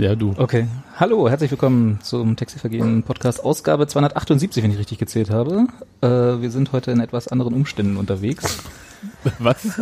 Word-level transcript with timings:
Ja, 0.00 0.14
du. 0.14 0.32
Okay. 0.38 0.66
Hallo, 0.98 1.28
herzlich 1.28 1.50
willkommen 1.50 1.98
zum 2.02 2.34
Textilvergehen 2.36 3.02
Podcast 3.02 3.44
Ausgabe 3.44 3.86
278, 3.86 4.62
wenn 4.64 4.70
ich 4.70 4.78
richtig 4.78 4.96
gezählt 4.98 5.28
habe. 5.28 5.66
Äh, 6.00 6.08
wir 6.08 6.50
sind 6.50 6.72
heute 6.72 6.90
in 6.90 7.00
etwas 7.00 7.28
anderen 7.28 7.52
Umständen 7.52 7.98
unterwegs. 7.98 8.58
Was? 9.38 9.58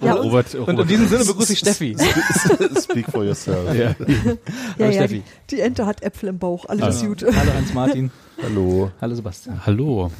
Ja, 0.00 0.14
und- 0.14 0.26
Robert, 0.26 0.54
Und 0.54 0.60
Robert. 0.68 0.80
in 0.82 0.86
diesem 0.88 1.08
Sinne 1.08 1.24
begrüße 1.24 1.52
ich 1.54 1.58
Steffi. 1.58 1.96
Speak 2.80 3.10
for 3.10 3.24
yourself. 3.24 3.74
ja. 3.74 3.90
Ja, 3.90 3.94
Hallo 3.98 4.36
ja, 4.78 4.92
Steffi. 4.92 5.22
die, 5.50 5.56
die 5.56 5.60
Ente 5.62 5.84
hat 5.86 6.02
Äpfel 6.04 6.28
im 6.28 6.38
Bauch, 6.38 6.66
alles 6.66 6.82
Also. 6.84 7.06
gut. 7.08 7.24
Hallo 7.24 7.52
Hans-Martin. 7.54 8.12
Hallo. 8.40 8.92
Hallo 9.00 9.14
Sebastian. 9.16 9.66
Hallo. 9.66 10.12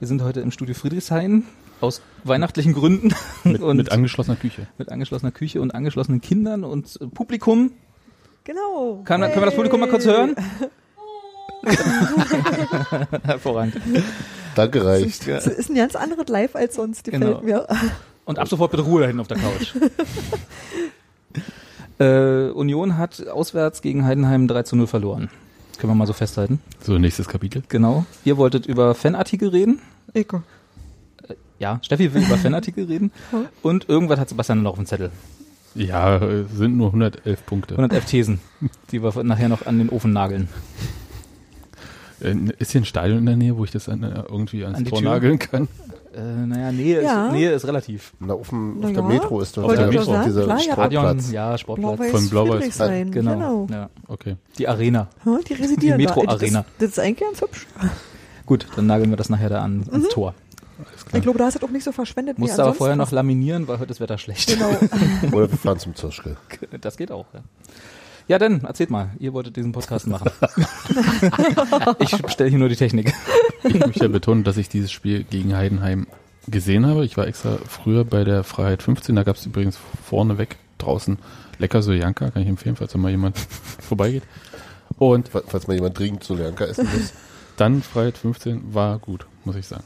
Wir 0.00 0.08
sind 0.08 0.22
heute 0.22 0.40
im 0.40 0.50
Studio 0.50 0.74
Friedrichshain 0.74 1.44
aus 1.80 2.02
weihnachtlichen 2.24 2.72
Gründen 2.72 3.14
Mit, 3.44 3.60
und 3.62 3.76
mit 3.76 3.92
angeschlossener 3.92 4.36
Küche. 4.36 4.66
mit 4.76 4.88
angeschlossener 4.90 5.30
Küche 5.30 5.60
und 5.60 5.72
angeschlossenen 5.72 6.20
Kindern 6.20 6.64
und 6.64 6.98
Publikum. 7.14 7.70
Genau. 8.44 9.02
Kann, 9.04 9.20
können 9.20 9.34
wir 9.36 9.46
das 9.46 9.54
Publikum 9.54 9.80
mal 9.80 9.88
kurz 9.88 10.06
hören? 10.06 10.34
Hervorragend. 13.24 13.76
Danke 14.54 14.84
reicht. 14.84 15.28
Das 15.28 15.46
ist 15.46 15.70
ein 15.70 15.76
ganz 15.76 15.94
anderes 15.94 16.28
Live 16.28 16.56
als 16.56 16.74
sonst, 16.74 17.04
gefällt 17.04 17.22
Genau. 17.22 17.40
mir. 17.42 17.66
Und 18.24 18.38
ab 18.38 18.48
sofort 18.48 18.70
bitte 18.70 18.82
Ruhe 18.84 19.00
da 19.02 19.06
hinten 19.06 19.20
auf 19.20 19.28
der 19.28 19.38
Couch. 19.38 19.74
äh, 21.98 22.50
Union 22.50 22.96
hat 22.96 23.26
auswärts 23.28 23.82
gegen 23.82 24.04
Heidenheim 24.06 24.48
3 24.48 24.62
zu 24.62 24.76
0 24.76 24.86
verloren. 24.86 25.30
Können 25.78 25.92
wir 25.92 25.96
mal 25.96 26.06
so 26.06 26.12
festhalten. 26.12 26.60
So, 26.82 26.98
nächstes 26.98 27.28
Kapitel. 27.28 27.62
Genau. 27.68 28.04
Ihr 28.24 28.36
wolltet 28.36 28.66
über 28.66 28.94
Fanartikel 28.94 29.48
reden. 29.48 29.80
Eko. 30.12 30.42
Ja, 31.58 31.78
Steffi 31.82 32.12
will 32.14 32.22
über 32.22 32.36
Fanartikel 32.36 32.84
reden. 32.86 33.12
Hm. 33.30 33.46
Und 33.62 33.88
irgendwas 33.88 34.18
hat 34.18 34.28
Sebastian 34.28 34.62
noch 34.62 34.72
auf 34.72 34.76
dem 34.76 34.86
Zettel. 34.86 35.10
Ja, 35.74 36.20
sind 36.52 36.76
nur 36.76 36.88
111 36.88 37.46
Punkte. 37.46 37.74
111 37.74 38.04
Thesen, 38.06 38.40
die 38.90 39.02
wir 39.02 39.22
nachher 39.24 39.48
noch 39.48 39.66
an 39.66 39.78
den 39.78 39.88
Ofen 39.88 40.12
nageln. 40.12 40.48
Äh, 42.20 42.34
Ist 42.58 42.72
hier 42.72 42.80
ein 42.82 42.84
Stadion 42.84 43.18
in 43.18 43.26
der 43.26 43.36
Nähe, 43.36 43.56
wo 43.56 43.64
ich 43.64 43.70
das 43.70 43.88
an, 43.88 44.02
äh, 44.02 44.22
irgendwie 44.28 44.64
ans 44.64 44.78
An 44.78 44.84
die 44.84 44.90
Tor 44.90 45.00
Tür? 45.00 45.10
nageln 45.10 45.38
kann? 45.38 45.68
Äh, 46.14 46.46
naja, 46.46 46.72
Nähe, 46.72 47.02
Ja. 47.02 47.26
ist, 47.28 47.32
Nähe 47.32 47.52
ist 47.52 47.66
relativ. 47.66 48.12
Na, 48.18 48.34
auf, 48.34 48.48
dem, 48.48 48.80
Na 48.80 48.88
auf 48.88 48.92
der 48.94 49.02
ja. 49.02 49.08
Metro 49.08 49.40
ist 49.40 49.56
doch 49.56 49.62
Auf 49.64 49.74
der 49.74 49.88
der, 49.88 50.00
Metro. 50.00 50.22
dieser 50.24 50.44
Klar, 50.44 50.58
ja. 50.58 50.72
Stadion, 50.72 51.02
Sportplatz. 51.04 51.30
ja, 51.32 51.58
Sportplatz. 51.58 52.10
Von 52.10 52.28
Blau-Weiß. 52.30 52.78
Genau. 52.78 53.10
Genau. 53.10 53.66
Ja. 53.70 53.90
Okay. 54.08 54.36
Die 54.58 54.66
Arena. 54.68 55.08
Ja, 55.24 55.38
die 55.48 55.54
residieren 55.54 55.98
Die. 55.98 56.04
Metro-Arena. 56.06 56.62
Das, 56.62 56.66
das 56.78 56.88
ist 56.90 56.98
eigentlich 56.98 57.20
ganz 57.28 57.40
hübsch. 57.40 57.66
Gut, 58.44 58.66
dann 58.74 58.86
nageln 58.86 59.08
wir 59.10 59.16
das 59.16 59.28
nachher 59.30 59.48
da 59.48 59.62
an, 59.62 59.84
ans 59.90 60.08
Tor. 60.08 60.34
Ich 61.12 61.22
glaube, 61.22 61.38
da 61.38 61.48
ist 61.48 61.56
es 61.56 61.62
auch 61.62 61.70
nicht 61.70 61.84
so 61.84 61.92
verschwendet 61.92 62.36
wie 62.36 62.42
Musst 62.42 62.54
aber 62.54 62.62
ansonsten. 62.64 62.78
vorher 62.78 62.96
noch 62.96 63.10
laminieren, 63.10 63.66
weil 63.68 63.78
heute 63.78 63.90
ist 63.90 64.00
Wetter 64.00 64.18
schlecht. 64.18 64.48
Genau. 64.48 64.70
Oder 65.36 65.50
wir 65.50 65.58
fahren 65.58 65.78
zum 65.78 65.94
Zoschke. 65.94 66.36
Das 66.80 66.96
geht 66.96 67.10
auch, 67.10 67.26
ja. 67.34 67.40
Ja, 68.28 68.38
dann, 68.38 68.60
erzählt 68.62 68.90
mal. 68.90 69.10
Ihr 69.18 69.32
wolltet 69.32 69.56
diesen 69.56 69.72
Podcast 69.72 70.06
machen. 70.06 70.30
ich 71.98 72.16
stelle 72.30 72.48
hier 72.50 72.58
nur 72.58 72.68
die 72.68 72.76
Technik. 72.76 73.12
Ich 73.64 73.74
möchte 73.80 74.04
ja 74.04 74.08
betonen, 74.08 74.44
dass 74.44 74.56
ich 74.56 74.68
dieses 74.68 74.92
Spiel 74.92 75.24
gegen 75.24 75.56
Heidenheim 75.56 76.06
gesehen 76.46 76.86
habe. 76.86 77.04
Ich 77.04 77.16
war 77.16 77.26
extra 77.26 77.58
früher 77.66 78.04
bei 78.04 78.22
der 78.24 78.44
Freiheit 78.44 78.82
15. 78.82 79.16
Da 79.16 79.22
gab 79.24 79.36
es 79.36 79.46
übrigens 79.46 79.78
vorneweg 80.04 80.56
draußen 80.78 81.18
lecker 81.58 81.82
Sojanka. 81.82 82.30
Kann 82.30 82.42
ich 82.42 82.48
empfehlen, 82.48 82.76
falls 82.76 82.92
da 82.92 82.98
mal 82.98 83.10
jemand 83.10 83.36
vorbeigeht. 83.80 84.22
Und 84.98 85.28
Fa- 85.30 85.42
Falls 85.46 85.66
mal 85.66 85.74
jemand 85.74 85.98
dringend 85.98 86.22
zu 86.22 86.34
Lerner 86.34 86.60
essen 86.60 86.84
muss. 86.92 87.12
dann 87.56 87.82
Freiheit 87.82 88.16
15 88.18 88.74
war 88.74 88.98
gut, 88.98 89.26
muss 89.44 89.56
ich 89.56 89.66
sagen. 89.66 89.84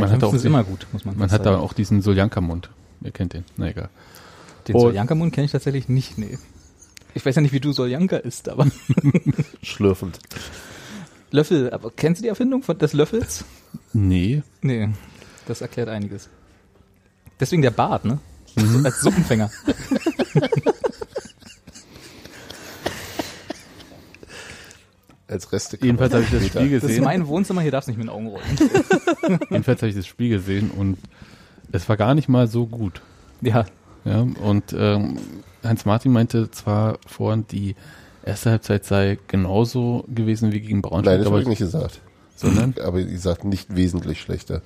Man 0.00 0.10
hat 0.10 0.24
auch 0.24 0.34
ist 0.34 0.44
immer 0.44 0.64
gut, 0.64 0.86
muss 0.92 1.04
man 1.04 1.16
Man 1.16 1.30
hat 1.30 1.44
da 1.46 1.58
auch 1.58 1.72
diesen 1.72 2.02
Soljanka-Mund. 2.02 2.70
Ihr 3.02 3.10
kennt 3.12 3.32
den. 3.34 3.44
Na 3.56 3.68
egal. 3.68 3.88
Den 4.66 4.76
Oh. 4.76 4.80
Soljanka-Mund 4.80 5.32
kenne 5.32 5.44
ich 5.46 5.52
tatsächlich 5.52 5.88
nicht, 5.88 6.18
nee. 6.18 6.38
Ich 7.14 7.24
weiß 7.24 7.34
ja 7.36 7.42
nicht, 7.42 7.52
wie 7.52 7.60
du 7.60 7.72
Soljanka 7.72 8.16
isst, 8.18 8.48
aber 8.48 8.66
Schlürfend. 9.62 10.18
Löffel, 11.30 11.70
aber 11.72 11.90
kennst 11.90 12.20
du 12.20 12.22
die 12.22 12.28
Erfindung 12.28 12.62
von, 12.62 12.78
des 12.78 12.92
Löffels? 12.92 13.44
Nee. 13.92 14.42
Nee, 14.62 14.88
das 15.46 15.60
erklärt 15.60 15.88
einiges. 15.88 16.28
Deswegen 17.40 17.62
der 17.62 17.70
Bart, 17.70 18.04
ne? 18.04 18.18
Mhm. 18.56 18.84
Als 18.84 19.00
Suppenfänger. 19.00 19.50
Als 25.28 25.52
Reste. 25.52 25.78
Jedenfalls 25.80 26.12
habe 26.14 26.24
ich 26.24 26.30
das 26.30 26.46
Spiel 26.46 26.70
Das 26.70 26.82
ist 26.82 26.88
gesehen. 26.88 27.04
mein 27.04 27.26
Wohnzimmer, 27.26 27.60
hier 27.60 27.70
darfst 27.70 27.88
du 27.88 27.90
nicht 27.92 27.98
mit 27.98 28.06
den 28.06 28.10
Augen 28.10 28.28
rollen. 28.28 29.40
Jedenfalls 29.50 29.82
habe 29.82 29.90
ich 29.90 29.94
das 29.96 30.06
Spiel 30.06 30.30
gesehen 30.30 30.70
und 30.70 30.98
es 31.70 31.88
war 31.88 31.96
gar 31.98 32.14
nicht 32.14 32.28
mal 32.28 32.46
so 32.48 32.66
gut. 32.66 33.02
Ja, 33.42 33.66
Ja, 34.04 34.20
und 34.42 34.74
ähm, 34.76 35.18
Hans 35.62 35.84
Martin 35.84 36.12
meinte 36.12 36.50
zwar 36.50 36.98
vorhin, 37.06 37.44
die 37.50 37.76
erste 38.24 38.50
Halbzeit 38.50 38.84
sei 38.86 39.18
genauso 39.28 40.04
gewesen 40.08 40.50
wie 40.52 40.60
gegen 40.60 40.80
Braunschweig, 40.82 41.12
Nein, 41.12 41.18
das 41.18 41.26
aber, 41.26 41.36
habe 41.36 41.42
ich 41.42 41.48
nicht 41.48 41.58
gesagt. 41.58 42.00
sondern 42.36 42.74
Aber 42.82 42.98
ihr 43.00 43.18
sagt 43.18 43.44
nicht 43.44 43.74
wesentlich 43.76 44.20
schlechter. 44.20 44.62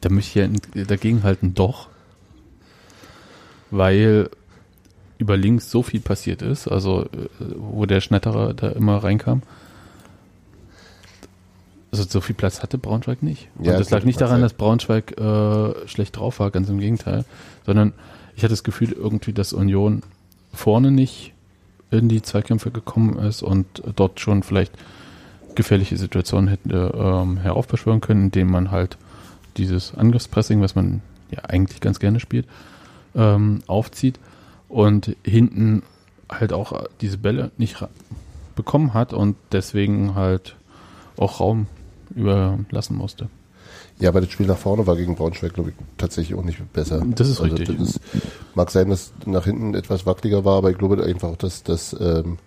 da 0.00 0.08
möchte 0.08 0.40
ich 0.40 0.74
ja 0.76 0.84
dagegen 0.84 1.22
halten, 1.22 1.52
doch. 1.54 1.88
Weil 3.70 4.30
über 5.20 5.36
links 5.36 5.70
so 5.70 5.82
viel 5.82 6.00
passiert 6.00 6.42
ist, 6.42 6.66
also 6.66 7.02
äh, 7.02 7.28
wo 7.56 7.86
der 7.86 8.00
Schnatterer 8.00 8.54
da 8.54 8.70
immer 8.70 8.96
reinkam. 8.96 9.42
Also 11.92 12.04
so 12.04 12.20
viel 12.20 12.34
Platz 12.34 12.62
hatte 12.62 12.78
Braunschweig 12.78 13.22
nicht. 13.22 13.48
Und 13.58 13.66
Ja, 13.66 13.76
das 13.76 13.90
lag 13.90 14.04
nicht 14.04 14.20
daran, 14.20 14.36
sein. 14.36 14.42
dass 14.42 14.54
Braunschweig 14.54 15.18
äh, 15.18 15.88
schlecht 15.88 16.16
drauf 16.16 16.40
war, 16.40 16.50
ganz 16.50 16.68
im 16.68 16.78
Gegenteil, 16.78 17.24
sondern 17.66 17.92
ich 18.34 18.42
hatte 18.42 18.52
das 18.52 18.64
Gefühl 18.64 18.92
irgendwie, 18.92 19.32
dass 19.32 19.52
Union 19.52 20.02
vorne 20.54 20.90
nicht 20.90 21.32
in 21.90 22.08
die 22.08 22.22
Zweikämpfe 22.22 22.70
gekommen 22.70 23.18
ist 23.18 23.42
und 23.42 23.82
dort 23.96 24.20
schon 24.20 24.42
vielleicht 24.42 24.72
gefährliche 25.56 25.96
Situationen 25.96 26.48
hätte 26.48 26.94
ähm, 26.96 27.36
heraufbeschwören 27.38 28.00
können, 28.00 28.26
indem 28.26 28.50
man 28.50 28.70
halt 28.70 28.96
dieses 29.56 29.94
Angriffspressing, 29.94 30.62
was 30.62 30.76
man 30.76 31.02
ja 31.30 31.44
eigentlich 31.44 31.80
ganz 31.80 31.98
gerne 31.98 32.20
spielt, 32.20 32.46
ähm, 33.16 33.62
aufzieht 33.66 34.18
und 34.70 35.16
hinten 35.24 35.82
halt 36.30 36.52
auch 36.52 36.84
diese 37.00 37.18
Bälle 37.18 37.50
nicht 37.58 37.76
bekommen 38.54 38.94
hat 38.94 39.12
und 39.12 39.36
deswegen 39.52 40.14
halt 40.14 40.56
auch 41.16 41.40
Raum 41.40 41.66
überlassen 42.14 42.96
musste. 42.96 43.28
Ja, 43.98 44.08
aber 44.08 44.22
das 44.22 44.30
Spiel 44.30 44.46
nach 44.46 44.56
vorne 44.56 44.86
war 44.86 44.96
gegen 44.96 45.14
Braunschweig, 45.14 45.52
glaube 45.52 45.70
ich, 45.70 45.76
tatsächlich 45.98 46.38
auch 46.38 46.44
nicht 46.44 46.72
besser. 46.72 47.02
Das 47.14 47.28
ist 47.28 47.42
richtig. 47.42 47.68
Das 47.76 47.90
ist, 47.90 48.00
mag 48.54 48.70
sein, 48.70 48.88
dass 48.88 49.12
nach 49.26 49.44
hinten 49.44 49.74
etwas 49.74 50.06
wackeliger 50.06 50.44
war, 50.44 50.56
aber 50.56 50.70
ich 50.70 50.78
glaube 50.78 51.02
einfach 51.04 51.28
auch, 51.28 51.36
dass, 51.36 51.62
dass 51.62 51.94
ähm, 52.00 52.38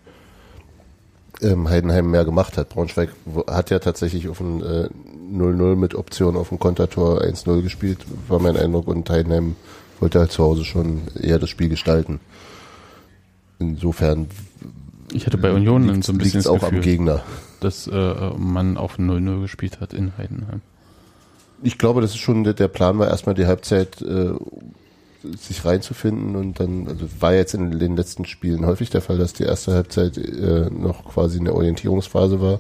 ähm, 1.42 1.70
Heidenheim 1.70 2.10
mehr 2.10 2.26
gemacht 2.26 2.58
hat. 2.58 2.70
Braunschweig 2.70 3.10
hat 3.48 3.70
ja 3.70 3.78
tatsächlich 3.78 4.30
auf 4.30 4.40
ein 4.40 4.62
äh, 4.62 4.90
0-0 5.32 5.76
mit 5.76 5.94
Option 5.94 6.36
auf 6.36 6.52
ein 6.52 6.60
Kontertor 6.60 7.22
1-0 7.22 7.62
gespielt, 7.62 8.00
war 8.28 8.40
mein 8.40 8.58
Eindruck, 8.58 8.88
und 8.88 9.08
Heidenheim 9.10 9.56
wollte 10.04 10.20
halt 10.20 10.34
zu 10.34 10.44
Hause 10.44 10.66
schon 10.66 11.04
eher 11.18 11.40
das 11.40 11.50
Spiel 11.50 11.70
gestalten. 11.70 12.20
Insofern 13.58 14.28
Ich 15.14 15.26
hatte 15.26 15.38
bei 15.38 15.54
Union 15.54 15.88
dann 15.88 16.02
so 16.02 16.12
ein 16.12 16.18
bisschen 16.18 16.40
liegt 16.40 16.46
das 16.46 16.48
auch 16.48 16.62
am 16.62 16.76
Gefühl, 16.76 16.82
Gegner. 16.82 17.24
dass 17.62 17.88
äh, 17.88 18.32
man 18.38 18.76
auf 18.76 19.00
0-0 19.00 19.42
gespielt 19.42 19.80
hat 19.80 19.94
in 19.94 20.18
Heidenheim. 20.18 20.60
Ich 21.62 21.78
glaube, 21.78 22.02
das 22.02 22.12
ist 22.12 22.18
schon 22.18 22.44
der, 22.44 22.54
der 22.54 22.68
Plan 22.68 23.00
war 23.00 23.08
erstmal 23.08 23.34
die 23.34 23.46
Halbzeit 23.46 24.02
äh, 24.02 24.32
sich 25.38 25.64
reinzufinden 25.64 26.36
und 26.36 26.60
dann 26.60 26.86
also 26.90 27.08
war 27.22 27.34
jetzt 27.34 27.54
in 27.54 27.80
den 27.80 27.96
letzten 27.96 28.26
Spielen 28.26 28.66
häufig 28.66 28.90
der 28.90 29.02
Fall, 29.02 29.18
dass 29.18 29.32
die 29.32 29.44
erste 29.44 29.72
Halbzeit 29.72 30.18
äh, 30.18 30.70
noch 30.70 31.06
quasi 31.06 31.40
eine 31.40 31.54
Orientierungsphase 31.54 32.42
war 32.42 32.60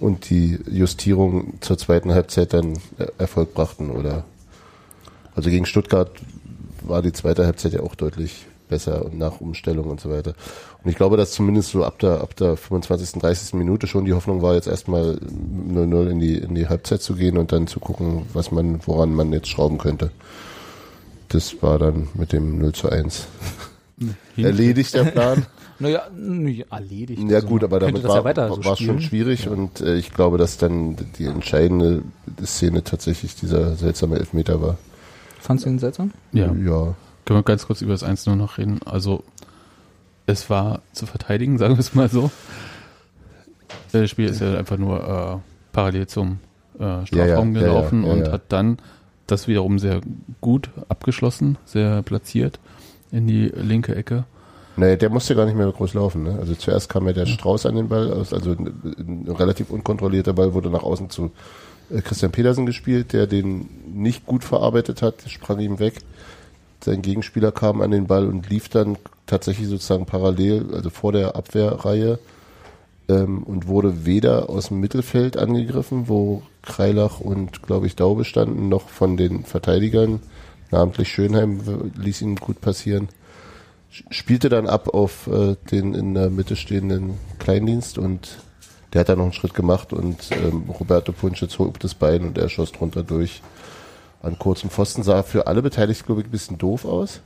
und 0.00 0.28
die 0.28 0.58
Justierung 0.70 1.54
zur 1.62 1.78
zweiten 1.78 2.12
Halbzeit 2.12 2.52
dann 2.52 2.74
äh, 2.98 3.06
Erfolg 3.16 3.54
brachten 3.54 3.88
oder 3.88 4.24
also 5.34 5.48
gegen 5.48 5.64
Stuttgart 5.64 6.10
war 6.86 7.02
die 7.02 7.12
zweite 7.12 7.44
Halbzeit 7.44 7.72
ja 7.72 7.80
auch 7.80 7.94
deutlich 7.94 8.46
besser 8.68 9.04
und 9.04 9.18
nach 9.18 9.40
Umstellung 9.40 9.86
und 9.86 10.00
so 10.00 10.10
weiter. 10.10 10.34
Und 10.82 10.90
ich 10.90 10.96
glaube, 10.96 11.16
dass 11.16 11.32
zumindest 11.32 11.70
so 11.70 11.84
ab 11.84 11.98
der, 11.98 12.20
ab 12.20 12.34
der 12.36 12.56
25., 12.56 13.20
30. 13.20 13.54
Minute 13.54 13.86
schon 13.86 14.04
die 14.04 14.12
Hoffnung 14.12 14.42
war, 14.42 14.54
jetzt 14.54 14.68
erstmal 14.68 15.18
0-0 15.18 16.10
in 16.10 16.18
die, 16.18 16.38
in 16.38 16.54
die 16.54 16.68
Halbzeit 16.68 17.02
zu 17.02 17.14
gehen 17.14 17.38
und 17.38 17.52
dann 17.52 17.66
zu 17.66 17.80
gucken, 17.80 18.26
was 18.32 18.50
man, 18.50 18.80
woran 18.86 19.14
man 19.14 19.32
jetzt 19.32 19.48
schrauben 19.48 19.78
könnte. 19.78 20.10
Das 21.28 21.62
war 21.62 21.78
dann 21.78 22.08
mit 22.14 22.32
dem 22.32 22.58
0 22.58 22.72
zu 22.72 22.88
1 22.88 23.26
erledigt, 24.36 24.94
der 24.94 25.04
Plan. 25.04 25.46
naja, 25.78 26.02
erledigt. 26.70 27.22
Ja 27.28 27.36
Also 27.36 27.48
gut, 27.48 27.64
aber 27.64 27.80
damit 27.80 28.04
war 28.04 28.16
ja 28.16 28.24
weiter 28.24 28.48
so 28.48 28.64
war 28.64 28.74
es 28.74 28.80
schon 28.80 29.00
schwierig 29.00 29.48
und 29.48 29.80
äh, 29.80 29.96
ich 29.96 30.12
glaube, 30.12 30.38
dass 30.38 30.56
dann 30.56 30.96
die 31.18 31.26
entscheidende 31.26 32.02
Szene 32.44 32.84
tatsächlich 32.84 33.34
dieser 33.34 33.76
seltsame 33.76 34.18
Elfmeter 34.18 34.60
war. 34.60 34.78
Fandst 35.44 35.66
du 35.66 35.68
ihn 35.68 35.78
seltsam? 35.78 36.10
Ja. 36.32 36.46
ja. 36.54 36.94
Können 37.26 37.38
wir 37.38 37.42
ganz 37.42 37.66
kurz 37.66 37.82
über 37.82 37.92
das 37.92 38.02
1-0 38.02 38.34
noch 38.34 38.56
reden? 38.56 38.80
Also, 38.86 39.24
es 40.24 40.48
war 40.48 40.80
zu 40.92 41.04
verteidigen, 41.04 41.58
sagen 41.58 41.74
wir 41.74 41.80
es 41.80 41.94
mal 41.94 42.08
so. 42.08 42.30
Das 43.92 44.08
Spiel 44.08 44.30
ist 44.30 44.40
ja 44.40 44.56
einfach 44.56 44.78
nur 44.78 45.42
äh, 45.44 45.72
parallel 45.72 46.06
zum 46.06 46.38
äh, 46.78 47.04
Strafraum 47.04 47.54
Ja, 47.54 47.60
ja, 47.60 47.66
gelaufen 47.66 48.02
ja, 48.02 48.08
ja, 48.08 48.14
und 48.14 48.26
ja. 48.26 48.32
hat 48.32 48.42
dann 48.48 48.78
das 49.26 49.46
wiederum 49.46 49.78
sehr 49.78 50.00
gut 50.40 50.70
abgeschlossen, 50.88 51.58
sehr 51.66 52.02
platziert 52.02 52.58
in 53.12 53.26
die 53.26 53.48
linke 53.48 53.94
Ecke. 53.94 54.24
Nee, 54.76 54.96
der 54.96 55.10
musste 55.10 55.36
gar 55.36 55.44
nicht 55.44 55.56
mehr 55.56 55.70
groß 55.70 55.92
laufen. 55.92 56.22
Ne? 56.22 56.38
Also 56.40 56.54
zuerst 56.54 56.88
kam 56.88 57.06
ja 57.06 57.12
der 57.12 57.26
Strauß 57.26 57.66
an 57.66 57.76
den 57.76 57.88
Ball, 57.88 58.10
also 58.12 58.52
ein, 58.52 59.26
ein 59.28 59.28
relativ 59.28 59.68
unkontrollierter 59.70 60.32
Ball 60.32 60.54
wurde 60.54 60.70
nach 60.70 60.82
außen 60.82 61.10
zu 61.10 61.32
Christian 62.02 62.32
Petersen 62.32 62.66
gespielt, 62.66 63.12
der 63.12 63.26
den 63.26 63.68
nicht 63.86 64.26
gut 64.26 64.44
verarbeitet 64.44 65.02
hat, 65.02 65.16
sprang 65.28 65.60
ihm 65.60 65.78
weg. 65.78 65.94
Sein 66.82 67.02
Gegenspieler 67.02 67.52
kam 67.52 67.80
an 67.80 67.90
den 67.90 68.06
Ball 68.06 68.26
und 68.26 68.50
lief 68.50 68.68
dann 68.68 68.96
tatsächlich 69.26 69.68
sozusagen 69.68 70.06
parallel, 70.06 70.74
also 70.74 70.90
vor 70.90 71.12
der 71.12 71.36
Abwehrreihe 71.36 72.18
ähm, 73.08 73.42
und 73.42 73.66
wurde 73.66 74.04
weder 74.04 74.50
aus 74.50 74.68
dem 74.68 74.80
Mittelfeld 74.80 75.36
angegriffen, 75.36 76.08
wo 76.08 76.42
Kreilach 76.62 77.20
und, 77.20 77.62
glaube 77.62 77.86
ich, 77.86 77.96
Daube 77.96 78.24
standen, 78.24 78.68
noch 78.68 78.88
von 78.88 79.16
den 79.16 79.44
Verteidigern. 79.44 80.20
Namentlich 80.70 81.08
Schönheim 81.08 81.92
ließ 81.96 82.22
ihn 82.22 82.36
gut 82.36 82.60
passieren. 82.60 83.08
Spielte 83.90 84.48
dann 84.48 84.66
ab 84.66 84.88
auf 84.92 85.28
äh, 85.28 85.56
den 85.70 85.94
in 85.94 86.14
der 86.14 86.30
Mitte 86.30 86.56
stehenden 86.56 87.14
Kleindienst 87.38 87.96
und 87.96 88.38
der 88.94 89.00
hat 89.00 89.08
dann 89.08 89.18
noch 89.18 89.24
einen 89.24 89.32
Schritt 89.32 89.54
gemacht 89.54 89.92
und 89.92 90.30
ähm, 90.30 90.70
Roberto 90.70 91.12
Punschitz 91.12 91.58
hob 91.58 91.80
das 91.80 91.94
Bein 91.94 92.22
und 92.22 92.38
er 92.38 92.48
schoss 92.48 92.72
drunter 92.72 93.02
durch. 93.02 93.42
An 94.22 94.38
kurzem 94.38 94.70
Pfosten 94.70 95.02
sah 95.02 95.22
für 95.22 95.48
alle 95.48 95.60
Beteiligten, 95.60 96.06
glaube 96.06 96.22
ich, 96.22 96.28
ein 96.28 96.30
bisschen 96.30 96.56
doof 96.56 96.86
aus. 96.86 97.20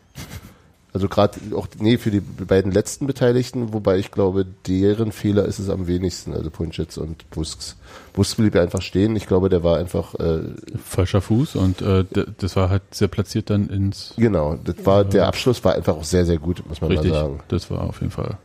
Also 0.93 1.09
gerade 1.09 1.38
auch, 1.55 1.69
nee, 1.79 1.99
für 1.99 2.11
die 2.11 2.20
beiden 2.20 2.73
letzten 2.73 3.06
Beteiligten, 3.06 3.75
wobei 3.75 3.99
ich 3.99 4.11
glaube, 4.11 4.47
deren 4.67 5.12
Fehler 5.12 5.44
ist 5.44 5.59
es 5.59 5.69
am 5.69 5.87
wenigsten, 5.87 6.32
also 6.32 6.50
Punschitz 6.50 6.97
und 6.97 7.29
Busks. 7.31 7.76
Busks 8.15 8.37
blieb 8.37 8.55
ja 8.55 8.62
einfach 8.62 8.81
stehen. 8.81 9.15
Ich 9.15 9.26
glaube, 9.26 9.50
der 9.50 9.62
war 9.62 9.76
einfach, 9.76 10.15
äh, 10.15 10.41
Falscher 10.82 11.20
Fuß 11.20 11.56
und 11.56 11.82
äh, 11.82 12.05
das 12.38 12.56
war 12.56 12.70
halt 12.70 12.82
sehr 12.91 13.09
platziert 13.09 13.50
dann 13.50 13.69
ins 13.69 14.15
genau, 14.17 14.59
das 14.65 14.76
war, 14.87 15.05
der 15.05 15.29
Abschluss 15.29 15.62
war 15.62 15.75
einfach 15.75 15.94
auch 15.94 16.05
sehr, 16.05 16.25
sehr 16.25 16.38
gut, 16.38 16.67
muss 16.67 16.81
man 16.81 16.91
richtig. 16.91 17.11
mal 17.11 17.20
sagen. 17.20 17.41
Das 17.49 17.70
war 17.70 17.82
auf 17.82 18.00
jeden 18.00 18.11
Fall. 18.11 18.38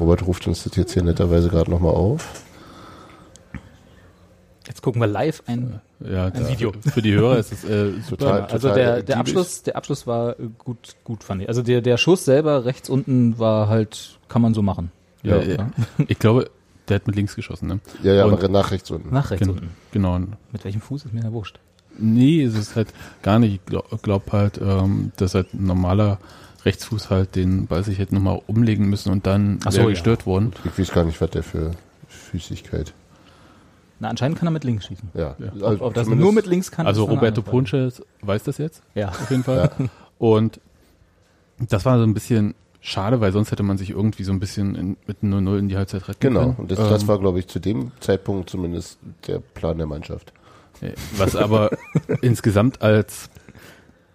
Robert 0.00 0.26
ruft 0.26 0.46
uns 0.46 0.64
das 0.64 0.74
jetzt 0.76 0.92
hier 0.92 1.02
netterweise 1.02 1.48
gerade 1.48 1.70
nochmal 1.70 1.92
auf. 1.94 2.42
Jetzt 4.66 4.80
gucken 4.82 5.00
wir 5.00 5.08
live 5.08 5.42
ein. 5.46 5.80
Ja, 6.00 6.26
Ein 6.26 6.48
Video. 6.48 6.72
Für 6.80 7.02
die 7.02 7.12
Hörer 7.14 7.38
ist 7.38 7.52
es 7.52 7.64
äh, 7.64 7.92
super. 8.08 8.16
Total. 8.26 8.42
also 8.46 8.72
der, 8.74 9.02
der. 9.02 9.18
Abschluss, 9.18 9.62
der 9.64 9.76
Abschluss 9.76 10.06
war 10.06 10.38
äh, 10.38 10.48
gut, 10.58 10.94
gut 11.04 11.24
fand 11.24 11.42
ich. 11.42 11.48
Also 11.48 11.62
der, 11.62 11.80
der 11.80 11.96
Schuss 11.96 12.24
selber 12.24 12.64
rechts 12.64 12.88
unten 12.88 13.38
war 13.38 13.68
halt, 13.68 14.18
kann 14.28 14.40
man 14.42 14.54
so 14.54 14.62
machen. 14.62 14.92
Ja, 15.22 15.36
Ja. 15.38 15.56
ja. 15.56 15.70
Ich 16.08 16.18
glaube, 16.18 16.50
der 16.88 16.96
hat 16.96 17.06
mit 17.06 17.16
links 17.16 17.34
geschossen, 17.36 17.68
ne? 17.68 17.80
Ja, 18.02 18.14
ja, 18.14 18.24
Und- 18.24 18.32
aber 18.34 18.48
nach 18.48 18.70
rechts 18.70 18.90
unten. 18.90 19.12
Nach 19.12 19.30
rechts 19.30 19.46
Gen 19.46 19.54
unten. 19.56 19.70
genau. 19.92 20.18
Mit 20.52 20.64
welchem 20.64 20.80
Fuß 20.80 21.04
ist 21.06 21.12
mir 21.12 21.22
ja 21.22 21.32
wurscht. 21.32 21.58
Nee, 21.98 22.42
es 22.42 22.54
ist 22.56 22.76
halt 22.76 22.88
gar 23.22 23.38
nicht. 23.38 23.54
Ich 23.54 23.64
glaub, 23.66 24.02
glaub 24.02 24.32
halt, 24.32 24.58
ähm, 24.62 25.12
dass 25.16 25.34
halt 25.34 25.52
ein 25.54 25.66
normaler 25.66 26.18
Rechtsfuß 26.64 27.10
halt 27.10 27.34
den 27.36 27.66
Ball 27.66 27.82
sich 27.84 27.98
hätte 27.98 28.14
nochmal 28.14 28.40
umlegen 28.46 28.88
müssen 28.88 29.10
und 29.12 29.26
dann 29.26 29.58
Ach 29.64 29.72
so, 29.72 29.78
wäre 29.78 29.88
ja. 29.88 29.94
gestört 29.94 30.26
worden. 30.26 30.52
Ich 30.64 30.78
weiß 30.78 30.92
gar 30.92 31.04
nicht, 31.04 31.20
was 31.20 31.30
der 31.30 31.42
für 31.42 31.72
Füßigkeit. 32.08 32.92
Na, 34.00 34.08
anscheinend 34.08 34.38
kann 34.38 34.48
er 34.48 34.52
mit 34.52 34.64
links 34.64 34.86
schießen. 34.86 35.10
Ja, 35.14 35.36
Ja. 35.38 35.52
Ob, 35.68 35.80
ob 35.80 35.94
das 35.94 36.08
nur 36.08 36.32
mit 36.32 36.46
links 36.46 36.70
kann. 36.70 36.86
Also 36.86 37.02
Roberto 37.04 37.26
andere 37.26 37.42
Frage. 37.42 37.50
Punche 37.50 37.92
weiß 38.22 38.42
das 38.44 38.58
jetzt 38.58 38.82
Ja. 38.94 39.08
auf 39.10 39.30
jeden 39.30 39.44
Fall. 39.44 39.70
Und 40.18 40.60
das 41.68 41.84
war 41.84 41.98
so 41.98 42.04
ein 42.04 42.14
bisschen 42.14 42.54
schade, 42.80 43.20
weil 43.20 43.30
sonst 43.32 43.52
hätte 43.52 43.62
man 43.62 43.78
sich 43.78 43.90
irgendwie 43.90 44.24
so 44.24 44.32
ein 44.32 44.40
bisschen 44.40 44.74
in, 44.74 44.96
mit 45.06 45.18
0-0 45.22 45.58
in 45.58 45.68
die 45.68 45.76
Halbzeit 45.76 46.08
retten 46.08 46.18
Genau, 46.20 46.40
können. 46.40 46.54
und 46.58 46.70
das, 46.70 46.78
das 46.78 47.02
Ähm, 47.02 47.08
war, 47.08 47.18
glaube 47.20 47.38
ich, 47.38 47.46
zu 47.46 47.60
dem 47.60 47.92
Zeitpunkt 48.00 48.50
zumindest 48.50 48.98
der 49.28 49.38
Plan 49.38 49.78
der 49.78 49.86
Mannschaft. 49.86 50.32
Nee, 50.82 50.92
Was 51.16 51.36
aber 51.36 51.70
insgesamt 52.20 52.82
als 52.82 53.30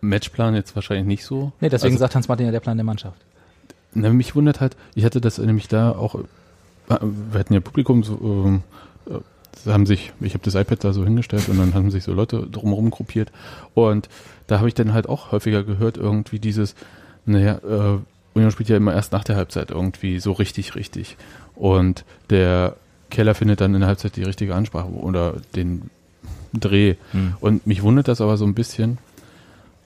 Matchplan 0.01 0.53
jetzt 0.55 0.75
wahrscheinlich 0.75 1.07
nicht 1.07 1.25
so. 1.25 1.51
Nee, 1.59 1.69
deswegen 1.69 1.93
Also- 1.93 2.01
sagt 2.03 2.15
Hans-Martin 2.15 2.45
ja 2.45 2.51
der 2.51 2.59
Plan 2.59 2.77
der 2.77 2.83
Mannschaft. 2.83 3.19
Na, 3.93 4.09
mich 4.11 4.35
wundert 4.35 4.59
halt, 4.61 4.75
ich 4.95 5.05
hatte 5.05 5.21
das 5.21 5.37
nämlich 5.39 5.67
da 5.67 5.91
auch, 5.91 6.15
äh, 6.15 6.23
wir 6.89 7.39
hatten 7.39 7.53
ja 7.53 7.59
Publikum, 7.61 8.03
so, 8.03 8.19
ähm, 8.21 8.61
äh, 9.09 9.13
sie 9.63 9.73
haben 9.73 9.85
sich, 9.87 10.11
ich 10.19 10.33
habe 10.33 10.43
das 10.43 10.53
iPad 10.55 10.83
da 10.83 10.93
so 10.93 11.03
hingestellt 11.03 11.49
und 11.49 11.57
dann 11.57 11.73
haben 11.73 11.89
sich 11.89 12.03
so 12.03 12.13
Leute 12.13 12.45
drumherum 12.51 12.91
gruppiert 12.91 13.31
und 13.73 14.07
da 14.45 14.59
habe 14.59 14.67
ich 14.67 14.75
dann 14.75 14.93
halt 14.93 15.09
auch 15.09 15.31
häufiger 15.31 15.63
gehört, 15.63 15.97
irgendwie 15.97 16.37
dieses, 16.39 16.75
naja, 17.25 17.59
äh, 17.67 17.97
Union 18.35 18.51
spielt 18.51 18.69
ja 18.69 18.77
immer 18.77 18.93
erst 18.93 19.13
nach 19.13 19.23
der 19.23 19.35
Halbzeit 19.35 19.71
irgendwie 19.71 20.19
so 20.19 20.31
richtig, 20.33 20.75
richtig 20.75 21.17
und 21.55 22.05
der 22.29 22.75
Keller 23.09 23.33
findet 23.33 23.61
dann 23.61 23.73
in 23.73 23.79
der 23.79 23.87
Halbzeit 23.87 24.15
die 24.15 24.23
richtige 24.23 24.53
Ansprache 24.53 24.89
oder 24.89 25.35
den 25.55 25.89
Dreh 26.53 26.95
Hm. 27.11 27.33
und 27.39 27.65
mich 27.67 27.81
wundert 27.83 28.07
das 28.07 28.21
aber 28.21 28.37
so 28.37 28.45
ein 28.45 28.53
bisschen, 28.53 28.97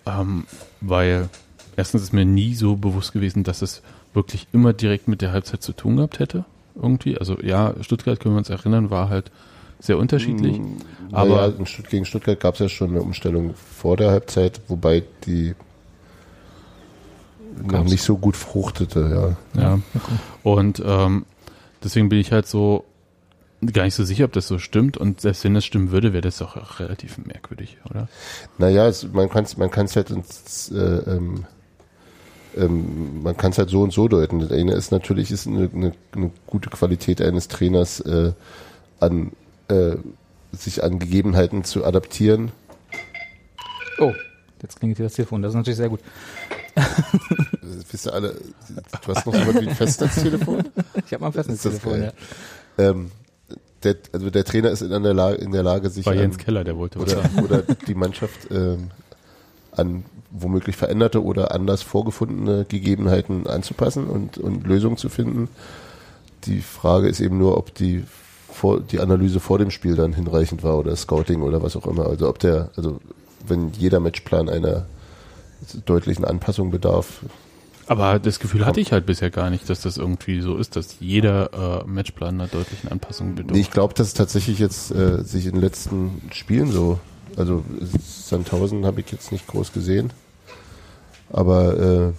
ähm, 0.06 0.46
weil 0.82 1.30
erstens 1.78 2.02
ist 2.04 2.14
mir 2.14 2.26
nie 2.26 2.56
so 2.56 2.76
bewusst 2.76 3.14
gewesen, 3.14 3.44
dass 3.44 3.62
es 3.62 3.82
wirklich 4.14 4.48
immer 4.54 4.74
direkt 4.74 5.08
mit 5.08 5.22
der 5.22 5.32
Halbzeit 5.32 5.62
zu 5.64 5.74
tun 5.74 5.96
gehabt 5.98 6.20
hätte. 6.20 6.46
Irgendwie. 6.76 7.18
Also 7.18 7.38
ja, 7.42 7.74
Stuttgart 7.82 8.20
können 8.20 8.36
wir 8.36 8.40
uns 8.40 8.50
erinnern, 8.50 8.90
war 8.90 9.10
halt 9.10 9.32
sehr 9.80 9.98
unterschiedlich. 9.98 10.60
Mm, 10.60 10.78
aber- 11.12 11.54
in 11.58 11.66
Stutt 11.66 11.90
gegen 11.90 12.06
Stuttgart 12.06 12.40
gab 12.40 12.54
es 12.56 12.60
ja 12.60 12.70
schon 12.70 12.92
eine 12.92 13.02
Umstellung 13.02 13.54
vor 13.56 13.98
der 13.98 14.12
Halbzeit, 14.12 14.62
wobei 14.68 15.04
die 15.26 15.54
noch 17.64 17.68
Gab's. 17.68 17.92
nicht 17.92 18.04
so 18.04 18.18
gut 18.18 18.36
fruchtete, 18.38 19.36
ja. 19.56 19.62
Ja. 19.62 19.80
Und 20.44 20.82
ähm, 20.86 21.26
deswegen 21.84 22.10
bin 22.10 22.20
ich 22.20 22.32
halt 22.32 22.48
so 22.48 22.86
gar 23.74 23.84
nicht 23.84 23.96
so 23.96 24.04
sicher, 24.04 24.26
ob 24.26 24.34
das 24.34 24.48
so 24.48 24.58
stimmt. 24.58 24.98
Und 24.98 25.22
selbst 25.22 25.44
wenn 25.44 25.54
das 25.54 25.66
stimmen 25.66 25.92
würde, 25.92 26.14
wäre 26.14 26.22
das 26.22 26.38
doch 26.38 26.58
auch 26.58 26.80
relativ 26.80 27.18
merkwürdig, 27.20 27.78
oder? 27.90 28.08
Naja, 28.58 28.88
es, 28.88 29.08
man 29.12 29.30
kann 29.30 29.44
es 29.44 29.58
man 29.58 29.70
kann's 29.70 29.96
halt 29.96 30.10
ins, 30.10 30.72
äh, 30.72 30.78
ähm, 30.78 31.46
ähm, 32.58 33.24
man 33.24 33.38
kann 33.38 33.52
es 33.52 33.58
halt 33.58 33.70
so 33.70 33.82
und 33.82 33.94
so 33.94 34.08
deuten. 34.08 34.40
Das 34.40 34.52
eine 34.52 34.74
ist 34.74 34.92
natürlich 34.92 35.32
ist 35.32 35.48
eine, 35.48 35.70
eine, 35.74 35.94
eine 36.16 36.32
gute 36.48 36.70
Qualität 36.70 37.22
eines 37.22 37.48
Trainers 37.48 38.00
äh, 38.02 38.34
an 39.00 39.32
äh, 39.68 39.96
sich 40.52 40.84
an 40.84 41.00
Gegebenheiten 41.00 41.64
zu 41.64 41.86
adaptieren. 41.86 42.52
Oh, 44.00 44.14
jetzt 44.62 44.80
klingelt 44.80 44.98
hier 44.98 45.06
das 45.06 45.14
Telefon. 45.14 45.42
Das 45.42 45.52
ist 45.52 45.56
natürlich 45.56 45.78
sehr 45.78 45.90
gut. 45.90 46.02
Äh, 46.76 46.82
Wisst 47.92 48.08
ihr 48.08 48.14
alle, 48.14 48.36
du 49.06 49.14
hast 49.14 49.26
noch 49.26 49.34
so 49.34 49.48
was 49.48 49.62
wie 49.62 49.68
ein 49.68 49.76
Festnetztelefon? 49.76 50.64
Ich 51.06 51.14
habe 51.14 51.22
mal 51.22 51.28
ein 51.28 51.34
Festnetztelefon, 51.34 52.04
ja. 52.04 52.12
Ähm, 52.78 53.12
der, 53.84 53.96
also 54.12 54.30
der 54.30 54.44
Trainer 54.44 54.70
ist 54.70 54.82
in 54.82 55.04
der 55.04 55.14
Lage, 55.14 55.38
in 55.38 55.52
der 55.52 55.64
Lage 55.64 55.90
sich 55.90 56.06
War 56.06 56.14
an, 56.14 56.20
Jens 56.20 56.38
Keller, 56.38 56.64
der 56.64 56.78
wollte 56.78 57.00
oder, 57.00 57.24
oder 57.44 57.64
die 57.88 57.96
Mannschaft 57.96 58.50
ähm, 58.52 58.92
an 59.72 60.06
womöglich 60.32 60.78
veränderte 60.78 61.24
oder 61.24 61.54
anders 61.54 61.82
vorgefundene 61.82 62.66
Gegebenheiten 62.66 63.48
anzupassen 63.48 64.08
und, 64.08 64.38
und 64.38 64.66
Lösungen 64.66 64.98
zu 64.98 65.10
finden. 65.10 65.50
Die 66.46 66.62
Frage 66.62 67.08
ist 67.08 67.20
eben 67.20 67.38
nur, 67.38 67.58
ob 67.58 67.76
die 67.76 68.04
vor, 68.52 68.80
die 68.80 69.00
Analyse 69.00 69.40
vor 69.40 69.60
dem 69.60 69.72
Spiel 69.72 69.96
dann 69.96 70.14
hinreichend 70.14 70.64
war 70.64 70.78
oder 70.78 70.96
Scouting 70.96 71.42
oder 71.42 71.62
was 71.62 71.76
auch 71.76 71.86
immer. 71.86 72.08
Also 72.08 72.30
ob 72.30 72.40
der, 72.40 72.70
also 72.76 73.00
wenn 73.46 73.72
jeder 73.74 74.00
Matchplan 74.00 74.50
einer 74.50 74.86
deutlichen 75.86 76.26
Anpassung 76.26 76.72
bedarf, 76.72 77.22
Aber 77.92 78.20
das 78.20 78.40
Gefühl 78.40 78.66
hatte 78.66 78.80
ich 78.80 78.94
halt 78.94 79.06
bisher 79.06 79.30
gar 79.30 79.50
nicht, 79.50 79.70
dass 79.70 79.82
das 79.82 79.98
irgendwie 79.98 80.40
so 80.40 80.56
ist, 80.56 80.78
dass 80.78 81.02
jeder 81.02 81.82
äh, 81.82 81.86
Matchplan 81.86 82.36
einer 82.36 82.48
deutlichen 82.48 82.90
Anpassung 82.90 83.36
bedarf. 83.36 83.52
Nee, 83.52 83.60
ich 83.60 83.70
glaube, 83.70 83.94
dass 83.96 84.08
es 84.08 84.14
tatsächlich 84.14 84.60
jetzt 84.60 84.92
äh, 84.92 85.22
sich 85.26 85.46
in 85.46 85.56
den 85.56 85.62
letzten 85.62 86.22
Spielen 86.32 86.72
so, 86.72 87.02
also 87.36 87.66
Sandhausen 88.02 88.86
habe 88.86 89.02
ich 89.02 89.12
jetzt 89.12 89.34
nicht 89.34 89.46
groß 89.46 89.74
gesehen, 89.74 90.14
aber 91.34 92.14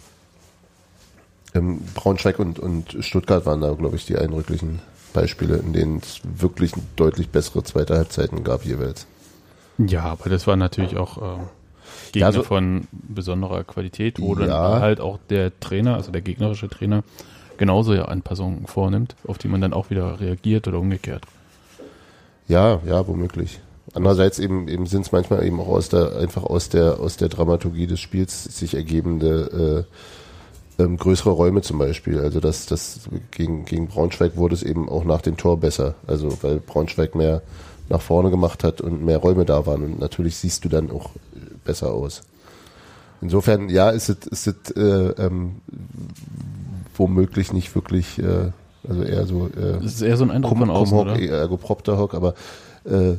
äh, 1.54 1.58
ähm, 1.58 1.80
Braunschweig 1.94 2.38
und, 2.38 2.58
und 2.58 2.98
Stuttgart 3.00 3.46
waren 3.46 3.62
da, 3.62 3.72
glaube 3.72 3.96
ich, 3.96 4.04
die 4.04 4.18
eindrücklichen 4.18 4.80
Beispiele, 5.14 5.56
in 5.56 5.72
denen 5.72 6.00
es 6.02 6.20
wirklich 6.22 6.72
deutlich 6.96 7.30
bessere 7.30 7.64
zweite 7.64 7.96
Halbzeiten 7.96 8.44
gab 8.44 8.66
jeweils. 8.66 9.06
Ja, 9.78 10.02
aber 10.02 10.28
das 10.28 10.46
war 10.46 10.56
natürlich 10.56 10.98
auch 10.98 11.38
äh, 11.38 11.40
Gegner 12.12 12.28
Ja, 12.28 12.32
so- 12.32 12.42
von 12.42 12.86
besonderer 12.92 13.64
Qualität, 13.64 14.20
wo 14.20 14.34
dann 14.34 14.48
Ja. 14.48 14.80
halt 14.80 15.00
auch 15.00 15.18
der 15.30 15.58
Trainer, 15.60 15.94
also 15.96 16.12
der 16.12 16.20
gegnerische 16.22 16.68
Trainer, 16.68 17.02
genauso 17.58 17.94
ja 17.94 18.06
Anpassungen 18.06 18.66
vornimmt, 18.66 19.14
auf 19.26 19.38
die 19.38 19.48
man 19.48 19.60
dann 19.60 19.72
auch 19.72 19.90
wieder 19.90 20.20
reagiert 20.20 20.66
oder 20.68 20.78
umgekehrt. 20.78 21.24
Ja, 22.48 22.80
ja, 22.86 23.06
womöglich. 23.06 23.60
Andererseits 23.94 24.38
eben, 24.38 24.68
eben 24.68 24.86
sind 24.86 25.02
es 25.06 25.12
manchmal 25.12 25.44
eben 25.44 25.60
auch 25.60 25.68
aus 25.68 25.88
der, 25.88 26.16
einfach 26.16 26.44
aus 26.44 26.68
der, 26.68 26.98
aus 27.00 27.16
der 27.16 27.28
Dramaturgie 27.28 27.86
des 27.86 28.00
Spiels 28.00 28.44
sich 28.44 28.74
ergebende 28.74 29.86
äh, 30.78 30.82
ähm, 30.82 30.96
größere 30.96 31.30
Räume 31.30 31.60
zum 31.62 31.78
Beispiel. 31.78 32.20
Also 32.20 32.40
das, 32.40 32.66
das 32.66 33.00
gegen, 33.30 33.64
gegen 33.64 33.88
Braunschweig 33.88 34.36
wurde 34.36 34.54
es 34.54 34.62
eben 34.62 34.88
auch 34.88 35.04
nach 35.04 35.20
dem 35.20 35.36
Tor 35.36 35.58
besser. 35.60 35.94
Also 36.06 36.36
weil 36.42 36.58
Braunschweig 36.60 37.14
mehr 37.14 37.42
nach 37.88 38.00
vorne 38.00 38.30
gemacht 38.30 38.64
hat 38.64 38.80
und 38.80 39.04
mehr 39.04 39.18
Räume 39.18 39.44
da 39.44 39.66
waren. 39.66 39.82
Und 39.82 40.00
natürlich 40.00 40.36
siehst 40.36 40.64
du 40.64 40.68
dann 40.70 40.90
auch 40.90 41.10
besser 41.64 41.92
aus. 41.92 42.22
Insofern, 43.20 43.68
ja, 43.68 43.90
ist 43.90 44.08
es, 44.08 44.26
ist 44.26 44.46
es 44.48 44.70
äh, 44.72 44.80
ähm, 45.22 45.56
womöglich 46.96 47.52
nicht 47.52 47.74
wirklich, 47.74 48.18
äh, 48.18 48.50
also 48.88 49.02
eher 49.04 49.26
so 49.26 49.46
äh, 49.46 49.74
Das 49.80 49.84
ist 49.94 50.02
eher 50.02 50.16
so 50.16 50.24
ein 50.24 50.30
Eindruck 50.30 50.58
von 50.58 50.70
außen, 50.70 50.98
oder? 50.98 51.18
ergo 51.20 51.56
propter 51.56 51.98
hoc, 51.98 52.14
aber 52.14 52.34
äh, 52.84 53.14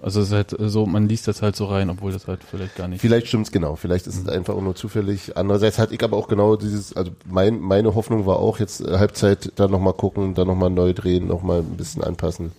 Also 0.00 0.20
es 0.20 0.28
ist 0.28 0.32
halt 0.32 0.56
so, 0.58 0.86
man 0.86 1.08
liest 1.08 1.28
das 1.28 1.42
halt 1.42 1.56
so 1.56 1.66
rein, 1.66 1.90
obwohl 1.90 2.10
das 2.12 2.26
halt 2.26 2.40
vielleicht 2.42 2.76
gar 2.76 2.88
nicht. 2.88 3.02
Vielleicht 3.02 3.26
stimmt's 3.28 3.52
genau, 3.52 3.76
vielleicht 3.76 4.06
ist 4.06 4.16
es 4.18 4.28
einfach 4.28 4.54
auch 4.54 4.62
nur 4.62 4.74
zufällig. 4.76 5.36
Andererseits 5.36 5.78
hatte 5.78 5.94
ich 5.94 6.02
aber 6.02 6.16
auch 6.16 6.28
genau 6.28 6.56
dieses, 6.56 6.96
also 6.96 7.10
mein, 7.28 7.60
meine 7.60 7.94
Hoffnung 7.94 8.24
war 8.24 8.38
auch 8.38 8.58
jetzt 8.58 8.80
äh, 8.80 8.96
Halbzeit 8.98 9.52
dann 9.56 9.70
nochmal 9.70 9.92
gucken, 9.92 10.34
dann 10.34 10.46
nochmal 10.46 10.70
neu 10.70 10.94
drehen, 10.94 11.26
nochmal 11.26 11.58
ein 11.60 11.76
bisschen 11.76 12.02
anpassen. 12.02 12.52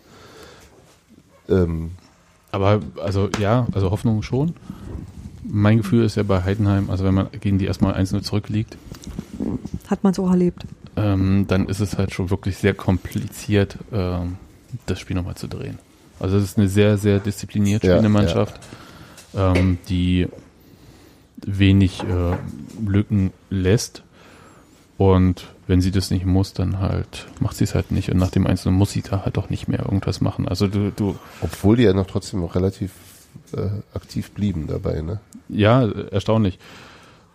Ähm, 1.49 1.91
Aber 2.51 2.79
also 3.03 3.29
ja, 3.39 3.65
also 3.73 3.89
Hoffnung 3.89 4.21
schon. 4.21 4.53
Mein 5.47 5.77
Gefühl 5.77 6.03
ist 6.03 6.15
ja 6.15 6.23
bei 6.23 6.43
Heidenheim, 6.43 6.89
also 6.89 7.03
wenn 7.03 7.13
man 7.13 7.27
gegen 7.39 7.57
die 7.59 7.65
erstmal 7.65 7.93
1-0 7.95 8.21
zurückliegt, 8.21 8.77
Hat 9.87 10.03
man 10.03 10.13
so 10.13 10.27
erlebt. 10.27 10.65
ähm, 10.95 11.45
dann 11.47 11.67
ist 11.67 11.79
es 11.81 11.97
halt 11.97 12.13
schon 12.13 12.29
wirklich 12.29 12.57
sehr 12.57 12.73
kompliziert, 12.73 13.77
ähm, 13.93 14.37
das 14.87 14.99
Spiel 14.99 15.15
nochmal 15.15 15.35
zu 15.35 15.47
drehen. 15.47 15.77
Also 16.19 16.37
es 16.37 16.43
ist 16.43 16.57
eine 16.57 16.67
sehr, 16.67 16.97
sehr 16.97 17.19
diszipliniert 17.19 17.83
Ja, 17.83 17.91
spielende 17.91 18.09
Mannschaft, 18.09 18.59
ähm, 19.35 19.77
die 19.89 20.27
wenig 21.45 22.01
äh, 22.03 22.35
Lücken 22.87 23.31
lässt. 23.49 24.01
Und 24.97 25.47
wenn 25.67 25.81
sie 25.81 25.91
das 25.91 26.09
nicht 26.09 26.25
muss, 26.25 26.53
dann 26.53 26.79
halt 26.79 27.27
macht 27.39 27.57
sie 27.57 27.65
es 27.65 27.75
halt 27.75 27.91
nicht. 27.91 28.09
Und 28.09 28.17
nach 28.17 28.31
dem 28.31 28.47
Einzelnen 28.47 28.77
muss 28.77 28.91
sie 28.91 29.01
da 29.01 29.25
halt 29.25 29.37
auch 29.37 29.49
nicht 29.49 29.67
mehr 29.67 29.79
irgendwas 29.79 30.21
machen. 30.21 30.47
Also 30.47 30.67
du, 30.67 30.91
du 30.91 31.15
obwohl 31.41 31.75
die 31.75 31.83
ja 31.83 31.93
noch 31.93 32.07
trotzdem 32.07 32.39
noch 32.39 32.55
relativ 32.55 32.91
äh, 33.55 33.69
aktiv 33.93 34.31
blieben 34.31 34.67
dabei, 34.67 35.01
ne? 35.01 35.19
Ja, 35.49 35.87
erstaunlich. 36.11 36.59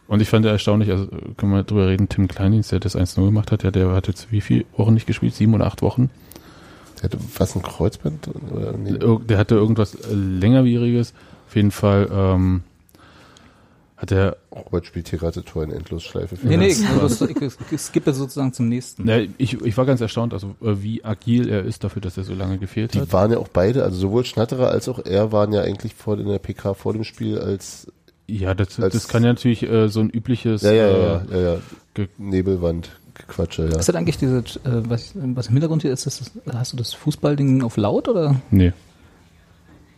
Und 0.07 0.21
ich 0.21 0.29
fand 0.29 0.45
ja 0.45 0.51
erstaunlich, 0.51 0.91
also 0.91 1.07
können 1.37 1.53
wir 1.53 1.63
drüber 1.63 1.87
reden, 1.87 2.09
Tim 2.09 2.27
Kleindienst, 2.27 2.73
der 2.73 2.81
das 2.81 2.97
1-0 2.97 3.25
gemacht 3.25 3.53
hat, 3.53 3.63
ja, 3.63 3.71
der 3.71 3.91
hat 3.93 4.09
jetzt 4.09 4.33
wie 4.33 4.41
viele 4.41 4.65
Wochen 4.77 4.95
nicht 4.95 5.07
gespielt? 5.07 5.35
Sieben 5.35 5.55
oder 5.55 5.67
acht 5.67 5.83
Wochen? 5.83 6.11
Der 6.97 7.05
hatte 7.05 7.19
was 7.39 7.55
ein 7.55 7.63
Kreuzband 7.63 8.29
oder 8.51 8.73
nee? 8.73 8.99
Der 9.29 9.39
hatte 9.39 9.55
irgendwas 9.55 9.97
längerwieriges. 10.11 11.15
Auf 11.47 11.57
jeden 11.57 11.71
Fall 11.71 12.09
ähm, 12.13 12.63
hat 14.01 14.13
er, 14.13 14.37
Robert 14.51 14.87
spielt 14.87 15.09
hier 15.09 15.19
gerade 15.19 15.45
Tor 15.45 15.63
in 15.63 15.73
Endlosschleife. 15.73 16.35
für 16.37 16.47
Nee, 16.47 16.57
nee, 16.57 16.69
ich, 16.69 16.81
ich, 16.81 17.53
ich 17.71 17.81
skippe 17.81 18.13
sozusagen 18.15 18.53
zum 18.55 18.69
nächsten. 18.69 19.03
na, 19.05 19.19
ich, 19.37 19.61
ich 19.61 19.77
war 19.77 19.85
ganz 19.85 20.01
erstaunt, 20.01 20.33
also 20.33 20.55
äh, 20.63 20.83
wie 20.83 21.05
agil 21.05 21.49
er 21.51 21.65
ist 21.65 21.85
dafür, 21.85 22.01
dass 22.01 22.17
er 22.17 22.25
so 22.25 22.33
lange 22.35 22.57
gefehlt 22.59 22.97
hat. 22.97 23.07
Die 23.07 23.13
waren 23.13 23.31
ja 23.31 23.39
auch 23.39 23.49
beide, 23.49 23.83
also 23.85 23.97
sowohl 23.99 24.25
Schnatterer 24.25 24.71
als 24.71 24.89
auch 24.89 24.99
er 25.05 25.33
waren 25.33 25.53
ja 25.53 25.61
eigentlich 25.63 25.95
vor 25.95 26.19
in 26.19 26.27
der 26.27 26.39
PK 26.39 26.73
vor 26.75 26.95
dem 26.95 27.05
Spiel 27.05 27.39
als 27.39 27.89
Ja, 28.27 28.55
das, 28.55 28.81
als- 28.81 28.95
das 28.95 29.09
kann 29.09 29.23
ja 29.23 29.29
natürlich 29.31 29.63
äh, 29.65 29.89
so 29.89 30.01
ein 30.01 30.09
übliches 30.09 30.63
ja, 30.63 30.73
ja, 30.73 30.87
äh, 30.89 31.03
ja, 31.03 31.23
ja, 31.33 31.55
ja. 31.99 32.07
Nebelwand 32.17 32.91
Quatsche, 33.29 33.69
ja. 33.69 33.79
Ist 33.79 33.89
das 33.89 33.95
eigentlich 33.97 34.17
diese, 34.17 34.39
äh, 34.39 34.43
was, 34.89 35.13
was 35.15 35.49
im 35.49 35.53
Hintergrund 35.53 35.83
hier 35.83 35.93
ist, 35.93 36.07
ist 36.07 36.21
das, 36.23 36.55
hast 36.55 36.73
du 36.73 36.79
das 36.79 36.95
Fußballding 36.95 37.61
auf 37.63 37.77
laut 37.77 38.09
oder 38.09 38.41
Nee. 38.51 38.73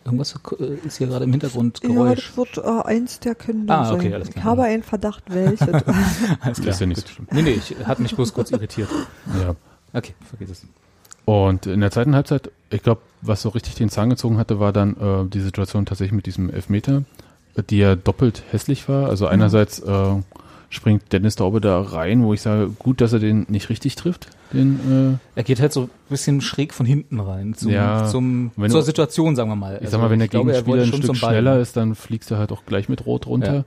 Irgendwas 0.05 0.35
äh, 0.59 0.73
ist 0.85 0.97
hier 0.97 1.07
gerade 1.07 1.25
im 1.25 1.31
Hintergrund 1.31 1.79
Ja, 1.83 1.89
Geräusch? 1.89 2.33
das 2.35 2.37
wird 2.37 2.57
äh, 2.65 2.87
eins 2.87 3.19
der 3.19 3.35
Kinder 3.35 3.73
Ah, 3.73 3.93
okay, 3.93 4.03
sein. 4.03 4.13
alles 4.13 4.27
ich 4.29 4.33
klar. 4.35 4.45
habe 4.45 4.63
einen 4.63 4.83
Verdacht, 4.83 5.23
welches. 5.27 5.67
Alles 5.69 6.57
Das 6.57 6.59
ist 6.59 6.79
ja 6.81 6.85
nicht 6.87 7.01
so 7.01 7.07
schlimm. 7.07 7.27
Nee, 7.31 7.41
nee, 7.43 7.51
ich 7.51 7.75
hat 7.85 7.99
mich 7.99 8.15
bloß 8.15 8.33
kurz 8.33 8.51
irritiert. 8.51 8.89
Ja. 9.41 9.55
Okay, 9.93 10.13
vergiss 10.27 10.49
es. 10.49 10.65
Und 11.25 11.67
in 11.67 11.79
der 11.79 11.91
zweiten 11.91 12.15
Halbzeit, 12.15 12.51
ich 12.69 12.83
glaube, 12.83 13.01
was 13.21 13.41
so 13.41 13.49
richtig 13.49 13.75
den 13.75 13.89
Zahn 13.89 14.09
gezogen 14.09 14.37
hatte, 14.37 14.59
war 14.59 14.73
dann 14.73 14.97
äh, 14.97 15.29
die 15.29 15.39
Situation 15.39 15.85
tatsächlich 15.85 16.13
mit 16.13 16.25
diesem 16.25 16.49
Elfmeter, 16.49 17.03
die 17.69 17.77
ja 17.77 17.95
doppelt 17.95 18.43
hässlich 18.51 18.89
war. 18.89 19.07
Also 19.07 19.27
einerseits 19.27 19.79
äh, 19.79 20.15
springt 20.69 21.13
Dennis 21.13 21.35
Daube 21.35 21.61
da 21.61 21.79
rein, 21.81 22.23
wo 22.23 22.33
ich 22.33 22.41
sage, 22.41 22.69
gut, 22.77 22.99
dass 22.99 23.13
er 23.13 23.19
den 23.19 23.45
nicht 23.47 23.69
richtig 23.69 23.95
trifft. 23.95 24.27
Den, 24.53 25.17
äh, 25.35 25.39
Er 25.39 25.43
geht 25.43 25.59
halt 25.59 25.73
so 25.73 25.83
ein 25.83 25.89
bisschen 26.09 26.41
schräg 26.41 26.73
von 26.73 26.85
hinten 26.85 27.19
rein 27.19 27.53
zum, 27.55 27.71
Ja, 27.71 28.05
zum, 28.05 28.51
zur 28.55 28.67
du- 28.67 28.81
Situation, 28.81 29.35
sagen 29.35 29.49
wir 29.49 29.55
mal. 29.55 29.79
ich 29.81 29.89
sag 29.89 29.99
mal, 29.99 30.09
wenn 30.09 30.19
der 30.19 30.27
Also 30.27 30.31
glaube, 30.43 30.51
er 30.53 30.61
Gegenspieler 30.61 30.83
ein 30.83 31.01
Stück 31.03 31.17
schneller 31.17 31.59
ist, 31.59 31.75
dann 31.75 31.95
fliegst 31.95 32.29
du 32.31 32.37
halt 32.37 32.51
auch 32.51 32.65
gleich 32.65 32.87
mit 32.89 33.05
Rot 33.05 33.25
runter. 33.25 33.53
Ja. 33.53 33.63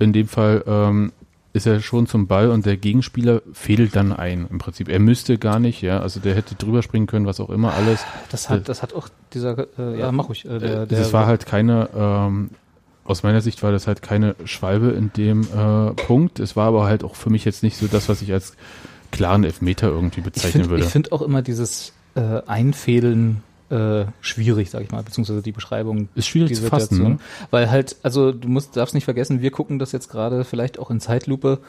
In 0.00 0.12
dem 0.12 0.26
Fall 0.26 0.64
ähm, 0.66 1.12
ist 1.52 1.66
er 1.66 1.80
schon 1.80 2.06
zum 2.08 2.26
Ball 2.26 2.50
und 2.50 2.66
der 2.66 2.76
Gegenspieler 2.76 3.40
fädelt 3.52 3.94
dann 3.94 4.12
ein 4.12 4.48
im 4.50 4.58
Prinzip. 4.58 4.88
Er 4.88 4.98
müsste 4.98 5.38
gar 5.38 5.60
nicht, 5.60 5.82
ja, 5.82 6.00
also 6.00 6.18
der 6.18 6.34
hätte 6.34 6.56
drüber 6.56 6.82
springen 6.82 7.06
können, 7.06 7.26
was 7.26 7.38
auch 7.38 7.48
immer 7.50 7.72
alles. 7.74 8.04
Das 8.30 8.50
hat, 8.50 8.68
das 8.68 8.82
hat 8.82 8.92
auch 8.92 9.08
dieser, 9.32 9.66
äh, 9.78 10.00
ja, 10.00 10.10
mach 10.10 10.28
ruhig. 10.28 10.44
Äh, 10.44 10.58
der, 10.58 10.86
der, 10.86 10.98
das 10.98 11.12
war 11.12 11.26
halt 11.26 11.46
keine, 11.46 11.88
ähm, 11.96 12.50
aus 13.04 13.22
meiner 13.22 13.40
Sicht 13.40 13.62
war 13.62 13.70
das 13.70 13.86
halt 13.86 14.02
keine 14.02 14.34
Schwalbe 14.46 14.88
in 14.90 15.12
dem 15.16 15.42
äh, 15.42 15.90
Punkt. 15.92 16.40
Es 16.40 16.56
war 16.56 16.66
aber 16.66 16.86
halt 16.86 17.04
auch 17.04 17.14
für 17.14 17.30
mich 17.30 17.44
jetzt 17.44 17.62
nicht 17.62 17.76
so 17.76 17.86
das, 17.86 18.08
was 18.08 18.20
ich 18.20 18.32
als 18.32 18.56
klaren 19.14 19.44
Elfmeter 19.44 19.88
irgendwie 19.88 20.20
ich 20.20 20.24
bezeichnen 20.24 20.52
finde 20.52 20.70
würde. 20.70 20.84
ich 20.84 20.90
find 20.90 21.12
auch 21.12 21.22
immer 21.22 21.42
dieses 21.42 21.92
äh, 22.14 22.42
Einfädeln 22.46 23.42
äh, 23.70 24.04
schwierig, 24.20 24.70
sag 24.70 24.82
ich 24.82 24.90
mal, 24.90 25.02
beziehungsweise 25.02 25.42
die 25.42 25.52
Beschreibung 25.52 26.08
Ist 26.14 26.28
schwierig 26.28 26.54
zu 26.54 26.64
fassen, 26.64 27.02
ne? 27.02 27.18
Weil 27.50 27.70
halt, 27.70 27.96
also 28.02 28.32
du 28.32 28.48
musst, 28.48 28.76
darfst 28.76 28.94
nicht 28.94 29.04
vergessen, 29.04 29.40
wir 29.40 29.50
gucken 29.50 29.78
das 29.78 29.92
jetzt 29.92 30.10
gerade 30.10 30.44
vielleicht 30.44 30.78
auch 30.78 30.90
in 30.90 31.00
Zeitlupe 31.00 31.60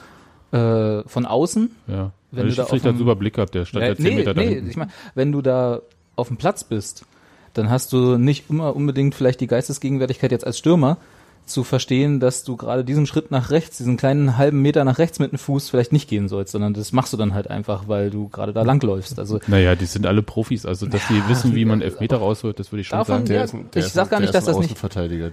äh, 0.51 1.01
von 1.07 1.25
außen. 1.25 1.71
Ja. 1.87 2.11
Wenn 2.31 2.47
Wenn 2.47 2.53
du 2.55 2.61
ich 2.61 2.67
vielleicht 2.67 2.85
einen 2.85 2.99
Überblick 2.99 3.35
gehabt, 3.35 3.55
der 3.55 3.65
stand 3.65 3.83
Äh, 3.83 3.87
halt 3.87 3.97
10 3.97 4.05
nee, 4.05 4.15
Meter 4.15 4.33
da 4.33 4.41
nee, 4.41 4.61
ich 4.67 4.75
meine, 4.77 4.91
wenn 5.13 5.31
du 5.31 5.41
da 5.41 5.81
auf 6.15 6.27
dem 6.27 6.37
Platz 6.37 6.63
bist, 6.63 7.05
dann 7.53 7.69
hast 7.69 7.93
du 7.93 8.17
nicht 8.17 8.49
immer 8.49 8.75
unbedingt 8.75 9.15
vielleicht 9.15 9.39
die 9.39 9.47
Geistesgegenwärtigkeit 9.47 10.31
jetzt 10.31 10.45
als 10.45 10.57
Stürmer 10.57 10.97
zu 11.45 11.63
verstehen, 11.63 12.19
dass 12.19 12.43
du 12.43 12.55
gerade 12.57 12.83
diesen 12.83 13.05
Schritt 13.05 13.29
nach 13.29 13.51
rechts, 13.51 13.77
diesen 13.77 13.97
kleinen 13.97 14.37
halben 14.37 14.61
Meter 14.61 14.83
nach 14.83 14.97
rechts 14.97 15.19
mit 15.19 15.31
dem 15.31 15.37
Fuß 15.37 15.69
vielleicht 15.69 15.93
nicht 15.93 16.09
gehen 16.09 16.27
sollst, 16.27 16.51
sondern 16.51 16.73
das 16.73 16.91
machst 16.91 17.13
du 17.13 17.17
dann 17.17 17.33
halt 17.33 17.49
einfach, 17.49 17.87
weil 17.87 18.09
du 18.09 18.29
gerade 18.29 18.51
da 18.51 18.63
langläufst. 18.63 19.19
Also 19.19 19.39
Naja, 19.47 19.75
die 19.75 19.85
sind 19.85 20.05
alle 20.07 20.23
Profis, 20.23 20.65
also 20.65 20.87
dass 20.87 21.01
die 21.07 21.21
wissen, 21.29 21.53
wie 21.55 21.65
man 21.65 21.81
Elfmeter 21.81 22.17
rausholt, 22.17 22.59
das 22.59 22.71
würde 22.71 22.81
ich 22.81 22.87
schon 22.87 22.97
Davon- 22.97 23.25
sagen. 23.27 23.31
Ja, 23.33 23.43
ein- 23.43 23.69
der 23.73 23.79
ich 23.81 23.85
ist 23.87 23.93
sag 23.93 24.05
ein- 24.05 24.09
gar 24.09 24.19
der 24.19 24.19
nicht, 24.21 24.29
ist 24.29 24.33
dass 24.35 24.45
das 24.45 24.57
nicht- 24.57 24.81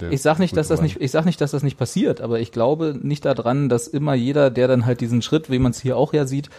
der 0.03 0.13
ich 0.13 0.23
sag 0.23 0.39
nicht, 0.39 0.57
dass 0.57 0.69
das 0.69 0.83
nicht, 0.83 1.01
ich 1.01 1.11
sag 1.11 1.25
nicht, 1.25 1.41
dass 1.41 1.51
das 1.53 1.63
nicht 1.63 1.79
passiert, 1.79 2.21
aber 2.21 2.41
ich 2.41 2.53
glaube 2.53 2.95
nicht 3.01 3.25
daran, 3.25 3.69
dass 3.69 3.87
immer 3.89 4.15
jeder, 4.15 4.51
der 4.51 4.69
dann 4.69 4.85
halt 4.87 5.01
diesen 5.01 5.23
Schritt, 5.23 5.51
wie 5.51 5.59
man 5.59 5.73
es 5.73 5.81
hier 5.81 5.97
auch 5.97 6.13
ja 6.13 6.27
sieht, 6.27 6.51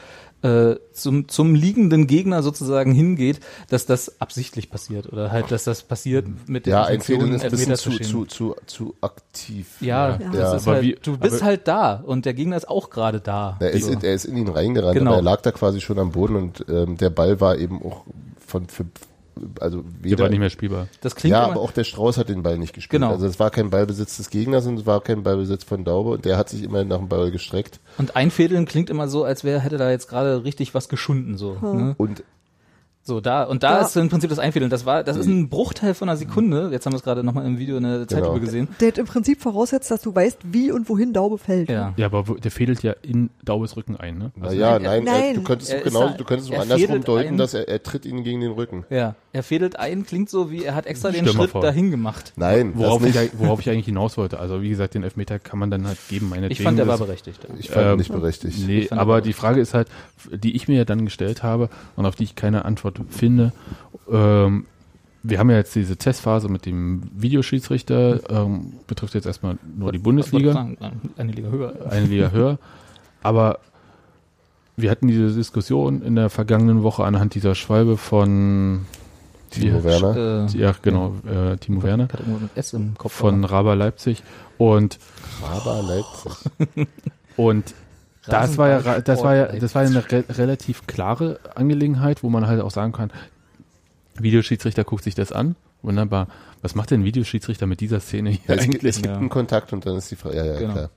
äh, 0.43 0.75
zum, 0.91 1.27
zum 1.29 1.55
liegenden 1.55 2.05
Gegner 2.05 2.43
sozusagen 2.43 2.91
hingeht, 2.93 3.39
dass 3.69 3.85
das 3.85 4.21
absichtlich 4.21 4.69
passiert 4.69 5.11
oder 5.11 5.31
halt, 5.31 5.51
dass 5.51 5.63
das 5.63 5.83
passiert 5.83 6.25
mit 6.47 6.67
Ja, 6.67 6.81
der 6.83 6.85
einfädeln 6.93 7.33
ist 7.33 7.43
ein 7.45 7.51
bisschen 7.51 7.75
zu, 7.75 7.91
zu, 7.97 8.25
zu, 8.25 8.55
zu 8.65 8.95
aktiv. 9.01 9.67
Ja, 9.81 10.09
Ja. 10.11 10.17
das 10.17 10.35
Ja. 10.35 10.55
ist 10.55 10.63
Aber 10.67 10.75
halt, 10.75 10.83
wie- 10.85 10.97
du 11.01 11.17
bist 11.17 11.35
aber- 11.37 11.45
halt 11.45 11.67
da 11.67 11.95
und 12.05 12.25
der 12.25 12.33
Gegner 12.33 12.57
ist 12.57 12.67
auch 12.69 12.89
gerade 12.89 13.19
da. 13.21 13.57
Er 13.59 13.71
ist, 13.71 13.85
So. 13.85 13.91
in, 13.93 14.01
er 14.03 14.13
ist 14.13 14.25
in 14.25 14.37
ihn 14.37 14.49
reingerannt, 14.49 14.97
Genau. 14.97 15.11
aber 15.11 15.19
er 15.19 15.23
lag 15.23 15.41
da 15.41 15.51
quasi 15.51 15.79
schon 15.81 15.97
am 15.97 16.11
Boden 16.11 16.35
und 16.35 16.65
ähm, 16.69 16.97
der 16.97 17.09
Ball 17.09 17.39
war 17.39 17.57
eben 17.57 17.81
auch 17.83 18.03
von 18.45 18.67
für, 18.67 18.85
also 19.59 19.81
Der 19.81 20.03
weder 20.03 20.23
war 20.23 20.29
nicht 20.29 20.39
mehr 20.39 20.49
spielbar. 20.49 20.87
das 21.01 21.15
klingt 21.15 21.31
ja, 21.31 21.43
immer, 21.43 21.53
aber 21.53 21.61
auch 21.61 21.71
der 21.71 21.83
Strauß 21.83 22.17
hat 22.17 22.29
den 22.29 22.43
Ball 22.43 22.57
nicht 22.57 22.73
gespielt. 22.73 23.01
Genau. 23.01 23.11
Also 23.11 23.25
es 23.25 23.39
war 23.39 23.49
kein 23.49 23.69
Ballbesitz 23.69 24.17
des 24.17 24.29
Gegners 24.29 24.65
und 24.65 24.79
es 24.79 24.85
war 24.85 25.01
kein 25.01 25.23
Ballbesitz 25.23 25.63
von 25.63 25.83
Daube 25.83 26.11
und 26.11 26.25
der 26.25 26.37
hat 26.37 26.49
sich 26.49 26.63
immer 26.63 26.83
nach 26.83 26.99
dem 26.99 27.09
Ball 27.09 27.31
gestreckt. 27.31 27.79
und 27.97 28.15
einfädeln 28.15 28.65
klingt 28.65 28.89
immer 28.89 29.07
so, 29.07 29.23
als 29.23 29.43
wäre 29.43 29.59
hätte 29.59 29.77
da 29.77 29.89
jetzt 29.89 30.07
gerade 30.07 30.43
richtig 30.43 30.73
was 30.73 30.89
geschunden 30.89 31.37
so. 31.37 31.57
Ne? 31.61 31.95
Und 31.97 32.23
So, 33.05 33.19
da, 33.19 33.43
und 33.43 33.63
da 33.63 33.79
Da- 33.79 33.85
ist 33.85 33.97
im 33.97 34.07
Prinzip 34.07 34.29
das 34.29 34.39
Einfädeln. 34.39 34.69
Das 34.71 34.85
war, 34.85 35.03
das 35.03 35.17
ist 35.17 35.25
ein 35.25 35.49
Bruchteil 35.49 35.93
von 35.93 36.07
einer 36.07 36.15
Sekunde. 36.17 36.69
Jetzt 36.71 36.85
haben 36.85 36.93
wir 36.93 36.97
es 36.97 37.03
gerade 37.03 37.21
nochmal 37.21 37.45
im 37.45 37.57
Video 37.59 37.75
in 37.75 37.83
der 37.83 38.07
Zeitlupe 38.07 38.35
Genau. 38.35 38.45
gesehen. 38.45 38.67
Der 38.79 38.87
hat 38.87 38.97
im 38.97 39.05
Prinzip 39.05 39.41
voraussetzt, 39.41 39.91
dass 39.91 40.01
du 40.01 40.15
weißt, 40.15 40.37
wie 40.45 40.71
und 40.71 40.87
wohin 40.87 41.11
Daube 41.11 41.37
fällt. 41.37 41.67
Ja. 41.69 41.93
Ja, 41.97 42.05
aber 42.05 42.23
der 42.39 42.49
fädelt 42.49 42.81
ja 42.81 42.93
in 43.01 43.29
Daubes 43.43 43.75
Rücken 43.75 43.97
ein, 43.97 44.17
ne? 44.17 44.31
Also, 44.39 44.55
naja, 44.55 44.79
Nein, 44.79 45.03
nein, 45.03 45.23
er- 45.23 45.33
du 45.33 45.43
könntest 45.43 45.71
Er 45.71 45.79
auch 45.81 45.85
ist 45.85 45.91
genau, 45.93 46.07
da- 46.07 46.13
du 46.17 46.23
könntest 46.23 46.49
auch 46.51 46.55
er 46.55 46.61
andersrum 46.61 47.03
deuten, 47.03 47.27
ein- 47.33 47.37
dass 47.37 47.53
er, 47.53 47.67
er 47.67 47.83
tritt 47.83 48.05
ihn 48.05 48.23
gegen 48.23 48.39
den 48.39 48.51
Rücken. 48.53 48.85
Ja. 48.89 49.15
Er 49.33 49.43
fädelt 49.43 49.77
ein, 49.79 50.05
klingt 50.05 50.29
so 50.29 50.49
wie, 50.51 50.63
er 50.63 50.75
hat 50.75 50.85
extra 50.85 51.09
den 51.11 51.27
Schritt 51.27 51.49
vor. 51.49 51.61
dahin 51.61 51.91
gemacht. 51.91 52.31
Nein, 52.37 52.73
worauf, 52.75 53.01
das 53.01 53.15
ich, 53.21 53.31
worauf 53.37 53.59
ich 53.59 53.69
eigentlich 53.69 53.85
hinaus 53.87 54.15
wollte. 54.15 54.39
Also 54.39 54.61
wie 54.61 54.69
gesagt, 54.69 54.93
den 54.93 55.03
Elfmeter 55.03 55.39
kann 55.39 55.59
man 55.59 55.71
dann 55.71 55.87
halt 55.87 55.97
geben. 56.07 56.29
Meinetwegen, 56.29 56.53
Ich 56.53 56.61
fand, 56.61 56.77
der 56.79 56.87
war 56.87 56.99
berechtigt. 56.99 57.39
Ich 57.59 57.69
fand 57.71 57.85
Ähm, 57.85 57.97
nicht 57.97 58.11
berechtigt. 58.13 58.59
Nee, 58.65 58.87
aber- 58.91 59.21
die 59.21 59.33
Frage 59.33 59.59
ist 59.59 59.73
halt, 59.73 59.87
die 60.31 60.55
ich 60.55 60.67
mir 60.69 60.77
ja 60.77 60.85
dann 60.85 61.03
gestellt 61.03 61.43
habe 61.43 61.69
und 61.97 62.05
auf 62.05 62.15
die 62.15 62.23
ich 62.23 62.35
keine 62.35 62.63
Antwort 62.63 62.92
finde. 63.09 63.51
Ähm, 64.11 64.65
wir 65.25 65.39
haben 65.39 65.49
ja 65.49 65.55
jetzt 65.57 65.73
diese 65.75 65.95
Testphase 65.95 66.49
mit 66.49 66.65
dem 66.65 67.03
Videoschiedsrichter, 67.15 68.19
ähm, 68.29 68.73
betrifft 68.87 69.13
jetzt 69.13 69.25
erstmal 69.25 69.57
nur 69.77 69.91
die 69.93 69.97
Bundesliga, 69.99 70.51
sagen, 70.53 70.77
Eine 71.17 71.31
Liga 71.31 71.49
höher. 71.49 71.73
eine 71.89 72.05
Liga 72.07 72.29
höher. 72.31 72.59
Aber 73.21 73.59
wir 74.75 74.91
hatten 74.91 75.07
diese 75.07 75.33
Diskussion 75.33 76.01
in 76.01 76.15
der 76.15 76.29
vergangenen 76.29 76.83
Woche 76.83 77.05
anhand 77.05 77.35
dieser 77.35 77.55
Schwalbe 77.55 77.95
von 77.95 78.85
Timo 79.51 79.77
die- 79.77 79.83
Werner. 79.85 80.47
Äh, 80.53 80.57
Ja, 80.57 80.73
genau, 80.81 81.13
äh, 81.25 81.55
Timo 81.57 81.83
Werner 81.83 82.05
hatte 82.05 82.17
irgendwo 82.17 82.39
ein 82.39 82.49
S 82.55 82.73
im 82.73 82.95
Kopf. 82.97 83.13
von 83.13 83.45
Raber 83.45 83.75
Leipzig 83.77 84.23
und 84.57 84.99
Aber 85.41 85.81
Leipzig. 85.83 86.87
und 87.37 87.73
das 88.25 88.57
war 88.57 88.69
ja, 88.69 89.01
das 89.01 89.23
war 89.23 89.35
ja, 89.35 89.45
das 89.47 89.75
war 89.75 89.83
ja 89.83 89.89
eine 89.89 90.11
re 90.11 90.23
relativ 90.29 90.87
klare 90.87 91.39
Angelegenheit, 91.55 92.23
wo 92.23 92.29
man 92.29 92.47
halt 92.47 92.61
auch 92.61 92.71
sagen 92.71 92.91
kann, 92.93 93.11
Videoschiedsrichter 94.15 94.83
guckt 94.83 95.03
sich 95.03 95.15
das 95.15 95.31
an, 95.31 95.55
wunderbar. 95.81 96.27
Was 96.61 96.75
macht 96.75 96.91
denn 96.91 97.01
ein 97.01 97.05
Videoschiedsrichter 97.05 97.65
mit 97.65 97.81
dieser 97.81 97.99
Szene 97.99 98.29
hier 98.29 98.39
Ja, 98.47 98.55
es, 98.55 98.61
gibt, 98.63 98.75
eigentlich? 98.75 98.89
es 98.89 98.95
gibt 99.01 99.07
Ja. 99.13 99.17
einen 99.19 99.29
Kontakt 99.29 99.73
und 99.73 99.85
dann 99.85 99.97
ist 99.97 100.11
die 100.11 100.15
Frage, 100.15 100.37
ja, 100.37 100.45
ja, 100.45 100.59
Genau. 100.59 100.73
klar. 100.73 100.89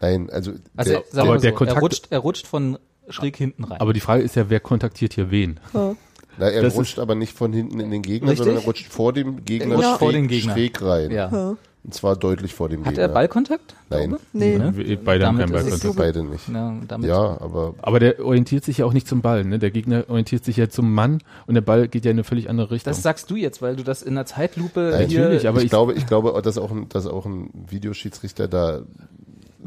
Nein, 0.00 0.28
also, 0.30 0.52
Also, 0.76 0.92
der, 0.92 1.02
sagen 1.10 1.40
der 1.40 1.50
so, 1.52 1.56
Kontakt- 1.56 1.76
er 1.76 1.80
rutscht, 1.80 2.06
er 2.10 2.18
rutscht 2.18 2.46
von 2.46 2.78
schräg 3.08 3.36
hinten 3.36 3.64
rein. 3.64 3.80
Aber 3.80 3.92
die 3.92 4.00
Frage 4.00 4.22
ist 4.22 4.34
ja, 4.36 4.50
wer 4.50 4.60
kontaktiert 4.60 5.14
hier 5.14 5.30
wen? 5.30 5.60
Ja. 5.72 5.94
Na, 6.36 6.48
er 6.48 6.62
Das 6.62 6.74
rutscht 6.74 6.98
aber 6.98 7.14
nicht 7.14 7.36
von 7.36 7.52
hinten 7.52 7.78
in 7.80 7.90
den 7.92 8.02
Gegner, 8.02 8.30
Richtig. 8.32 8.44
sondern 8.46 8.62
er 8.62 8.66
rutscht 8.66 8.86
vor 8.92 9.12
dem 9.12 9.44
Gegner 9.44 9.76
Rutscht 9.76 9.88
schräg, 9.90 9.98
vor 10.00 10.12
den 10.12 10.26
Gegner. 10.28 10.52
schräg 10.52 10.82
rein. 10.82 11.10
Ja. 11.12 11.56
Ja. 11.84 11.88
Und 11.88 11.92
zwar 11.94 12.16
deutlich 12.16 12.54
vor 12.54 12.70
dem 12.70 12.80
Hat 12.80 12.94
Gegner. 12.94 13.02
er 13.02 13.08
Ballkontakt? 13.08 13.74
Nein. 13.90 14.16
Nee. 14.32 14.56
Ne? 14.58 14.74
Wir- 14.74 14.96
Beide 14.96 15.26
haben 15.26 15.36
Damit 15.38 15.54
keinen 15.54 15.66
ist 15.68 15.74
es 15.74 15.80
Ballkontakt. 15.82 16.14
Beide 16.14 16.24
nicht. 16.24 16.48
Ja, 16.48 16.74
damit 16.88 17.08
Ja, 17.08 17.40
aber 17.42 17.74
Aber 17.82 18.00
der 18.00 18.24
orientiert 18.24 18.64
sich 18.64 18.78
ja 18.78 18.86
auch 18.86 18.94
nicht 18.94 19.06
zum 19.06 19.20
Ball. 19.20 19.44
Ne? 19.44 19.58
Der 19.58 19.70
Gegner 19.70 20.04
orientiert 20.08 20.44
sich 20.46 20.56
ja 20.56 20.70
zum 20.70 20.94
Mann 20.94 21.18
und 21.46 21.54
der 21.54 21.60
Ball 21.60 21.86
geht 21.88 22.04
ja 22.06 22.10
in 22.10 22.16
eine 22.16 22.24
völlig 22.24 22.48
andere 22.48 22.70
Richtung. 22.70 22.90
Das 22.90 23.02
sagst 23.02 23.30
du 23.30 23.36
jetzt, 23.36 23.60
weil 23.60 23.76
du 23.76 23.82
das 23.84 24.00
in 24.02 24.14
der 24.14 24.24
Zeitlupe 24.24 24.80
Natürlich, 24.98 25.42
hier 25.42 25.50
aber 25.50 25.58
ich, 25.58 25.64
ich- 25.64 25.70
glaube, 25.70 25.92
ich 25.92 26.06
glaube, 26.06 26.40
dass 26.42 26.56
auch 26.56 26.70
ein, 26.70 26.88
dass 26.88 27.06
auch 27.06 27.26
ein 27.26 27.50
Videoschiedsrichter 27.68 28.48
da 28.48 28.80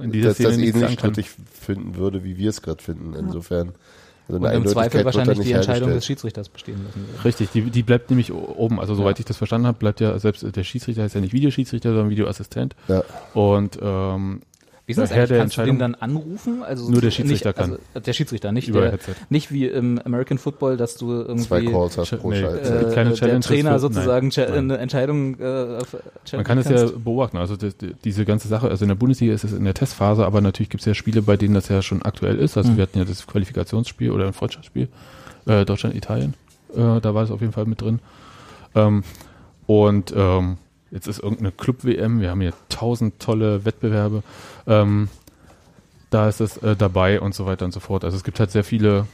in 0.02 0.12
dieser 0.12 0.30
das, 0.30 0.36
Szene 0.38 0.50
das 0.50 0.58
nichts 0.58 0.76
ähnlich 0.78 0.94
strittig 1.00 1.30
finden 1.54 1.96
würde, 1.98 2.24
wie 2.24 2.38
wir 2.38 2.50
es 2.50 2.62
gerade 2.62 2.82
finden. 2.84 3.14
Insofern, 3.14 3.74
also 4.28 4.46
und 4.46 4.54
im 4.54 4.68
Zweifel 4.68 4.94
wird 4.96 5.06
wahrscheinlich 5.06 5.40
die 5.40 5.52
Entscheidung 5.54 5.92
des. 5.92 6.06
Schiedsrichters 6.06 6.50
bestehen 6.50 6.84
lassen. 6.84 7.08
würde. 7.08 7.26
Richtig, 7.26 7.50
die, 7.52 7.62
die 7.62 7.84
bleibt 7.84 8.10
nämlich 8.10 8.34
oben. 8.34 8.80
Also 8.80 8.96
soweit 8.96 9.20
ich 9.20 9.26
das 9.26 9.38
verstanden 9.38 9.68
habe, 9.68 9.78
bleibt 9.78 10.00
ja 10.00 10.18
selbst 10.20 10.46
der 10.56 10.64
Schiedsrichter 10.64 11.04
heißt 11.04 11.16
ja 11.16 11.22
nicht 11.22 11.34
Videoschiedsrichter, 11.34 11.90
sondern 11.90 12.10
Videoassistent. 12.10 12.76
Ja. 12.88 13.04
Und 13.34 13.80
ähm, 13.82 14.42
Wie 14.88 14.92
ist 14.94 14.98
das 15.00 15.10
Herr 15.12 15.18
eigentlich? 15.18 15.30
der 15.30 15.38
Kannst 15.40 15.58
du 15.58 15.62
den 15.62 15.70
Entscheidung- 15.72 15.80
dann 15.80 15.96
anrufen? 15.96 16.64
Also 16.64 16.90
Nur 16.90 17.02
der 17.02 17.12
Schiedsrichter 17.12 17.50
nicht, 17.50 17.60
also, 17.60 17.78
der 18.00 18.14
Schiedsrichter, 18.14 18.52
nicht 18.54 18.70
Über 18.70 18.82
der, 18.82 18.92
Headset. 18.94 19.12
nicht 19.30 19.52
wie 19.52 19.66
im 19.68 20.00
American 20.06 20.38
Football, 20.38 20.78
dass 20.78 20.96
du 20.96 21.12
irgendwie 21.12 21.44
Zwei 21.44 21.66
Calls 21.66 21.98
hast 21.98 22.18
pro 22.20 22.30
Nee, 22.32 22.40
äh, 22.40 22.46
äh, 22.88 22.92
Kleine 22.94 23.14
der 23.14 23.42
Trainer 23.42 23.80
sozusagen 23.80 24.30
nein, 24.36 24.46
nein. 24.48 24.58
eine 24.58 24.78
Entscheidung 24.78 25.38
äh, 25.42 25.80
auf- 25.82 25.98
Man 26.32 26.44
kann 26.46 26.58
es 26.58 26.70
ja 26.70 26.86
beobachten. 26.86 27.36
Also 27.36 27.58
das, 27.58 27.76
die- 27.76 27.96
diese 28.04 28.24
ganze 28.24 28.48
Sache, 28.48 28.70
also 28.70 28.86
in 28.86 28.90
der 28.90 28.96
Bundesliga 28.96 29.34
ist 29.34 29.44
es 29.44 29.52
in 29.52 29.66
der 29.66 29.74
Testphase, 29.74 30.26
aber 30.26 30.40
natürlich 30.40 30.70
gibt 30.70 30.80
es 30.82 30.86
ja 30.86 30.94
Spiele, 30.94 31.22
bei 31.22 31.36
denen 31.36 31.54
das 31.54 31.68
ja 31.68 31.82
schon 31.82 32.02
aktuell 32.02 32.38
ist. 32.40 32.56
Also 32.58 32.72
Mhm. 32.72 32.78
wir 32.78 32.84
hatten 32.84 32.98
ja 32.98 33.04
das 33.04 33.28
Qualifikationsspiel 33.28 34.10
oder 34.12 34.26
ein 34.26 34.34
Freundschaftsspiel, 34.34 34.88
äh, 35.48 35.66
Deutschland-Italien, 35.66 36.34
äh, 36.74 37.02
da 37.02 37.14
war 37.14 37.24
es 37.24 37.32
auf 37.32 37.42
jeden 37.42 37.52
Fall 37.54 37.66
mit 37.66 37.82
drin. 37.82 38.00
Ähm, 38.74 39.04
und 39.66 40.14
ähm, 40.16 40.58
jetzt 40.92 41.08
ist 41.08 41.20
irgendeine 41.20 41.52
Club-WM, 41.52 42.20
wir 42.20 42.30
haben 42.30 42.42
hier 42.42 42.54
tausend 42.70 43.20
tolle 43.20 43.66
Wettbewerbe. 43.66 44.24
Ähm, 44.66 45.10
da 46.10 46.30
ist 46.30 46.42
es 46.42 46.58
äh, 46.58 46.76
dabei 46.76 47.20
und 47.20 47.36
so 47.36 47.46
weiter 47.46 47.66
und 47.66 47.74
so 47.74 47.80
fort. 47.80 48.04
Also 48.04 48.16
es 48.16 48.24
gibt 48.24 48.40
halt 48.40 48.52
sehr 48.52 48.64
viele 48.64 49.08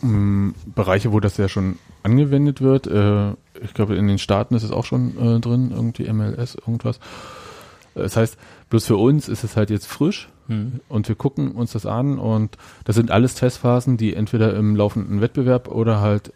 mh, 0.00 0.54
Bereiche, 0.74 1.12
wo 1.12 1.20
das 1.20 1.36
ja 1.36 1.48
schon 1.48 1.78
angewendet 2.02 2.60
wird. 2.60 2.86
Äh, 2.86 3.32
ich 3.62 3.74
glaube, 3.74 3.94
in 3.94 4.08
den 4.08 4.18
Staaten 4.18 4.54
ist 4.54 4.64
es 4.64 4.72
auch 4.72 4.84
schon 4.84 5.16
äh, 5.18 5.40
drin, 5.40 5.70
irgendwie 5.72 6.12
MLS, 6.12 6.56
irgendwas. 6.56 6.98
Das 7.94 8.16
heißt, 8.16 8.36
bloß 8.70 8.86
für 8.86 8.96
uns 8.96 9.28
ist 9.28 9.44
es 9.44 9.56
halt 9.56 9.70
jetzt 9.70 9.86
frisch 9.86 10.28
Hm. 10.48 10.80
und 10.88 11.08
wir 11.08 11.14
gucken 11.14 11.52
uns 11.52 11.72
das 11.72 11.86
an 11.86 12.18
und 12.18 12.58
das 12.84 12.96
sind 12.96 13.10
alles 13.12 13.36
Testphasen, 13.36 13.96
die 13.96 14.14
entweder 14.14 14.54
im 14.54 14.74
laufenden 14.74 15.20
Wettbewerb 15.20 15.68
oder 15.68 16.00
halt 16.00 16.32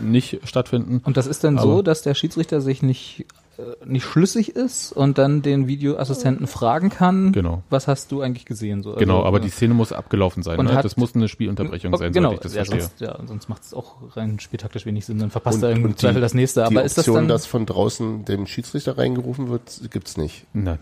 nicht 0.00 0.40
stattfinden. 0.44 1.00
Und 1.04 1.16
das 1.16 1.26
ist 1.26 1.44
dann 1.44 1.58
so, 1.58 1.72
Aber- 1.74 1.82
dass 1.82 2.02
der 2.02 2.14
Schiedsrichter 2.14 2.60
sich 2.60 2.82
nicht, 2.82 3.26
äh, 3.58 3.62
nicht 3.86 4.04
schlüssig 4.04 4.50
ist 4.56 4.92
und 4.92 5.18
dann 5.18 5.42
den 5.42 5.66
Videoassistenten 5.66 6.46
fragen 6.46 6.90
kann, 6.90 7.32
Genau. 7.32 7.62
was 7.70 7.88
hast 7.88 8.12
du 8.12 8.20
eigentlich 8.20 8.44
gesehen? 8.44 8.82
So, 8.82 8.94
Genau, 8.94 9.16
also, 9.18 9.26
aber 9.26 9.38
äh, 9.38 9.40
die 9.42 9.48
Szene 9.50 9.74
muss 9.74 9.92
abgelaufen 9.92 10.42
sein. 10.42 10.58
Und 10.58 10.66
Ne? 10.66 10.74
hat- 10.74 10.84
Das 10.84 10.96
muss 10.96 11.14
eine 11.14 11.28
Spielunterbrechung 11.28 11.96
sein, 11.96 12.12
genau, 12.12 12.28
soweit 12.30 12.38
ich 12.38 12.42
das 12.42 12.54
ja, 12.54 12.64
verstehe. 12.64 12.80
sonst, 12.82 13.00
ja, 13.00 13.18
sonst 13.26 13.48
macht 13.48 13.62
es 13.62 13.74
auch 13.74 13.94
rein 14.16 14.38
spieltaktisch 14.40 14.86
wenig 14.86 15.06
Sinn, 15.06 15.18
dann 15.18 15.30
verpasst 15.30 15.58
Und- 15.58 15.64
er 15.64 15.70
im 15.72 15.88
die- 15.88 15.94
Zweifel 15.96 16.20
das 16.20 16.34
nächste. 16.34 16.60
Die 16.62 16.66
Aber 16.76 16.84
ist 16.84 16.98
das 16.98 17.04
Option, 17.08 17.16
dann, 17.16 17.28
dass 17.28 17.46
von 17.46 17.66
draußen 17.66 18.24
dem 18.24 18.46
Schiedsrichter 18.46 18.98
reingerufen 18.98 19.48
wird, 19.48 19.80
gibt's 19.90 20.16
nicht. 20.16 20.44
Nein. 20.52 20.78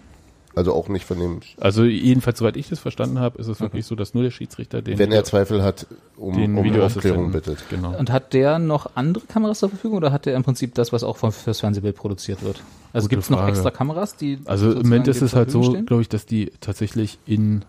Also 0.56 0.72
auch 0.72 0.88
nicht 0.88 1.04
von 1.04 1.18
dem, 1.18 1.40
Also 1.60 1.84
jedenfalls, 1.84 2.38
soweit 2.38 2.56
ich 2.56 2.68
das 2.68 2.78
verstanden 2.78 3.18
habe, 3.18 3.38
ist 3.38 3.48
es 3.48 3.60
wirklich 3.60 3.86
so, 3.86 3.94
dass 3.94 4.14
nur 4.14 4.22
der 4.22 4.30
Schiedsrichter 4.30 4.82
den 4.82 4.98
wenn 4.98 5.10
er 5.10 5.24
Zweifel 5.24 5.62
hat, 5.62 5.86
um, 6.16 6.36
den 6.36 6.56
um 6.56 6.64
Videoassistenten 6.64 7.24
Aufklärung 7.26 7.32
bittet. 7.32 7.68
Genau. 7.70 7.96
und 7.98 8.12
hat 8.12 8.32
der 8.32 8.58
noch 8.58 8.90
andere 8.94 9.24
Kameras 9.26 9.58
zur 9.58 9.68
Verfügung 9.70 9.96
oder 9.96 10.12
hat 10.12 10.26
der 10.26 10.36
im 10.36 10.44
Prinzip 10.44 10.74
das, 10.74 10.92
was 10.92 11.02
auch 11.02 11.16
von, 11.16 11.32
fürs 11.32 11.60
Fernsehbild 11.60 11.96
produziert 11.96 12.42
wird? 12.42 12.62
Also 12.92 13.08
gibt 13.08 13.22
es 13.24 13.30
noch 13.30 13.46
extra 13.48 13.70
Kameras, 13.70 14.16
die 14.16 14.38
Also 14.44 14.70
im 14.70 14.82
Moment 14.82 15.08
ist 15.08 15.22
es 15.22 15.34
halt 15.34 15.50
so, 15.50 15.72
glaube 15.84 16.02
ich, 16.02 16.08
dass 16.08 16.26
die 16.26 16.52
tatsächlich 16.60 17.18
in 17.26 17.64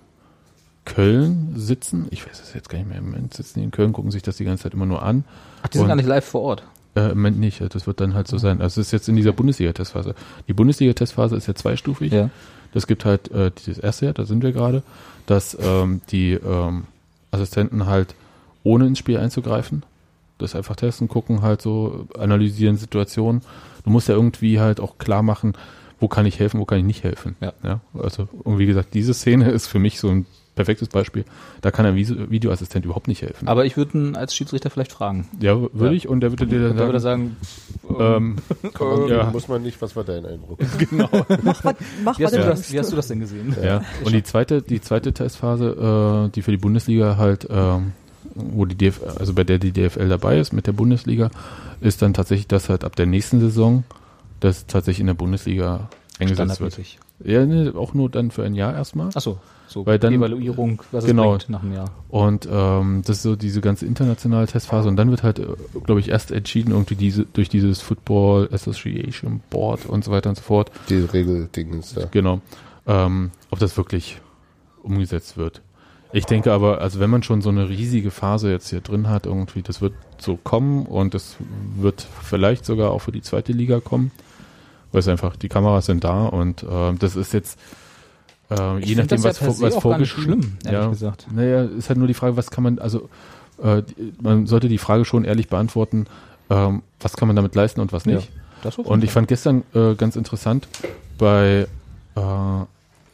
Köln 0.86 1.54
sitzen. 1.56 2.08
Ich 2.12 2.28
weiß 2.28 2.40
es 2.40 2.54
jetzt 2.54 2.70
gar 2.70 2.78
nicht 2.78 2.88
mehr. 2.88 3.00
Im 3.00 3.06
Moment 3.06 3.34
sitzen 3.34 3.60
die 3.60 3.66
in 3.66 3.72
Köln, 3.72 3.92
gucken 3.92 4.12
sich 4.12 4.22
das 4.22 4.38
die 4.38 4.46
ganze 4.46 4.64
Zeit 4.64 4.74
immer 4.74 4.86
nur 4.86 5.02
an. 5.02 5.24
Ach, 5.64 5.68
die 5.70 5.78
sind 5.78 5.86
und- 5.86 5.88
gar 5.90 5.96
nicht 5.96 6.06
live 6.08 6.26
vor 6.26 6.42
Ort. 6.42 6.64
Äh, 6.96 7.10
Im 7.12 7.18
Moment 7.18 7.40
nicht. 7.40 7.62
Das 7.74 7.88
wird 7.88 8.00
dann 8.00 8.14
halt 8.14 8.28
so 8.28 8.38
sein. 8.38 8.62
Also 8.62 8.80
es 8.80 8.88
ist 8.88 8.92
jetzt 8.94 9.10
in 9.10 9.18
dieser 9.18 9.34
Bundesliga-Testphase. 9.34 10.16
Die 10.48 10.54
Bundesliga-Testphase 10.54 11.36
ist 11.36 11.48
ja 11.48 11.54
zweistufig. 11.56 12.14
Ja. 12.14 12.30
Das 12.76 12.88
gibt 12.88 13.06
halt 13.06 13.32
äh, 13.32 13.52
dieses 13.52 13.80
erste 13.80 14.04
Jahr, 14.04 14.14
da 14.14 14.26
sind 14.26 14.44
wir 14.44 14.52
gerade, 14.52 14.84
dass 15.28 15.58
ähm, 15.60 16.02
die 16.12 16.34
ähm, 16.34 16.84
Assistenten 17.32 17.86
halt 17.86 18.16
ohne 18.64 18.86
ins 18.86 19.00
Spiel 19.00 19.18
einzugreifen, 19.18 19.84
das 20.40 20.56
einfach 20.56 20.76
testen, 20.76 21.08
gucken, 21.08 21.42
halt 21.42 21.62
so, 21.62 22.06
analysieren 22.20 22.76
Situationen. 22.76 23.44
Du 23.86 23.92
musst 23.92 24.10
ja 24.10 24.16
irgendwie 24.16 24.60
halt 24.60 24.82
auch 24.82 24.98
klar 24.98 25.24
machen, 25.24 25.54
wo 26.02 26.10
kann 26.10 26.26
ich 26.26 26.38
helfen, 26.38 26.60
wo 26.60 26.66
kann 26.66 26.80
ich 26.80 26.84
nicht 26.84 27.06
helfen. 27.06 27.38
Ja. 27.40 27.54
ja 27.64 27.80
also, 27.98 28.28
und 28.44 28.60
wie 28.60 28.66
gesagt, 28.66 28.94
diese 28.94 29.14
Szene 29.14 29.50
ist 29.52 29.68
für 29.68 29.80
mich 29.80 29.98
so 29.98 30.10
ein 30.10 30.26
perfektes 30.56 30.88
Beispiel. 30.88 31.26
Da 31.62 31.72
kann 31.72 31.86
ein 31.86 31.96
Videoassistent 31.96 32.86
überhaupt 32.86 33.08
nicht 33.08 33.22
helfen. 33.22 33.48
Aber 33.48 33.66
ich 33.66 33.76
würde 33.78 33.98
ihn 33.98 34.16
als 34.16 34.34
Schiedsrichter 34.36 34.70
vielleicht 34.70 34.92
fragen. 34.94 35.28
ja, 35.40 35.56
würde 35.60 35.88
Ja. 35.88 35.92
ich, 35.92 36.08
und 36.08 36.22
der 36.22 36.32
würde 36.32 36.48
dir 36.48 36.68
dann 36.70 36.78
Da 36.78 36.86
würde 36.86 36.98
er 36.98 37.02
sagen, 37.02 37.36
sagen, 37.88 37.96
ähm, 38.00 38.36
man, 38.80 39.08
Ja. 39.08 39.30
Muss 39.32 39.48
man 39.48 39.62
nicht, 39.62 39.82
was 39.82 39.96
war 39.96 40.04
dein 40.04 40.26
Eindruck? 40.26 40.60
Mach 40.92 41.12
was, 41.64 41.76
mach 42.04 42.20
wie, 42.20 42.26
hast 42.26 42.36
du 42.36 42.40
du 42.40 42.46
das, 42.46 42.72
wie 42.72 42.80
hast 42.80 42.92
du 42.92 42.96
das 42.96 43.08
denn 43.08 43.20
gesehen? 43.20 43.56
Ja, 43.62 43.82
und 44.04 44.14
die 44.14 44.24
zweite, 44.24 44.62
die 44.62 44.82
zweite 44.82 45.14
Testphase, 45.14 46.26
äh, 46.28 46.32
die 46.32 46.42
für 46.42 46.52
die 46.52 46.58
Bundesliga 46.58 47.18
halt, 47.18 47.48
ähm, 47.50 47.92
wo 48.34 48.66
die 48.66 48.76
DF, 48.76 49.02
also 49.18 49.34
bei 49.34 49.44
der 49.44 49.60
die 49.60 49.72
DFL 49.72 50.10
dabei 50.10 50.40
ist 50.40 50.52
mit 50.54 50.68
der 50.68 50.74
Bundesliga, 50.74 51.30
ist 51.82 52.02
dann 52.02 52.14
tatsächlich, 52.14 52.48
dass 52.48 52.70
halt 52.70 52.84
ab 52.84 52.96
der 52.96 53.06
nächsten 53.06 53.40
Saison 53.40 53.84
das 54.40 54.66
tatsächlich 54.68 55.02
in 55.02 55.08
der 55.08 55.14
Bundesliga 55.14 55.90
eingesetzt 56.20 56.60
wird. 56.62 56.78
Ja, 57.24 57.46
ne, 57.46 57.74
auch 57.76 57.94
nur 57.94 58.10
dann 58.10 58.32
für 58.32 58.44
ein 58.44 58.56
Jahr 58.56 58.74
erstmal. 58.74 59.08
Achso, 59.14 59.38
so 59.68 59.86
Weil 59.86 60.00
dann- 60.00 60.14
Evaluierung, 60.14 60.82
was 60.92 61.06
Genau. 61.06 61.36
es 61.36 61.46
bringt 61.46 61.50
nach 61.50 61.64
einem 61.64 61.74
Jahr. 61.74 61.90
Und 62.10 62.48
ähm, 62.52 63.02
das 63.06 63.18
ist 63.18 63.24
so 63.24 63.36
diese 63.36 63.62
ganze 63.62 63.86
internationale 63.86 64.48
Testphase 64.48 64.88
und 64.90 64.96
dann 64.98 65.10
wird 65.12 65.24
halt, 65.24 65.42
glaube 65.86 66.00
ich, 66.00 66.10
erst 66.10 66.32
entschieden 66.32 66.72
irgendwie 66.72 66.96
diese 66.96 67.26
durch 67.26 67.50
dieses 67.50 67.82
Football 67.82 68.50
Association 68.52 69.42
Board 69.50 69.86
und 69.86 70.04
so 70.04 70.12
weiter 70.12 70.30
und 70.30 70.36
so 70.36 70.42
fort, 70.44 70.72
Die 70.90 70.96
Regelding 71.00 71.80
ist 71.80 71.98
da. 71.98 72.06
Genau. 72.12 72.42
Ähm, 72.88 73.32
ob 73.50 73.60
das 73.60 73.76
wirklich 73.78 74.20
umgesetzt 74.84 75.38
wird. 75.38 75.62
Ich 76.14 76.26
denke 76.26 76.54
aber, 76.54 76.80
also 76.80 77.00
wenn 77.00 77.10
man 77.10 77.24
schon 77.24 77.42
so 77.42 77.50
eine 77.50 77.68
riesige 77.68 78.10
Phase 78.12 78.50
jetzt 78.50 78.70
hier 78.70 78.80
drin 78.80 79.10
hat, 79.10 79.26
irgendwie, 79.26 79.62
das 79.64 79.82
wird 79.82 79.94
so 80.18 80.38
kommen 80.38 80.86
und 80.86 81.14
das 81.14 81.36
wird 81.78 82.06
vielleicht 82.24 82.64
sogar 82.66 82.92
auch 82.92 83.00
für 83.00 83.12
die 83.12 83.22
zweite 83.22 83.52
Liga 83.52 83.80
kommen, 83.82 84.12
weil 84.96 85.02
es 85.02 85.08
einfach, 85.10 85.36
die 85.36 85.50
Kameras 85.50 85.86
sind 85.86 86.04
da 86.06 86.26
und 86.26 86.64
äh, 86.64 86.94
das 86.98 87.18
ist 87.18 87.34
jetzt, 87.34 87.60
äh, 88.50 88.80
je 88.80 88.96
nachdem, 88.96 89.22
das 89.22 89.40
ja 89.42 89.48
was, 89.48 89.62
was 89.62 89.76
vorgeschrieben 89.76 90.42
schlimm, 90.42 90.58
ehrlich 90.64 90.80
ja, 90.82 90.88
gesagt. 90.88 91.28
Naja, 91.34 91.64
ist 91.64 91.90
halt 91.90 92.00
nur 92.00 92.08
die 92.08 92.14
Frage, 92.14 92.38
was 92.38 92.50
kann 92.50 92.64
man, 92.64 92.80
also 92.80 93.10
äh, 93.62 93.84
man 94.22 94.48
sollte 94.48 94.70
die 94.70 94.78
Frage 94.78 95.04
schon 95.04 95.26
ehrlich 95.26 95.50
beantworten, 95.50 96.06
ähm, 96.50 96.82
was 97.02 97.18
kann 97.18 97.28
man 97.28 97.36
damit 97.36 97.56
leisten 97.56 97.82
und 97.82 97.92
was 97.92 98.06
nicht. 98.06 98.32
Auf 98.64 98.78
Und 98.78 99.04
ich 99.04 99.12
fand 99.12 99.28
gestern 99.28 99.64
äh, 99.74 99.96
ganz 99.96 100.16
interessant, 100.16 100.68
bei 101.18 101.68
äh, 102.16 102.20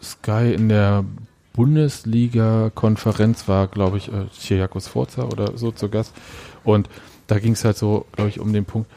Sky 0.03 0.53
in 0.53 0.69
der 0.69 1.03
Bundesliga-Konferenz 1.53 3.47
war, 3.47 3.67
glaube 3.67 3.97
ich, 3.97 4.07
äh, 4.07 4.27
Chiriakos 4.39 4.87
Forza 4.87 5.23
oder 5.23 5.57
so 5.57 5.71
zu 5.71 5.89
Gast. 5.89 6.13
Und 6.63 6.89
da 7.25 7.39
ging 7.39 7.53
es 7.53 7.65
halt 7.65 7.77
so, 7.77 8.05
glaube 8.11 8.29
ich, 8.29 8.39
um 8.39 8.53
den 8.53 8.65
Punkt, 8.65 8.89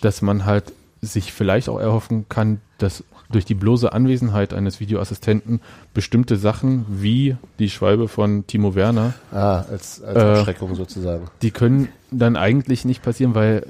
dass 0.00 0.22
man 0.22 0.46
halt 0.46 0.72
sich 1.02 1.32
vielleicht 1.32 1.68
auch 1.68 1.78
erhoffen 1.80 2.26
kann, 2.28 2.60
dass 2.78 3.04
durch 3.30 3.44
die 3.44 3.54
bloße 3.54 3.92
Anwesenheit 3.92 4.52
eines 4.52 4.80
Videoassistenten 4.80 5.60
bestimmte 5.94 6.36
Sachen 6.36 6.84
wie 6.88 7.36
die 7.58 7.70
Schwalbe 7.70 8.08
von 8.08 8.46
Timo 8.46 8.74
Werner, 8.74 9.14
Ah, 9.30 9.64
als, 9.70 10.02
als 10.02 10.16
Äh, 10.16 10.20
Abschreckung 10.20 10.74
sozusagen. 10.74 11.26
die 11.42 11.52
können 11.52 11.88
dann 12.10 12.36
eigentlich 12.36 12.84
nicht 12.84 13.02
passieren, 13.02 13.34
weil 13.36 13.66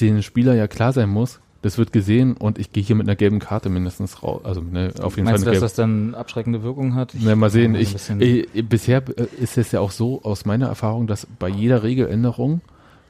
den 0.00 0.22
Spieler 0.22 0.54
ja 0.54 0.68
klar 0.68 0.92
sein 0.92 1.08
muss, 1.08 1.40
das 1.62 1.78
wird 1.78 1.92
gesehen 1.92 2.36
und 2.36 2.58
ich 2.58 2.70
gehe 2.72 2.82
hier 2.84 2.94
mit 2.94 3.06
einer 3.08 3.16
gelben 3.16 3.38
Karte 3.40 3.68
mindestens 3.70 4.22
raus. 4.22 4.42
Also 4.44 4.60
ne, 4.60 4.92
auf 5.02 5.16
jeden 5.16 5.24
Meinst 5.24 5.42
du, 5.42 5.46
Fall 5.46 5.54
dass 5.54 5.62
eine 5.62 5.66
das 5.66 5.74
dann 5.74 6.14
abschreckende 6.14 6.62
Wirkung 6.62 6.94
hat? 6.94 7.14
Ich- 7.14 7.20
gelbe. 7.20 7.30
Na, 7.30 7.36
mal 7.36 7.50
sehen. 7.50 7.74
Ich, 7.74 7.94
bisschen- 7.94 8.20
äh, 8.20 8.46
bisher 8.62 9.02
äh, 9.16 9.24
ist 9.40 9.56
es 9.58 9.72
ja 9.72 9.80
auch 9.80 9.90
so 9.90 10.22
aus 10.22 10.44
meiner 10.44 10.66
Erfahrung, 10.68 11.06
dass 11.06 11.26
bei 11.38 11.48
jeder 11.48 11.82
Regeländerung 11.82 12.60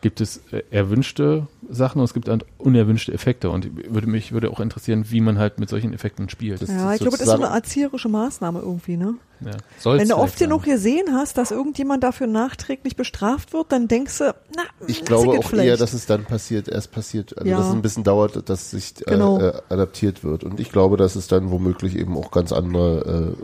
gibt 0.01 0.21
es 0.21 0.41
äh, 0.53 0.63
erwünschte 0.71 1.47
Sachen 1.69 1.99
und 1.99 2.05
es 2.05 2.15
gibt 2.15 2.29
unerwünschte 2.59 3.13
Effekte. 3.13 3.51
Und 3.51 3.93
würde 3.93 4.07
mich 4.07 4.33
würde 4.33 4.51
auch 4.51 4.61
interessieren, 4.61 5.07
wie 5.11 5.21
man 5.21 5.39
halt 5.39 5.59
mit 5.59 5.69
solchen 5.69 5.93
Effekten 5.93 6.29
spielt. 6.29 6.63
Das 6.63 6.69
Ja, 6.69 6.93
ich 6.95 7.01
glaube, 7.01 7.17
das 7.19 7.27
ist 7.27 7.33
so 7.33 7.43
eine 7.43 7.55
erzieherische 7.55 8.09
Maßnahme 8.09 8.61
irgendwie, 8.61 8.97
ne? 8.97 9.15
Ja. 9.41 9.53
Wenn 9.85 10.09
du 10.09 10.17
oft 10.17 10.37
genug 10.39 10.65
gesehen 10.65 11.13
hast, 11.15 11.39
dass 11.39 11.53
irgendjemand 11.53 12.03
dafür 12.03 12.27
nachträglich 12.27 12.97
bestraft 12.97 13.53
wird, 13.53 13.71
dann 13.71 13.87
denkst 13.87 14.19
du, 14.19 14.35
na, 14.57 14.63
Ich 14.89 15.05
glaube 15.05 15.39
auch 15.39 15.45
vielleicht. 15.45 15.69
eher, 15.69 15.77
dass 15.77 15.93
es 15.93 16.07
dann 16.07 16.25
passiert, 16.25 16.67
erst 16.69 16.91
passiert. 16.91 17.39
Also 17.39 17.49
Ja. 17.49 17.59
dass 17.59 17.67
es 17.69 17.73
ein 17.73 17.83
bisschen 17.83 18.03
dauert, 18.03 18.49
dass 18.49 18.71
sich 18.73 18.95
äh, 19.07 19.13
Genau. 19.13 19.39
äh, 19.39 19.53
adaptiert 19.69 20.25
wird. 20.25 20.43
Und 20.43 20.59
ich 20.59 20.73
glaube, 20.73 20.97
dass 20.97 21.15
es 21.15 21.29
dann 21.29 21.51
womöglich 21.53 21.97
eben 21.97 22.17
auch 22.17 22.33
ganz 22.33 22.51
andere 22.53 23.37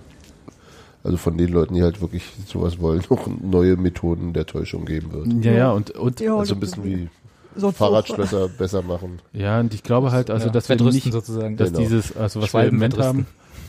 also 1.04 1.16
von 1.16 1.36
den 1.38 1.50
Leuten, 1.52 1.74
die 1.74 1.82
halt 1.82 2.00
wirklich 2.00 2.24
sowas 2.46 2.80
wollen, 2.80 3.02
noch 3.10 3.28
neue 3.40 3.76
Methoden 3.76 4.32
der 4.32 4.46
Täuschung 4.46 4.84
geben 4.86 5.12
wird. 5.12 5.44
Ja, 5.44 5.52
ja, 5.52 5.70
und, 5.70 5.90
und 5.92 6.18
Ja, 6.20 6.36
Also 6.36 6.54
ein 6.54 6.60
bisschen 6.60 6.84
wie 6.84 7.08
sonst 7.56 7.76
Fahrradschlösser 7.76 8.48
besser 8.48 8.82
machen. 8.82 9.20
ja, 9.32 9.60
und 9.60 9.72
ich 9.74 9.82
glaube 9.84 10.10
halt, 10.10 10.28
also 10.30 10.46
ja, 10.46 10.52
dass 10.52 10.68
wir 10.68 10.76
nicht, 10.76 11.12
sozusagen. 11.12 11.56
dass 11.56 11.68
Genau. 11.68 11.78
dieses, 11.80 12.16
also 12.16 12.40
was 12.40 12.46
wir 12.46 12.48
Schwalben 12.48 12.68
im 12.70 12.74
Moment 12.76 12.98
haben, 12.98 13.26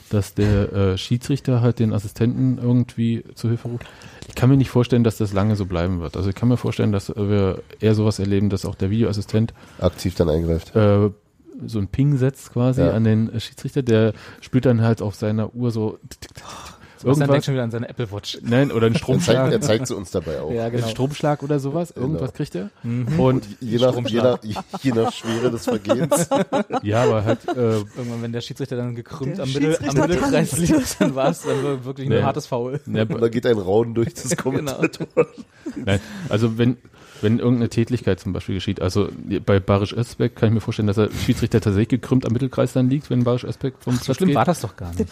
dass 0.10 0.34
der 0.34 0.72
äh, 0.74 0.98
Schiedsrichter 0.98 1.62
halt 1.62 1.80
den 1.80 1.92
Assistenten 1.94 2.58
irgendwie 2.62 3.24
zu 3.36 3.48
Hilfe 3.50 3.68
ruft. 3.68 3.86
Ich 4.28 4.36
kann 4.36 4.50
mir 4.50 4.58
nicht 4.58 4.70
vorstellen, 4.70 5.04
dass 5.04 5.18
das 5.18 5.34
lange 5.34 5.56
so 5.56 5.66
bleiben 5.66 6.00
wird. 6.00 6.16
Also 6.18 6.30
ich 6.30 6.36
kann 6.36 6.48
mir 6.50 6.58
vorstellen, 6.58 6.92
dass 6.92 7.10
wir 7.16 7.62
eher 7.80 7.96
sowas 7.96 8.18
erleben, 8.20 8.50
dass 8.50 8.66
auch 8.66 8.76
der 8.76 8.90
Videoassistent 8.92 9.54
Aktiv 9.80 10.16
dann 10.16 10.30
eingreift. 10.30 10.76
äh, 10.76 11.10
so 11.66 11.80
ein 11.80 11.88
Ping 11.88 12.18
setzt 12.18 12.52
quasi 12.54 12.82
Ja. 12.82 12.92
an 12.92 13.04
den 13.04 13.40
Schiedsrichter, 13.40 13.82
der 13.82 14.14
spürt 14.42 14.66
dann 14.66 14.82
halt 14.82 15.02
auf 15.02 15.16
seiner 15.16 15.54
Uhr 15.56 15.72
so 15.72 15.98
Was 16.02 16.75
dann 17.04 17.30
denkt 17.30 17.46
schon 17.46 17.54
wieder 17.54 17.64
an 17.64 17.72
seine 17.72 17.90
Apple 17.90 18.12
Watch. 18.12 18.38
nein, 18.42 18.72
oder 18.72 18.88
einen 18.88 18.96
Er 18.96 19.00
zeigt, 19.00 19.04
Stromschlag, 19.04 19.52
er 19.52 19.62
zeigt 19.62 19.88
sie 19.88 19.96
uns 19.96 20.12
dabei 20.12 20.40
auch. 20.42 20.52
Ja, 20.52 20.70
genau. 20.70 20.84
einen 20.84 20.92
Stromschlag 20.92 21.44
oder 21.44 21.60
sowas, 21.60 21.92
irgendwas 21.92 22.32
Genau. 22.32 22.38
kriegt 22.38 22.56
er. 22.56 22.70
Mhm. 22.84 23.20
Und 23.20 23.46
Je 23.60 23.78
nach, 23.78 23.96
je, 24.08 24.22
nach, 24.22 24.40
je 24.82 24.92
nach 24.92 25.12
Schwere 25.14 25.52
des 25.52 25.66
Vergehens. 25.66 26.30
ja, 26.84 27.04
aber 27.04 27.26
halt, 27.26 27.40
äh, 27.50 27.52
Irgendwann, 27.78 28.22
wenn 28.22 28.32
der 28.34 28.42
Schiedsrichter 28.42 28.76
dann 28.78 28.96
gekrümmt 28.96 29.38
Der 29.38 29.44
am, 29.46 29.52
Mittel, 29.54 29.78
am 29.88 29.96
Mittelkreis 29.96 30.58
liegt, 30.58 31.02
dann 31.02 31.16
war 31.16 31.30
es 31.30 31.42
dann 31.42 31.62
wir- 31.64 31.86
wirklich 31.86 32.08
ein 32.08 32.14
Nee. 32.14 32.22
hartes 32.24 32.48
Foul. 32.48 32.80
ne, 32.86 33.06
Und 33.06 33.22
da 33.22 33.30
geht 33.30 33.46
ein 33.46 33.58
Rauen 33.58 33.94
durch 33.94 34.14
das 34.14 34.30
Genau. 34.38 34.42
Kommentator. 34.44 35.08
Nein, 35.86 36.00
also 36.30 36.58
wenn, 36.58 36.78
wenn 37.22 37.40
irgendeine 37.40 37.70
Tätigkeit 37.70 38.20
zum 38.20 38.34
Beispiel 38.34 38.56
geschieht, 38.56 38.82
also 38.82 39.10
bei 39.46 39.60
Barisch 39.60 39.94
Özbek 39.94 40.36
kann 40.36 40.50
ich 40.50 40.54
mir 40.56 40.62
vorstellen, 40.62 40.88
dass 40.88 40.98
der 40.98 41.10
Schiedsrichter 41.12 41.62
tatsächlich 41.62 41.90
gekrümmt 41.90 42.26
am 42.26 42.34
Mittelkreis 42.34 42.74
dann 42.74 42.90
liegt, 42.90 43.10
wenn 43.10 43.24
Barisch 43.24 43.44
Özbek 43.44 43.76
vom 43.80 43.96
So 43.96 44.06
Platz 44.06 44.18
schlimm 44.18 44.28
geht. 44.28 44.36
war 44.36 44.46
das 44.46 44.62
doch 44.62 44.76
gar 44.76 44.94
nicht. 44.94 45.10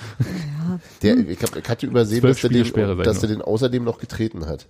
Der, 1.01 1.17
ich, 1.17 1.41
hab, 1.41 1.55
ich 1.55 1.69
hatte 1.69 1.85
übersehen, 1.85 2.21
Zwölf 2.21 2.41
dass, 2.41 2.41
der 2.41 2.49
den, 2.49 2.65
Spiele 2.65 2.87
sein 2.95 3.03
dass 3.03 3.21
er 3.23 3.29
den 3.29 3.41
außerdem 3.41 3.83
noch 3.83 3.97
getreten 3.99 4.45
hat. 4.45 4.65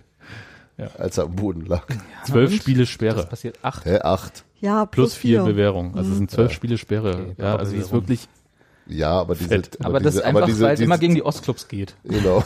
Ja. 0.76 0.88
Als 0.98 1.18
er 1.18 1.24
am 1.24 1.36
Boden 1.36 1.66
lag. 1.66 1.86
Zwölf 2.26 2.50
und? 2.50 2.56
Spiele 2.58 2.80
Das 2.80 2.88
Sperre 2.88 3.26
passiert 3.26 3.58
acht. 3.62 3.84
Hä, 3.84 4.00
acht. 4.00 4.44
Ja, 4.60 4.86
plus 4.86 5.14
vier 5.14 5.42
vier. 5.42 5.52
Bewährung. 5.52 5.94
Also 5.96 6.10
es 6.10 6.16
sind 6.16 6.30
zwölf 6.30 6.50
Ja. 6.50 6.54
Spiele 6.56 6.78
Sperre. 6.78 7.10
Okay, 7.10 7.34
ja, 7.38 7.56
also 7.56 7.76
es 7.76 7.84
ist 7.84 7.92
wirklich, 7.92 8.26
Ja, 8.86 9.20
aber 9.20 9.34
diese, 9.34 9.48
Fett. 9.50 9.78
Aber, 9.84 10.00
das 10.00 10.12
diese, 10.14 10.18
ist 10.18 10.24
einfach, 10.24 10.42
aber 10.42 10.46
diese, 10.46 10.64
weil 10.64 10.74
es 10.74 10.80
immer 10.80 10.98
gegen 10.98 11.14
die 11.14 11.22
Ostclubs 11.24 11.68
geht. 11.68 11.94
Genau. 12.04 12.42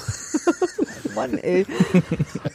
Mann, 1.14 1.34
ey. 1.38 1.66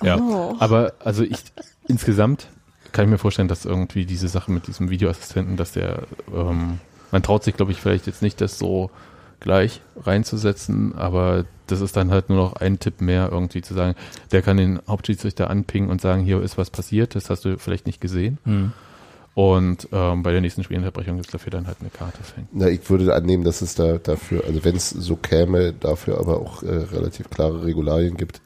ja. 0.03 0.17
Oh. 0.19 0.55
Aber 0.59 0.93
also 0.99 1.23
ich 1.23 1.39
insgesamt 1.87 2.47
kann 2.91 3.05
ich 3.05 3.11
mir 3.11 3.17
vorstellen, 3.17 3.47
dass 3.47 3.65
irgendwie 3.65 4.05
diese 4.05 4.27
Sache 4.27 4.51
mit 4.51 4.67
diesem 4.67 4.89
Videoassistenten, 4.89 5.57
dass 5.57 5.71
der, 5.71 6.03
ähm, 6.33 6.79
man 7.11 7.23
traut 7.23 7.43
sich, 7.43 7.55
glaube 7.55 7.71
ich, 7.71 7.81
vielleicht 7.81 8.07
jetzt 8.07 8.21
nicht, 8.21 8.39
das 8.39 8.59
so 8.59 8.91
gleich 9.39 9.81
reinzusetzen, 9.97 10.95
aber 10.95 11.45
das 11.67 11.81
ist 11.81 11.97
dann 11.97 12.11
halt 12.11 12.29
nur 12.29 12.37
noch 12.37 12.53
ein 12.53 12.79
Tipp 12.79 13.01
mehr, 13.01 13.29
irgendwie 13.31 13.61
zu 13.61 13.73
sagen, 13.73 13.95
der 14.31 14.41
kann 14.41 14.57
den 14.57 14.79
Hauptschiedsrichter 14.87 15.49
anpingen 15.49 15.89
und 15.89 16.01
sagen, 16.01 16.23
hier 16.23 16.41
ist 16.41 16.57
was 16.57 16.69
passiert, 16.69 17.15
das 17.15 17.29
hast 17.29 17.45
du 17.45 17.57
vielleicht 17.57 17.87
nicht 17.87 17.99
gesehen. 17.99 18.37
Und 19.35 19.87
ähm, 19.91 20.21
bei 20.21 20.31
der 20.31 20.41
nächsten 20.41 20.63
Spielunterbrechung 20.63 21.17
ist 21.19 21.33
dafür 21.33 21.51
dann 21.51 21.65
halt 21.65 21.77
eine 21.81 21.89
Karte 21.89 22.23
fängt. 22.23 22.49
Na, 22.53 22.67
ich 22.69 22.87
würde 22.89 23.15
annehmen, 23.15 23.43
dass 23.43 23.61
es 23.61 23.73
da 23.73 23.97
dafür, 23.97 24.43
also 24.45 24.63
wenn 24.63 24.75
es 24.75 24.91
so 24.91 25.15
käme, 25.15 25.73
dafür 25.73 26.19
aber 26.19 26.39
auch 26.39 26.61
äh, 26.61 26.69
relativ 26.69 27.29
klare 27.29 27.65
Regularien 27.65 28.15
gibt. 28.15 28.41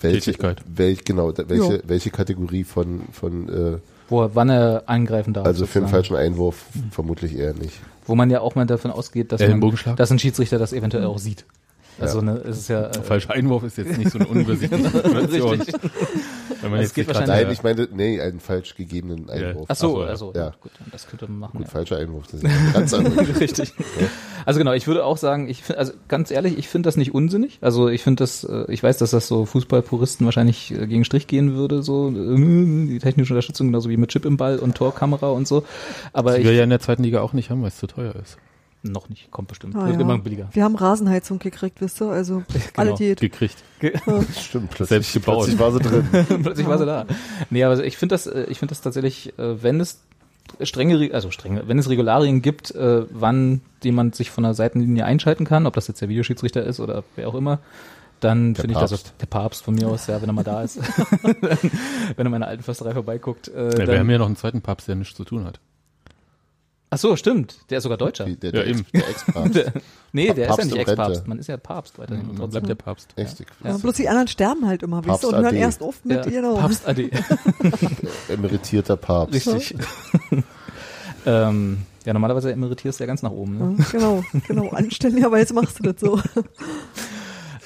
Welche, 0.00 0.20
Tätigkeit. 0.20 0.62
welch, 0.66 1.04
genau, 1.04 1.32
welche, 1.36 1.82
welche 1.86 2.10
Kategorie 2.10 2.64
von, 2.64 3.02
von 3.12 3.48
äh, 3.48 3.78
Wo 4.08 4.22
er, 4.22 4.34
wann 4.34 4.50
er 4.50 4.82
angreifen 4.86 5.34
darf. 5.34 5.46
also 5.46 5.66
für 5.66 5.78
einen 5.80 5.88
falschen 5.88 6.16
Einwurf 6.16 6.64
vermutlich 6.90 7.36
eher 7.36 7.54
nicht. 7.54 7.78
Wo 8.06 8.14
man 8.14 8.30
ja 8.30 8.40
auch 8.40 8.54
mal 8.54 8.66
davon 8.66 8.90
ausgeht, 8.90 9.32
dass, 9.32 9.40
man, 9.40 9.50
Ellenbogenschlag? 9.50 9.96
dass 9.96 10.10
ein 10.10 10.18
Schiedsrichter 10.18 10.58
das 10.58 10.72
eventuell 10.72 11.04
auch 11.04 11.18
sieht. 11.18 11.44
Also 12.00 12.18
Ja. 12.18 12.24
ne, 12.24 12.42
es 12.48 12.58
ist 12.58 12.68
ja 12.68 12.86
äh, 12.88 13.02
Falscher 13.02 13.32
Einwurf 13.34 13.64
ist 13.64 13.76
jetzt 13.78 13.98
nicht 13.98 14.10
so 14.10 14.18
eine 14.18 14.28
unübersichtliche 14.32 14.88
Situation. 14.90 15.62
Wenn 16.60 16.70
man 16.70 16.80
Es 16.80 16.86
jetzt 16.86 16.94
geht 16.94 17.06
wahrscheinlich- 17.08 17.28
Nein, 17.44 17.52
ich 17.52 17.62
meine, 17.62 17.88
nee, 17.92 18.20
einen 18.20 18.40
falsch 18.40 18.74
gegebenen 18.74 19.28
Einwurf. 19.30 19.66
Ach 19.68 19.76
so, 19.76 20.02
ja. 20.02 20.08
also 20.08 20.32
Ja. 20.34 20.52
gut, 20.60 20.72
das 20.92 21.06
könnte 21.06 21.26
man 21.28 21.38
machen. 21.38 21.58
Gut, 21.58 21.66
ja. 21.66 21.72
falscher 21.72 21.96
Einwurf, 21.98 22.24
das 22.30 22.42
ist 22.42 22.44
eine 22.46 22.72
ganz 22.72 22.94
andere. 22.94 23.40
Richtig. 23.40 23.72
Also 24.46 24.58
genau, 24.58 24.72
ich 24.72 24.86
würde 24.86 25.04
auch 25.04 25.16
sagen, 25.16 25.48
ich 25.48 25.62
finde, 25.62 25.78
also 25.78 25.92
ganz 26.08 26.30
ehrlich, 26.30 26.58
ich 26.58 26.68
finde 26.68 26.86
das 26.88 26.96
nicht 26.96 27.14
unsinnig. 27.14 27.58
Also 27.60 27.88
ich 27.88 28.02
finde 28.02 28.22
das, 28.22 28.44
äh, 28.44 28.64
ich 28.68 28.82
weiß, 28.82 28.98
dass 28.98 29.10
das 29.10 29.28
so 29.28 29.44
Fußballpuristen 29.44 30.24
wahrscheinlich 30.26 30.72
äh, 30.72 30.86
gegen 30.86 31.04
Strich 31.04 31.26
gehen 31.26 31.54
würde, 31.54 31.82
so 31.82 32.08
äh, 32.10 32.36
die 32.36 32.98
technische 33.00 33.32
Unterstützung 33.34 33.68
genauso 33.68 33.88
wie 33.90 33.96
mit 33.96 34.10
Chip 34.10 34.24
im 34.24 34.36
Ball 34.36 34.58
und 34.58 34.76
Torkamera 34.76 35.28
und 35.30 35.46
so. 35.46 35.64
Aber 36.12 36.32
Die 36.34 36.38
ich 36.40 36.44
wir 36.46 36.54
ja 36.54 36.64
in 36.64 36.70
der 36.70 36.80
zweiten 36.80 37.02
Liga 37.02 37.20
auch 37.20 37.32
nicht 37.32 37.50
haben, 37.50 37.60
weil 37.62 37.68
es 37.68 37.76
zu 37.78 37.86
teuer 37.86 38.14
ist. 38.16 38.38
Noch 38.92 39.08
nicht, 39.08 39.30
kommt 39.30 39.48
bestimmt. 39.48 39.76
Ah, 39.76 39.86
Wird 39.86 39.96
ja. 39.96 40.00
immer 40.00 40.18
billiger. 40.18 40.48
Wir 40.52 40.64
haben 40.64 40.74
Rasenheizung 40.76 41.38
gekriegt, 41.38 41.80
wisst 41.80 42.00
ihr? 42.02 42.08
Also 42.10 42.42
alle 42.76 42.94
geht. 42.94 43.20
Gekriegt. 43.20 43.56
Stimmt, 44.38 44.70
plötzlich, 44.70 44.88
Selbst 44.88 45.12
gebaut. 45.12 45.44
plötzlich 45.46 45.58
war 45.58 45.72
sie 45.72 45.78
drin. 45.80 46.08
Plötzlich 46.42 46.66
war 46.66 46.78
sie 46.78 46.86
da. 46.86 47.06
Nee, 47.50 47.64
aber 47.64 47.82
ich 47.84 47.96
finde 47.96 48.14
das, 48.14 48.26
äh, 48.26 48.44
ich 48.48 48.58
finde 48.58 48.72
das 48.72 48.80
tatsächlich, 48.80 49.38
äh, 49.38 49.62
wenn 49.62 49.80
es 49.80 50.00
strenge, 50.62 50.98
Re- 50.98 51.10
also 51.12 51.30
strenge, 51.30 51.64
wenn 51.68 51.78
es 51.78 51.88
Regularien 51.90 52.40
gibt, 52.42 52.70
äh, 52.74 53.04
wann 53.10 53.60
jemand 53.84 54.14
sich 54.16 54.30
von 54.30 54.44
der 54.44 54.54
Seitenlinie 54.54 55.04
einschalten 55.04 55.44
kann, 55.44 55.66
ob 55.66 55.74
das 55.74 55.88
jetzt 55.88 56.00
der 56.00 56.08
Videoschiedsrichter 56.08 56.64
ist 56.64 56.80
oder 56.80 57.04
wer 57.16 57.28
auch 57.28 57.34
immer, 57.34 57.58
dann 58.20 58.56
finde 58.56 58.72
ich 58.74 58.80
das 58.80 59.14
der 59.20 59.26
Papst 59.26 59.62
von 59.62 59.74
mir 59.76 59.86
aus, 59.88 60.06
ja, 60.08 60.20
wenn 60.20 60.28
er 60.28 60.32
mal 60.32 60.42
da 60.42 60.62
ist, 60.62 60.80
wenn 61.22 62.26
er 62.26 62.30
meine 62.30 62.46
alten 62.48 62.62
Försterei 62.64 62.92
vorbeiguckt. 62.94 63.46
Äh, 63.48 63.78
Ja, 63.80 63.86
wir 63.86 63.98
haben 64.00 64.10
ja 64.10 64.18
noch 64.18 64.26
einen 64.26 64.36
zweiten 64.36 64.60
Papst, 64.60 64.88
der 64.88 64.96
nichts 64.96 65.14
zu 65.14 65.24
tun 65.24 65.44
hat. 65.44 65.60
Ach 66.90 66.98
so, 66.98 67.16
stimmt, 67.16 67.58
der 67.70 67.78
ist 67.78 67.84
sogar 67.84 67.98
Deutscher. 67.98 68.24
Die- 68.24 68.36
Der, 68.36 68.50
Ja, 68.54 68.60
der, 68.62 68.66
eben. 68.68 68.80
Ex, 68.80 68.92
der 68.92 69.08
Ex-Papst. 69.08 69.54
Der, 69.54 69.72
nee, 70.12 70.32
der 70.32 70.46
Papst 70.46 70.58
ist 70.66 70.70
ja 70.70 70.76
nicht. 70.78 70.88
Ex-Papst, 70.88 71.26
man 71.28 71.38
ist 71.38 71.46
ja 71.48 71.56
Papst 71.56 71.98
weiterhin. 71.98 72.26
Dann 72.28 72.36
trotzdem. 72.36 72.50
bleibt 72.50 72.68
der 72.68 72.74
Papst. 72.74 73.08
Echt? 73.16 73.44
Ja. 73.64 73.76
Bloß 73.76 73.94
die 73.96 74.08
anderen 74.08 74.28
sterben 74.28 74.66
halt 74.66 74.82
immer, 74.82 75.02
Papst 75.02 75.22
ihr? 75.24 75.28
Und 75.28 75.34
hören 75.36 75.46
AD. 75.46 75.56
erst 75.58 75.82
auf 75.82 76.04
mit 76.04 76.16
Ja, 76.24 76.30
genau. 76.30 76.56
Papst 76.56 76.86
AD. 76.88 77.10
Emeritierter 78.28 78.96
Papst. 78.96 79.34
Richtig. 79.34 79.74
ähm, 81.26 81.78
ja, 82.04 82.12
normalerweise 82.12 82.52
emeritierst 82.52 83.00
du 83.00 83.04
ja 83.04 83.06
ganz 83.06 83.22
nach 83.22 83.30
oben. 83.32 83.58
Ne? 83.58 83.76
Ja, 83.78 83.84
genau, 83.92 84.24
genau. 84.46 84.68
Anständig, 84.70 85.24
aber 85.24 85.38
jetzt 85.38 85.52
machst 85.52 85.78
du 85.78 85.92
das 85.92 86.00
so. 86.00 86.20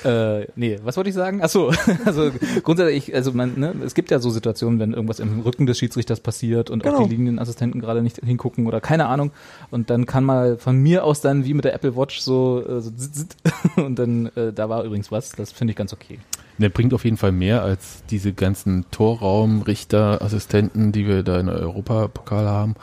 Äh, 0.05 0.47
nee, 0.57 0.79
was 0.83 0.97
wollte 0.97 1.11
ich 1.11 1.15
sagen? 1.15 1.41
Ach 1.43 1.49
so, 1.49 1.71
also 2.05 2.31
grundsätzlich, 2.63 3.09
ich- 3.09 3.15
also 3.15 3.33
man, 3.33 3.59
ne, 3.59 3.75
es 3.85 3.95
gibt 3.95 4.11
ja 4.11 4.19
so 4.19 4.31
Situationen, 4.31 4.79
wenn 4.81 4.93
irgendwas 4.93 5.21
im 5.21 5.41
Rücken 5.41 5.67
des 5.67 5.79
Schiedsrichters 5.79 6.21
passiert 6.21 6.71
und 6.71 6.83
auch 6.87 6.93
Genau. 6.95 7.07
die 7.07 7.15
Linienassistenten 7.15 7.81
gerade 7.81 8.03
nicht 8.03 8.19
hingucken 8.25 8.67
oder 8.67 8.81
keine 8.81 9.07
Ahnung 9.07 9.31
und 9.71 9.91
dann 9.91 10.07
kann 10.07 10.25
mal 10.25 10.57
von 10.59 10.77
mir 10.77 11.05
aus 11.05 11.21
dann 11.21 11.45
wie 11.45 11.55
mit 11.55 11.65
der 11.65 11.75
Apple 11.75 11.97
Watch 11.97 12.21
so, 12.21 12.63
äh, 12.67 12.81
so 12.81 12.91
zit, 12.91 13.15
zit, 13.15 13.37
und 13.77 13.99
dann 13.99 14.27
äh, 14.37 14.53
da 14.53 14.69
war 14.69 14.85
übrigens 14.85 15.11
was, 15.13 15.31
das 15.31 15.53
finde 15.53 15.73
ich 15.73 15.77
ganz 15.77 15.93
okay. 15.93 16.19
Der 16.59 16.69
bringt 16.69 16.93
auf 16.95 17.05
jeden 17.05 17.17
Fall 17.17 17.33
mehr 17.33 17.63
als 17.63 18.03
diese 18.11 18.33
ganzen 18.33 18.85
Torraumrichter, 18.91 20.21
Assistenten, 20.23 20.93
die 20.93 21.07
wir 21.07 21.23
da 21.23 21.41
in 21.41 21.47
der 21.47 21.57
Europapokal 21.57 22.47
haben. 22.47 22.75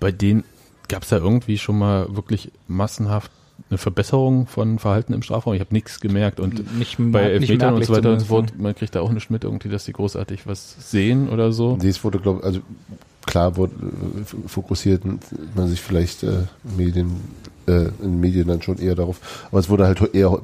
Bei 0.00 0.10
denen 0.12 0.44
gab 0.88 1.04
es 1.04 1.08
da 1.10 1.16
irgendwie 1.18 1.58
schon 1.58 1.78
mal 1.78 2.14
wirklich 2.14 2.50
massenhaft 2.68 3.30
eine 3.72 3.78
Verbesserung 3.78 4.46
von 4.46 4.78
Verhalten 4.78 5.14
im 5.14 5.22
Strafraum. 5.22 5.54
Ich 5.54 5.60
habe 5.60 5.72
nichts 5.72 5.98
gemerkt 6.00 6.40
und 6.40 6.76
Nicht, 6.78 6.96
bei 6.98 7.22
Elfmetern 7.22 7.72
und 7.74 7.84
so 7.86 7.94
weiter 7.94 8.12
und 8.12 8.20
so 8.20 8.26
fort, 8.26 8.52
man 8.58 8.74
kriegt 8.74 8.94
da 8.94 9.00
auch 9.00 9.10
nicht 9.10 9.30
mit 9.30 9.44
irgendwie, 9.44 9.70
dass 9.70 9.84
die 9.86 9.92
großartig 9.94 10.46
was 10.46 10.76
sehen 10.90 11.30
oder 11.30 11.52
so. 11.52 11.78
Nee, 11.80 11.88
es 11.88 12.04
wurde, 12.04 12.18
glaube 12.18 12.44
also 12.44 12.60
klar 13.24 13.56
wurde 13.56 13.72
äh, 13.74 14.48
fokussiert 14.48 15.02
man 15.54 15.68
sich 15.68 15.80
vielleicht 15.80 16.22
äh, 16.22 16.42
Medien, 16.76 17.12
äh, 17.66 17.86
in 18.02 18.20
Medien 18.20 18.46
dann 18.48 18.60
schon 18.60 18.76
eher 18.78 18.94
darauf, 18.94 19.46
aber 19.50 19.60
es 19.60 19.70
wurde 19.70 19.86
halt 19.86 20.14
eher, 20.14 20.38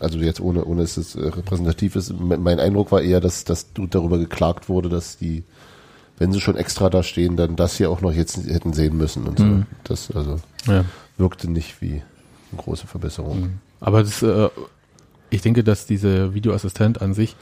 also 0.00 0.18
jetzt 0.18 0.40
ohne, 0.40 0.64
ohne 0.64 0.80
dass 0.82 0.96
es 0.96 1.14
äh, 1.14 1.20
repräsentativ 1.28 1.94
ist, 1.94 2.18
me- 2.18 2.38
mein 2.38 2.58
Eindruck 2.58 2.90
war 2.90 3.02
eher, 3.02 3.20
dass, 3.20 3.44
dass 3.44 3.66
darüber 3.90 4.18
geklagt 4.18 4.68
wurde, 4.68 4.88
dass 4.88 5.16
die, 5.18 5.44
wenn 6.18 6.32
sie 6.32 6.40
schon 6.40 6.56
extra 6.56 6.90
da 6.90 7.04
stehen, 7.04 7.36
dann 7.36 7.54
das 7.54 7.76
hier 7.76 7.88
auch 7.90 8.00
noch 8.00 8.12
jetzt 8.12 8.36
hätten 8.48 8.72
sehen 8.72 8.96
müssen 8.96 9.24
und 9.28 9.38
so. 9.38 9.44
Mhm. 9.44 9.66
Das 9.84 10.10
also 10.10 10.40
Ja. 10.66 10.84
wirkte 11.18 11.48
nicht 11.48 11.80
wie 11.82 12.02
eine 12.52 12.62
große 12.62 12.86
Verbesserung. 12.86 13.60
Aber 13.80 14.02
das, 14.02 14.22
äh, 14.22 14.48
ich 15.30 15.42
denke, 15.42 15.64
dass 15.64 15.86
dieser 15.86 16.34
Videoassistent 16.34 17.00
an 17.02 17.14
sich, 17.14 17.36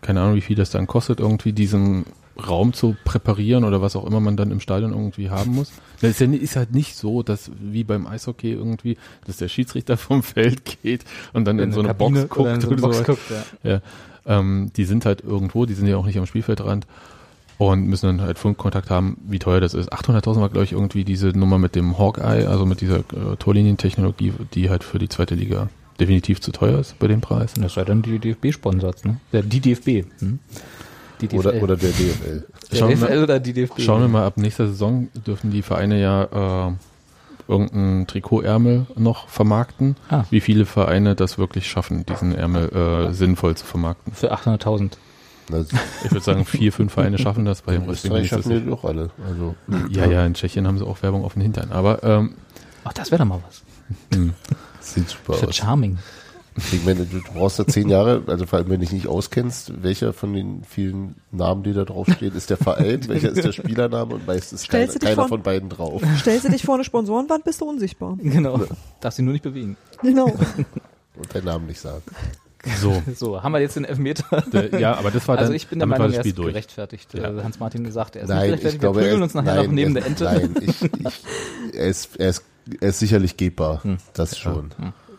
keine 0.00 0.20
Ahnung, 0.20 0.36
wie 0.36 0.40
viel 0.40 0.56
das 0.56 0.70
dann 0.70 0.86
kostet, 0.86 1.20
irgendwie 1.20 1.52
diesen 1.52 2.04
Raum 2.36 2.72
zu 2.72 2.96
präparieren 3.04 3.64
oder 3.64 3.80
was 3.80 3.94
auch 3.94 4.04
immer 4.04 4.20
man 4.20 4.36
dann 4.36 4.50
im 4.50 4.60
Stadion 4.60 4.92
irgendwie 4.92 5.30
haben 5.30 5.52
muss. 5.52 5.72
Das 6.00 6.10
ist, 6.10 6.20
ja, 6.20 6.32
ist 6.32 6.56
halt 6.56 6.74
nicht 6.74 6.96
so, 6.96 7.22
dass 7.22 7.50
wie 7.60 7.84
beim 7.84 8.06
Eishockey 8.06 8.52
irgendwie, 8.52 8.96
dass 9.26 9.36
der 9.36 9.48
Schiedsrichter 9.48 9.96
vom 9.96 10.22
Feld 10.22 10.82
geht 10.82 11.04
und 11.32 11.44
dann 11.44 11.58
in, 11.58 11.72
so 11.72 11.80
eine 11.80 11.88
Kabine 11.88 12.26
Box 12.26 12.38
oder 12.38 12.50
guckt 12.50 12.54
in 12.54 12.60
so 12.60 12.70
eine 12.70 12.80
Box 12.80 13.04
guckt, 13.04 13.22
ja. 13.30 13.70
Ja, 13.70 13.80
ähm, 14.26 14.70
die 14.76 14.84
sind 14.84 15.06
halt 15.06 15.22
irgendwo, 15.22 15.64
die 15.66 15.74
sind 15.74 15.86
ja 15.86 15.96
auch 15.96 16.06
nicht 16.06 16.18
am 16.18 16.26
Spielfeldrand 16.26 16.86
und 17.58 17.86
müssen 17.86 18.06
dann 18.06 18.20
halt 18.20 18.38
Funkkontakt 18.38 18.90
haben, 18.90 19.16
wie 19.26 19.38
teuer 19.38 19.60
das 19.60 19.74
ist. 19.74 19.92
800.000 19.92 20.40
war, 20.40 20.48
glaube 20.48 20.64
ich, 20.64 20.72
irgendwie 20.72 21.04
diese 21.04 21.28
Nummer 21.28 21.58
mit 21.58 21.74
dem 21.74 21.98
Hawkeye, 21.98 22.46
also 22.46 22.66
mit 22.66 22.80
dieser 22.80 22.98
äh, 22.98 23.36
Torlinientechnologie, 23.38 24.32
die 24.54 24.70
halt 24.70 24.84
für 24.84 24.98
die 24.98 25.08
zweite 25.08 25.34
Liga 25.34 25.68
definitiv 26.00 26.40
zu 26.40 26.50
teuer 26.50 26.78
ist 26.80 26.98
bei 26.98 27.06
dem 27.06 27.20
Preis. 27.20 27.54
Das 27.54 27.74
sei 27.74 27.84
dann 27.84 28.02
die 28.02 28.18
DFB 28.18 28.52
sponsort, 28.52 29.04
ne? 29.04 29.18
Der, 29.32 29.42
die 29.42 29.60
DFB. 29.60 30.04
Hm? 30.18 30.40
Die 31.20 31.28
DFL. 31.28 31.36
Oder, 31.38 31.62
oder 31.62 31.76
der 31.76 31.90
DFL. 31.90 32.44
der 32.72 32.76
Schauen 32.76 32.88
wir- 32.88 32.96
DFL 32.96 33.22
oder 33.22 33.38
die 33.40 33.52
DFB? 33.52 33.80
Schauen 33.80 34.00
wir 34.00 34.08
mal, 34.08 34.26
ab 34.26 34.36
nächster 34.36 34.66
Saison 34.66 35.08
dürfen 35.26 35.52
die 35.52 35.62
Vereine 35.62 36.00
ja 36.00 36.68
äh, 36.68 36.72
irgendeinen 37.46 38.06
Trikotärmel 38.06 38.86
noch 38.96 39.28
vermarkten. 39.28 39.96
Ah. 40.08 40.24
Wie 40.30 40.40
viele 40.40 40.66
Vereine 40.66 41.14
das 41.14 41.38
wirklich 41.38 41.68
schaffen, 41.68 42.04
diesen 42.06 42.34
Ärmel 42.34 42.68
äh, 42.70 43.12
sinnvoll 43.12 43.54
zu 43.56 43.64
vermarkten. 43.66 44.12
Für 44.12 44.32
800.000. 44.34 44.92
Ich 46.04 46.10
würde 46.10 46.24
sagen, 46.24 46.44
vier, 46.44 46.72
fünf 46.72 46.92
Vereine 46.92 47.18
schaffen 47.18 47.44
das. 47.44 47.62
Bei 47.62 47.72
dem 47.72 47.88
Österreich 47.88 48.24
ich 48.24 48.30
das 48.30 48.44
schaffen 48.44 48.64
die 48.64 48.70
doch 48.70 48.84
alle. 48.84 49.10
Also, 49.28 49.54
Ja, 49.90 50.06
ja, 50.06 50.24
in 50.26 50.34
Tschechien 50.34 50.66
haben 50.66 50.78
sie 50.78 50.86
auch 50.86 51.02
Werbung 51.02 51.24
auf 51.24 51.34
den 51.34 51.42
Hintern. 51.42 51.70
Aber 51.72 52.02
ähm, 52.02 52.34
Ach, 52.84 52.92
das 52.92 53.10
wäre 53.10 53.20
doch 53.20 53.28
mal 53.28 53.40
was. 53.46 53.62
hm, 54.14 54.32
Sieht 54.80 55.08
super 55.08 55.34
aus. 55.34 55.54
Charming. 55.54 55.98
Ich 56.56 56.84
meine, 56.84 57.04
du 57.04 57.20
brauchst 57.34 57.58
da 57.58 57.66
zehn 57.66 57.88
Jahre, 57.88 58.22
also 58.28 58.46
vor 58.46 58.60
allem, 58.60 58.68
wenn 58.68 58.74
du 58.78 58.86
dich 58.86 58.92
nicht 58.92 59.08
auskennst, 59.08 59.82
welcher 59.82 60.12
von 60.12 60.32
den 60.34 60.62
vielen 60.62 61.16
Namen, 61.32 61.64
die 61.64 61.72
da 61.72 61.84
draufstehen, 61.84 62.32
ist 62.36 62.48
der 62.48 62.56
Verein, 62.58 63.00
welcher 63.08 63.30
ist 63.30 63.42
der 63.42 63.50
Spielername 63.50 64.14
und 64.14 64.26
meistens 64.26 64.62
du 64.68 64.70
dich 64.78 65.00
keiner 65.00 65.14
vor- 65.16 65.28
von 65.28 65.42
beiden 65.42 65.68
drauf. 65.68 66.00
Stellst 66.20 66.44
du 66.46 66.50
dich 66.52 66.62
vor 66.62 66.76
eine 66.76 66.84
Sponsorenwand, 66.84 67.42
bist 67.44 67.60
du 67.60 67.64
unsichtbar. 67.68 68.16
Genau. 68.22 68.60
Darfst 69.00 69.18
ihn 69.18 69.24
nur 69.24 69.32
nicht 69.32 69.42
bewegen. 69.42 69.76
Genau. 70.00 70.26
Und 71.16 71.34
deinen 71.34 71.44
Namen 71.44 71.66
nicht 71.66 71.80
sagen. 71.80 72.02
So. 72.80 73.02
So, 73.14 73.42
haben 73.42 73.52
wir 73.52 73.60
jetzt 73.60 73.76
den 73.76 73.84
Elfmeter? 73.84 74.42
Der, 74.52 74.78
ja, 74.80 74.94
aber 74.96 75.10
das 75.10 75.26
war 75.28 75.36
dann, 75.36 75.44
Also 75.44 75.54
ich 75.54 75.66
bin 75.68 75.78
der 75.78 75.86
Meinung, 75.86 76.10
er 76.12 76.18
das 76.18 76.26
ist 76.26 76.38
durch. 76.38 76.48
gerechtfertigt. 76.48 77.14
Ja. 77.14 77.30
Äh, 77.38 77.42
Hans-Martin 77.42 77.84
gesagt, 77.84 78.16
er 78.16 78.22
ist 78.22 78.28
Nein, 78.28 78.38
nicht 78.38 78.46
gerechtfertigt. 78.62 78.74
ich 78.74 78.80
glaube, 78.80 78.96
wir 79.00 79.02
prügeln 79.04 79.22
uns 79.22 79.34
nachher 79.34 79.54
nein, 79.56 79.66
noch 79.66 79.72
neben 79.72 79.96
er, 79.96 80.02
der 80.02 80.10
Ente. 80.10 80.24
Nein, 80.24 80.54
ich, 80.60 80.82
ich, 80.82 81.74
er, 81.74 81.86
ist, 81.86 82.16
er, 82.16 82.28
ist, 82.30 82.44
er 82.80 82.88
ist 82.88 82.98
sicherlich 82.98 83.36
gebbar. 83.36 83.82
Hm. 83.84 83.98
Das 84.14 84.38
schon. 84.38 84.70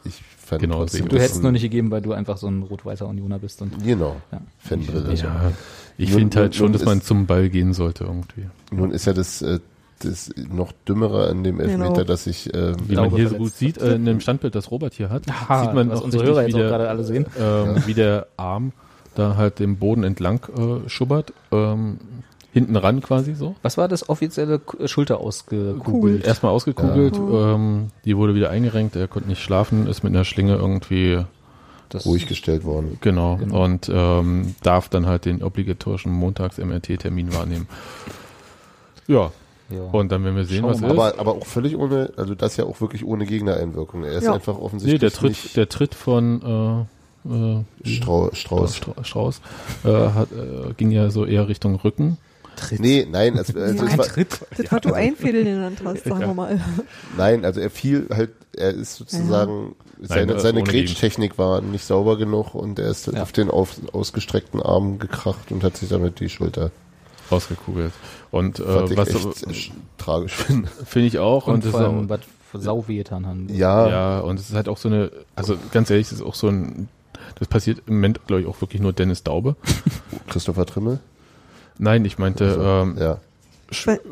Ich 0.03 0.21
fand 0.37 0.61
Genau, 0.61 0.77
trotzdem, 0.79 1.07
Du 1.09 1.17
hättest 1.17 1.41
nur 1.41 1.51
nicht 1.51 1.63
gegeben, 1.63 1.89
weil 1.91 2.01
du 2.01 2.13
einfach 2.13 2.37
so 2.37 2.47
ein 2.47 2.61
rot-weißer 2.63 3.07
Unioner 3.07 3.39
bist. 3.39 3.61
Und 3.61 3.83
Genau. 3.83 4.17
Ja. 4.31 4.41
Fanbrille. 4.59 5.13
Ja, 5.15 5.51
ich 5.97 6.11
finde 6.11 6.37
halt 6.39 6.55
schon, 6.55 6.73
dass 6.73 6.85
man 6.85 7.01
zum 7.01 7.25
Ball 7.25 7.49
gehen 7.49 7.73
sollte 7.73 8.03
irgendwie. 8.03 8.45
Nun 8.71 8.91
ist 8.91 9.05
ja 9.05 9.13
das, 9.13 9.41
äh, 9.41 9.59
das 9.99 10.31
noch 10.51 10.71
dümmere 10.87 11.29
an 11.29 11.43
dem 11.43 11.59
Elfmeter, 11.59 11.89
Genau. 11.93 12.03
dass 12.03 12.27
ich, 12.27 12.53
äh, 12.53 12.73
Wie 12.87 12.95
man 12.95 13.09
hier 13.11 13.29
so 13.29 13.35
gut 13.37 13.53
sieht, 13.53 13.77
äh, 13.77 13.95
in 13.95 14.05
dem 14.05 14.19
Standbild, 14.19 14.53
das 14.55 14.69
Robert 14.71 14.93
hier 14.93 15.09
hat, 15.09 15.23
Aha, 15.29 15.63
sieht 15.65 15.73
man 15.73 15.91
auch 15.91 16.01
unsere 16.03 16.23
Hörer 16.25 16.41
wie 16.41 16.45
jetzt 16.47 16.55
auch 16.55 16.59
der, 16.59 16.69
gerade 16.69 16.89
alle 16.89 17.03
sehen. 17.03 17.25
ähm, 17.39 17.75
wie 17.85 17.93
der 17.93 18.27
Arm 18.37 18.71
da 19.15 19.37
halt 19.37 19.59
den 19.59 19.77
Boden 19.77 20.03
entlang 20.03 20.41
äh, 20.57 20.89
schubbert, 20.89 21.31
ähm, 21.51 21.99
hinten 22.51 22.75
ran 22.75 23.01
quasi 23.01 23.33
so. 23.33 23.55
Was 23.61 23.77
war 23.77 23.87
das 23.87 24.07
offizielle 24.09 24.59
K- 24.59 24.87
Schulter 24.87 25.19
ausgekugelt? 25.19 25.83
Kugelt. 25.83 26.25
Erstmal 26.25 26.51
ausgekugelt, 26.51 27.15
Ja. 27.15 27.55
ähm, 27.55 27.87
die 28.05 28.15
wurde 28.17 28.35
wieder 28.35 28.49
eingerenkt, 28.49 28.95
er 28.97 29.07
konnte 29.07 29.29
nicht 29.29 29.41
schlafen, 29.41 29.87
ist 29.87 30.03
mit 30.03 30.13
einer 30.13 30.23
Schlinge 30.25 30.55
irgendwie, 30.55 31.23
Das 31.89 32.05
ruhig 32.05 32.27
gestellt 32.27 32.63
worden. 32.65 32.97
genau, 33.01 33.37
Genau. 33.37 33.63
und 33.63 33.89
ähm, 33.93 34.55
darf 34.63 34.89
dann 34.89 35.05
halt 35.05 35.23
den 35.25 35.43
obligatorischen 35.43 36.11
Montags-MRT-Termin 36.11 37.33
wahrnehmen. 37.33 37.67
Ja, 39.07 39.31
Ja. 39.69 39.81
und 39.91 40.11
dann 40.11 40.23
werden 40.23 40.35
wir 40.35 40.45
sehen, 40.45 40.61
Schauen 40.61 40.71
was 40.73 40.81
wir 40.81 40.87
ist. 40.89 40.93
Aber, 40.93 41.19
aber 41.19 41.31
auch 41.33 41.45
völlig 41.45 41.75
ohne, 41.75 42.11
also 42.17 42.35
das 42.35 42.55
ja 42.57 42.65
auch 42.65 42.79
wirklich 42.81 43.03
ohne 43.03 43.25
Gegnereinwirkung. 43.25 44.03
Er 44.03 44.13
ist 44.13 44.25
Ja. 44.25 44.33
einfach 44.33 44.57
Nee, 44.57 44.63
offensichtlich 44.63 44.99
der 44.99 45.11
Tritt, 45.11 45.29
nicht 45.29 45.57
der 45.57 45.69
Tritt 45.69 45.95
von 45.95 46.87
äh, 47.25 47.29
äh, 47.33 47.63
Strau 47.83 48.29
Strauß. 48.33 48.75
Stra 48.75 49.03
Strauß 49.03 49.41
äh, 49.85 49.89
hat, 49.89 50.27
äh, 50.31 50.73
ging 50.77 50.91
ja 50.91 51.09
so 51.09 51.25
eher 51.25 51.47
Richtung 51.47 51.75
Rücken. 51.75 52.17
Tritt. 52.55 52.79
Nee, 52.79 53.05
nein, 53.09 53.37
also, 53.37 53.59
also 53.59 53.83
Nein. 53.83 53.91
es 53.91 53.97
war, 53.97 54.05
Tritt. 54.05 54.39
Das, 54.55 54.71
was 54.71 54.81
du 54.81 54.93
Einfädel 54.93 55.43
genannt 55.43 55.79
hast, 55.83 56.03
sagen 56.05 56.21
Ja. 56.21 56.27
wir 56.27 56.33
mal. 56.35 56.61
nein, 57.17 57.43
also 57.43 57.59
er 57.59 57.69
fiel 57.69 58.07
halt, 58.13 58.29
er 58.55 58.69
ist 58.69 58.95
sozusagen, 58.95 59.75
seine, 60.01 60.33
das 60.33 60.43
seine 60.43 60.63
Grätschtechnik 60.63 61.37
war 61.37 61.59
nicht 61.61 61.83
sauber 61.83 62.17
genug 62.17 62.53
und 62.55 62.79
er 62.79 62.89
ist 62.89 63.07
Ja. 63.07 63.23
auf 63.23 63.33
den 63.33 63.49
auf, 63.49 63.75
ausgestreckten 63.91 64.61
Arm 64.61 64.99
gekracht 64.99 65.51
und 65.51 65.63
hat 65.65 65.75
sich 65.75 65.89
damit 65.89 66.19
die 66.21 66.29
Schulter, 66.29 66.71
rausgekugelt. 67.29 67.91
Und 68.35 68.59
was 68.59 68.89
äh, 68.89 68.93
ich 68.93 68.97
was 68.97 69.43
echt 69.43 69.69
äh, 69.71 69.73
tragisch 69.97 70.33
finde. 70.33 70.67
finde 70.85 71.07
ich 71.07 71.19
auch. 71.19 71.47
Und, 71.47 71.63
Und, 71.63 71.71
vor 71.71 71.79
allem, 71.79 72.09
was 72.09 72.19
für 72.51 72.59
Sauwehtan 72.59 73.25
haben. 73.25 73.47
Ja, 73.49 73.87
ja, 73.87 74.19
und 74.19 74.37
es 74.37 74.49
ist 74.49 74.55
halt 74.55 74.67
auch 74.67 74.77
so 74.77 74.89
eine, 74.89 75.09
also 75.37 75.55
ganz 75.71 75.89
ehrlich, 75.89 76.07
es 76.07 76.13
ist 76.13 76.21
auch 76.21 76.35
so 76.35 76.49
ein, 76.49 76.89
das 77.39 77.47
passiert 77.47 77.83
im 77.87 77.95
Moment, 77.95 78.27
glaube 78.27 78.41
ich, 78.41 78.47
auch 78.47 78.59
wirklich 78.59 78.81
nur 78.81 78.91
Dennis 78.91 79.23
Daube. 79.23 79.55
Christopher 80.27 80.65
Trimmel. 80.65 80.99
Nein, 81.77 82.03
ich 82.03 82.17
meinte 82.17 82.45
Also, 82.45 82.61
ähm, 82.61 82.97
ja. 82.99 83.17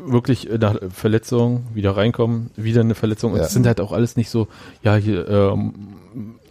wirklich 0.06 0.48
äh, 0.50 0.56
nach 0.56 0.76
Verletzung 0.90 1.66
wieder 1.74 1.94
reinkommen, 1.94 2.50
wieder 2.56 2.80
eine 2.80 2.94
Verletzung. 2.94 3.32
Und 3.32 3.40
Ja. 3.40 3.44
es 3.44 3.52
sind 3.52 3.66
halt 3.66 3.78
auch 3.78 3.92
alles 3.92 4.16
nicht 4.16 4.30
so, 4.30 4.48
ja, 4.82 4.96
hier 4.96 5.28
ähm, 5.28 5.74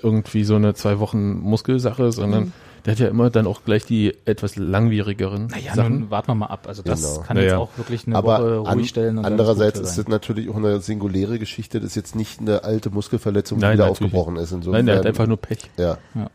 irgendwie 0.04 0.44
so 0.44 0.56
eine 0.56 0.76
zwei 0.76 1.00
Wochen 1.00 1.40
Muskelsache, 1.40 2.12
sondern 2.12 2.44
Mhm. 2.46 2.52
Der 2.86 2.92
hat 2.94 3.00
ja 3.00 3.08
immer 3.08 3.30
dann 3.30 3.48
auch 3.48 3.64
gleich 3.64 3.86
die 3.86 4.14
etwas 4.26 4.56
langwierigeren 4.56 5.48
Naja, 5.48 5.74
Sachen. 5.76 6.00
nun 6.02 6.12
warten 6.12 6.28
wir 6.32 6.36
mal 6.36 6.46
ab. 6.48 6.66
Also 6.68 6.84
das 6.84 7.02
Genau. 7.02 7.22
kann 7.26 7.38
Naja. 7.38 7.48
jetzt 7.50 7.58
auch 7.58 7.78
wirklich 7.78 8.06
eine 8.08 8.16
Aber 8.18 8.40
Woche 8.40 8.58
ruhig 8.58 8.68
an, 8.70 8.86
stellen. 8.86 9.18
Und 9.18 9.24
dann 9.24 9.34
andererseits 9.34 9.80
ist 9.80 9.98
das 9.98 10.08
natürlich 10.08 10.50
auch 10.50 10.56
eine 10.58 10.80
singuläre 10.82 11.40
Geschichte. 11.40 11.80
Das 11.80 11.90
ist 11.92 11.96
jetzt 11.96 12.16
nicht 12.16 12.42
eine 12.42 12.64
alte 12.64 12.90
Muskelverletzung, 12.90 13.60
die 13.60 13.64
Nein, 13.66 13.74
wieder 13.76 13.88
natürlich. 13.88 14.14
aufgebrochen 14.14 14.36
ist. 14.38 14.52
Insofern, 14.52 14.80
Nein, 14.80 14.86
der 14.88 14.98
hat 14.98 15.06
einfach 15.06 15.28
nur 15.28 15.38
Pech. 15.38 15.70
Ja. 15.78 15.98
Ja. 16.16 16.30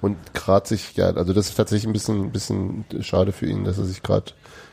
Und 0.00 0.16
gerade 0.34 0.68
sich, 0.68 0.94
ja, 0.96 1.06
also 1.10 1.32
das 1.32 1.48
ist 1.48 1.56
tatsächlich 1.56 1.88
ein 1.88 1.92
bisschen, 1.92 2.26
ein 2.26 2.30
bisschen 2.30 2.84
schade 3.00 3.32
für 3.32 3.46
ihn, 3.46 3.64
dass 3.64 3.78
er 3.78 3.84
sich 3.84 4.02
gerade 4.04 4.32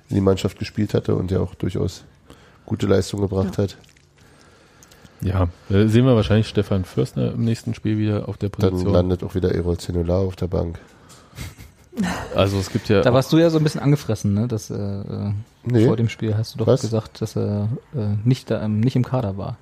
in 0.10 0.16
die 0.16 0.22
Mannschaft 0.22 0.60
gespielt 0.60 0.94
hatte 0.94 1.16
und 1.16 1.32
ja 1.32 1.40
auch 1.40 1.56
durchaus 1.56 2.04
gute 2.68 2.86
Leistung 2.86 3.22
gebracht 3.22 3.58
hat. 3.58 3.78
Ja, 5.22 5.48
äh, 5.70 5.88
sehen 5.88 6.06
wir 6.06 6.16
wahrscheinlich 6.16 6.48
Stefan 6.48 6.84
Fürstner 6.86 7.32
im 7.32 7.44
nächsten 7.44 7.74
Spiel 7.74 7.98
wieder 7.98 8.28
auf 8.30 8.38
der 8.38 8.50
Dann 8.50 8.70
Position. 8.72 8.94
landet 8.94 9.24
auch 9.24 9.34
wieder 9.34 9.56
Erol 9.56 9.78
Zenula 9.78 10.18
auf 10.18 10.36
der 10.36 10.48
Bank. 10.48 10.78
Also 12.36 12.58
es 12.60 12.70
gibt 12.72 12.90
ja 12.90 13.02
Da 13.02 13.14
warst 13.14 13.32
du 13.32 13.38
ja 13.38 13.50
so 13.50 13.58
ein 13.58 13.64
bisschen 13.64 13.82
angefressen, 13.82 14.34
ne? 14.34 14.48
Dass, 14.48 14.70
äh, 14.70 14.76
äh, 14.76 15.32
Nee. 15.64 15.86
Vor 15.88 15.96
dem 15.98 16.10
Spiel 16.10 16.38
hast 16.38 16.54
du 16.54 16.60
doch 16.60 16.68
Was? 16.68 16.82
gesagt, 16.82 17.22
dass 17.22 17.36
er 17.36 17.70
äh, 17.96 18.16
nicht, 18.24 18.52
da, 18.52 18.62
ähm, 18.64 18.82
nicht 18.82 18.96
im 18.96 19.04
Kader 19.04 19.36
war. 19.38 19.58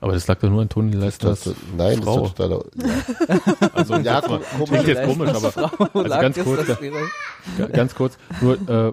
aber 0.00 0.12
das 0.12 0.26
lag 0.28 0.38
doch 0.38 0.48
nur 0.50 0.62
an 0.62 0.68
Toni 0.68 0.92
Leisters 0.92 1.44
Das, 1.44 1.54
nein, 1.76 2.00
Frau. 2.02 2.20
das 2.20 2.28
ist 2.30 2.36
totaler, 2.36 2.64
ja. 2.76 3.68
Also 3.74 3.94
Ja, 3.96 4.20
mal- 4.28 4.40
guck- 4.56 4.68
klingt 4.68 4.86
jetzt 4.86 5.02
komisch, 5.04 5.30
aber 5.30 5.72
also 5.94 6.08
ganz 6.08 6.38
kurz, 6.38 6.66
Ganz 7.72 7.94
kurz, 7.96 8.18
nur, 8.40 8.54
äh, 8.68 8.92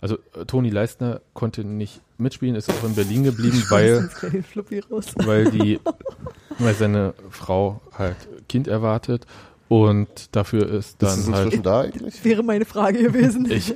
also 0.00 0.16
äh, 0.36 0.44
Toni 0.46 0.70
Leistner 0.70 1.20
konnte 1.34 1.64
nicht 1.64 2.00
mitspielen, 2.16 2.54
ist 2.54 2.70
auch 2.70 2.84
in 2.84 2.94
Berlin 2.94 3.24
geblieben, 3.24 3.64
weil, 3.70 4.08
weil 5.16 5.50
die, 5.50 5.80
weil 6.60 6.74
seine 6.74 7.14
Frau 7.30 7.80
halt 7.96 8.16
Kind 8.48 8.68
erwartet 8.68 9.26
und 9.68 10.08
dafür 10.32 10.68
ist 10.68 10.72
Ist 10.72 10.86
es 10.92 10.96
dann 10.98 11.18
inzwischen 11.18 11.34
halt, 11.34 11.66
da 11.66 11.80
eigentlich? 11.82 12.24
Wäre 12.24 12.42
meine 12.42 12.64
Frage 12.64 13.02
gewesen. 13.02 13.50
ich, 13.50 13.74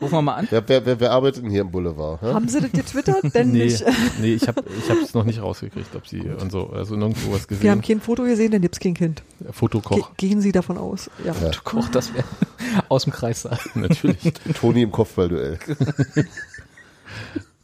Rufen 0.00 0.14
wir 0.14 0.22
mal 0.22 0.34
an. 0.34 0.48
Wer, 0.50 0.68
wer, 0.68 0.84
wer, 0.84 0.98
wer 1.00 1.12
arbeitet 1.12 1.44
denn 1.44 1.50
hier 1.50 1.60
im 1.60 1.70
Boulevard? 1.70 2.20
Hä? 2.20 2.32
Haben 2.32 2.48
sie 2.48 2.60
das 2.60 2.72
getwittert? 2.72 3.32
Denn 3.34 3.52
nee, 3.52 3.64
nicht. 3.64 3.84
nee, 4.20 4.34
ich 4.34 4.48
habe 4.48 4.64
ich 4.76 4.90
hab's 4.90 5.14
noch 5.14 5.24
nicht 5.24 5.40
rausgekriegt, 5.40 5.94
ob 5.94 6.06
sie 6.08 6.20
und 6.20 6.50
so, 6.50 6.70
also 6.70 6.96
nirgendwo 6.96 7.32
was 7.32 7.48
Wir 7.48 7.70
haben 7.70 7.80
gesehen. 7.80 7.98
kein 7.98 8.04
Foto 8.04 8.24
gesehen, 8.24 8.50
dann 8.50 8.60
gibt's 8.60 8.80
kein 8.80 8.94
Kind. 8.94 9.22
Ge 9.40 9.52
Fotokoch, 9.52 10.16
gehen 10.16 10.40
Sie 10.40 10.50
davon 10.50 10.78
aus. 10.78 11.08
Ja. 11.24 11.32
Ja. 11.40 11.52
Koch, 11.62 11.88
das 11.90 12.12
wäre 12.12 12.24
aus 12.88 13.04
dem 13.04 13.12
Kreissaal. 13.12 13.58
natürlich. 13.74 14.32
Toni 14.58 14.82
im 14.82 14.90
Kopfballduell. 14.92 15.58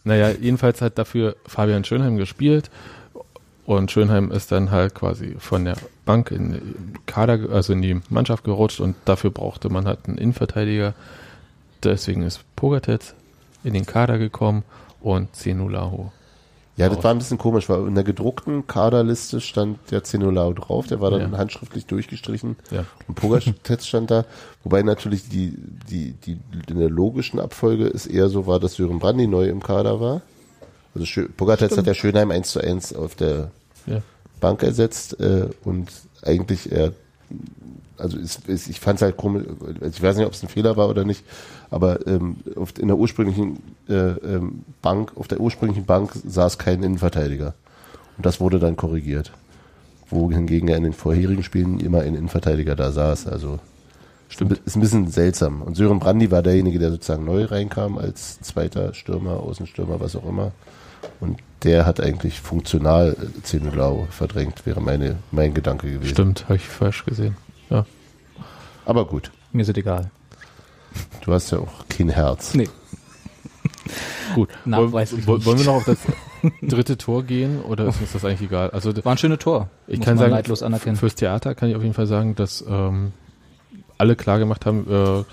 Naja, 0.02 0.30
jedenfalls 0.30 0.80
hat 0.80 0.96
dafür 0.96 1.36
Fabian 1.46 1.84
Schönheim 1.84 2.16
gespielt 2.16 2.70
und 3.76 3.90
Schönheim 3.90 4.32
ist 4.32 4.50
dann 4.50 4.70
halt 4.72 4.94
quasi 4.94 5.36
von 5.38 5.64
der 5.64 5.76
Bank 6.04 6.30
in 6.32 6.52
den 6.52 6.94
Kader, 7.06 7.50
also 7.52 7.72
in 7.72 7.82
die 7.82 8.00
Mannschaft 8.08 8.42
gerutscht 8.44 8.80
und 8.80 8.96
dafür 9.04 9.30
brauchte 9.30 9.68
man 9.68 9.86
halt 9.86 10.00
einen 10.08 10.18
Innenverteidiger. 10.18 10.94
Deswegen 11.82 12.22
ist 12.22 12.40
Pogatetz 12.56 13.14
in 13.62 13.72
den 13.74 13.86
Kader 13.86 14.18
gekommen 14.18 14.64
und 15.00 15.34
Zenulaho. 15.36 16.10
Ja, 16.76 16.88
das 16.88 17.04
war 17.04 17.10
ein 17.10 17.18
bisschen 17.18 17.36
komisch, 17.38 17.68
weil 17.68 17.86
in 17.86 17.94
der 17.94 18.04
gedruckten 18.04 18.66
Kaderliste 18.66 19.40
stand 19.40 19.78
der 19.90 20.02
Zenolao 20.02 20.52
drauf, 20.54 20.86
der 20.86 21.00
war 21.00 21.10
dann 21.10 21.32
Ja. 21.32 21.38
handschriftlich 21.38 21.84
durchgestrichen 21.86 22.56
Ja. 22.70 22.84
und 23.06 23.14
Pogatetz 23.16 23.86
stand 23.86 24.10
da, 24.10 24.24
wobei 24.64 24.82
natürlich 24.82 25.28
die, 25.28 25.54
die, 25.90 26.12
die, 26.12 26.38
in 26.68 26.78
der 26.78 26.88
logischen 26.88 27.38
Abfolge 27.38 27.86
es 27.86 28.06
eher 28.06 28.30
so 28.30 28.46
war, 28.46 28.58
dass 28.60 28.74
Sören 28.74 28.98
Brandy 28.98 29.26
neu 29.26 29.46
im 29.48 29.62
Kader 29.62 30.00
war. 30.00 30.22
Also 30.94 31.22
Pogatetz 31.36 31.76
hat 31.76 31.86
ja 31.86 31.94
Schönheim 31.94 32.30
1 32.30 32.50
zu 32.50 32.60
1 32.60 32.94
auf 32.94 33.14
der 33.14 33.50
Ja. 33.86 34.02
Bank 34.40 34.62
ersetzt 34.62 35.20
äh, 35.20 35.48
und 35.64 35.90
eigentlich 36.22 36.72
er, 36.72 36.92
also 37.96 38.18
es, 38.18 38.40
es, 38.46 38.68
ich 38.68 38.80
fand 38.80 38.96
es 38.96 39.02
halt 39.02 39.16
komisch, 39.16 39.44
also 39.80 39.96
ich 39.96 40.02
weiß 40.02 40.16
nicht, 40.16 40.26
ob 40.26 40.32
es 40.32 40.42
ein 40.42 40.48
Fehler 40.48 40.76
war 40.76 40.88
oder 40.88 41.04
nicht, 41.04 41.24
aber 41.70 42.06
ähm, 42.06 42.36
auf, 42.56 42.72
in 42.78 42.88
der 42.88 42.96
ursprünglichen 42.96 43.58
äh, 43.88 43.94
ähm, 43.94 44.64
Bank, 44.82 45.12
auf 45.16 45.28
der 45.28 45.40
ursprünglichen 45.40 45.84
Bank 45.84 46.12
saß 46.26 46.58
kein 46.58 46.82
Innenverteidiger. 46.82 47.54
Und 48.16 48.26
das 48.26 48.40
wurde 48.40 48.58
dann 48.58 48.76
korrigiert. 48.76 49.32
Wohingegen 50.08 50.68
er 50.68 50.76
in 50.76 50.82
den 50.82 50.92
vorherigen 50.92 51.42
Spielen 51.42 51.78
immer 51.78 52.00
ein 52.00 52.14
Innenverteidiger 52.14 52.74
da 52.74 52.90
saß. 52.90 53.28
Also 53.28 53.60
Stimmt. 54.28 54.60
ist 54.64 54.76
ein 54.76 54.80
bisschen 54.80 55.08
seltsam. 55.08 55.62
Und 55.62 55.76
Sören 55.76 56.00
Brandy 56.00 56.30
war 56.30 56.42
derjenige, 56.42 56.78
der 56.78 56.90
sozusagen 56.90 57.24
neu 57.24 57.44
reinkam 57.44 57.96
als 57.96 58.40
zweiter 58.40 58.94
Stürmer, 58.94 59.40
Außenstürmer, 59.40 60.00
was 60.00 60.16
auch 60.16 60.28
immer. 60.28 60.52
Und 61.20 61.38
der 61.64 61.86
hat 61.86 62.00
eigentlich 62.00 62.40
funktional 62.40 63.16
Zenulau 63.42 64.06
verdrängt, 64.10 64.64
wäre 64.66 64.80
meine, 64.80 65.16
mein 65.30 65.52
Gedanke 65.54 65.90
gewesen. 65.90 66.10
Stimmt, 66.12 66.44
habe 66.44 66.56
ich 66.56 66.62
falsch 66.66 67.04
gesehen. 67.04 67.36
Ja. 67.68 67.86
Aber 68.86 69.04
gut, 69.06 69.30
Mir 69.52 69.62
ist 69.62 69.68
es 69.68 69.76
egal. 69.76 70.10
du 71.24 71.32
hast 71.32 71.50
ja 71.52 71.58
auch 71.58 71.86
kein 71.88 72.08
Herz. 72.08 72.54
Nee. 72.54 72.68
Gut. 74.34 74.48
Nachweislich 74.64 75.26
Woll- 75.26 75.44
Wollen 75.44 75.58
wir 75.58 75.66
noch 75.66 75.74
auf 75.76 75.84
das 75.84 75.98
dritte 76.62 76.96
Tor 76.96 77.24
gehen 77.24 77.60
oder 77.62 77.86
ist 77.86 78.00
uns 78.00 78.12
das 78.12 78.24
eigentlich 78.24 78.42
egal? 78.48 78.70
Also 78.70 78.94
War 79.04 79.12
ein 79.12 79.18
schönes 79.18 79.38
Tor. 79.38 79.68
ich 79.86 79.98
muss 79.98 80.04
kann 80.06 80.14
man 80.14 80.18
sagen, 80.24 80.32
neidlos 80.34 80.62
anerkennen. 80.62 80.96
fürs 80.96 81.14
Theater 81.16 81.54
kann 81.54 81.68
ich 81.68 81.76
auf 81.76 81.82
jeden 81.82 81.94
Fall 81.94 82.06
sagen, 82.06 82.34
dass 82.36 82.64
ähm, 82.66 83.12
alle 83.98 84.16
klar 84.16 84.38
gemacht 84.38 84.64
haben, 84.66 84.86
äh, 84.88 85.24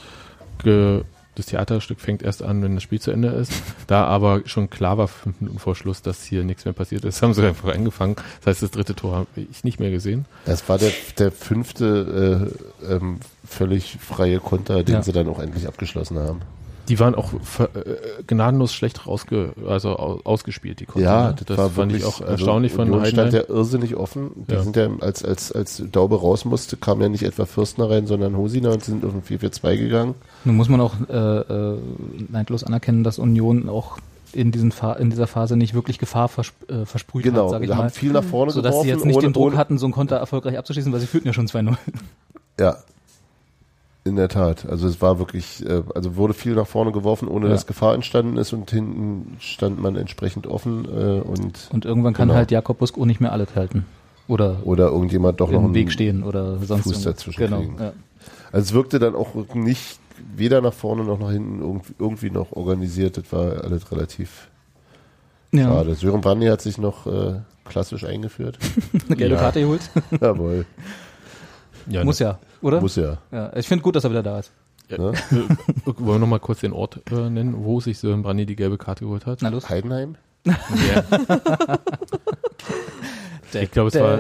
ge, 0.64 1.04
das 1.38 1.46
Theaterstück 1.48 2.00
fängt 2.00 2.24
erst 2.24 2.42
an, 2.44 2.62
wenn 2.64 2.74
das 2.76 2.84
Spiel 2.84 3.00
zu 3.00 3.12
Ende 3.12 3.30
ist. 3.30 3.52
Da 3.88 4.04
aber 4.06 4.42
schon 4.46 4.70
klar 4.70 4.98
war, 4.98 5.08
fünf 5.08 5.40
Minuten 5.40 5.60
vor 5.60 5.74
Schluss, 5.76 6.02
dass 6.02 6.24
hier 6.24 6.44
nichts 6.44 6.66
mehr 6.66 6.74
passiert 6.74 7.06
ist, 7.06 7.22
haben 7.22 7.34
sie 7.34 7.46
einfach 7.48 7.74
angefangen. 7.74 8.16
Das 8.42 8.48
heißt, 8.48 8.64
das 8.64 8.72
dritte 8.72 8.96
Tor 8.96 9.16
habe 9.16 9.28
ich 9.36 9.64
nicht 9.64 9.80
mehr 9.80 9.92
gesehen. 9.92 10.26
Das 10.46 10.68
war 10.68 10.78
der, 10.78 10.92
der 11.18 11.32
fünfte 11.32 12.52
äh, 12.84 12.94
ähm, 12.94 13.20
völlig 13.48 13.98
freie 14.02 14.40
Konter, 14.40 14.84
den 14.84 14.96
Ja. 14.96 15.04
sie 15.04 15.14
dann 15.14 15.30
auch 15.30 15.40
endlich 15.40 15.68
abgeschlossen 15.68 16.20
haben. 16.20 16.42
Die 16.90 17.00
waren 17.00 17.16
auch 17.16 17.32
ver- 17.44 17.70
äh, 17.76 17.98
gnadenlos 18.28 18.74
schlecht 18.74 19.06
rausge 19.08 19.54
also 19.68 19.98
au- 20.00 20.20
ausgespielt, 20.24 20.80
die 20.80 20.86
Konter. 20.86 21.06
Ja, 21.08 21.28
ne? 21.30 21.36
das, 21.46 21.58
war 21.58 21.70
fand 21.70 21.92
wirklich, 21.92 22.02
ich 22.04 22.06
auch 22.08 22.22
also 22.22 22.32
erstaunlich 22.32 22.72
von 22.74 22.88
Union 22.90 23.06
stand 23.06 23.34
Heidenheim. 23.34 23.46
ja 23.50 23.56
irrsinnig 23.56 23.96
offen. 23.96 24.32
Die 24.50 24.54
Ja. 24.54 24.64
sind 24.64 24.76
ja, 24.76 24.90
als, 25.02 25.24
als, 25.26 25.52
als 25.52 25.84
Daube 25.92 26.20
raus 26.20 26.46
musste, 26.46 26.78
kam 26.78 27.02
ja 27.02 27.10
nicht 27.10 27.24
etwa 27.24 27.46
Fürstner 27.46 27.90
rein, 27.90 28.08
sondern 28.08 28.38
Hosiner 28.38 28.72
und 28.72 28.84
sind 28.84 29.04
auf 29.06 29.12
ein 29.14 29.22
4-4-2 29.24 29.78
gegangen. 29.78 30.16
Nun 30.46 30.56
muss 30.56 30.70
man 30.70 30.80
auch 30.82 30.94
äh, 31.10 31.14
äh, 31.16 31.78
neidlos 32.30 32.64
anerkennen, 32.64 33.04
dass 33.04 33.20
Union 33.20 33.68
auch 33.70 33.98
in, 34.34 34.52
diesen 34.52 34.72
Fa 34.72 34.94
in 34.94 35.10
dieser 35.10 35.28
Phase 35.28 35.56
nicht 35.58 35.74
wirklich 35.74 36.00
Gefahr 36.00 36.28
versp 36.28 36.54
äh, 36.70 36.86
versprüht 36.86 37.24
Genau, 37.24 37.46
hat, 37.46 37.50
sage 37.52 37.64
ich 37.66 37.70
wir 37.70 37.76
mal. 37.76 37.84
haben 37.84 37.90
viel 37.92 38.12
nach 38.12 38.24
vorne 38.24 38.52
Sodass 38.52 38.72
geworfen. 38.72 38.88
sie 38.88 38.94
jetzt 38.94 39.06
nicht 39.06 39.16
ohne, 39.18 39.28
den 39.28 39.34
Druck 39.34 39.56
hatten, 39.56 39.78
so 39.78 39.86
einen 39.86 39.94
Konter 39.94 40.18
erfolgreich 40.18 40.58
abzuschließen, 40.58 40.92
weil 40.92 41.00
sie 41.00 41.08
führten 41.08 41.28
ja 41.28 41.34
schon 41.34 41.48
2-0. 41.48 41.76
Ja, 42.60 42.78
in 44.08 44.16
der 44.16 44.30
Tat. 44.30 44.66
Also 44.68 44.88
es 44.88 45.02
war 45.02 45.20
wirklich, 45.20 45.64
äh, 45.68 45.84
also 45.94 46.16
wurde 46.16 46.34
viel 46.34 46.56
nach 46.56 46.66
vorne 46.68 46.92
geworfen, 46.92 47.28
ohne 47.28 47.46
Ja. 47.48 47.52
dass 47.52 47.68
Gefahr 47.68 47.94
entstanden 47.94 48.38
ist 48.38 48.54
und 48.54 48.72
hinten 48.72 49.38
stand 49.40 49.80
man 49.82 49.96
entsprechend 49.96 50.48
offen 50.48 50.86
äh, 50.86 51.20
und 51.22 51.70
Und 51.72 51.86
irgendwann 51.86 52.14
kann 52.14 52.30
Genau. 52.30 52.38
halt 52.38 52.50
Jakob 52.52 52.80
Busk 52.80 52.98
auch 52.98 53.06
nicht 53.06 53.22
mehr 53.22 53.32
alles 53.32 53.56
halten. 53.56 53.86
Oder 54.28 54.58
oder 54.66 54.88
irgendjemand 54.88 55.40
doch 55.40 55.50
noch 55.52 55.60
im 55.60 55.66
einen 55.68 55.74
Weg 55.76 55.92
stehen 55.92 56.24
oder 56.24 56.58
sonst 56.60 56.84
Fuß 56.84 57.04
dazwischen 57.04 57.40
Genau. 57.40 57.60
kriegen. 57.60 57.76
Ja. 57.80 57.94
Also 58.52 58.66
es 58.70 58.74
wirkte 58.74 59.00
dann 59.00 59.16
auch 59.16 59.36
nicht 59.54 60.00
weder 60.36 60.62
nach 60.62 60.74
vorne 60.74 61.04
noch 61.04 61.20
nach 61.20 61.32
hinten 61.32 61.62
irgendwie, 61.62 61.94
irgendwie 62.00 62.30
noch 62.32 62.52
organisiert. 62.54 63.18
Das 63.18 63.32
war 63.32 63.64
alles 63.64 63.90
relativ 63.92 64.50
Ja. 65.52 65.64
schade. 65.66 65.96
Sören 65.96 66.22
Brandy 66.22 66.48
hat 66.48 66.62
sich 66.62 66.78
noch 66.78 67.08
äh, 67.08 67.36
klassisch 67.66 68.04
eingefühwir. 68.04 68.54
Eine 69.08 69.16
gelbe 69.16 69.36
Ja. 69.36 69.42
Karte 69.42 69.62
geholt. 69.62 69.82
Jawohl, 70.22 70.66
Ja, 71.90 72.04
Muss 72.04 72.20
ja, 72.20 72.38
oder? 72.62 72.82
muss 72.82 72.96
ja. 72.96 73.18
Ja. 73.32 73.52
Ich 73.56 73.68
finde 73.68 73.84
gut, 73.84 73.96
dass 73.96 74.04
er 74.04 74.10
wieder 74.10 74.24
da 74.24 74.40
ist. 74.40 74.52
Ja, 74.90 74.98
Ne? 74.98 75.14
wollen 75.86 76.08
wir 76.08 76.20
noch 76.20 76.28
mal 76.28 76.40
kurz 76.40 76.62
den 76.62 76.74
Ort 76.74 77.02
äh, 77.12 77.30
nennen, 77.30 77.66
wo 77.66 77.80
sich 77.82 78.00
Sören 78.00 78.24
Brandy 78.24 78.46
die 78.46 78.56
gelbe 78.56 78.78
Karte 78.78 79.04
geholt 79.04 79.26
hat? 79.26 79.40
Na 79.42 79.50
los. 79.50 79.70
Heidenheim? 79.70 80.16
Ja. 80.46 80.56
ich 83.62 83.72
glaube, 83.72 83.90
es 83.90 83.96
war, 84.00 84.18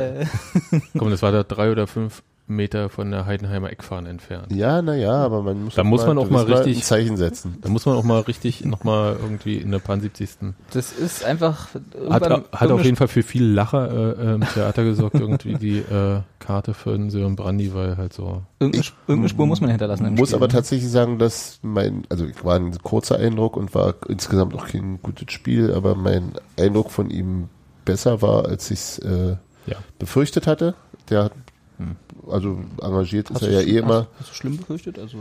komm, 0.97 1.10
das 1.10 1.21
war 1.21 1.32
da 1.32 1.43
drei 1.43 1.71
oder 1.71 1.88
fünf 1.88 2.21
Meter 2.49 2.89
von 2.89 3.12
der 3.12 3.25
Heidenheimer 3.25 3.69
Eckfahne 3.71 4.07
entfernt. 4.10 4.53
Ja, 4.53 4.81
naja, 4.81 5.12
aber 5.12 5.43
man 5.43 5.65
muss 5.65 5.75
Da 5.75 5.83
muss 5.83 6.05
man 6.05 6.17
auch 6.17 6.29
mal 6.29 6.45
richtig- 6.45 6.77
ein 6.77 6.81
Zeichen 6.83 7.17
setzen. 7.17 7.57
Da 7.62 7.67
muss 7.69 7.86
man 7.86 7.95
auch 7.95 8.03
mal 8.03 8.21
richtig 8.21 8.63
noch 8.63 8.83
mal 8.86 9.17
irgendwie 9.21 9.57
in 9.57 9.69
der 9.71 9.79
Pan 9.79 9.99
70. 9.99 10.29
Das 10.71 10.91
ist 10.93 11.25
einfach 11.25 11.67
Hat, 12.10 12.23
hat 12.53 12.71
auf 12.71 12.83
jeden 12.83 12.95
Fall 12.95 13.10
für 13.10 13.21
viel 13.23 13.43
Lacher 13.45 13.91
äh, 13.91 14.12
äh, 14.31 14.33
im 14.36 14.41
Theater 14.41 14.83
gesorgt, 14.86 15.15
irgendwie 15.15 15.55
die 15.55 15.79
äh, 15.79 16.21
Karte 16.39 16.73
für 16.73 16.91
den 16.91 17.10
Sören 17.10 17.36
Brandy, 17.36 17.73
weil 17.73 17.97
halt 17.97 18.13
so. 18.13 18.43
Irgendeine, 18.60 18.83
Sp- 18.88 18.95
irgendeine 19.07 19.29
Spur 19.29 19.45
muss 19.47 19.60
man 19.60 19.69
hinterlassen. 19.69 20.05
im 20.05 20.15
Muss 20.15 20.29
Spiel, 20.29 20.36
aber 20.38 20.47
ne? 20.47 20.53
tatsächlich 20.53 20.89
sagen, 20.89 21.19
dass 21.19 21.60
mein, 21.63 22.03
also 22.10 22.25
war 22.43 22.55
ein 22.55 22.77
kurzer 22.81 23.17
Eindruck 23.19 23.57
und 23.57 23.75
war 23.75 23.95
insgesamt 24.07 24.55
auch 24.55 24.67
kein 24.67 24.99
gutes 25.01 25.31
Spiel, 25.33 25.73
aber 25.73 25.95
mein 25.95 26.31
Eindruck 26.57 26.91
von 26.91 27.10
ihm 27.10 27.49
besser 27.83 28.21
war, 28.21 28.45
als 28.45 28.71
ich 28.71 28.79
es 28.79 28.99
äh, 28.99 29.36
Ja. 29.65 29.75
befürchtet 29.99 30.47
hatte. 30.47 30.75
Der 31.10 31.25
hat, 31.25 31.31
Hm. 31.77 31.95
also 32.31 32.57
engagiert 32.81 33.29
ist 33.29 33.35
Hast 33.35 33.41
er 33.43 33.49
du 33.49 33.53
ja 33.55 33.61
eh 33.61 33.77
immer. 33.77 34.07
Hast, 34.17 34.19
hast 34.21 34.29
du 34.31 34.33
schlimm 34.35 34.57
befürchtet? 34.57 34.97
Also 34.99 35.17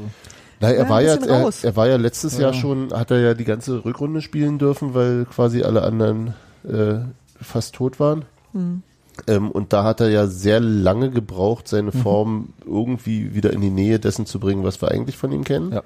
Na, 0.60 0.70
er 0.70 0.84
Ja, 0.84 0.88
war 0.88 1.02
ja, 1.02 1.14
er, 1.14 1.50
er 1.62 1.76
war 1.76 1.86
ja 1.86 1.96
letztes 1.96 2.34
Ja. 2.34 2.44
Jahr 2.44 2.54
schon, 2.54 2.92
hat 2.94 3.10
er 3.10 3.20
ja 3.20 3.34
die 3.34 3.44
ganze 3.44 3.84
Rückrunde 3.84 4.22
spielen 4.22 4.58
dürfen, 4.58 4.94
weil 4.94 5.26
quasi 5.26 5.62
alle 5.62 5.82
anderen 5.82 6.34
äh, 6.66 7.00
fast 7.40 7.74
tot 7.74 8.00
waren. 8.00 8.24
Hm. 8.52 8.82
Ähm, 9.26 9.50
und 9.50 9.72
da 9.72 9.84
hat 9.84 10.00
er 10.00 10.08
ja 10.10 10.26
sehr 10.26 10.60
lange 10.60 11.10
gebraucht, 11.10 11.68
seine 11.68 11.90
Mhm. 11.90 12.02
Form 12.02 12.48
irgendwie 12.66 13.34
wieder 13.34 13.52
in 13.52 13.60
die 13.62 13.70
Nähe 13.70 13.98
dessen 13.98 14.26
zu 14.26 14.38
bringen, 14.40 14.62
was 14.64 14.80
wir 14.82 14.90
eigentlich 14.90 15.16
von 15.16 15.32
ihm 15.32 15.42
kennen. 15.44 15.72
Ja. 15.72 15.82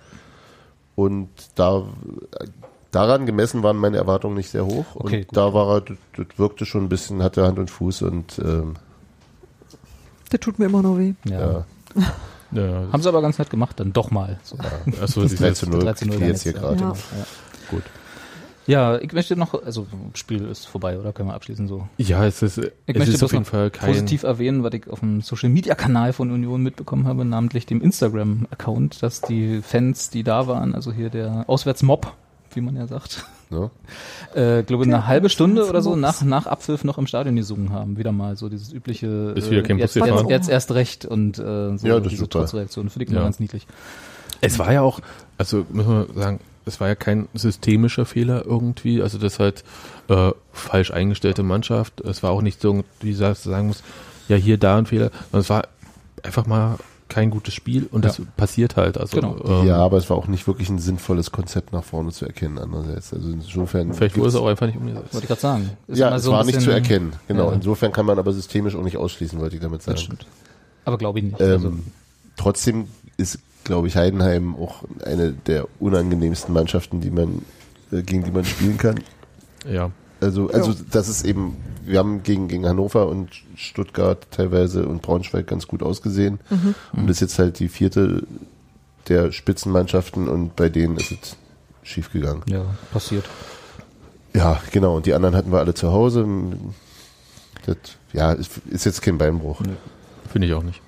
Und 0.97 1.29
da 1.55 1.85
daran 2.91 3.27
gemessen 3.27 3.63
waren 3.63 3.77
meine 3.77 3.99
Erwartungen 3.99 4.35
nicht 4.37 4.51
sehr 4.51 4.67
hoch. 4.67 4.85
Okay, 4.95 5.19
und 5.21 5.29
gut. 5.29 5.37
da 5.37 5.55
war 5.55 5.77
er, 5.77 5.81
das, 5.83 5.97
das 6.17 6.27
wirkte 6.39 6.67
schon 6.67 6.85
ein 6.85 6.89
bisschen, 6.89 7.23
hatte 7.23 7.47
Hand 7.47 7.59
und 7.59 7.71
Fuß 7.71 8.03
und 8.03 8.41
ähm, 8.45 8.75
Der 10.33 10.41
tut 10.41 10.59
mir 10.59 10.67
immer 10.67 10.83
noch 10.83 10.97
weh. 10.99 11.15
ja. 11.25 11.41
ja. 11.41 11.65
Ja, 12.53 12.89
Haben 12.93 13.01
sie 13.01 13.09
aber 13.09 13.23
ganz 13.23 13.39
nett 13.39 13.49
gemacht, 13.49 13.79
dann 13.79 13.93
doch 13.93 14.11
mal. 14.11 14.41
So. 14.43 14.57
achso, 15.01 15.21
Das 15.23 15.31
dieses- 15.31 15.39
3 15.39 15.51
zu 15.53 15.71
0 15.71 15.85
3 15.85 15.93
zu 15.93 16.05
0 16.07 16.17
kriege 16.17 16.25
ich 16.27 16.31
jetzt 16.33 16.43
hier 16.43 16.53
ja. 16.55 16.59
gerade. 16.59 16.81
Ja. 16.83 16.95
Gut. 17.71 17.85
Ja, 18.67 18.99
ich 18.99 19.13
möchte 19.13 19.37
noch, 19.37 19.55
also 19.65 19.87
das 20.11 20.19
Spiel 20.19 20.45
ist 20.49 20.67
vorbei, 20.67 20.99
oder 20.99 21.13
können 21.13 21.29
wir 21.29 21.35
abschließen 21.35 21.69
so? 21.69 21.87
Ja, 21.97 22.25
es 22.27 22.43
ist, 22.43 22.59
Ich 22.59 22.65
es 22.87 22.97
möchte 22.97 23.15
ist 23.15 23.23
auf 23.23 23.33
jeden 23.33 23.45
Fall 23.45 23.71
kein. 23.71 23.91
Positiv 23.93 24.25
erwähnen, 24.25 24.65
was 24.65 24.75
ich 24.75 24.89
auf 24.91 24.99
dem 24.99 25.21
Social 25.21 25.49
Media 25.49 25.77
Kanal 25.77 26.13
von 26.13 26.33
Union 26.33 26.61
mitbekommen 26.61 27.07
habe, 27.07 27.25
namentlich 27.25 27.67
dem 27.67 27.81
Instagram 27.83 28.49
Account, 28.51 29.01
dass 29.01 29.21
die 29.21 29.63
Fans, 29.63 30.11
die 30.11 30.25
da 30.25 30.49
waren, 30.49 30.75
also 30.75 30.91
hier 30.93 31.09
der 31.09 31.45
Auswärtsmob, 31.47 32.15
wie 32.53 32.63
man 32.63 32.75
ja 32.75 32.89
sagt, 32.89 33.25
Ne? 33.51 33.71
äh, 34.35 34.63
glaube 34.63 34.85
eine 34.85 35.07
halbe 35.09 35.29
Stunde 35.29 35.69
oder 35.69 35.83
so 35.83 35.97
nach, 35.97 36.23
nach 36.23 36.47
Abpfiff 36.47 36.85
noch 36.85 36.99
im 36.99 37.07
Stadion 37.09 37.35
gesungen 37.35 37.73
haben. 37.73 37.99
Wieder 37.99 38.13
mal 38.13 38.37
so 38.37 38.49
dieses 38.49 38.73
übliche 38.73 39.07
Ist 39.35 39.51
wieder 39.51 39.63
kein 39.63 39.79
jetzt, 39.79 39.95
Bus 39.95 40.03
jetzt, 40.03 40.09
gefahren? 40.09 40.29
jetzt 40.29 40.49
erst 40.49 40.71
recht 40.73 41.05
und 41.05 41.39
äh, 41.39 41.77
so 41.77 41.87
Ja, 41.87 41.97
das 41.97 42.05
ist 42.05 42.11
diese 42.13 42.23
super. 42.23 42.39
Trotzreaktion. 42.41 42.91
Finde 42.91 43.05
ich 43.05 43.11
Ja. 43.11 43.17
immer 43.17 43.25
ganz 43.27 43.41
niedlich. 43.41 43.67
Es 44.41 44.59
war 44.59 44.73
ja 44.73 44.83
auch, 44.83 45.01
also 45.37 45.67
muss 45.71 45.87
man 45.87 46.07
sagen, 46.15 46.41
es 46.65 46.81
war 46.81 46.89
ja 46.89 46.95
kein 46.95 47.29
systemischer 47.35 48.07
Fehler 48.07 48.45
irgendwie, 48.47 49.03
also 49.03 49.19
das 49.19 49.39
halt 49.39 49.65
äh, 50.09 50.31
falsch 50.53 50.93
eingestellte 50.93 51.43
Mannschaft. 51.43 52.01
Es 52.03 52.23
war 52.23 52.31
auch 52.31 52.43
nicht 52.43 52.61
so, 52.61 52.85
wie 53.01 53.13
du 53.13 53.35
sagen 53.35 53.67
muss, 53.67 53.83
ja 54.29 54.37
hier 54.37 54.59
da 54.59 54.79
ein 54.79 54.87
Fehler, 54.87 55.11
sondern 55.33 55.41
es 55.41 55.51
war 55.51 55.65
einfach 56.23 56.47
mal 56.47 56.77
kein 57.11 57.29
gutes 57.31 57.53
Spiel 57.53 57.87
und 57.91 58.05
das 58.05 58.23
passiert 58.37 58.77
halt. 58.77 58.97
Also 58.97 59.21
Genau. 59.21 59.37
ähm, 59.45 59.67
ja, 59.67 59.77
aber 59.77 59.99
es 59.99 60.09
war 60.09 60.17
auch 60.17 60.27
nicht 60.29 60.47
wirklich 60.47 60.71
ein 60.71 60.79
sinnvolles 60.79 61.31
Konzept 61.31 61.73
nach 61.73 61.85
vorne 61.85 62.11
zu 62.11 62.25
erkennen 62.25 62.59
andererseits. 62.59 63.13
Also 63.13 63.29
insofern 63.29 63.93
vielleicht 63.93 64.17
wurde 64.17 64.29
es 64.29 64.35
auch 64.37 64.47
einfach 64.47 64.67
nicht 64.67 64.79
umgesetzt. 64.79 65.13
Wollte 65.13 65.25
ich 65.25 65.29
gerade 65.29 65.41
sagen. 65.41 65.71
Ist 65.87 65.99
ja, 65.99 66.15
es 66.17 66.23
so 66.23 66.33
war 66.33 66.45
nicht 66.45 66.61
zu 66.61 66.71
erkennen. 66.71 67.13
Genau. 67.29 67.49
Ja. 67.49 67.55
Insofern 67.55 67.93
kann 67.93 68.07
man 68.07 68.19
aber 68.19 68.33
systemisch 68.33 68.75
auch 68.75 68.83
nicht 68.83 68.97
ausschließen, 68.97 69.39
wollte 69.39 69.57
ich 69.57 69.63
damit 69.63 69.83
sagen. 69.83 69.97
Das 69.97 70.03
stimmt. 70.03 70.27
Aber 70.87 70.97
glaube 70.97 71.19
ich 71.19 71.27
nicht. 71.27 71.41
Ähm, 71.41 71.51
also, 71.51 71.73
trotzdem 72.37 72.87
ist, 73.19 73.39
glaube 73.65 73.89
ich, 73.89 73.97
Heidenheim 73.97 74.57
auch 74.57 74.85
eine 75.05 75.33
der 75.33 75.67
unangenehmsten 75.79 76.55
Mannschaften, 76.55 77.01
die 77.01 77.11
man 77.11 77.43
äh, 77.93 78.03
gegen 78.03 78.25
die 78.25 78.31
man 78.31 78.45
spielen 78.45 78.79
kann. 78.79 79.01
Ja. 79.71 79.91
Also, 80.21 80.51
also 80.51 80.75
das 80.91 81.09
ist 81.09 81.25
eben, 81.25 81.57
wir 81.85 81.99
haben 81.99 82.23
gegen, 82.23 82.49
gegen 82.49 82.67
Hannover 82.67 83.09
und 83.09 83.31
Stuttgart 83.55 84.27
teilweise 84.31 84.87
und 84.87 85.03
Braunschweig 85.03 85.47
ganz 85.47 85.67
gut 85.67 85.83
ausgesehen. 85.83 86.41
Und 86.93 87.07
das 87.09 87.17
ist 87.17 87.21
jetzt 87.21 87.39
halt 87.39 87.59
die 87.59 87.69
vierte 87.69 88.25
der 89.09 89.33
Spitzenmannschaften 89.33 90.29
und 90.29 90.57
bei 90.57 90.69
denen 90.69 90.97
ist 90.97 91.11
es 91.11 91.37
schief 91.83 92.13
gegangen. 92.13 92.43
ja, 92.47 92.65
passiert. 92.93 93.25
Ja, 94.35 94.61
genau. 94.71 94.97
Und 94.97 95.07
die 95.07 95.15
anderen 95.15 95.35
hatten 95.35 95.51
wir 95.51 95.59
alle 95.59 95.75
zu 95.75 95.91
Hause. 95.91 96.27
Das, 97.67 97.77
ja, 98.13 98.33
ist, 98.33 98.61
jetzt 98.71 99.03
kein 99.03 99.19
Beinbruch. 99.19 99.61
Finde 100.31 100.47
ich 100.47 100.55
auch 100.55 100.63
nicht. 100.63 100.81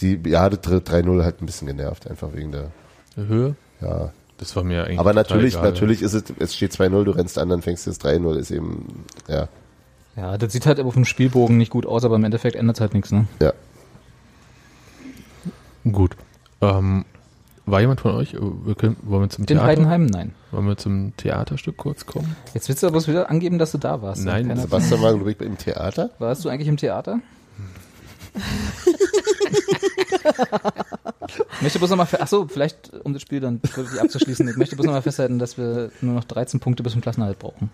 Die, 0.00 0.20
ja, 0.26 0.48
das 0.48 0.60
3-0 0.60 1.24
hat 1.24 1.42
ein 1.42 1.46
bisschen 1.46 1.66
genervt, 1.66 2.08
einfach 2.08 2.32
wegen 2.34 2.52
der, 2.52 2.70
Höhe? 3.16 3.56
ja. 3.80 4.12
Das 4.38 4.54
war 4.56 4.64
mir 4.64 4.84
eigentlich 4.84 4.98
Aber 4.98 5.10
total 5.12 5.22
natürlich, 5.22 5.54
egal. 5.54 5.64
natürlich 5.70 6.02
ist 6.02 6.12
es, 6.12 6.24
es 6.38 6.54
steht 6.54 6.72
2-0, 6.72 7.04
du 7.04 7.10
rennst 7.12 7.38
an, 7.38 7.48
dann 7.48 7.62
fängst 7.62 7.86
du 7.86 7.90
das 7.90 8.00
3-0, 8.00 8.34
ist 8.36 8.50
eben, 8.50 9.04
ja, 9.28 9.48
Ja, 10.16 10.36
das 10.38 10.52
sieht 10.52 10.66
halt 10.66 10.78
auf 10.80 10.94
dem 10.94 11.04
Spielbogen 11.06 11.56
nicht 11.56 11.70
gut 11.70 11.86
aus, 11.86 12.04
aber 12.04 12.16
im 12.16 12.24
Endeffekt 12.24 12.54
ändert 12.56 12.76
es 12.76 12.80
halt 12.80 12.92
nichts, 12.94 13.12
ne? 13.12 13.26
ja. 13.40 13.52
Gut. 15.90 16.16
Ähm, 16.60 17.04
war 17.64 17.80
jemand 17.80 18.00
von 18.00 18.12
euch, 18.12 18.34
wir 18.34 18.74
können, 18.74 18.96
wollen 19.02 19.22
wir 19.22 19.28
zum 19.28 19.42
In 19.42 19.46
Theater, 19.46 19.66
Heidenheim, 19.66 20.06
nein. 20.06 20.34
wollen 20.52 20.66
wir 20.66 20.76
zum 20.76 21.16
Theaterstück 21.16 21.76
kurz 21.76 22.06
kommen? 22.06 22.36
Jetzt 22.54 22.68
willst 22.68 22.82
du 22.82 22.86
aber 22.88 22.92
bloß 22.94 23.08
wieder 23.08 23.30
angeben, 23.30 23.58
dass 23.58 23.72
du 23.72 23.78
da 23.78 24.02
warst. 24.02 24.24
ne? 24.24 24.42
Nein, 24.42 24.56
Sebastian 24.56 25.02
war, 25.02 25.14
glaube 25.14 25.30
ich, 25.32 25.40
im 25.40 25.58
Theater. 25.58 26.10
warst 26.18 26.44
du 26.44 26.48
eigentlich 26.48 26.68
im 26.68 26.76
Theater? 26.76 27.20
Ich 31.28 31.62
möchte 31.62 31.78
bloß 31.78 31.90
nochmal, 31.90 32.08
achso, 32.18 32.46
vielleicht 32.48 32.92
um 33.04 33.12
das 33.12 33.22
Spiel 33.22 33.40
dann 33.40 33.60
wirklich 33.62 34.00
abzuschließen, 34.00 34.48
ich 34.48 34.56
möchte 34.56 34.76
bloß 34.76 34.86
nochmal 34.86 35.02
festhalten, 35.02 35.38
dass 35.38 35.58
wir 35.58 35.90
nur 36.00 36.14
noch 36.14 36.24
13 36.24 36.60
Punkte 36.60 36.82
bis 36.82 36.92
zum 36.92 37.00
Klassenerhalt 37.00 37.38
brauchen. 37.38 37.70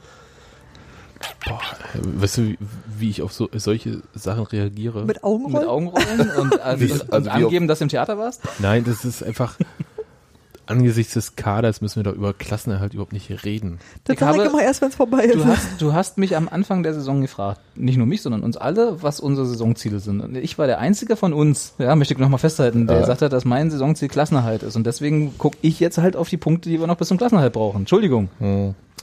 Boah, 1.46 1.60
weißt 1.94 2.38
du, 2.38 2.42
wie, 2.42 2.58
wie 2.98 3.10
ich 3.10 3.22
auf 3.22 3.32
so, 3.32 3.48
solche 3.52 4.02
Sachen 4.14 4.44
reagiere? 4.44 5.04
Mit 5.04 5.22
Augenrollen? 5.22 5.58
Mit 5.60 5.68
Augenrollen 5.68 6.30
und, 6.36 6.60
also, 6.60 6.84
Wie- 6.84 6.92
und, 6.92 7.12
also 7.12 7.16
und 7.16 7.24
wie 7.24 7.44
angeben, 7.44 7.68
dass 7.68 7.78
du 7.78 7.84
im 7.84 7.88
Theater 7.88 8.18
warst? 8.18 8.42
Nein, 8.58 8.84
das 8.84 9.04
ist 9.04 9.22
einfach. 9.22 9.56
Angesichts 10.66 11.14
des 11.14 11.36
Kaders 11.36 11.80
müssen 11.80 11.96
wir 11.96 12.04
doch 12.04 12.14
über 12.16 12.32
Klassenerhalt 12.32 12.94
überhaupt 12.94 13.12
nicht 13.12 13.44
reden. 13.44 13.78
Das 14.04 14.18
sage 14.18 14.42
ich 14.42 14.48
immer 14.48 14.62
erst, 14.62 14.80
wenn 14.82 14.88
es 14.88 14.94
vorbei 14.94 15.24
ist. 15.24 15.34
Du 15.34 15.44
hast, 15.46 15.66
du 15.80 15.92
hast 15.92 16.18
mich 16.18 16.36
am 16.36 16.48
Anfang 16.48 16.82
der 16.82 16.94
Saison 16.94 17.20
gefragt, 17.20 17.60
nicht 17.74 17.96
nur 17.96 18.06
mich, 18.06 18.22
sondern 18.22 18.42
uns 18.42 18.56
alle, 18.56 19.02
was 19.02 19.20
unsere 19.20 19.46
Saisonziele 19.46 19.98
sind. 20.00 20.20
Und 20.20 20.36
ich 20.36 20.58
war 20.58 20.66
der 20.66 20.78
einzige 20.78 21.16
von 21.16 21.32
uns, 21.32 21.74
ja, 21.78 21.94
möchte 21.96 22.14
ich 22.14 22.20
nochmal 22.20 22.38
festhalten, 22.38 22.86
der 22.86 22.96
Ja. 22.96 23.00
gesagt 23.02 23.22
hat, 23.22 23.32
dass 23.32 23.44
mein 23.44 23.70
Saisonziel 23.70 24.08
Klassenerhalt 24.08 24.62
ist. 24.62 24.76
Und 24.76 24.86
deswegen 24.86 25.36
gucke 25.38 25.58
ich 25.62 25.80
jetzt 25.80 25.98
halt 25.98 26.16
auf 26.16 26.28
die 26.28 26.36
Punkte, 26.36 26.68
die 26.68 26.78
wir 26.80 26.86
noch 26.86 26.96
bis 26.96 27.08
zum 27.08 27.18
Klassenerhalt 27.18 27.52
brauchen. 27.52 27.80
Entschuldigung. 27.82 28.28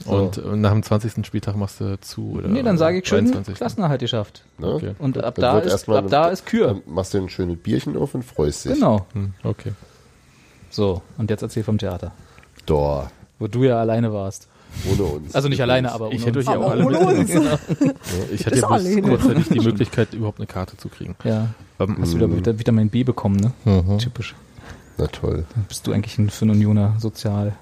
Und 0.06 0.38
äh, 0.38 0.56
nach 0.56 0.72
dem 0.72 0.82
20. 0.82 1.26
Spieltag 1.26 1.56
machst 1.56 1.80
du 1.80 2.00
zu. 2.00 2.36
Oder 2.38 2.48
nee, 2.48 2.62
dann 2.62 2.78
sage 2.78 2.98
ich 2.98 3.06
schön 3.06 3.26
23.. 3.26 3.54
Klassenerhalt 3.54 4.00
geschafft. 4.00 4.44
Ne? 4.58 4.74
Okay. 4.74 4.94
Und 4.98 5.18
ab 5.22 5.34
Dann 5.34 5.42
da 5.42 5.58
ist, 5.58 5.88
ab 5.88 6.06
da 6.08 6.28
ist 6.28 6.46
Kür. 6.46 6.68
Dann 6.68 6.82
machst 6.86 7.12
du 7.12 7.18
ein 7.18 7.28
schönes 7.28 7.58
Bierchen 7.58 7.96
auf 7.96 8.14
und 8.14 8.24
freust 8.24 8.64
dich. 8.64 8.72
Genau. 8.74 9.06
Hm, 9.12 9.34
okay. 9.44 9.72
So, 10.70 11.02
und 11.18 11.30
jetzt 11.30 11.42
erzähl 11.42 11.64
vom 11.64 11.78
Theater, 11.78 12.12
Doch, 12.66 13.08
wo 13.38 13.46
du 13.48 13.64
ja 13.64 13.80
alleine 13.80 14.12
warst. 14.12 14.46
ohne 14.90 15.02
uns. 15.02 15.34
Also 15.34 15.48
nicht 15.48 15.60
alleine, 15.60 15.90
aber 15.92 16.12
Ich 16.12 16.18
ohne 16.22 16.26
hätte 16.26 16.38
uns. 16.38 16.48
euch 16.48 16.54
ja 16.54 16.60
auch 16.60 16.70
alle 16.70 16.86
ohne 16.86 16.98
uns. 17.00 17.32
Ja, 17.34 17.58
Ich 18.32 18.46
hatte 18.46 18.56
ja 18.58 18.66
bloß 18.68 18.84
kurzzeitig 19.02 19.48
die 19.48 19.60
Möglichkeit, 19.60 20.14
überhaupt 20.14 20.38
eine 20.38 20.46
Karte 20.46 20.76
zu 20.76 20.88
kriegen. 20.88 21.16
Ja, 21.24 21.48
Ähm, 21.80 21.96
hast 22.00 22.12
du 22.12 22.16
wieder 22.18 22.28
Vita- 22.28 22.56
Vitamin 22.58 22.88
B 22.88 23.02
bekommen, 23.02 23.36
ne? 23.36 23.52
Mhm. 23.64 23.98
Typisch. 23.98 24.34
Na 24.98 25.06
toll. 25.08 25.44
Bist 25.68 25.86
du 25.86 25.92
eigentlich 25.92 26.18
ein 26.18 26.30
für 26.30 26.42
einen 26.44 26.52
Unioner 26.52 26.94
sozial? 26.98 27.54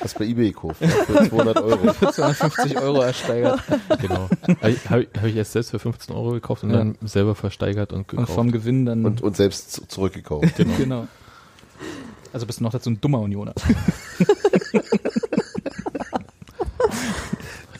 Hast 0.00 0.18
bei 0.18 0.24
eBay 0.26 0.52
gekauft. 0.52 0.76
Für 0.84 1.28
200 1.28 1.56
Euro. 1.62 1.92
Für 1.94 2.12
250 2.12 2.78
Euro 2.78 3.00
ersteigert. 3.02 3.60
Genau. 4.00 4.28
Habe 4.60 4.70
ich, 4.70 4.90
hab 4.90 5.24
ich 5.24 5.36
erst 5.36 5.52
selbst 5.52 5.70
für 5.70 5.78
15 5.78 6.14
Euro 6.14 6.30
gekauft 6.32 6.62
und 6.64 6.70
Ja. 6.70 6.78
dann 6.78 6.96
selber 7.02 7.34
versteigert 7.34 7.92
und 7.92 7.98
Und 8.00 8.08
gekauft. 8.08 8.32
vom 8.32 8.50
Gewinn 8.52 8.86
dann. 8.86 9.04
Und, 9.04 9.20
und 9.22 9.36
selbst 9.36 9.72
zu- 9.72 9.86
zurückgekauft. 9.86 10.54
genau. 10.76 11.06
Also 12.32 12.46
bist 12.46 12.60
du 12.60 12.64
noch 12.64 12.72
dazu 12.72 12.90
ein 12.90 13.00
dummer 13.00 13.20
Unioner. 13.20 13.52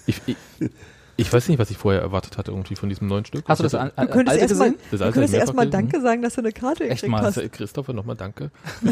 ich, 0.07 0.21
ich, 0.27 0.37
ich 1.23 1.33
weiß 1.33 1.49
nicht, 1.49 1.59
was 1.59 1.71
ich 1.71 1.79
vorher 1.79 2.01
erwartet 2.03 2.37
hatte 2.37 2.51
irgendwie 2.51 2.75
von 2.77 2.89
diesem 2.89 3.07
neuen 3.09 3.25
Stück. 3.25 3.45
Hast 3.49 3.61
du 3.61 3.63
das 3.65 3.75
an, 3.75 3.91
Du 3.97 4.07
könntest 4.09 4.39
erstmal 4.39 4.71
gesehen? 4.73 4.81
Das 4.91 5.01
du 5.01 5.11
könntest 5.13 5.35
erst 5.35 5.55
mal 5.55 5.63
gelesen. 5.65 5.71
Danke 5.91 6.01
sagen, 6.03 6.23
dass 6.23 6.35
du 6.35 6.41
eine 6.43 6.53
Karte 6.53 6.85
Echt 6.85 7.03
gekriegt 7.03 7.11
mal. 7.11 7.23
hast. 7.23 7.39
Also, 7.39 7.49
Christopher, 7.53 7.93
nochmal 7.93 8.17
danke. 8.17 8.51
für 8.81 8.87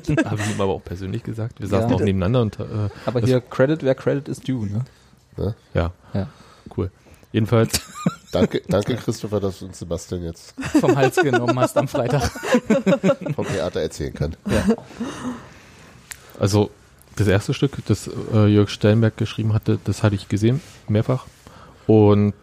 die 0.00 0.16
Karte. 0.16 0.24
Habe 0.30 0.40
ich 0.40 0.54
ihm 0.54 0.60
aber 0.60 0.72
auch 0.72 0.84
persönlich 0.84 1.22
gesagt. 1.22 1.60
Wir 1.60 1.68
saßen 1.68 1.90
Ja. 1.90 1.96
auch 1.96 2.00
nebeneinander 2.00 2.40
und 2.42 2.58
äh, 2.60 2.64
Aber 3.06 3.20
hier 3.20 3.40
Credit, 3.40 3.82
wer 3.82 3.94
Credit 3.94 4.28
is 4.28 4.40
due, 4.40 4.66
ne? 4.66 5.54
ja, 5.74 5.92
Ja. 6.14 6.28
cool. 6.76 6.90
Jedenfalls, 7.30 7.80
Danke, 8.32 8.62
danke 8.68 8.96
Christopher, 8.96 9.38
dass 9.40 9.58
du 9.58 9.66
uns 9.66 9.78
Sebastian 9.78 10.22
jetzt 10.24 10.54
Vom 10.80 10.96
Hals 10.96 11.16
genommen 11.16 11.58
hast 11.58 11.76
am 11.76 11.86
Freitag. 11.88 12.30
vom 13.36 13.46
Theater 13.46 13.80
erzählen 13.80 14.14
kann. 14.14 14.34
also 16.38 16.70
das 17.16 17.26
erste 17.26 17.52
Stück, 17.52 17.72
das 17.86 18.08
äh, 18.32 18.46
Jörg 18.46 18.68
Steinberg 18.70 19.16
geschrieben 19.16 19.52
hatte, 19.52 19.78
das 19.84 20.02
hatte 20.02 20.14
ich 20.14 20.28
gesehen, 20.28 20.60
mehrfach. 20.88 21.26
Und 21.88 22.34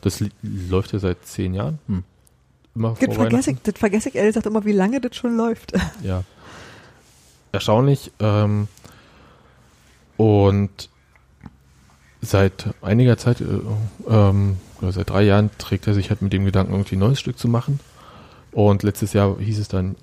das 0.00 0.24
läuft 0.42 0.92
ja 0.92 1.00
seit 1.00 1.26
zehn 1.26 1.52
Jahren. 1.54 1.80
Hm. 1.88 2.04
Immer 2.76 2.90
Das 3.00 3.06
vor 3.06 3.14
vergesse 3.14 3.50
ich, 3.50 3.58
das 3.62 3.74
vergesse 3.76 4.08
ich 4.08 4.14
ehrlich 4.14 4.30
gesagt 4.30 4.46
immer, 4.46 4.64
wie 4.64 4.72
lange 4.72 5.00
das 5.00 5.16
schon 5.16 5.36
läuft. 5.36 5.72
Ja. 6.02 6.22
Erstaunlich. 7.52 8.12
Ähm, 8.20 8.68
und 10.16 10.88
seit 12.20 12.66
einiger 12.82 13.16
Zeit, 13.18 13.40
äh, 13.40 13.44
ähm, 14.08 14.58
seit 14.82 15.10
drei 15.10 15.22
Jahren, 15.22 15.50
trägt 15.58 15.86
er 15.86 15.94
sich 15.94 16.10
halt 16.10 16.22
mit 16.22 16.32
dem 16.32 16.44
Gedanken, 16.44 16.72
irgendwie 16.72 16.96
ein 16.96 17.00
neues 17.00 17.18
Stück 17.18 17.38
zu 17.38 17.48
machen. 17.48 17.80
Und 18.52 18.82
letztes 18.82 19.12
Jahr 19.14 19.36
hieß 19.38 19.58
es 19.58 19.68
dann, 19.68 19.96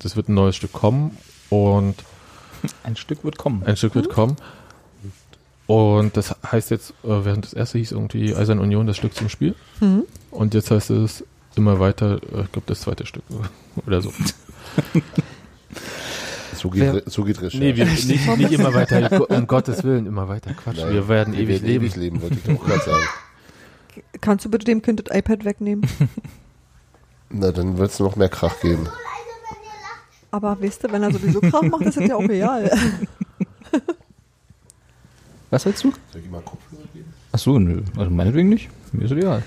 das 0.00 0.16
wird 0.16 0.28
ein 0.28 0.34
neues 0.34 0.56
Stück 0.56 0.72
kommen 0.72 1.16
und 1.48 1.94
Ein 2.82 2.96
Stück 2.96 3.24
wird 3.24 3.38
kommen. 3.38 3.62
ein 3.64 3.76
Stück 3.76 3.94
wird 3.94 4.08
kommen. 4.10 4.36
Und 5.66 6.16
das 6.16 6.34
heißt 6.50 6.70
jetzt, 6.70 6.90
äh, 7.02 7.24
während 7.24 7.44
das 7.44 7.52
erste 7.52 7.78
hieß 7.78 7.92
irgendwie 7.92 8.34
Eisern 8.34 8.60
Union, 8.60 8.86
das 8.86 8.96
Stück 8.96 9.14
zum 9.14 9.28
Spiel. 9.28 9.54
Mhm. 9.80 10.04
Und 10.30 10.54
jetzt 10.54 10.70
heißt 10.70 10.90
es 10.90 11.24
immer 11.56 11.80
weiter, 11.80 12.20
äh, 12.32 12.42
ich 12.42 12.52
glaube, 12.52 12.66
das 12.66 12.80
zweite 12.82 13.04
Stück 13.06 13.24
oder 13.86 14.00
so. 14.02 14.12
So 16.54 16.70
geht, 16.70 16.82
Wer- 16.82 17.02
so 17.04 17.22
geht 17.24 17.36
Recherche. 17.42 17.58
Nee, 17.58 17.76
wir, 17.76 17.84
nicht, 17.84 18.08
nicht 18.08 18.52
immer 18.52 18.72
weiter, 18.72 19.28
um 19.30 19.46
Gottes 19.46 19.84
Willen, 19.84 20.06
immer 20.06 20.26
weiter. 20.28 20.54
Quatsch, 20.54 20.78
Nein, 20.78 20.94
wir 20.94 21.06
werden 21.06 21.34
wir 21.34 21.40
ewig 21.40 21.48
werden 21.62 21.66
leben. 21.66 21.84
ewig 21.84 21.96
leben, 21.96 22.22
wollte 22.22 22.36
ich 22.36 22.42
doch 22.44 22.64
gerade 22.64 22.80
sagen. 22.82 23.04
Kannst 24.22 24.46
du 24.46 24.50
bitte 24.50 24.64
dem 24.64 24.80
Kind 24.80 25.06
das 25.06 25.14
iPad 25.14 25.44
wegnehmen? 25.44 25.86
Na, 27.28 27.52
dann 27.52 27.76
wird 27.76 27.90
es 27.90 27.98
noch 28.00 28.16
mehr 28.16 28.30
Krach 28.30 28.58
geben. 28.60 28.88
Aber 30.30 30.60
weißt 30.60 30.84
du, 30.84 30.92
wenn 30.92 31.02
er 31.02 31.12
sowieso 31.12 31.40
Krach 31.42 31.62
macht, 31.62 31.82
ist 31.82 31.98
das 31.98 32.08
ja 32.08 32.16
auch 32.16 32.26
real. 32.26 32.70
Was 35.50 35.64
hältst 35.64 35.84
du? 35.84 35.92
Soll 36.12 36.22
ich 36.24 36.30
mal 36.30 36.40
Kopfhörer 36.42 36.82
geben? 36.92 37.12
Ach 37.32 37.38
so, 37.38 37.58
nö. 37.58 37.82
Also 37.96 38.10
meinetwegen 38.10 38.48
nicht. 38.48 38.68
Mir 38.92 39.04
ist 39.04 39.12
egal. 39.12 39.42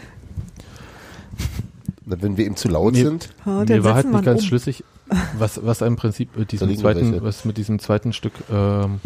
Na, 2.05 2.21
wenn 2.21 2.37
wir 2.37 2.45
ihm 2.45 2.55
zu 2.55 2.67
laut 2.69 2.93
Mir- 2.93 3.05
sind, 3.05 3.29
Ja, 3.45 3.65
dann 3.65 3.77
Mir 3.77 3.83
war 3.83 3.95
halt 3.95 4.11
nicht 4.11 4.23
ganz 4.25 4.41
um. 4.41 4.47
schlüssig, 4.47 4.83
was, 5.37 5.63
was 5.63 5.81
im 5.81 5.95
Prinzip 5.95 6.35
mit 6.37 6.51
diesem 6.51 6.75
zweiten, 6.77 7.21
was 7.21 7.45
mit 7.45 7.57
diesem 7.57 7.79
zweiten 7.79 8.13
Stück 8.13 8.33
ähm, 8.51 8.99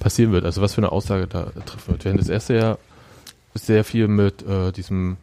passieren 0.00 0.32
wird. 0.32 0.44
Also 0.44 0.60
was 0.60 0.74
für 0.74 0.80
eine 0.80 0.92
Aussage 0.92 1.26
da 1.26 1.44
treffen 1.64 1.92
wird. 1.92 2.04
Während 2.04 2.20
das 2.20 2.28
erste 2.28 2.54
Jahr 2.54 2.78
sehr 3.54 3.84
viel 3.84 4.08
mit 4.08 4.46
äh, 4.46 4.72
diesem 4.72 5.16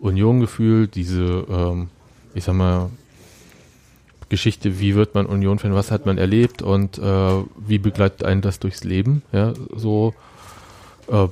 Union-Gefühl, 0.00 0.88
diese, 0.88 1.44
ähm, 1.48 1.88
ich 2.34 2.44
sag 2.44 2.54
mal, 2.54 2.90
Geschichte, 4.28 4.78
wie 4.78 4.94
wird 4.94 5.14
man 5.14 5.24
Union-Fan, 5.26 5.74
was 5.74 5.90
hat 5.90 6.04
man 6.04 6.18
erlebt 6.18 6.60
und 6.60 6.98
äh, 6.98 7.42
wie 7.66 7.78
begleitet 7.78 8.24
einen 8.24 8.42
das 8.42 8.58
durchs 8.58 8.84
Leben, 8.84 9.22
ja, 9.32 9.54
so 9.74 10.12
äh, 11.10 11.28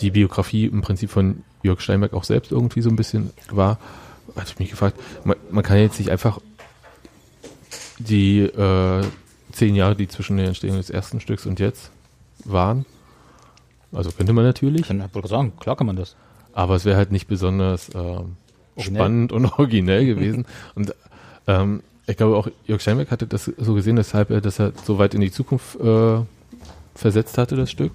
die 0.00 0.10
Biografie 0.10 0.66
im 0.66 0.82
Prinzip 0.82 1.10
von 1.10 1.42
Jörg 1.62 1.80
Steinberg 1.80 2.12
auch 2.14 2.24
selbst 2.24 2.52
irgendwie 2.52 2.82
so 2.82 2.90
ein 2.90 2.96
bisschen 2.96 3.30
war, 3.50 3.78
hatte 4.36 4.50
ich 4.52 4.58
mich 4.58 4.70
gefragt, 4.70 4.98
man, 5.24 5.36
man 5.50 5.62
kann 5.62 5.78
jetzt 5.78 5.98
nicht 5.98 6.10
einfach 6.10 6.40
die 7.98 8.40
äh, 8.40 9.02
zehn 9.52 9.74
Jahre, 9.76 9.94
die 9.96 10.08
zwischen 10.08 10.36
der 10.36 10.46
Entstehung 10.46 10.76
des 10.76 10.90
ersten 10.90 11.20
Stücks 11.20 11.46
und 11.46 11.60
jetzt 11.60 11.90
waren, 12.44 12.84
also 13.92 14.10
könnte 14.10 14.32
man 14.32 14.44
natürlich, 14.44 14.82
Ich 14.82 14.88
kann 14.88 15.04
wohl 15.12 15.26
sagen, 15.26 15.52
klar 15.60 15.76
kann 15.76 15.86
man 15.86 15.96
das. 15.96 16.16
aber 16.52 16.74
es 16.74 16.84
wäre 16.84 16.96
halt 16.96 17.12
nicht 17.12 17.28
besonders 17.28 17.90
ähm, 17.94 18.36
spannend 18.76 19.32
und 19.32 19.46
originell 19.58 20.04
gewesen. 20.04 20.46
Und 20.74 20.94
ähm, 21.46 21.82
ich 22.06 22.16
glaube 22.16 22.36
auch 22.36 22.48
Jörg 22.66 22.82
Steinbeck 22.82 23.10
hatte 23.12 23.26
das 23.26 23.44
so 23.44 23.74
gesehen, 23.74 23.96
weshalb 23.96 24.30
er 24.30 24.40
das 24.40 24.58
halt 24.58 24.84
so 24.84 24.98
weit 24.98 25.14
in 25.14 25.20
die 25.20 25.30
Zukunft 25.30 25.78
äh, 25.80 26.18
versetzt 26.94 27.38
hatte, 27.38 27.54
das 27.56 27.70
Stück. 27.70 27.92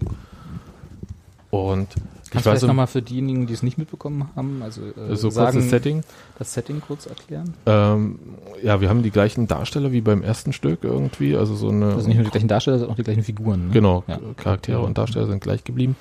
Und 1.52 1.88
Kannst 2.30 2.48
ich 2.48 2.60
so, 2.60 2.68
nochmal 2.68 2.86
für 2.86 3.02
diejenigen, 3.02 3.48
die 3.48 3.54
es 3.54 3.64
nicht 3.64 3.80
mitbekommen 3.80 4.30
haben, 4.36 4.62
also 4.62 4.82
äh, 4.82 5.16
so 5.16 5.28
kurz 5.30 5.36
sagen, 5.36 5.58
das 5.58 5.70
Setting. 5.70 6.04
das 6.38 6.54
Setting 6.54 6.80
kurz 6.80 7.08
erklären? 7.08 7.56
Ähm, 7.66 8.20
ja, 8.62 8.82
wir 8.82 8.90
haben 8.90 9.02
die 9.02 9.10
gleichen 9.10 9.48
Darsteller 9.48 9.92
wie 9.92 10.02
beim 10.02 10.22
ersten 10.22 10.54
Stück 10.54 10.84
irgendwie, 10.84 11.36
also 11.36 11.56
so 11.56 11.70
eine 11.70 11.96
sind 11.96 12.10
nicht 12.10 12.18
nur 12.18 12.26
die 12.26 12.32
gleichen 12.32 12.48
Darsteller, 12.48 12.78
sondern 12.78 12.94
auch 12.94 12.98
die 12.98 13.04
gleichen 13.04 13.24
Figuren. 13.24 13.68
Ne? 13.68 13.74
Genau, 13.74 14.04
Ja. 14.08 14.20
Charaktere 14.38 14.82
und 14.82 14.98
Darsteller 14.98 15.26
sind 15.26 15.42
gleich 15.42 15.64
geblieben. 15.64 15.96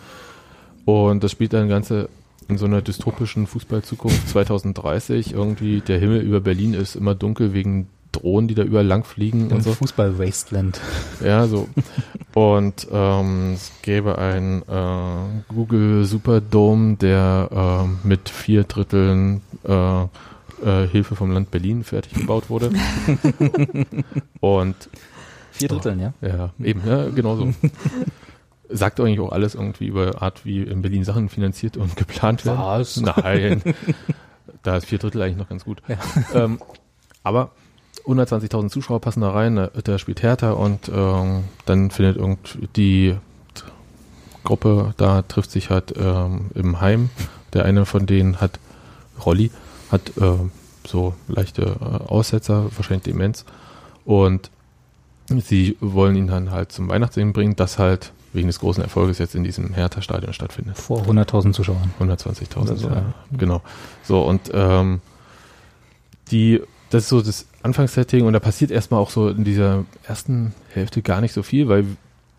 Und 0.84 1.24
das 1.24 1.32
spielt 1.32 1.54
dann 1.54 1.68
Ganze 1.68 2.10
in 2.48 2.58
so 2.58 2.66
einer 2.66 2.82
dystopischen 2.82 3.46
Fußballzukunft 3.46 4.28
2030. 4.30 5.32
Irgendwie 5.32 5.80
der 5.80 5.98
Himmel 5.98 6.20
über 6.20 6.40
Berlin 6.40 6.74
ist 6.74 6.94
immer 6.94 7.14
dunkel 7.14 7.54
wegen 7.54 7.88
Drohnen, 8.12 8.48
die 8.48 8.54
da 8.54 8.62
überall 8.62 8.86
lang 8.86 9.04
fliegen 9.04 9.50
und 9.50 9.62
so. 9.62 9.72
Fußball-Wasteland. 9.72 10.80
Ja, 11.24 11.46
so. 11.46 11.68
Und 12.34 12.86
ähm, 12.90 13.52
es 13.54 13.72
gäbe 13.82 14.18
ein 14.18 14.62
äh, 14.68 15.52
Google 15.52 16.04
Superdome, 16.04 16.96
der 16.96 17.48
ähm, 17.52 17.98
mit 18.04 18.28
vier 18.28 18.64
Dritteln 18.64 19.42
äh, 19.64 20.02
äh, 20.02 20.86
Hilfe 20.88 21.16
vom 21.16 21.32
Land 21.32 21.50
Berlin 21.50 21.84
fertig 21.84 22.14
gebaut 22.14 22.50
wurde. 22.50 22.70
und 24.40 24.76
Vier 25.52 25.68
Dritteln, 25.68 26.00
ja? 26.00 26.12
ja, 26.20 26.50
eben, 26.62 26.82
ja, 26.86 27.08
genau 27.08 27.36
so. 27.36 27.52
Sagt 28.68 29.00
eigentlich 29.00 29.20
auch 29.20 29.32
alles 29.32 29.54
irgendwie 29.54 29.86
über 29.86 30.22
Art, 30.22 30.44
wie 30.44 30.62
in 30.62 30.82
Berlin 30.82 31.02
Sachen 31.02 31.28
finanziert 31.28 31.76
und 31.76 31.96
geplant 31.96 32.44
werden. 32.44 32.58
Was? 32.60 33.00
Nein. 33.00 33.62
da 34.62 34.76
ist 34.76 34.86
vier 34.86 34.98
Drittel 34.98 35.22
eigentlich 35.22 35.38
noch 35.38 35.48
ganz 35.48 35.64
gut. 35.64 35.82
Ja. 35.88 35.96
Ähm, 36.34 36.60
aber 37.22 37.50
120.000 38.08 38.70
Zuschauer 38.70 39.00
passen 39.00 39.20
da 39.20 39.30
rein, 39.30 39.56
da, 39.56 39.70
da 39.84 39.98
spielt 39.98 40.22
Hertha 40.22 40.52
und 40.52 40.90
ähm, 40.92 41.44
dann 41.66 41.90
findet 41.90 42.16
irgendwie 42.16 42.68
die 42.74 43.16
Gruppe 44.44 44.94
da, 44.96 45.22
trifft 45.22 45.50
sich 45.50 45.68
halt 45.68 45.94
ähm, 45.96 46.50
im 46.54 46.80
Heim. 46.80 47.10
Der 47.52 47.64
eine 47.64 47.86
von 47.86 48.06
denen 48.06 48.40
hat, 48.40 48.58
Rolli, 49.24 49.50
hat 49.90 50.12
ähm, 50.20 50.50
so 50.86 51.14
leichte 51.28 51.62
äh, 51.62 52.08
Aussetzer, 52.08 52.66
wahrscheinlich 52.76 53.04
Demenz. 53.04 53.44
Und 54.04 54.50
sie 55.28 55.76
wollen 55.80 56.16
ihn 56.16 56.28
dann 56.28 56.50
halt 56.50 56.72
zum 56.72 56.88
Weihnachtssingen 56.88 57.34
bringen, 57.34 57.56
das 57.56 57.78
halt 57.78 58.12
wegen 58.32 58.46
des 58.46 58.58
großen 58.60 58.82
Erfolges 58.82 59.18
jetzt 59.18 59.34
in 59.34 59.44
diesem 59.44 59.74
Hertha-Stadion 59.74 60.32
stattfindet. 60.32 60.78
Vor 60.78 61.02
100.000 61.02 61.52
Zuschauern. 61.52 61.92
120.000, 62.00 62.58
Oder 62.58 62.76
so, 62.76 62.88
ja. 62.88 62.94
ja. 62.96 63.04
Genau. 63.36 63.62
So, 64.02 64.22
und 64.22 64.50
ähm, 64.54 65.00
die 66.30 66.62
das 66.90 67.04
ist 67.04 67.08
so 67.10 67.20
das 67.20 67.46
Anfangssetting 67.68 68.24
und 68.26 68.32
da 68.32 68.40
passiert 68.40 68.70
erstmal 68.70 69.00
auch 69.00 69.10
so 69.10 69.28
in 69.28 69.44
dieser 69.44 69.84
ersten 70.04 70.54
Hälfte 70.72 71.02
gar 71.02 71.20
nicht 71.20 71.32
so 71.32 71.42
viel, 71.42 71.68
weil 71.68 71.84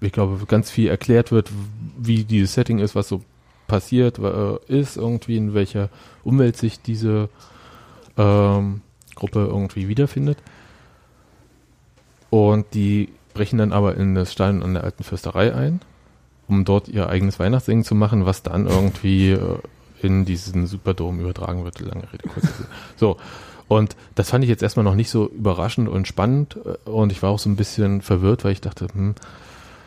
ich 0.02 0.12
glaube, 0.12 0.44
ganz 0.46 0.72
viel 0.72 0.90
erklärt 0.90 1.32
wird, 1.32 1.52
wie 1.98 2.24
dieses 2.24 2.54
Setting 2.54 2.80
ist, 2.80 2.96
was 2.96 3.08
so 3.08 3.22
passiert 3.68 4.18
äh, 4.20 4.58
ist, 4.68 4.98
irgendwie 4.98 5.38
in 5.38 5.54
welcher 5.54 5.90
Umwelt 6.24 6.58
sich 6.58 6.82
diese 6.82 7.30
ähm, 8.18 8.82
Gruppe 9.16 9.46
irgendwie 9.50 9.88
wiederfindet. 9.88 10.40
Und 12.30 12.74
die 12.74 13.10
brechen 13.34 13.60
dann 13.60 13.74
aber 13.74 13.96
in 13.96 14.16
das 14.16 14.32
Stein 14.32 14.64
an 14.64 14.74
der 14.74 14.84
alten 14.84 15.04
Fürsterei 15.04 15.54
ein, 15.54 15.82
um 16.48 16.66
dort 16.66 16.88
ihr 16.88 17.10
eigenes 17.10 17.40
Weihnachtssingen 17.40 17.84
zu 17.84 17.96
machen, 17.96 18.26
was 18.26 18.44
dann 18.44 18.68
irgendwie 18.68 19.32
äh, 19.32 19.60
in 20.02 20.26
diesen 20.26 20.66
Superdom 20.66 21.20
übertragen 21.20 21.64
wird. 21.64 21.80
Lange 21.80 22.12
Rede, 22.12 22.24
Rede. 22.36 22.50
So. 22.96 23.18
Und 23.70 23.96
das 24.16 24.30
fand 24.32 24.44
ich 24.44 24.50
jetzt 24.50 24.64
erstmal 24.64 24.84
noch 24.84 24.96
nicht 24.96 25.10
so 25.10 25.30
überraschend 25.30 25.88
und 25.88 26.08
spannend. 26.08 26.58
äh, 26.66 26.90
Und 26.90 27.12
ich 27.14 27.24
war 27.24 27.30
auch 27.30 27.40
so 27.40 27.50
ein 27.50 27.56
bisschen 27.56 28.02
verwirrt, 28.02 28.44
weil 28.44 28.52
ich 28.52 28.60
dachte, 28.62 28.88
hm, 28.92 29.16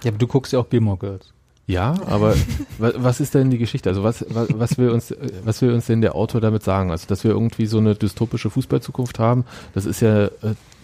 Ja, 0.04 0.10
aber 0.12 0.18
du 0.18 0.26
guckst 0.26 0.52
ja 0.54 0.58
auch 0.60 0.70
Gilmore 0.70 0.96
Girls. 0.98 1.32
ja, 1.66 1.94
aber 2.06 2.34
wa- 2.78 2.92
was 2.96 3.20
ist 3.20 3.34
denn 3.34 3.50
die 3.50 3.58
Geschichte? 3.58 3.88
Also 3.90 4.02
was, 4.02 4.24
was, 4.28 4.48
was 4.58 4.78
will 4.78 4.90
uns, 4.90 5.14
was 5.44 5.60
will 5.62 5.72
uns 5.74 5.86
denn 5.86 6.00
der 6.00 6.14
Autor 6.14 6.40
damit 6.40 6.62
sagen? 6.62 6.90
Also, 6.90 7.06
dass 7.08 7.24
wir 7.24 7.32
irgendwie 7.32 7.66
so 7.66 7.78
eine 7.78 7.94
dystopische 7.94 8.50
Fußballzukunft 8.50 9.18
haben, 9.18 9.44
das 9.74 9.84
ist 9.86 10.00
ja, 10.00 10.24
äh, 10.26 10.30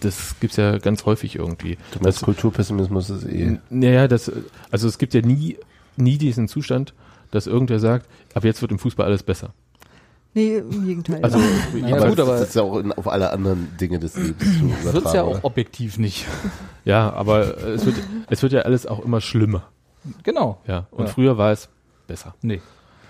das 0.01 0.35
gibt's 0.39 0.57
ja 0.57 0.77
ganz 0.77 1.05
häufig 1.05 1.35
irgendwie. 1.37 1.77
Du 1.91 1.99
meinst 2.01 2.19
Das, 2.19 2.21
Kulturpessimismus 2.25 3.09
ist 3.09 3.25
eh. 3.25 3.57
naja, 3.69 4.07
das, 4.07 4.31
also 4.71 4.87
es 4.87 4.97
gibt 4.97 5.13
ja 5.13 5.21
nie, 5.21 5.57
nie 5.97 6.17
diesen 6.17 6.47
Zustand, 6.47 6.93
dass 7.31 7.47
irgendwer 7.47 7.79
sagt, 7.79 8.07
ab 8.33 8.43
jetzt 8.43 8.61
wird 8.61 8.71
im 8.71 8.79
Fußball 8.79 9.05
alles 9.05 9.23
besser. 9.23 9.53
Nee, 10.35 10.57
im 10.57 10.85
Gegenteil. 10.85 11.23
Also, 11.23 11.39
Ja, 11.75 11.97
aber 11.97 12.09
gut, 12.09 12.19
aber- 12.19 12.31
das 12.33 12.49
ist 12.49 12.55
ja 12.55 12.61
auch 12.61 12.77
in, 12.77 12.91
auf 12.93 13.07
alle 13.07 13.31
anderen 13.31 13.75
Dinge 13.79 13.99
des 13.99 14.15
Lebens 14.15 14.59
zu 14.59 14.67
Das 14.83 14.93
wird's 14.93 15.13
ja 15.13 15.23
auch 15.23 15.43
objektiv 15.43 15.97
nicht. 15.97 16.25
ja, 16.85 17.11
aber 17.11 17.57
es 17.67 17.85
wird, 17.85 17.95
es 18.29 18.41
wird 18.43 18.53
ja 18.53 18.61
alles 18.61 18.85
auch 18.85 18.99
immer 19.03 19.21
schlimmer. 19.21 19.63
Genau. 20.23 20.61
Ja, 20.67 20.85
und 20.91 21.07
Ja. 21.07 21.11
früher 21.11 21.37
war 21.37 21.51
es 21.51 21.67
besser. 22.07 22.35
Nee. 22.41 22.61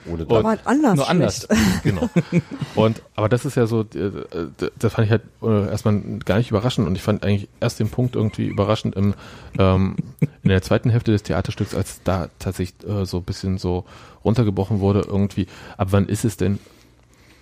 Ohne 0.10 0.26
Und- 0.26 0.38
aber 0.38 0.48
halt 0.50 0.62
anders. 0.66 0.96
Nur 0.96 1.10
anders. 1.10 1.48
Genau. 1.84 2.10
Und 2.76 3.02
aber 3.16 3.28
das 3.28 3.44
ist 3.44 3.56
ja 3.56 3.68
so, 3.68 3.82
äh, 3.82 4.12
das 4.80 4.94
fand 4.94 5.06
ich 5.06 5.12
halt 5.12 5.24
äh, 5.44 5.68
erstmal 5.70 6.02
gar 6.24 6.38
nicht 6.38 6.52
überraschend 6.52 6.88
und 6.88 6.96
ich 6.96 7.02
fand 7.02 7.24
eigentlich 7.24 7.50
erst 7.60 7.82
den 7.82 7.90
Punkt 7.90 8.16
irgendwie 8.16 8.48
überraschend 8.48 8.96
im 8.96 9.14
ähm, 9.58 9.98
in 10.42 10.50
der 10.50 10.62
zweiten 10.62 10.90
Hälfte 10.90 11.12
des 11.12 11.24
Theaterstücks, 11.24 11.76
als 11.76 12.02
da 12.04 12.30
tatsächlich 12.40 12.90
äh, 12.90 13.06
so 13.06 13.18
ein 13.18 13.24
bisschen 13.24 13.58
so 13.58 13.84
runtergebrochen 14.24 14.80
wurde 14.80 15.02
irgendwie. 15.06 15.48
Ab 15.78 15.90
wann 15.92 16.08
ist 16.08 16.24
es 16.24 16.38
denn 16.38 16.60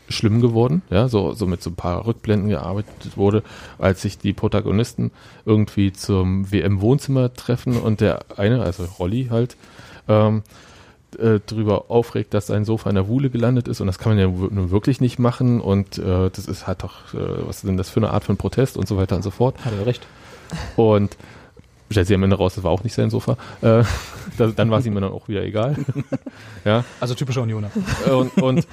schlimm 0.09 0.41
geworden? 0.41 0.81
Ja, 0.89 1.07
so 1.07 1.33
so 1.33 1.45
mit 1.47 1.61
so 1.61 1.69
ein 1.69 1.75
paar 1.75 2.05
Rückblenden 2.05 2.49
gearbeitet 2.49 3.17
wurde, 3.17 3.43
als 3.77 4.01
sich 4.01 4.17
die 4.17 4.33
Protagonisten 4.33 5.11
irgendwie 5.45 5.91
zum 5.93 6.51
WM-Wohnzimmer 6.51 7.33
treffen 7.33 7.77
und 7.77 8.01
der 8.01 8.19
eine, 8.37 8.61
also 8.61 8.85
Rolli 8.99 9.27
halt, 9.29 9.57
ähm, 10.07 10.43
äh, 11.17 11.39
drüber 11.39 11.85
aufregt, 11.89 12.33
dass 12.33 12.47
sein 12.47 12.65
Sofa 12.65 12.89
in 12.89 12.95
der 12.95 13.07
Wuhle 13.07 13.29
gelandet 13.29 13.67
ist 13.67 13.81
und 13.81 13.87
das 13.87 13.97
kann 13.97 14.15
man 14.15 14.19
ja 14.19 14.27
nun 14.27 14.71
wirklich 14.71 15.01
nicht 15.01 15.19
machen 15.19 15.61
und 15.61 15.97
äh, 15.97 16.29
das 16.29 16.45
ist 16.45 16.67
halt 16.67 16.83
doch, 16.83 17.13
äh, 17.13 17.47
was 17.47 17.57
ist 17.57 17.67
denn 17.67 17.77
das 17.77 17.89
für 17.89 17.99
eine 17.99 18.11
Art 18.11 18.23
von 18.23 18.37
Protest 18.37 18.77
und 18.77 18.87
so 18.87 18.97
weiter 18.97 19.15
und 19.15 19.23
so 19.23 19.31
fort. 19.31 19.55
Hat 19.63 19.73
er 19.77 19.85
recht. 19.85 20.05
Und 20.75 21.17
stellt 21.89 22.07
sich 22.07 22.15
am 22.15 22.23
Ende 22.23 22.35
raus, 22.35 22.55
das 22.55 22.63
war 22.63 22.71
auch 22.71 22.83
nicht 22.83 22.93
sein 22.93 23.09
Sofa. 23.09 23.37
Äh, 23.61 23.83
das, 24.37 24.55
dann 24.55 24.69
war 24.69 24.79
es 24.79 24.85
ihm 24.85 24.95
dann 24.95 25.05
auch 25.05 25.27
wieder 25.27 25.43
egal. 25.43 25.77
ja, 26.65 26.83
Also 26.99 27.15
typischer 27.15 27.41
Unioner. 27.41 27.71
und, 28.11 28.37
und 28.41 28.67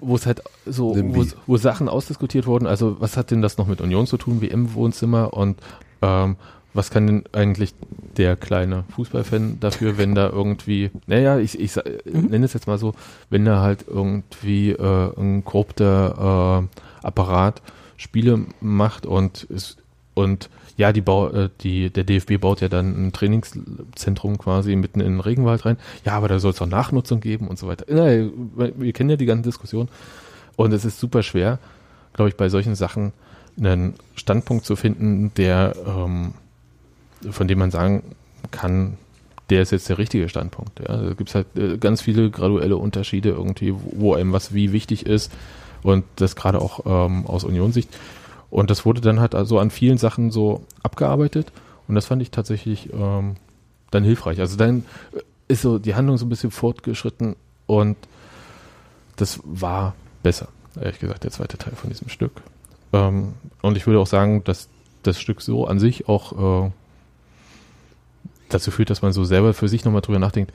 wo 0.00 0.14
es 0.16 0.26
halt 0.26 0.42
so, 0.66 0.94
wo, 1.14 1.20
wo 1.46 1.56
Sachen 1.56 1.88
ausdiskutiert 1.88 2.46
wurden, 2.46 2.66
also 2.66 2.96
was 3.00 3.16
hat 3.16 3.30
denn 3.30 3.42
das 3.42 3.58
noch 3.58 3.66
mit 3.66 3.80
Union 3.80 4.06
zu 4.06 4.16
tun, 4.16 4.40
WM-Wohnzimmer 4.40 5.32
und 5.34 5.58
ähm, 6.02 6.36
was 6.72 6.90
kann 6.90 7.06
denn 7.08 7.24
eigentlich 7.32 7.74
der 8.16 8.36
kleine 8.36 8.84
Fußballfan 8.94 9.58
dafür, 9.58 9.98
wenn 9.98 10.14
da 10.14 10.28
irgendwie, 10.28 10.90
naja, 11.08 11.38
ich, 11.38 11.58
ich 11.58 11.72
sa- 11.72 11.82
nenne 12.04 12.44
es 12.44 12.52
jetzt 12.52 12.68
mal 12.68 12.78
so, 12.78 12.94
wenn 13.28 13.44
da 13.44 13.60
halt 13.60 13.86
irgendwie 13.88 14.70
äh, 14.70 15.12
ein 15.20 15.44
korrupter 15.44 16.68
äh, 17.02 17.06
Apparat 17.06 17.60
Spiele 17.96 18.46
macht 18.60 19.04
und 19.04 19.42
ist 19.44 19.78
und 20.14 20.48
ja, 20.80 20.92
die 20.92 21.02
Bau, 21.02 21.28
äh, 21.28 21.50
die, 21.60 21.90
der 21.90 22.04
DFB 22.04 22.38
baut 22.40 22.60
ja 22.62 22.68
dann 22.68 23.08
ein 23.08 23.12
Trainingszentrum 23.12 24.38
quasi 24.38 24.74
mitten 24.76 25.00
in 25.00 25.12
den 25.12 25.20
Regenwald 25.20 25.64
rein. 25.66 25.76
Ja, 26.06 26.12
aber 26.14 26.28
da 26.28 26.38
soll 26.38 26.52
es 26.52 26.62
auch 26.62 26.66
Nachnutzung 26.66 27.20
geben 27.20 27.48
und 27.48 27.58
so 27.58 27.68
weiter. 27.68 27.84
Na, 27.88 28.06
wir 28.06 28.92
kennen 28.92 29.10
ja 29.10 29.16
die 29.16 29.26
ganze 29.26 29.50
Diskussion. 29.50 29.88
Und 30.56 30.72
es 30.72 30.84
ist 30.84 30.98
super 30.98 31.22
schwer, 31.22 31.58
glaube 32.14 32.30
ich, 32.30 32.36
bei 32.36 32.48
solchen 32.48 32.74
Sachen 32.74 33.12
einen 33.58 33.94
Standpunkt 34.14 34.64
zu 34.64 34.74
finden, 34.74 35.32
der, 35.36 35.74
ähm, 35.86 36.32
von 37.30 37.46
dem 37.46 37.58
man 37.58 37.70
sagen 37.70 38.02
kann, 38.50 38.96
der 39.50 39.60
ist 39.62 39.72
jetzt 39.72 39.88
der 39.88 39.98
richtige 39.98 40.28
Standpunkt. 40.28 40.80
Ja, 40.80 40.96
da 40.96 41.12
gibt 41.12 41.28
es 41.28 41.34
halt 41.34 41.46
äh, 41.56 41.76
ganz 41.76 42.00
viele 42.00 42.30
graduelle 42.30 42.76
Unterschiede 42.78 43.30
irgendwie, 43.30 43.74
wo- 43.74 43.92
wo 43.96 44.14
einem 44.14 44.32
was 44.32 44.54
wie 44.54 44.72
wichtig 44.72 45.04
ist 45.06 45.30
und 45.82 46.04
das 46.16 46.36
gerade 46.36 46.60
auch 46.60 46.80
ähm, 46.86 47.26
aus 47.26 47.44
Unionssicht. 47.44 47.90
Und 48.50 48.70
das 48.70 48.84
wurde 48.84 49.00
dann 49.00 49.20
halt 49.20 49.34
also 49.34 49.58
an 49.58 49.70
vielen 49.70 49.98
Sachen 49.98 50.30
so 50.30 50.64
abgearbeitet 50.82 51.52
und 51.88 51.94
das 51.94 52.06
fand 52.06 52.20
ich 52.22 52.30
tatsächlich 52.30 52.92
ähm, 52.92 53.36
dann 53.90 54.04
hilfreich. 54.04 54.40
Also 54.40 54.56
dann 54.56 54.84
äh, 55.12 55.20
ist 55.48 55.62
so 55.62 55.78
die 55.78 55.94
Handlung 55.94 56.18
so 56.18 56.26
ein 56.26 56.28
bisschen 56.28 56.50
fortgeschritten 56.50 57.36
und 57.66 57.96
das 59.16 59.40
war 59.44 59.94
besser, 60.22 60.48
ehrlich 60.80 60.98
gesagt, 60.98 61.24
der 61.24 61.30
zweite 61.30 61.58
Teil 61.58 61.74
von 61.74 61.90
diesem 61.90 62.08
Stück. 62.08 62.32
Ähm, 62.92 63.34
und 63.62 63.76
ich 63.76 63.86
würde 63.86 64.00
auch 64.00 64.06
sagen, 64.06 64.42
dass 64.44 64.68
das 65.02 65.20
Stück 65.20 65.40
so 65.40 65.66
an 65.66 65.78
sich 65.78 66.08
auch 66.08 66.66
äh, 66.66 66.70
dazu 68.48 68.70
führt, 68.70 68.90
dass 68.90 69.02
man 69.02 69.12
so 69.12 69.24
selber 69.24 69.54
für 69.54 69.68
sich 69.68 69.84
nochmal 69.84 70.02
drüber 70.02 70.18
nachdenkt, 70.18 70.52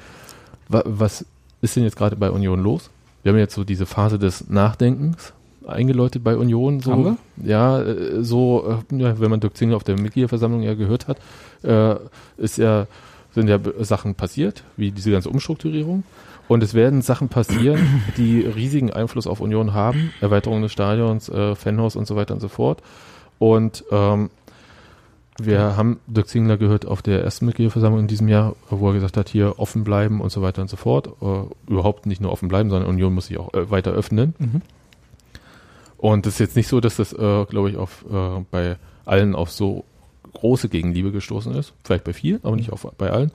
wa 0.67 0.83
was 0.85 1.25
ist 1.61 1.75
denn 1.75 1.83
jetzt 1.83 1.95
gerade 1.95 2.15
bei 2.15 2.29
Union 2.29 2.61
los? 2.61 2.89
Wir 3.23 3.31
haben 3.31 3.39
jetzt 3.39 3.55
so 3.55 3.63
diese 3.63 3.85
Phase 3.85 4.19
des 4.19 4.49
Nachdenkens 4.49 5.33
eingeläutet 5.67 6.23
bei 6.23 6.35
Union. 6.37 6.79
So, 6.79 6.91
Haben 6.91 7.03
wir? 7.03 7.17
Ja, 7.43 7.81
äh, 7.81 8.23
so, 8.23 8.79
äh, 8.89 9.19
wenn 9.19 9.29
man 9.29 9.39
Dirk 9.39 9.57
Zingler 9.57 9.77
auf 9.77 9.83
der 9.83 9.99
Mitgliederversammlung 9.99 10.61
ja 10.61 10.73
gehört 10.73 11.07
hat, 11.07 11.17
äh, 11.63 11.95
ist 12.37 12.57
ja, 12.57 12.87
sind 13.33 13.47
ja 13.47 13.59
Sachen 13.79 14.15
passiert, 14.15 14.63
wie 14.77 14.91
diese 14.91 15.11
ganze 15.11 15.29
Umstrukturierung. 15.29 16.03
Und 16.47 16.61
es 16.61 16.73
werden 16.73 17.01
Sachen 17.01 17.29
passieren, 17.29 18.03
die 18.17 18.41
riesigen 18.41 18.91
Einfluss 18.91 19.27
auf 19.27 19.39
Union 19.39 19.73
haben. 19.73 20.11
Erweiterung 20.21 20.61
des 20.61 20.71
Stadions, 20.71 21.29
äh, 21.29 21.55
Fanhaus 21.55 21.95
und 21.95 22.07
so 22.07 22.15
weiter 22.15 22.33
und 22.33 22.39
so 22.39 22.47
fort. 22.47 22.81
Und 23.39 23.83
ähm, 23.91 24.29
wir 25.37 25.75
haben 25.75 25.99
Dirk 26.07 26.29
Zingler 26.29 26.55
gehört 26.55 26.85
auf 26.85 27.01
der 27.01 27.21
ersten 27.23 27.45
Mitgliederversammlung 27.45 28.01
in 28.01 28.07
diesem 28.07 28.29
Jahr, 28.29 28.55
wo 28.69 28.87
er 28.87 28.93
gesagt 28.93 29.17
hat, 29.17 29.27
hier 29.27 29.59
offen 29.59 29.83
bleiben 29.83 30.21
und 30.21 30.31
so 30.31 30.41
weiter 30.41 30.61
und 30.61 30.69
so 30.69 30.77
fort. 30.77 31.09
Äh, 31.21 31.71
überhaupt 31.71 32.05
nicht 32.05 32.21
nur 32.21 32.31
offen 32.31 32.47
bleiben, 32.47 32.69
sondern 32.69 32.89
Union 32.89 33.13
muss 33.13 33.27
sich 33.27 33.37
auch 33.37 33.53
äh, 33.53 33.69
weiter 33.69 33.91
öffnen. 33.91 34.33
Mhm. 34.39 34.61
Und 36.05 36.27
es 36.27 36.33
ist 36.33 36.39
jetzt 36.39 36.55
nicht 36.55 36.67
so, 36.67 36.81
dass 36.81 36.97
das, 36.97 37.13
äh, 37.13 37.45
glaube 37.45 37.71
ich, 37.71 37.77
auf, 37.77 38.05
äh, 38.07 38.45
bei 38.51 38.77
allen 39.05 39.33
auf 39.33 39.49
so 39.49 39.85
große 40.33 40.69
Gegenliebe 40.69 41.11
gestoßen 41.11 41.55
ist. 41.55 41.73
Vielleicht 41.83 42.03
bei 42.03 42.13
vielen, 42.13 42.43
aber 42.43 42.55
nicht 42.55 42.71
auf, 42.71 42.85
bei 42.99 43.09
allen. 43.09 43.31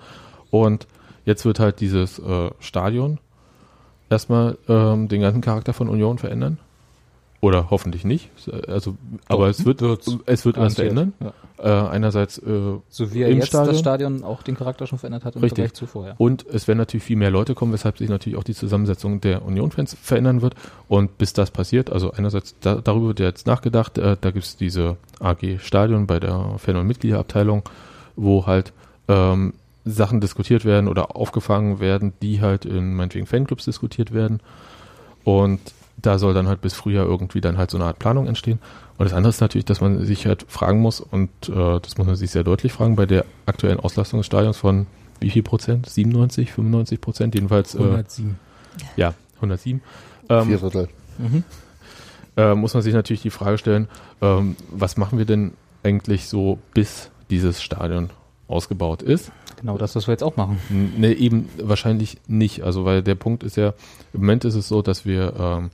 Und 0.53 0.87
jetzt 1.25 1.45
wird 1.45 1.59
halt 1.59 1.81
dieses 1.81 2.21
äh, 2.21 2.51
Stadion 2.61 3.19
erstmal 4.09 4.57
ähm, 4.69 5.09
den 5.09 5.21
ganzen 5.21 5.41
Charakter 5.41 5.73
von 5.73 5.89
Union 5.89 6.19
verändern. 6.19 6.59
Oder 7.43 7.71
hoffentlich 7.71 8.05
nicht. 8.05 8.29
Also, 8.69 8.97
aber 9.27 9.49
es 9.49 9.65
wird, 9.65 9.81
es 9.81 10.45
wird 10.45 10.59
was 10.59 10.77
Garantiert. 10.77 10.77
verändern. 10.77 11.13
Ja. 11.21 11.87
Äh, 11.87 11.89
einerseits 11.89 12.37
äh, 12.37 12.79
So 12.91 13.15
wie 13.15 13.23
er 13.23 13.31
Im 13.31 13.39
jetzt 13.39 13.49
Stadion? 13.49 13.69
das 13.73 13.81
Stadion 13.81 14.25
auch 14.25 14.43
den 14.43 14.57
Charakter 14.57 14.87
schon 14.87 14.99
verändert 14.99 15.25
hat 15.25 15.37
im 15.37 15.41
Richtig. 15.43 15.57
Vergleich 15.57 15.73
zu 15.73 15.87
vorher. 15.87 16.17
Und 16.19 16.45
es 16.47 16.69
werden 16.69 16.77
natürlich 16.79 17.05
viel 17.05 17.17
mehr 17.17 17.31
Leute 17.31 17.55
kommen, 17.55 17.73
weshalb 17.73 17.97
sich 17.97 18.11
natürlich 18.11 18.39
auch 18.39 18.45
die 18.45 18.55
Zusammensetzung 18.55 19.23
der 19.23 19.43
Union-Fans 19.43 19.97
verändern 20.03 20.43
wird. 20.43 20.55
Und 20.89 21.17
bis 21.17 21.33
das 21.33 21.51
passiert, 21.51 21.91
also 21.91 22.13
einerseits 22.13 22.57
da, 22.61 22.75
darüber 22.77 23.09
wird 23.09 23.21
ja 23.21 23.27
jetzt 23.27 23.47
nachgedacht, 23.47 23.97
äh, 23.97 24.19
da 24.21 24.31
gibt 24.33 24.45
es 24.45 24.57
diese 24.59 24.99
AG 25.21 25.61
Stadion 25.61 26.07
bei 26.07 26.21
der 26.21 26.57
Fan- 26.59 26.77
und 26.77 26.87
Mitgliederabteilung, 26.87 27.63
wo 28.17 28.45
halt 28.47 28.75
ähm, 29.09 29.55
Sachen 29.87 30.21
diskutiert 30.21 30.67
werden 30.67 30.89
oder 30.89 31.17
aufgefangen 31.17 31.81
werden, 31.81 32.13
die 32.21 32.43
halt 32.43 32.67
in 32.67 32.95
meinetwegen 32.95 33.25
Fanclubs 33.25 33.65
diskutiert 33.65 34.13
werden. 34.13 34.41
Und 35.25 35.61
da 36.03 36.19
soll 36.19 36.35
dann 36.35 36.49
halt 36.49 36.61
bis 36.61 36.75
Frühjahr 36.75 37.07
irgendwie 37.07 37.41
dann 37.41 37.59
halt 37.59 37.71
so 37.71 37.79
eine 37.79 37.87
Art 37.87 37.99
Planung 37.99 38.27
entstehen. 38.27 38.59
Und 38.99 39.05
das 39.05 39.13
andere 39.13 39.31
ist 39.31 39.41
natürlich, 39.41 39.65
dass 39.65 39.81
man 39.81 40.05
sich 40.05 40.27
halt 40.27 40.45
fragen 40.49 40.81
muss, 40.81 41.01
und 41.01 41.31
äh, 41.49 41.81
das 41.81 41.97
muss 41.99 42.07
man 42.07 42.17
sich 42.17 42.31
sehr 42.31 42.45
deutlich 42.45 42.73
fragen, 42.73 42.97
bei 42.97 43.07
der 43.07 43.25
aktuellen 43.47 43.81
Auslastung 43.81 44.21
des 44.21 44.27
Stadions 44.27 44.57
von 44.57 44.87
wie 45.21 45.31
viel 45.31 45.43
Prozent? 45.43 45.89
97, 45.89 46.53
95 46.53 47.01
Prozent? 47.01 47.35
Jedenfalls, 47.35 47.75
äh, 47.75 47.79
107. 47.79 48.39
ja, 48.97 49.15
107. 49.37 49.83
Ähm, 50.29 50.47
Vier 50.47 50.59
Drittel. 50.59 50.89
Mhm. 51.19 51.45
äh, 52.37 52.55
muss 52.55 52.75
man 52.75 52.83
sich 52.83 52.95
natürlich 52.95 53.23
die 53.23 53.31
Frage 53.31 53.59
stellen, 53.59 53.89
ähm, 54.23 54.57
was 54.71 54.97
machen 54.97 55.19
wir 55.19 55.27
denn 55.27 55.53
eigentlich 55.83 56.27
so, 56.29 56.59
bis 56.75 57.11
dieses 57.29 57.63
Stadion 57.63 58.11
ausgebaut 58.49 59.03
ist? 59.03 59.31
Genau 59.61 59.77
das, 59.77 59.95
was 59.95 60.09
wir 60.09 60.13
jetzt 60.13 60.23
auch 60.23 60.37
machen. 60.37 60.59
Ne, 60.97 61.13
eben 61.13 61.49
wahrscheinlich 61.63 62.19
nicht. 62.27 62.63
Also, 62.63 62.85
weil 62.87 63.03
der 63.03 63.15
Punkt 63.15 63.43
ist 63.43 63.57
ja, 63.57 63.75
im 64.15 64.21
Moment 64.21 64.45
ist 64.47 64.55
es 64.55 64.69
so, 64.69 64.81
dass 64.81 65.05
wir 65.05 65.35
ähm, 65.39 65.71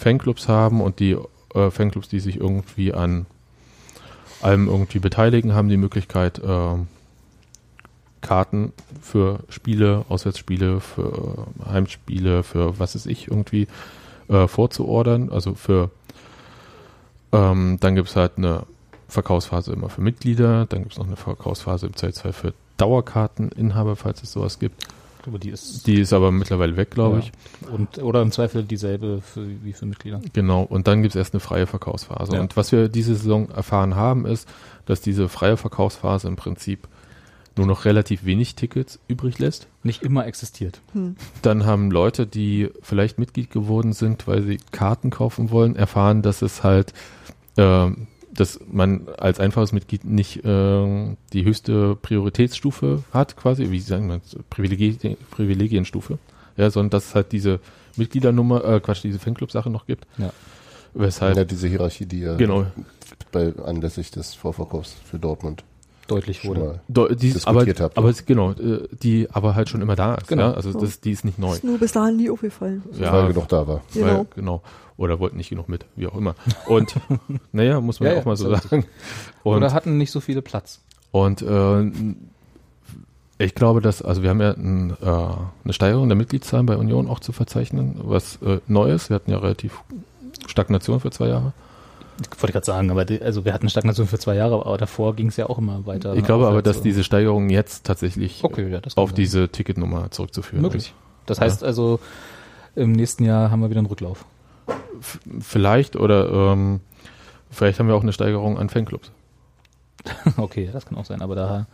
Fanclubs 0.00 0.48
haben 0.48 0.80
und 0.80 0.98
die 0.98 1.16
äh, 1.54 1.70
Fanclubs, 1.70 2.08
die 2.08 2.20
sich 2.20 2.36
irgendwie 2.36 2.94
an 2.94 3.26
allem 4.40 4.66
irgendwie 4.66 4.98
beteiligen, 4.98 5.54
haben 5.54 5.68
die 5.68 5.76
Möglichkeit, 5.76 6.38
äh, 6.38 6.76
Karten 8.22 8.72
für 9.02 9.40
Spiele, 9.50 10.04
Auswärtsspiele, 10.08 10.80
für 10.80 11.46
Heimspiele, 11.70 12.42
für 12.42 12.78
was 12.78 12.94
weiß 12.94 13.06
ich 13.06 13.28
irgendwie 13.28 13.66
äh, 14.28 14.46
vorzuordern. 14.48 15.30
Also 15.30 15.54
für 15.54 15.90
ähm, 17.32 17.76
dann 17.80 17.94
gibt 17.94 18.08
es 18.08 18.16
halt 18.16 18.32
eine 18.36 18.62
Verkaufsphase 19.08 19.72
immer 19.72 19.90
für 19.90 20.00
Mitglieder, 20.00 20.64
dann 20.66 20.80
gibt 20.80 20.92
es 20.92 20.98
noch 20.98 21.06
eine 21.06 21.16
Verkaufsphase 21.16 21.86
im 21.86 21.96
Zweifelsfall 21.96 22.32
für 22.32 22.54
Dauerkarteninhaber, 22.78 23.96
falls 23.96 24.22
es 24.22 24.32
sowas 24.32 24.58
gibt. 24.58 24.86
Aber 25.26 25.38
die 25.38 25.50
ist, 25.50 25.86
Die 25.86 26.00
ist 26.00 26.12
aber 26.12 26.30
mittlerweile 26.32 26.76
weg, 26.76 26.90
glaube 26.90 27.18
Ja. 27.18 27.22
ich. 27.24 27.32
und, 27.72 27.98
oder 27.98 28.22
im 28.22 28.32
Zweifel 28.32 28.62
dieselbe 28.64 29.20
für, 29.22 29.46
wie 29.62 29.72
für 29.72 29.86
Mitglieder. 29.86 30.20
Genau, 30.32 30.62
und 30.62 30.86
dann 30.86 31.02
gibt 31.02 31.14
es 31.14 31.18
erst 31.18 31.34
eine 31.34 31.40
freie 31.40 31.66
Verkaufsphase. 31.66 32.34
Ja. 32.34 32.40
Und 32.40 32.56
was 32.56 32.72
wir 32.72 32.88
diese 32.88 33.14
Saison 33.14 33.50
erfahren 33.50 33.94
haben, 33.96 34.26
ist, 34.26 34.48
dass 34.86 35.00
diese 35.00 35.28
freie 35.28 35.56
Verkaufsphase 35.56 36.26
im 36.28 36.36
Prinzip 36.36 36.88
nur 37.56 37.66
noch 37.66 37.84
relativ 37.84 38.24
wenig 38.24 38.54
Tickets 38.54 38.98
übrig 39.08 39.38
lässt. 39.38 39.66
Nicht 39.82 40.02
immer 40.02 40.24
existiert. 40.26 40.80
Dann 41.42 41.66
haben 41.66 41.90
Leute, 41.90 42.26
die 42.26 42.70
vielleicht 42.80 43.18
Mitglied 43.18 43.50
geworden 43.50 43.92
sind, 43.92 44.26
weil 44.26 44.42
sie 44.42 44.58
Karten 44.70 45.10
kaufen 45.10 45.50
wollen, 45.50 45.76
erfahren, 45.76 46.22
dass 46.22 46.42
es 46.42 46.62
halt, 46.62 46.94
ähm, 47.58 48.06
dass 48.32 48.60
man 48.70 49.08
als 49.18 49.40
einfaches 49.40 49.72
Mitglied 49.72 50.04
nicht 50.04 50.40
ähm, 50.44 51.16
die 51.32 51.44
höchste 51.44 51.96
Prioritätsstufe 51.96 53.02
hat, 53.12 53.36
quasi, 53.36 53.70
wie 53.70 53.80
sagen 53.80 54.08
wir, 54.08 54.20
Privilegien, 54.50 55.16
Privilegienstufe, 55.30 56.18
ja, 56.56 56.70
sondern 56.70 56.90
dass 56.90 57.08
es 57.08 57.14
halt 57.14 57.32
diese 57.32 57.60
Mitgliedernummer, 57.96 58.64
äh, 58.64 58.80
Quatsch, 58.80 59.02
diese 59.02 59.18
Fanclub-Sache 59.18 59.70
noch 59.70 59.86
gibt. 59.86 60.06
Ja. 60.18 60.32
Weshalb, 60.94 61.36
ja, 61.36 61.44
diese 61.44 61.68
Hierarchie, 61.68 62.06
die 62.06 62.20
ja 62.20 62.36
genau, 62.36 62.66
bei, 63.30 63.54
anlässlich 63.64 64.10
des 64.10 64.34
Vorverkaufs 64.34 64.96
für 65.04 65.18
Dortmund 65.18 65.64
Deutlich 66.10 66.44
wurde. 66.44 66.80
Do, 66.88 67.08
die, 67.08 67.30
aber, 67.44 67.60
diskutiert 67.60 67.80
habt, 67.80 67.96
aber 67.98 68.08
es- 68.08 68.26
genau, 68.26 68.52
äh, 68.52 68.88
die 69.02 69.28
aber 69.32 69.54
halt 69.54 69.68
schon 69.68 69.80
immer 69.80 69.96
da 69.96 70.14
ist. 70.16 70.28
Genau. 70.28 70.42
Ja? 70.50 70.52
Also 70.54 70.72
das, 70.78 71.00
die 71.00 71.12
ist 71.12 71.24
nicht 71.24 71.38
neu. 71.38 71.52
Ist 71.54 71.64
nur 71.64 71.78
bis 71.78 71.92
dahin 71.92 72.16
nie 72.16 72.28
aufgefallen. 72.30 72.82
Ja, 72.98 73.12
weil 73.12 73.28
genug 73.28 73.48
da 73.48 73.66
war. 73.66 73.80
Genau. 73.94 74.06
Weil, 74.06 74.26
genau. 74.34 74.62
Oder 74.96 75.18
wollten 75.18 75.38
nicht 75.38 75.48
genug 75.48 75.68
mit, 75.68 75.86
wie 75.96 76.06
auch 76.06 76.14
immer. 76.16 76.34
Und 76.66 76.94
naja, 77.52 77.80
muss 77.80 78.00
man 78.00 78.12
Ja, 78.12 78.18
auch 78.18 78.24
mal 78.26 78.36
so 78.36 78.54
sagen. 78.54 78.84
Und, 79.44 79.56
oder 79.56 79.72
hatten 79.72 79.96
nicht 79.96 80.10
so 80.10 80.20
viele 80.20 80.42
Platz. 80.42 80.80
und 81.10 81.40
äh, 81.42 81.90
ich 83.38 83.54
glaube, 83.54 83.80
dass, 83.80 84.02
also 84.02 84.22
wir 84.22 84.28
haben 84.28 84.40
ja 84.42 84.50
ein, 84.52 84.90
äh, 85.00 85.06
eine 85.06 85.72
Steigerung 85.72 86.08
der 86.08 86.16
Mitgliedszahlen 86.16 86.66
bei 86.66 86.76
Union 86.76 87.08
auch 87.08 87.20
zu 87.20 87.32
verzeichnen, 87.32 87.94
was 88.02 88.36
äh, 88.42 88.58
neu 88.68 88.92
ist. 88.92 89.08
Wir 89.08 89.14
hatten 89.14 89.30
ja 89.30 89.38
relativ 89.38 89.80
Stagnation 90.46 91.00
für 91.00 91.10
zwei 91.10 91.28
Jahre. 91.28 91.52
Ich 92.20 92.42
wollte 92.42 92.52
gerade 92.52 92.66
sagen, 92.66 92.90
aber 92.90 93.04
die, 93.04 93.20
also 93.22 93.44
wir 93.44 93.52
hatten 93.52 93.68
Stagnation 93.68 94.06
für 94.06 94.18
zwei 94.18 94.34
Jahre, 94.34 94.66
aber 94.66 94.76
davor 94.78 95.14
ging 95.14 95.28
es 95.28 95.36
ja 95.36 95.48
auch 95.48 95.58
immer 95.58 95.86
weiter. 95.86 96.14
Ich 96.14 96.24
glaube 96.24 96.46
aber, 96.46 96.62
dass 96.62 96.78
so. 96.78 96.82
diese 96.82 97.04
Steigerung 97.04 97.48
jetzt 97.50 97.86
tatsächlich 97.86 98.44
Okay, 98.44 98.68
ja, 98.68 98.80
auf 98.96 99.10
sein. 99.10 99.16
diese 99.16 99.48
Ticketnummer 99.48 100.10
zurückzuführen 100.10 100.62
möglich. 100.62 100.94
Das 101.26 101.40
heißt 101.40 101.64
also, 101.64 102.00
im 102.74 102.92
nächsten 102.92 103.24
Jahr 103.24 103.50
haben 103.50 103.60
wir 103.60 103.70
wieder 103.70 103.78
einen 103.78 103.86
Rücklauf. 103.86 104.24
ist. 104.98 105.18
Vielleicht 105.40 105.96
oder 105.96 106.52
ähm, 106.52 106.80
vielleicht 107.50 107.78
haben 107.78 107.88
wir 107.88 107.94
auch 107.94 108.02
eine 108.02 108.12
Steigerung 108.12 108.58
an 108.58 108.68
Fanclubs. 108.68 109.10
okay, 110.36 110.68
das 110.72 110.86
kann 110.86 110.96
auch 110.98 111.04
sein, 111.04 111.22
aber 111.22 111.34
da 111.34 111.66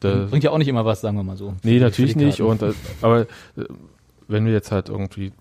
Da, 0.00 0.26
bringt 0.26 0.44
ja 0.44 0.50
auch 0.50 0.58
nicht 0.58 0.68
immer 0.68 0.84
was, 0.84 1.00
sagen 1.00 1.16
wir 1.16 1.24
mal 1.24 1.36
so. 1.36 1.54
Nee, 1.62 1.80
natürlich 1.80 2.16
nicht. 2.16 2.40
Und, 2.40 2.62
äh, 2.62 2.72
aber 3.02 3.22
äh, 3.22 3.26
wenn 4.28 4.46
wir 4.46 4.52
jetzt 4.52 4.70
halt 4.70 4.88
irgendwie 4.88 5.32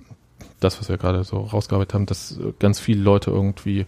das, 0.59 0.79
was 0.79 0.89
wir 0.89 0.97
gerade 0.97 1.23
so 1.23 1.37
rausgearbeitet 1.37 1.93
haben, 1.93 2.05
dass 2.05 2.39
ganz 2.59 2.79
viele 2.79 3.01
Leute 3.01 3.31
irgendwie 3.31 3.85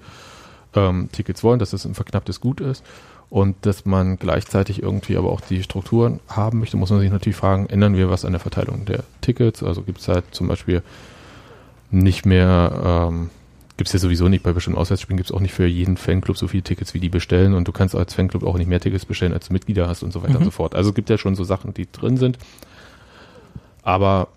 ähm, 0.75 1.09
Tickets 1.11 1.43
wollen, 1.43 1.59
dass 1.59 1.73
es 1.73 1.85
ein 1.85 1.95
verknapptes 1.95 2.39
Gut 2.41 2.61
ist 2.61 2.83
und 3.29 3.55
dass 3.65 3.85
man 3.85 4.17
gleichzeitig 4.17 4.81
irgendwie 4.83 5.17
aber 5.17 5.31
auch 5.31 5.41
die 5.41 5.63
Strukturen 5.63 6.19
haben 6.27 6.59
möchte, 6.59 6.77
muss 6.77 6.89
man 6.91 6.99
sich 6.99 7.11
natürlich 7.11 7.35
fragen, 7.37 7.67
ändern 7.67 7.95
wir 7.95 8.09
was 8.09 8.25
an 8.25 8.31
der 8.33 8.39
Verteilung 8.39 8.85
der 8.85 9.03
Tickets? 9.21 9.63
Also 9.63 9.81
gibt 9.81 9.99
es 9.99 10.07
halt 10.07 10.25
zum 10.31 10.47
Beispiel 10.47 10.83
nicht 11.91 12.25
mehr, 12.25 13.07
ähm, 13.11 13.29
gibt 13.77 13.87
es 13.87 13.93
ja 13.93 13.99
sowieso 13.99 14.27
nicht, 14.29 14.43
bei 14.43 14.51
bestimmten 14.53 14.77
Auswärtsspielen 14.79 15.17
gibt 15.17 15.29
es 15.29 15.35
auch 15.35 15.39
nicht 15.39 15.53
für 15.53 15.65
jeden 15.65 15.97
Fanclub 15.97 16.37
so 16.37 16.47
viele 16.47 16.63
Tickets, 16.63 16.93
wie 16.93 16.99
die 16.99 17.09
bestellen 17.09 17.53
und 17.55 17.67
du 17.67 17.71
kannst 17.71 17.95
als 17.95 18.13
Fanclub 18.13 18.43
auch 18.43 18.57
nicht 18.57 18.67
mehr 18.67 18.79
Tickets 18.79 19.05
bestellen, 19.05 19.33
als 19.33 19.47
du 19.47 19.53
Mitglieder 19.53 19.87
hast 19.87 20.03
und 20.03 20.11
so 20.11 20.21
weiter 20.21 20.33
Mhm. 20.33 20.37
und 20.37 20.45
so 20.45 20.51
fort. 20.51 20.75
Also 20.75 20.89
es 20.89 20.95
gibt 20.95 21.09
ja 21.09 21.17
schon 21.17 21.35
so 21.35 21.43
Sachen, 21.43 21.73
die 21.73 21.87
drin 21.91 22.17
sind. 22.17 22.37
Aber 23.83 24.27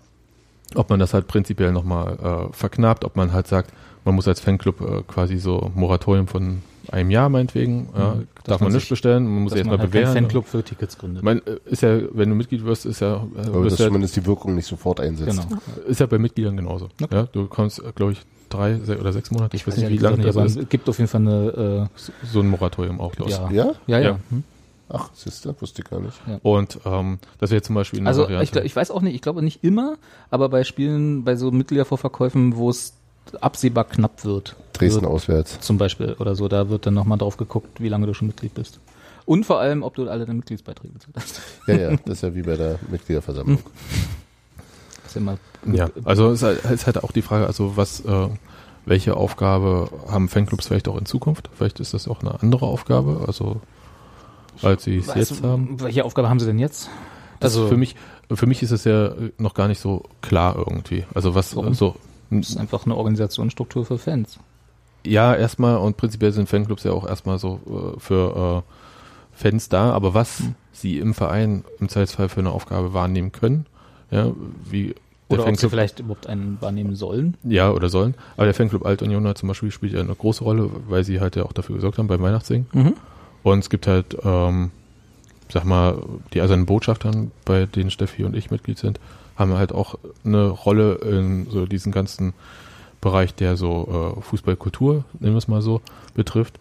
ob 0.75 0.89
man 0.89 0.99
das 0.99 1.13
halt 1.13 1.27
prinzipiell 1.27 1.71
nochmal 1.71 2.49
äh, 2.49 2.53
verknappt, 2.53 3.05
ob 3.05 3.15
man 3.15 3.31
halt 3.33 3.47
sagt, 3.47 3.71
man 4.05 4.15
muss 4.15 4.27
als 4.27 4.39
Fanclub 4.39 4.81
äh, 4.81 5.01
quasi 5.07 5.37
so 5.37 5.71
Moratorium 5.75 6.27
von 6.27 6.61
einem 6.91 7.11
Jahr 7.11 7.29
meinetwegen, 7.29 7.87
ja, 7.97 8.15
Mhm. 8.15 8.27
Dass 8.35 8.43
darf 8.55 8.59
man 8.61 8.71
man 8.71 8.75
nicht 8.77 8.89
bestellen, 8.89 9.23
man 9.23 9.43
muss 9.43 9.53
erstmal 9.53 9.77
halt 9.79 9.89
bewähren. 9.91 10.11
Fanclub 10.13 10.45
für 10.47 10.63
Tickets 10.63 10.97
gründet. 10.97 11.23
Man, 11.23 11.37
äh, 11.45 11.57
ist 11.65 11.81
ja, 11.81 11.97
wenn 12.11 12.27
du 12.29 12.35
Mitglied 12.35 12.65
wirst, 12.65 12.85
ist 12.85 12.99
ja, 12.99 13.25
äh, 13.37 13.47
Aber 13.47 13.63
dass 13.63 13.79
ja 13.79 13.85
zumindest 13.87 14.17
die 14.17 14.25
Wirkung 14.25 14.55
nicht 14.55 14.65
sofort 14.67 14.99
einsetzt. 14.99 15.29
genau. 15.47 15.61
ist 15.87 16.01
ja 16.01 16.05
bei 16.07 16.17
Mitgliedern 16.17 16.57
genauso. 16.57 16.89
Okay. 17.01 17.15
Ja, 17.15 17.23
du 17.31 17.45
kommst, 17.47 17.81
glaube 17.95 18.11
ich, 18.11 18.21
drei 18.49 18.75
oder 18.99 19.13
sechs 19.13 19.31
Monate, 19.31 19.55
ich, 19.55 19.65
weiß 19.65 19.77
nicht, 19.77 19.89
wie 19.89 19.97
lange 19.97 20.17
gesagt 20.17 20.35
das 20.35 20.45
ist, 20.51 20.57
aber 20.57 20.63
Es 20.63 20.69
gibt 20.69 20.89
auf 20.89 20.97
jeden 20.99 21.07
Fall 21.09 21.21
eine, 21.21 21.89
so- 21.95 22.11
so 22.29 22.39
ein 22.41 22.49
Moratorium 22.49 22.99
auch, 22.99 23.13
glaube 23.13 23.31
ich. 23.31 23.37
Ja. 23.37 23.49
Ja? 23.51 23.63
äh, 23.71 23.73
ja, 23.87 23.99
ja. 23.99 24.09
Ja. 24.09 24.19
Hm. 24.29 24.43
Ach, 24.89 25.09
siehst 25.13 25.45
du, 25.45 25.55
wusste 25.59 25.81
ich 25.81 25.89
gar 25.89 25.99
nicht. 25.99 26.19
Und 26.43 26.79
ähm, 26.85 27.17
das 27.39 27.51
wäre 27.51 27.61
zum 27.61 27.75
Beispiel 27.75 27.99
eine 27.99 28.09
Also 28.09 28.23
Variante. 28.23 28.43
ich, 28.43 28.51
glaub- 28.51 28.65
ich 28.65 28.75
weiß 28.75 28.91
auch 28.91 29.01
nicht, 29.01 29.15
ich 29.15 29.21
glaube 29.21 29.41
nicht 29.41 29.63
immer, 29.63 29.95
aber 30.29 30.49
bei 30.49 30.63
Spielen, 30.63 31.23
bei 31.23 31.35
so 31.35 31.51
Mitgliedervorverkäufen, 31.51 32.55
wo 32.57 32.69
es 32.69 32.93
absehbar 33.41 33.85
knapp 33.85 34.25
wird, 34.25 34.55
Dresden 34.73 35.01
wird 35.03 35.11
auswärts. 35.11 35.59
zum 35.61 35.77
Beispiel 35.77 36.13
oder 36.19 36.35
so, 36.35 36.47
da 36.47 36.69
wird 36.69 36.85
dann 36.85 36.93
nochmal 36.93 37.17
drauf 37.17 37.37
geguckt, 37.37 37.79
wie 37.81 37.89
lange 37.89 38.05
du 38.05 38.13
schon 38.13 38.27
Mitglied 38.27 38.53
bist. 38.53 38.79
Und 39.25 39.45
vor 39.45 39.59
allem, 39.61 39.83
ob 39.83 39.95
du 39.95 40.07
alle 40.09 40.25
deine 40.25 40.35
Mitgliedsbeiträge 40.35 40.93
bezahlt 40.93 41.15
hast. 41.15 41.41
Ja, 41.65 41.75
ja, 41.75 41.89
das 42.05 42.15
ist 42.17 42.21
ja 42.23 42.35
wie 42.35 42.41
bei 42.41 42.57
der 42.57 42.77
Mitgliederversammlung. 42.91 43.59
Das 45.03 45.05
ist 45.11 45.15
immer 45.15 45.37
Ja, 45.71 45.89
also 46.03 46.29
es 46.31 46.41
ist 46.41 46.43
halt, 46.43 46.65
es 46.65 46.71
ist 46.71 46.85
halt 46.87 47.01
auch 47.03 47.13
die 47.13 47.21
Frage, 47.21 47.47
also 47.47 47.77
was, 47.77 48.01
äh, 48.01 48.27
welche 48.85 49.15
Aufgabe 49.15 49.89
haben 50.09 50.27
Fanclubs 50.27 50.67
vielleicht 50.67 50.89
auch 50.89 50.97
in 50.97 51.05
Zukunft? 51.05 51.49
Vielleicht 51.55 51.79
ist 51.79 51.93
das 51.93 52.09
auch 52.09 52.19
eine 52.19 52.41
andere 52.41 52.65
Aufgabe, 52.65 53.23
also 53.25 53.61
als 54.61 54.83
sie 54.83 54.97
es 54.97 55.07
Was- 55.07 55.15
jetzt 55.15 55.43
haben. 55.43 55.79
Welche 55.81 56.05
Aufgabe 56.05 56.29
haben 56.29 56.39
sie 56.39 56.45
denn 56.45 56.59
jetzt? 56.59 56.89
Also 57.39 57.61
Also 57.61 57.69
für 57.69 57.77
mich, 57.77 57.95
für 58.31 58.45
mich 58.45 58.61
ist 58.63 58.71
es 58.71 58.83
ja 58.85 59.13
noch 59.37 59.53
gar 59.53 59.67
nicht 59.67 59.79
so 59.81 60.03
klar 60.21 60.55
irgendwie. 60.57 61.05
Also 61.13 61.35
was 61.35 61.55
Warum? 61.55 61.71
äh, 61.71 61.75
so 61.75 61.95
Das 62.29 62.49
ist 62.49 62.57
einfach 62.57 62.85
eine 62.85 62.95
Organisationsstruktur 62.95 63.85
für 63.85 63.97
Fans. 63.97 64.39
ja 65.05 65.35
erstmal 65.35 65.77
und 65.77 65.97
prinzipiell 65.97 66.31
sind 66.31 66.47
Fanclubs 66.47 66.83
ja 66.85 66.91
auch 66.91 67.05
erstmal 67.07 67.37
so 67.39 67.93
äh, 67.97 67.99
für 67.99 68.63
äh, 68.65 69.37
Fans 69.37 69.67
da, 69.69 69.91
aber 69.91 70.13
was 70.13 70.39
Hm. 70.39 70.55
sie 70.71 70.99
im 70.99 71.13
Verein 71.13 71.65
im 71.79 71.89
Zweifelsfall 71.89 72.29
für 72.29 72.39
eine 72.39 72.51
Aufgabe 72.51 72.93
wahrnehmen 72.93 73.31
können, 73.31 73.65
ja, 74.11 74.31
wie 74.69 74.87
der 75.29 75.39
Oder 75.39 75.41
ob 75.41 75.47
sie 75.49 75.51
Fanclub 75.55 75.71
vielleicht 75.71 75.99
überhaupt 75.99 76.27
einen 76.27 76.57
wahrnehmen 76.61 76.95
sollen. 76.95 77.35
Ja, 77.43 77.71
oder 77.71 77.89
sollen. 77.89 78.13
Aber 78.37 78.45
der 78.45 78.53
Fanclub 78.53 78.85
Alt 78.85 79.01
Union 79.01 79.27
hat 79.27 79.37
zum 79.39 79.47
Beispiel 79.47 79.71
spielt 79.71 79.93
ja 79.93 79.99
eine 80.01 80.13
große 80.15 80.43
Rolle, 80.43 80.69
weil 80.87 81.03
sie 81.03 81.19
halt 81.19 81.35
ja 81.35 81.43
auch 81.43 81.53
dafür 81.53 81.75
gesorgt 81.75 81.97
haben 81.97 82.07
beim 82.07 82.21
Weihnachtssingen. 82.21 82.67
Mhm. 82.73 82.93
Und 83.43 83.59
es 83.59 83.69
gibt 83.69 83.87
halt, 83.87 84.17
ähm, 84.23 84.71
sag 85.49 85.65
mal, 85.65 86.01
die 86.33 86.41
eisernen 86.41 86.65
Botschaftern, 86.65 87.31
bei 87.45 87.65
denen 87.65 87.91
Steffi 87.91 88.23
und 88.23 88.35
ich 88.35 88.51
Mitglied 88.51 88.77
sind, 88.77 88.99
haben 89.35 89.53
halt 89.53 89.71
auch 89.73 89.95
eine 90.23 90.47
Rolle 90.47 90.95
in 90.95 91.47
so 91.49 91.65
diesen 91.65 91.91
ganzen 91.91 92.33
Bereich, 93.01 93.35
der 93.35 93.57
so 93.57 94.15
äh, 94.17 94.21
Fußballkultur, 94.21 95.03
nennen 95.19 95.33
wir 95.33 95.37
es 95.37 95.47
mal 95.47 95.61
so, 95.61 95.81
betrifft, 96.13 96.59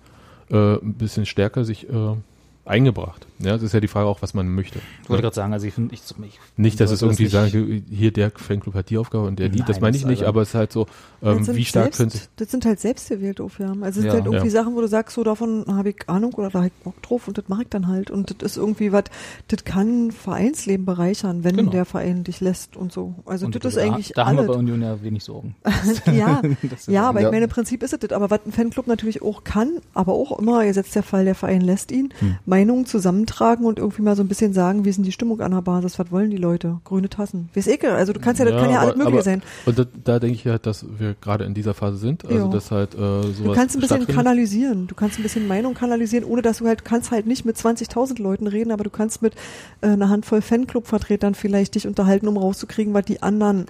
äh, 0.50 0.74
ein 0.74 0.94
bisschen 0.94 1.24
stärker 1.26 1.64
sich 1.64 1.88
äh, 1.88 2.16
eingebracht. 2.64 3.26
Ja, 3.40 3.52
das 3.54 3.62
ist 3.62 3.72
ja 3.74 3.80
die 3.80 3.88
Frage 3.88 4.06
auch, 4.06 4.22
was 4.22 4.34
man 4.34 4.48
möchte. 4.54 4.78
Ich 5.02 5.10
wollte 5.10 5.22
gerade 5.22 5.34
sagen, 5.34 5.52
also 5.52 5.66
ich 5.66 5.74
finde, 5.74 5.94
ich, 5.94 6.00
ich 6.24 6.38
Nicht, 6.56 6.78
dass 6.78 6.92
es 6.92 7.02
irgendwie 7.02 7.24
das 7.24 7.32
sagen, 7.32 7.84
hier 7.90 8.12
der 8.12 8.30
Fanclub 8.30 8.74
hat 8.74 8.88
die 8.90 8.98
Aufgabe 8.98 9.26
und 9.26 9.38
der 9.40 9.48
die, 9.48 9.62
das 9.64 9.80
meine 9.80 9.96
ich 9.96 10.04
nicht, 10.06 10.20
also- 10.20 10.28
aber 10.28 10.42
es 10.42 10.50
ist 10.50 10.54
halt 10.54 10.70
so, 10.72 10.86
ähm, 11.22 11.44
wie 11.48 11.64
stark 11.64 11.92
können 11.92 12.10
sich 12.10 12.22
Das 12.36 12.52
sind 12.52 12.64
halt 12.64 12.78
selbstgewählte 12.78 13.42
Aufgaben. 13.42 13.82
Also 13.82 13.98
es 13.98 14.06
Ja. 14.06 14.12
sind 14.12 14.20
halt 14.24 14.32
irgendwie 14.32 14.54
Ja. 14.54 14.62
Sachen, 14.62 14.76
wo 14.76 14.80
du 14.80 14.86
sagst, 14.86 15.14
so 15.16 15.24
davon 15.24 15.64
habe 15.68 15.90
ich 15.90 16.08
Ahnung 16.08 16.34
oder 16.34 16.50
da 16.50 16.58
habe 16.60 16.68
ich 16.68 16.72
Bock 16.84 17.02
drauf 17.02 17.26
und 17.26 17.36
das 17.36 17.48
mache 17.48 17.62
ich 17.62 17.68
dann 17.68 17.88
halt. 17.88 18.12
Und 18.12 18.30
das 18.42 18.52
ist 18.52 18.56
irgendwie 18.58 18.92
was, 18.92 19.04
das 19.48 19.64
kann 19.64 20.12
Vereinsleben 20.12 20.86
bereichern, 20.86 21.42
wenn 21.42 21.56
Genau. 21.56 21.70
der 21.72 21.84
Verein 21.84 22.22
dich 22.22 22.40
lässt 22.40 22.76
und 22.76 22.92
so. 22.92 23.14
Also 23.26 23.46
Und 23.46 23.56
das 23.56 23.74
ist 23.74 23.76
da, 23.76 23.82
eigentlich 23.92 24.12
da 24.14 24.26
haben 24.26 24.36
wir 24.36 24.42
bei 24.44 24.48
alles. 24.50 24.58
Union 24.58 24.82
ja 24.82 25.02
wenig 25.02 25.24
Sorgen. 25.24 25.56
ja, 26.06 26.40
ja, 26.86 27.08
aber 27.08 27.20
Ja. 27.20 27.26
ich 27.26 27.32
meine, 27.32 27.44
im 27.46 27.50
Prinzip 27.50 27.82
ist 27.82 27.92
es 27.92 27.98
das. 27.98 28.12
Aber 28.12 28.30
was 28.30 28.40
ein 28.46 28.52
Fanclub 28.52 28.86
natürlich 28.86 29.20
auch 29.20 29.42
kann, 29.42 29.80
aber 29.94 30.12
auch 30.12 30.38
immer, 30.38 30.62
jetzt 30.62 30.94
der 30.94 31.02
Fall, 31.02 31.24
der 31.24 31.34
Verein 31.34 31.60
lässt 31.62 31.90
ihn, 31.90 32.14
Hm. 32.20 32.36
Meinungen 32.52 32.84
zusammentragen 32.84 33.64
und 33.64 33.78
irgendwie 33.78 34.02
mal 34.02 34.14
so 34.14 34.22
ein 34.22 34.28
bisschen 34.28 34.52
sagen, 34.52 34.84
wie 34.84 34.90
ist 34.90 34.96
denn 34.96 35.04
die 35.04 35.12
Stimmung 35.12 35.40
an 35.40 35.52
der 35.52 35.62
Basis, 35.62 35.98
was 35.98 36.10
wollen 36.10 36.28
die 36.30 36.36
Leute? 36.36 36.80
Grüne 36.84 37.08
Tassen. 37.08 37.48
Wie 37.54 37.60
ist 37.60 37.66
ekel? 37.66 37.90
Also 37.92 38.12
du 38.12 38.20
kannst 38.20 38.40
ja, 38.40 38.44
das 38.44 38.60
kann 38.60 38.70
ja 38.70 38.76
aber- 38.80 38.88
alles 38.88 38.96
Mögliche 38.96 39.16
aber- 39.16 39.22
sein. 39.24 39.42
Und 39.64 39.78
da, 39.78 39.84
da 40.04 40.18
denke 40.18 40.36
ich 40.36 40.46
halt, 40.46 40.66
dass 40.66 40.84
wir 40.98 41.14
gerade 41.20 41.44
in 41.44 41.54
dieser 41.54 41.72
Phase 41.72 41.96
sind, 41.96 42.24
also 42.26 42.36
Ja. 42.36 42.48
dass 42.48 42.70
halt 42.70 42.94
äh, 42.94 42.98
sowas 42.98 43.36
Du 43.42 43.52
kannst 43.54 43.76
ein 43.76 43.80
bisschen 43.80 44.06
kanalisieren. 44.06 44.86
Du 44.86 44.94
kannst 44.94 45.18
ein 45.18 45.22
bisschen 45.22 45.48
Meinung 45.48 45.72
kanalisieren, 45.72 46.24
ohne 46.26 46.42
dass 46.42 46.58
du 46.58 46.66
halt, 46.66 46.84
kannst 46.84 47.10
halt 47.10 47.26
nicht 47.26 47.46
mit 47.46 47.56
20.000 47.56 48.20
Leuten 48.20 48.46
reden, 48.46 48.70
aber 48.70 48.84
du 48.84 48.90
kannst 48.90 49.22
mit 49.22 49.34
äh, 49.80 49.86
einer 49.86 50.10
Handvoll 50.10 50.42
Fanclub-Vertretern 50.42 51.34
vielleicht 51.34 51.74
dich 51.74 51.86
unterhalten, 51.86 52.28
um 52.28 52.36
rauszukriegen, 52.36 52.92
was 52.92 53.06
die 53.06 53.22
anderen 53.22 53.64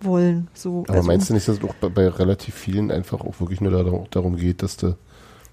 wollen. 0.00 0.46
So, 0.54 0.84
Aber 0.86 0.98
also, 0.98 1.06
meinst 1.08 1.28
du 1.28 1.34
nicht, 1.34 1.48
dass 1.48 1.56
es 1.58 1.64
auch 1.64 1.74
bei, 1.74 1.88
bei 1.88 2.06
relativ 2.08 2.54
vielen 2.54 2.92
einfach 2.92 3.20
auch 3.20 3.40
wirklich 3.40 3.60
nur 3.60 3.72
darum, 3.72 4.06
darum 4.12 4.36
geht, 4.36 4.62
dass 4.62 4.76
du 4.76 4.94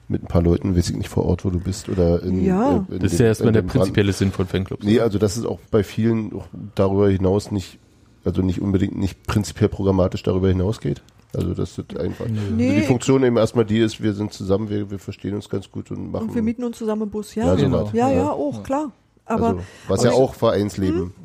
mit 0.08 0.24
ein 0.24 0.28
paar 0.28 0.42
Leuten, 0.44 0.76
weiß 0.78 0.90
ich 0.92 0.96
nicht, 0.98 1.10
vor 1.10 1.26
Ort, 1.26 1.46
wo 1.46 1.50
du 1.50 1.60
bist, 1.60 1.90
oder 1.90 2.22
in, 2.24 2.44
Ja. 2.44 2.86
äh, 2.90 2.94
in 2.96 3.00
Das 3.00 3.12
ist 3.12 3.20
dem- 3.20 3.24
ja 3.24 3.28
erstmal 3.30 3.54
der 3.54 3.62
prinzipielle 3.64 4.14
Sinn 4.14 4.32
von 4.32 4.46
Fanclubs. 4.48 4.86
Nee, 4.86 5.00
also 5.00 5.18
das 5.18 5.36
ist 5.38 5.46
auch 5.46 5.60
bei 5.72 5.84
vielen 5.84 6.34
auch 6.34 6.46
darüber 6.76 7.10
hinaus 7.10 7.52
nicht, 7.52 7.80
also 8.24 8.42
nicht 8.42 8.62
unbedingt 8.62 8.96
nicht 8.98 9.26
prinzipiell 9.26 9.70
programmatisch 9.70 10.24
darüber 10.24 10.48
hinausgeht. 10.50 11.02
Also 11.36 11.54
das 11.54 11.78
ist 11.78 11.98
einfach. 12.00 12.26
Nee. 12.28 12.40
Also 12.70 12.80
die 12.82 12.86
Funktion 12.88 13.24
eben 13.24 13.36
erstmal 13.38 13.66
die 13.66 13.80
ist, 13.80 14.02
wir 14.02 14.14
sind 14.14 14.32
zusammen, 14.32 14.70
wir, 14.70 14.90
wir 14.90 15.00
verstehen 15.00 15.34
uns 15.36 15.50
ganz 15.50 15.70
gut 15.70 15.92
und 15.92 16.12
machen. 16.12 16.30
und 16.30 16.36
wir 16.36 16.42
mieten 16.42 16.64
uns 16.64 16.78
zusammen 16.78 17.04
im 17.04 17.10
Bus, 17.10 17.36
ja. 17.36 17.44
Ja, 17.46 17.50
Ja, 17.56 17.56
genau. 17.56 17.90
ja, 17.94 18.12
Ja. 18.12 18.30
auch, 18.32 18.64
klar. 18.64 18.92
Aber 19.26 19.48
also, 19.48 19.60
was 19.88 20.00
aber 20.02 20.10
ja 20.10 20.16
auch 20.16 20.34
Vereinsleben 20.36 21.08
ist. 21.08 21.25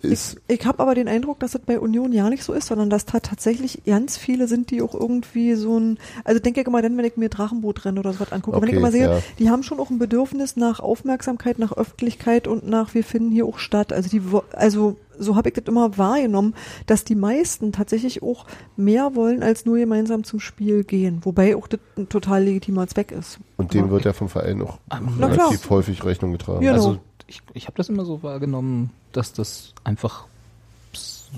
Ich, 0.00 0.36
ich 0.46 0.64
habe 0.64 0.78
aber 0.80 0.94
den 0.94 1.08
Eindruck, 1.08 1.40
dass 1.40 1.52
das 1.52 1.62
bei 1.62 1.80
Union 1.80 2.12
ja 2.12 2.30
nicht 2.30 2.44
so 2.44 2.52
ist, 2.52 2.68
sondern 2.68 2.88
dass 2.88 3.04
da 3.04 3.18
tatsächlich 3.18 3.82
ganz 3.84 4.16
viele 4.16 4.46
sind, 4.46 4.70
die 4.70 4.80
auch 4.80 4.94
irgendwie 4.94 5.54
so 5.54 5.76
ein, 5.78 5.98
also 6.22 6.38
denke 6.40 6.60
ich 6.60 6.66
immer 6.68 6.80
dann, 6.82 6.96
wenn 6.96 7.04
ich 7.04 7.16
mir 7.16 7.28
Drachenbootrennen 7.28 7.98
oder 7.98 8.12
so 8.12 8.20
was 8.20 8.30
angucke, 8.30 8.56
wenn 8.62 8.68
ich 8.68 8.74
Okay, 8.74 8.78
immer 8.80 8.92
sehe, 8.92 9.10
ja. 9.10 9.18
die 9.40 9.50
haben 9.50 9.64
schon 9.64 9.80
auch 9.80 9.90
ein 9.90 9.98
Bedürfnis 9.98 10.54
nach 10.56 10.78
Aufmerksamkeit, 10.78 11.58
nach 11.58 11.72
Öffentlichkeit 11.72 12.46
und 12.46 12.68
nach, 12.68 12.94
wir 12.94 13.02
finden 13.02 13.32
hier 13.32 13.44
auch 13.46 13.58
statt. 13.58 13.92
Also 13.92 14.08
die, 14.08 14.30
wo- 14.30 14.44
also 14.52 14.96
so 15.18 15.34
habe 15.34 15.48
ich 15.48 15.56
das 15.56 15.64
immer 15.66 15.98
wahrgenommen, 15.98 16.54
dass 16.86 17.02
die 17.02 17.16
meisten 17.16 17.72
tatsächlich 17.72 18.22
auch 18.22 18.46
mehr 18.76 19.16
wollen, 19.16 19.42
als 19.42 19.66
nur 19.66 19.78
gemeinsam 19.78 20.22
zum 20.22 20.38
Spiel 20.38 20.84
gehen. 20.84 21.18
Wobei 21.24 21.56
auch 21.56 21.66
das 21.66 21.80
ein 21.96 22.08
total 22.08 22.44
legitimer 22.44 22.86
Zweck 22.86 23.10
ist. 23.10 23.40
Und 23.56 23.74
dem 23.74 23.90
wird 23.90 24.04
ja 24.04 24.12
vom 24.12 24.28
Verein 24.28 24.62
auch 24.62 24.78
Na 25.18 25.26
klar. 25.28 25.48
relativ 25.48 25.68
häufig 25.70 26.04
Rechnung 26.04 26.30
getragen. 26.30 26.62
Ja. 26.62 26.70
Genau. 26.74 26.84
Also 26.86 26.98
ich, 27.28 27.42
ich 27.54 27.66
habe 27.66 27.76
das 27.76 27.88
immer 27.88 28.04
so 28.04 28.22
wahrgenommen, 28.22 28.90
dass 29.12 29.32
das 29.32 29.74
einfach 29.84 30.24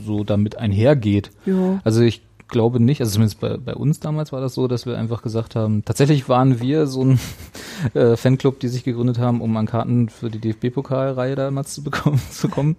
so 0.07 0.25
damit 0.25 0.57
einhergeht. 0.57 1.31
Ja. 1.45 1.81
Also 1.85 2.01
ich 2.01 2.23
glaube 2.49 2.81
nicht, 2.81 3.01
also 3.01 3.13
zumindest 3.13 3.41
bei, 3.41 3.57
bei 3.57 3.75
uns 3.75 4.01
damals 4.01 4.33
war 4.33 4.41
das 4.41 4.55
so, 4.55 4.67
dass 4.69 4.87
wir 4.87 4.99
einfach 4.99 5.23
gesagt 5.23 5.55
haben, 5.55 5.85
tatsächlich 5.85 6.29
waren 6.29 6.61
wir 6.61 6.87
so 6.87 7.05
ein 7.05 7.21
äh, 7.95 8.17
Fanclub, 8.17 8.61
die 8.61 8.69
sich 8.69 8.85
gegründet 8.85 9.19
haben, 9.19 9.41
um 9.41 9.57
an 9.57 9.67
Karten 9.67 10.09
für 10.09 10.31
die 10.31 10.39
DFB-Pokalreihe 10.39 11.35
damals 11.35 11.75
zu 11.75 11.83
bekommen, 11.83 12.21
zu 12.31 12.49
kommen. 12.49 12.77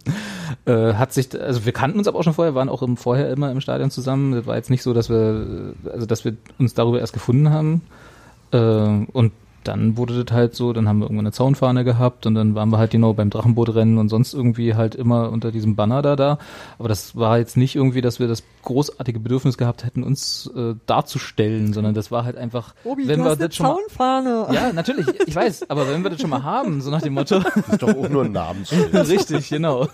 Äh, 0.66 0.94
hat 0.94 1.14
sich, 1.14 1.40
also 1.40 1.66
wir 1.66 1.74
kannten 1.74 2.00
uns 2.00 2.08
aber 2.08 2.20
auch 2.20 2.24
schon 2.24 2.34
vorher, 2.34 2.56
waren 2.56 2.70
auch 2.70 2.82
im, 2.82 2.98
vorher 2.98 3.30
immer 3.30 3.52
im 3.52 3.62
Stadion 3.62 3.92
zusammen. 3.92 4.34
Das 4.34 4.46
war 4.46 4.56
jetzt 4.56 4.70
nicht 4.70 4.84
so, 4.84 4.94
dass 4.94 5.10
wir, 5.10 5.74
äh, 5.86 5.90
also 5.90 6.06
dass 6.06 6.24
wir 6.24 6.36
uns 6.60 6.74
darüber 6.74 7.00
erst 7.00 7.14
gefunden 7.14 7.50
haben. 7.50 7.82
Äh, 8.52 8.58
und 8.58 9.32
dann 9.64 9.98
wurde 9.98 10.24
das 10.24 10.36
halt 10.36 10.56
so, 10.56 10.74
dann 10.74 10.88
haben 10.88 11.00
wir 11.00 11.06
irgendwann 11.06 11.26
eine 11.26 11.32
Zaunfahne 11.34 11.84
gehabt 11.84 12.26
und 12.26 12.36
dann 12.36 12.56
waren 12.56 12.70
wir 12.70 12.78
halt 12.78 12.92
genau 12.92 13.14
beim 13.14 13.30
Drachenbootrennen 13.30 13.98
und 13.98 14.10
sonst 14.10 14.34
irgendwie 14.34 14.76
halt 14.76 14.96
immer 14.96 15.30
unter 15.32 15.52
diesem 15.52 15.76
Banner 15.76 16.02
da 16.02 16.16
da. 16.16 16.38
Aber 16.80 16.88
das 16.90 17.16
war 17.16 17.38
jetzt 17.38 17.58
nicht 17.58 17.76
irgendwie, 17.76 18.02
dass 18.02 18.20
wir 18.20 18.28
das 18.28 18.44
großartige 18.64 19.20
Bedürfnis 19.20 19.58
gehabt 19.58 19.84
hätten, 19.84 20.04
uns 20.04 20.50
äh, 20.56 20.76
darzustellen, 20.86 21.74
sondern 21.74 21.94
das 21.94 22.12
war 22.12 22.24
halt 22.24 22.38
einfach, 22.38 22.74
Obi, 22.84 23.08
wenn 23.08 23.20
du 23.20 23.26
wir 23.26 23.32
hast 23.32 23.40
eine 23.40 23.48
das 23.50 23.56
schon 23.56 23.66
mal, 23.68 23.76
Zaunfahne. 23.76 24.48
ja, 24.52 24.74
natürlich, 24.74 25.08
ich 25.26 25.36
weiß, 25.36 25.70
aber 25.70 25.90
wenn 25.90 26.04
wir 26.04 26.12
das 26.12 26.22
schon 26.22 26.30
mal 26.30 26.44
haben, 26.44 26.82
so 26.82 26.92
nach 26.92 27.02
dem 27.02 27.14
Motto, 27.14 27.40
Das 27.40 27.68
ist 27.70 27.82
doch 27.82 27.96
auch 27.96 28.10
nur 28.10 28.26
ein 28.26 28.32
Namensschild. 28.32 28.94
richtig, 29.10 29.50
genau, 29.50 29.88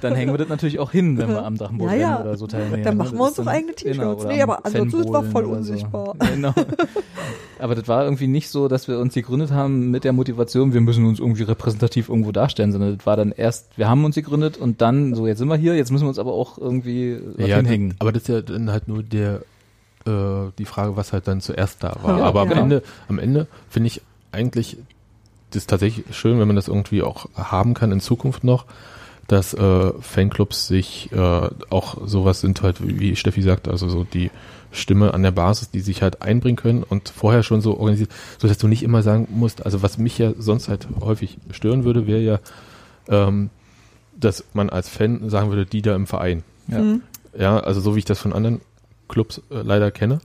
dann 0.00 0.14
hängen 0.14 0.32
wir 0.32 0.38
das 0.38 0.48
natürlich 0.48 0.78
auch 0.78 0.90
hin, 0.90 1.18
wenn 1.18 1.28
wir 1.28 1.44
am 1.44 1.56
Drachenbootrennen 1.56 2.00
Ja, 2.00 2.08
ja. 2.16 2.20
oder 2.20 2.36
so 2.36 2.46
teilnehmen. 2.46 2.84
Dann 2.84 2.96
ne? 2.96 3.04
machen 3.04 3.18
wir 3.18 3.24
uns 3.24 3.34
doch 3.36 3.46
eigene 3.46 3.74
T-Shirts. 3.74 4.24
oder 4.24 4.32
Nee, 4.32 4.42
aber 4.42 4.64
ansonsten 4.64 5.02
Fanbowlen 5.02 5.30
voll 5.32 5.44
unsichtbar. 5.44 6.14
So. 6.20 6.34
Genau. 6.34 6.54
Aber 7.58 7.74
das 7.74 7.88
war 7.88 8.04
irgendwie 8.04 8.28
nicht 8.28 8.48
so, 8.50 8.68
dass 8.68 8.87
wir 8.88 8.98
uns 8.98 9.14
gegründet 9.14 9.50
haben 9.50 9.90
mit 9.90 10.04
der 10.04 10.12
Motivation, 10.12 10.72
wir 10.72 10.80
müssen 10.80 11.04
uns 11.06 11.20
irgendwie 11.20 11.42
repräsentativ 11.44 12.08
irgendwo 12.08 12.32
darstellen, 12.32 12.72
sondern 12.72 12.96
das 12.96 13.06
war 13.06 13.16
dann 13.16 13.32
erst, 13.32 13.76
wir 13.78 13.88
haben 13.88 14.04
uns 14.04 14.14
gegründet 14.14 14.56
und 14.56 14.80
dann, 14.80 15.14
so 15.14 15.26
jetzt 15.26 15.38
sind 15.38 15.48
wir 15.48 15.56
hier, 15.56 15.76
jetzt 15.76 15.90
müssen 15.92 16.04
wir 16.04 16.08
uns 16.08 16.18
aber 16.18 16.32
auch 16.32 16.58
irgendwie 16.58 17.18
was 17.36 17.48
Ja, 17.48 17.56
hinhängen. 17.56 17.94
aber 17.98 18.12
das 18.12 18.22
ist 18.22 18.28
ja 18.28 18.40
dann 18.40 18.70
halt 18.70 18.88
nur 18.88 19.02
der 19.02 19.42
äh, 20.06 20.50
die 20.58 20.64
Frage, 20.64 20.96
was 20.96 21.12
halt 21.12 21.28
dann 21.28 21.40
zuerst 21.40 21.82
da 21.84 21.96
war. 22.02 22.18
Ja, 22.18 22.24
aber 22.24 22.42
am 22.42 22.48
genau. 22.48 22.62
Ende, 22.62 22.82
am 23.08 23.18
Ende 23.18 23.46
finde 23.68 23.88
ich 23.88 24.00
eigentlich 24.32 24.76
das 25.50 25.62
ist 25.62 25.70
tatsächlich 25.70 26.04
schön, 26.14 26.38
wenn 26.38 26.46
man 26.46 26.56
das 26.56 26.68
irgendwie 26.68 27.02
auch 27.02 27.26
haben 27.34 27.72
kann 27.74 27.90
in 27.90 28.00
Zukunft 28.00 28.44
noch, 28.44 28.66
dass 29.28 29.54
äh, 29.54 29.92
Fanclubs 30.00 30.68
sich 30.68 31.10
äh, 31.12 31.48
auch 31.70 31.96
sowas 32.06 32.40
sind 32.40 32.62
halt, 32.62 32.86
wie 32.86 33.00
wie 33.00 33.16
Steffi 33.16 33.42
sagt, 33.42 33.68
also 33.68 33.88
so 33.88 34.04
die 34.04 34.30
Stimme 34.70 35.14
an 35.14 35.22
der 35.22 35.30
Basis, 35.30 35.70
die 35.70 35.80
sich 35.80 36.02
halt 36.02 36.22
einbringen 36.22 36.56
können 36.56 36.82
und 36.82 37.08
vorher 37.08 37.42
schon 37.42 37.60
so 37.60 37.78
organisiert, 37.78 38.10
so 38.38 38.48
dass 38.48 38.58
du 38.58 38.68
nicht 38.68 38.82
immer 38.82 39.02
sagen 39.02 39.28
musst, 39.30 39.64
also 39.64 39.82
was 39.82 39.98
mich 39.98 40.18
ja 40.18 40.32
sonst 40.38 40.68
halt 40.68 40.86
häufig 41.00 41.38
stören 41.50 41.84
würde, 41.84 42.06
wäre 42.06 42.20
ja, 42.20 42.38
ähm, 43.08 43.50
dass 44.18 44.44
man 44.52 44.68
als 44.70 44.88
Fan 44.88 45.30
sagen 45.30 45.50
würde, 45.50 45.64
die 45.66 45.82
da 45.82 45.94
im 45.94 46.06
Verein. 46.06 46.42
Ja. 46.68 46.80
Mhm. 46.80 47.02
Ja, 47.38 47.60
also 47.60 47.80
so 47.80 47.94
wie 47.94 48.00
ich 48.00 48.04
das 48.04 48.18
von 48.18 48.32
anderen 48.32 48.60
Clubs 49.08 49.40
äh, 49.50 49.62
leider 49.62 49.90
kenne. 49.90 50.20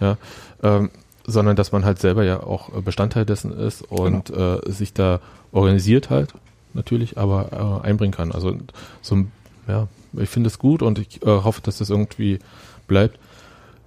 Ja, 0.00 0.18
ähm, 0.62 0.90
sondern 1.26 1.56
dass 1.56 1.72
man 1.72 1.84
halt 1.84 1.98
selber 1.98 2.22
ja 2.24 2.42
auch 2.42 2.68
Bestandteil 2.82 3.24
dessen 3.24 3.50
ist 3.52 3.82
und 3.82 4.30
äh, 4.30 4.58
sich 4.66 4.92
da 4.92 5.20
organisiert 5.52 6.10
halt 6.10 6.34
natürlich, 6.74 7.16
aber 7.18 7.80
äh, 7.82 7.86
einbringen 7.86 8.12
kann. 8.12 8.30
Also 8.32 8.54
so 9.02 9.16
ein- 9.16 9.32
ja, 9.66 9.88
ich 10.12 10.28
finde 10.28 10.48
es 10.48 10.58
gut 10.58 10.82
und 10.82 10.98
ich 10.98 11.22
äh, 11.22 11.26
hoffe, 11.26 11.62
dass 11.62 11.78
das 11.78 11.90
irgendwie 11.90 12.38
bleibt. 12.86 13.18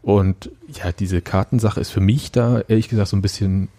Und 0.02 0.50
ja, 0.68 0.92
diese 0.92 1.22
Kartensache 1.22 1.80
ist 1.80 1.90
für 1.90 2.00
mich 2.00 2.32
da 2.32 2.62
ehrlich 2.68 2.90
gesagt 2.90 3.10
so 3.10 3.18
ein 3.18 3.22
bisschen 3.22 3.70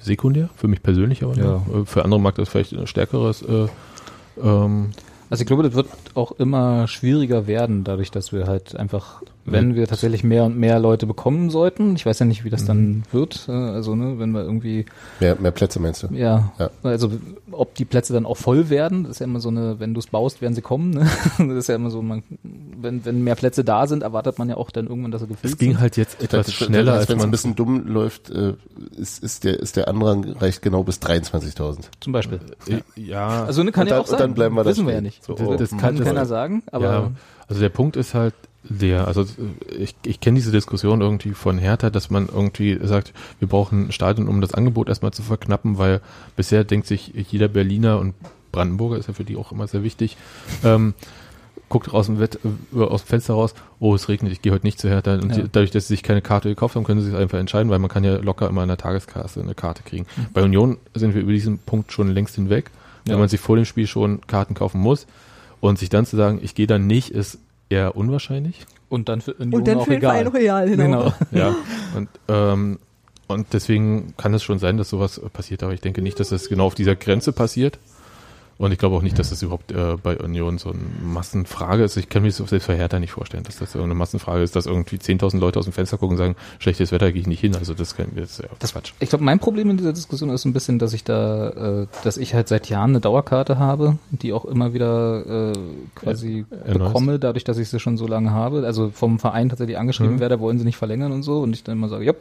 sekundär, 0.00 0.50
für 0.56 0.68
mich 0.68 0.82
persönlich 0.82 1.22
aber 1.24 1.36
Ja. 1.36 1.56
Äh, 1.56 1.84
Für 1.86 2.04
andere 2.04 2.20
mag 2.20 2.34
das 2.36 2.48
vielleicht 2.48 2.72
ein 2.74 2.86
stärkeres 2.86 3.42
äh, 3.42 3.66
ähm, 4.42 4.90
Also 5.30 5.42
ich 5.42 5.46
glaube, 5.46 5.62
das 5.62 5.74
wird 5.74 5.88
auch 6.14 6.32
immer 6.32 6.86
schwieriger 6.86 7.46
werden, 7.46 7.84
dadurch, 7.84 8.10
dass 8.10 8.32
wir 8.32 8.46
halt 8.46 8.76
einfach, 8.76 9.22
wenn 9.46 9.74
wir 9.74 9.86
tatsächlich 9.86 10.24
mehr 10.24 10.44
und 10.44 10.56
mehr 10.56 10.78
Leute 10.78 11.06
bekommen 11.06 11.50
sollten, 11.50 11.96
ich 11.96 12.06
weiß 12.06 12.18
ja 12.20 12.26
nicht, 12.26 12.44
wie 12.44 12.50
das 12.50 12.64
dann 12.64 13.02
wird, 13.12 13.46
äh, 13.48 13.52
also 13.52 13.94
ne, 13.94 14.18
wenn 14.18 14.30
wir 14.32 14.42
irgendwie, 14.42 14.86
Mehr, 15.20 15.36
mehr 15.38 15.50
Plätze 15.50 15.80
meinst 15.80 16.02
du? 16.02 16.08
ja, 16.14 16.52
Ja. 16.58 16.70
also 16.82 17.10
ob 17.52 17.74
die 17.74 17.84
Plätze 17.84 18.12
dann 18.12 18.24
auch 18.26 18.36
voll 18.36 18.70
werden, 18.70 19.02
das 19.04 19.12
ist 19.12 19.18
ja 19.20 19.24
immer 19.26 19.40
so 19.40 19.50
eine, 19.50 19.78
wenn 19.80 19.92
du 19.94 20.00
es 20.00 20.06
baust, 20.06 20.40
werden 20.40 20.54
sie 20.54 20.62
kommen, 20.62 20.90
ne? 20.90 21.06
das 21.38 21.48
ist 21.56 21.68
ja 21.68 21.74
immer 21.74 21.90
so, 21.90 22.00
man, 22.02 22.22
wenn, 22.42 23.04
wenn 23.04 23.22
mehr 23.22 23.34
Plätze 23.34 23.64
da 23.64 23.86
sind, 23.86 24.02
erwartet 24.02 24.38
man 24.38 24.48
ja 24.48 24.56
auch 24.56 24.70
dann 24.70 24.86
irgendwann, 24.86 25.10
dass 25.10 25.20
sie 25.22 25.28
gefüllt 25.28 25.52
es 25.52 25.58
ging 25.58 25.72
sind. 25.72 25.80
halt 25.80 25.96
jetzt 25.96 26.22
etwas 26.22 26.46
Das- 26.46 26.54
schneller, 26.54 26.92
das- 26.92 27.00
als 27.00 27.08
wenn 27.10 27.16
es 27.18 27.22
ein 27.22 27.26
man 27.26 27.30
bisschen 27.30 27.54
dumm 27.54 27.86
läuft, 27.86 28.30
äh, 28.30 28.54
ist, 28.96 29.22
ist, 29.22 29.44
der, 29.44 29.60
ist 29.60 29.76
der 29.76 29.88
Anrang 29.88 30.24
reicht 30.38 30.62
genau 30.62 30.82
bis 30.84 30.98
23.000. 31.00 31.80
Zum 32.00 32.12
Beispiel. 32.12 32.40
Äh, 32.68 32.80
Ja, 33.00 33.44
Also 33.44 33.62
ne, 33.62 33.72
kann 33.72 33.82
Und 33.82 33.88
ja 33.88 33.94
dann- 33.96 34.02
auch 34.02 34.06
sein. 34.06 34.14
und 34.16 34.20
dann 34.22 34.34
bleiben 34.34 34.54
wir 34.56 34.64
da 34.64 34.70
Wissen 34.70 34.86
wir 34.86 34.94
ja 34.94 35.00
nicht. 35.00 35.22
So, 35.22 35.34
das, 35.34 35.46
oh, 35.46 35.54
das 35.56 35.70
hm, 35.70 35.78
kann 35.78 35.96
das- 35.96 36.06
keiner 36.06 36.26
sagen, 36.26 36.62
aber 36.72 36.84
ja, 36.84 37.10
also 37.48 37.60
der 37.60 37.68
Punkt 37.68 37.96
ist 37.96 38.14
halt 38.14 38.34
der, 38.68 39.06
also 39.06 39.26
ich, 39.78 39.94
ich 40.04 40.20
kenne 40.20 40.36
diese 40.36 40.50
Diskussion 40.52 41.00
irgendwie 41.00 41.32
von 41.32 41.58
Hertha, 41.58 41.90
dass 41.90 42.10
man 42.10 42.28
irgendwie 42.28 42.78
sagt, 42.82 43.12
wir 43.38 43.48
brauchen 43.48 43.88
ein 43.88 43.92
Stadion, 43.92 44.28
um 44.28 44.40
das 44.40 44.54
Angebot 44.54 44.88
erstmal 44.88 45.12
zu 45.12 45.22
verknappen, 45.22 45.78
weil 45.78 46.00
bisher 46.36 46.64
denkt 46.64 46.86
sich 46.86 47.12
jeder 47.30 47.48
Berliner 47.48 47.98
und 47.98 48.14
Brandenburger 48.52 48.96
ist 48.96 49.08
ja 49.08 49.14
für 49.14 49.24
die 49.24 49.36
auch 49.36 49.52
immer 49.52 49.66
sehr 49.66 49.82
wichtig, 49.82 50.16
ähm, 50.62 50.94
guckt 51.68 51.92
aus 51.92 52.06
dem, 52.06 52.20
Wett, 52.20 52.38
äh, 52.74 52.78
aus 52.78 53.02
dem 53.04 53.08
Fenster 53.08 53.34
raus, 53.34 53.54
oh, 53.80 53.94
es 53.94 54.08
regnet, 54.08 54.32
ich 54.32 54.42
gehe 54.42 54.52
heute 54.52 54.64
nicht 54.66 54.78
zu 54.78 54.88
Hertha. 54.88 55.14
Und 55.14 55.34
Ja. 55.36 55.42
die, 55.42 55.48
dadurch, 55.50 55.70
dass 55.70 55.88
sie 55.88 55.94
sich 55.94 56.02
keine 56.02 56.22
Karte 56.22 56.48
gekauft 56.48 56.76
haben, 56.76 56.84
können 56.84 57.00
sie 57.00 57.10
sich 57.10 57.16
einfach 57.16 57.38
entscheiden, 57.38 57.70
weil 57.70 57.78
man 57.80 57.90
kann 57.90 58.04
ja 58.04 58.16
locker 58.16 58.48
immer 58.48 58.62
an 58.62 58.68
der 58.68 58.76
Tageskasse 58.76 59.40
eine 59.40 59.54
Karte 59.54 59.82
kriegen. 59.82 60.06
Bei 60.32 60.42
Union 60.42 60.78
sind 60.94 61.14
wir 61.14 61.22
über 61.22 61.32
diesen 61.32 61.58
Punkt 61.58 61.90
schon 61.92 62.08
längst 62.08 62.34
hinweg. 62.36 62.70
Wenn 63.04 63.14
Ja. 63.14 63.18
man 63.18 63.28
sich 63.28 63.40
vor 63.40 63.56
dem 63.56 63.64
Spiel 63.64 63.86
schon 63.86 64.20
Karten 64.26 64.54
kaufen 64.54 64.80
muss 64.80 65.06
und 65.60 65.78
sich 65.78 65.88
dann 65.88 66.06
zu 66.06 66.16
sagen, 66.16 66.38
ich 66.42 66.54
gehe 66.54 66.66
dann 66.66 66.86
nicht, 66.86 67.10
ist 67.10 67.38
eher 67.68 67.96
unwahrscheinlich. 67.96 68.66
und 68.88 69.08
dann 69.08 69.20
für 69.20 69.34
Union 69.34 69.60
Und 69.60 69.68
dann 69.68 69.78
auch 69.78 69.84
für 69.84 69.90
den 69.90 69.98
egal. 69.98 70.24
Verein 70.24 70.28
real, 70.28 70.68
genau. 70.68 70.84
Genau. 70.84 71.12
Ja. 71.32 71.54
Und, 71.96 72.08
ähm, 72.28 72.78
und 73.26 73.46
deswegen 73.52 74.14
kann 74.18 74.34
es 74.34 74.42
schon 74.42 74.58
sein, 74.58 74.76
dass 74.76 74.90
sowas 74.90 75.20
passiert, 75.32 75.62
aber 75.62 75.72
ich 75.72 75.80
denke 75.80 76.02
nicht, 76.02 76.20
dass 76.20 76.28
das 76.28 76.48
genau 76.48 76.66
auf 76.66 76.74
dieser 76.74 76.94
Grenze 76.94 77.32
passiert. 77.32 77.78
Und 78.56 78.70
ich 78.70 78.78
glaube 78.78 78.94
auch 78.96 79.02
nicht, 79.02 79.18
dass 79.18 79.30
das 79.30 79.42
überhaupt 79.42 79.72
äh, 79.72 79.96
bei 80.00 80.16
Union 80.18 80.58
so 80.58 80.70
eine 80.70 80.78
Massenfrage 81.02 81.82
ist. 81.82 81.96
Ich 81.96 82.08
kann 82.08 82.22
mir 82.22 82.28
das 82.28 82.36
selbst 82.36 82.68
bei 82.68 82.76
Hertha 82.76 83.00
nicht 83.00 83.10
vorstellen, 83.10 83.42
dass 83.42 83.56
das 83.56 83.72
so 83.72 83.82
eine 83.82 83.94
Massenfrage 83.94 84.42
ist, 84.44 84.54
dass 84.54 84.66
irgendwie 84.66 84.96
10.000 84.96 85.38
Leute 85.38 85.58
aus 85.58 85.64
dem 85.64 85.72
Fenster 85.72 85.98
gucken 85.98 86.12
und 86.14 86.18
sagen, 86.18 86.36
schlechtes 86.60 86.92
Wetter 86.92 87.10
gehe 87.10 87.20
ich 87.20 87.26
nicht 87.26 87.40
hin. 87.40 87.56
Also 87.56 87.74
das, 87.74 87.96
kann, 87.96 88.06
das 88.14 88.30
ist 88.30 88.38
ja 88.42 88.48
Das, 88.60 88.72
Quatsch. 88.72 88.92
ich 89.00 89.08
glaube, 89.08 89.24
mein 89.24 89.40
Problem 89.40 89.70
in 89.70 89.76
dieser 89.76 89.92
Diskussion 89.92 90.30
ist 90.30 90.44
ein 90.44 90.52
bisschen, 90.52 90.78
dass 90.78 90.92
ich 90.92 91.02
da, 91.02 91.82
äh, 91.82 91.86
dass 92.04 92.16
ich 92.16 92.32
halt 92.34 92.46
seit 92.48 92.68
Jahren 92.68 92.90
eine 92.90 93.00
Dauerkarte 93.00 93.58
habe, 93.58 93.98
die 94.10 94.32
auch 94.32 94.44
immer 94.44 94.72
wieder 94.72 95.50
äh, 95.50 95.58
quasi 95.96 96.44
erneuerst. 96.50 96.78
bekomme, 96.94 97.18
dadurch, 97.18 97.42
dass 97.44 97.58
ich 97.58 97.68
sie 97.68 97.80
schon 97.80 97.96
so 97.96 98.06
lange 98.06 98.30
habe. 98.30 98.64
Also 98.64 98.90
vom 98.90 99.18
Verein 99.18 99.48
tatsächlich 99.48 99.78
angeschrieben 99.78 100.14
Mhm. 100.16 100.20
werde, 100.20 100.38
wollen 100.38 100.58
sie 100.58 100.64
nicht 100.64 100.76
verlängern 100.76 101.10
und 101.12 101.22
so. 101.24 101.40
Und 101.40 101.54
ich 101.54 101.64
dann 101.64 101.76
immer 101.76 101.88
sage, 101.88 102.04
ja, 102.04 102.12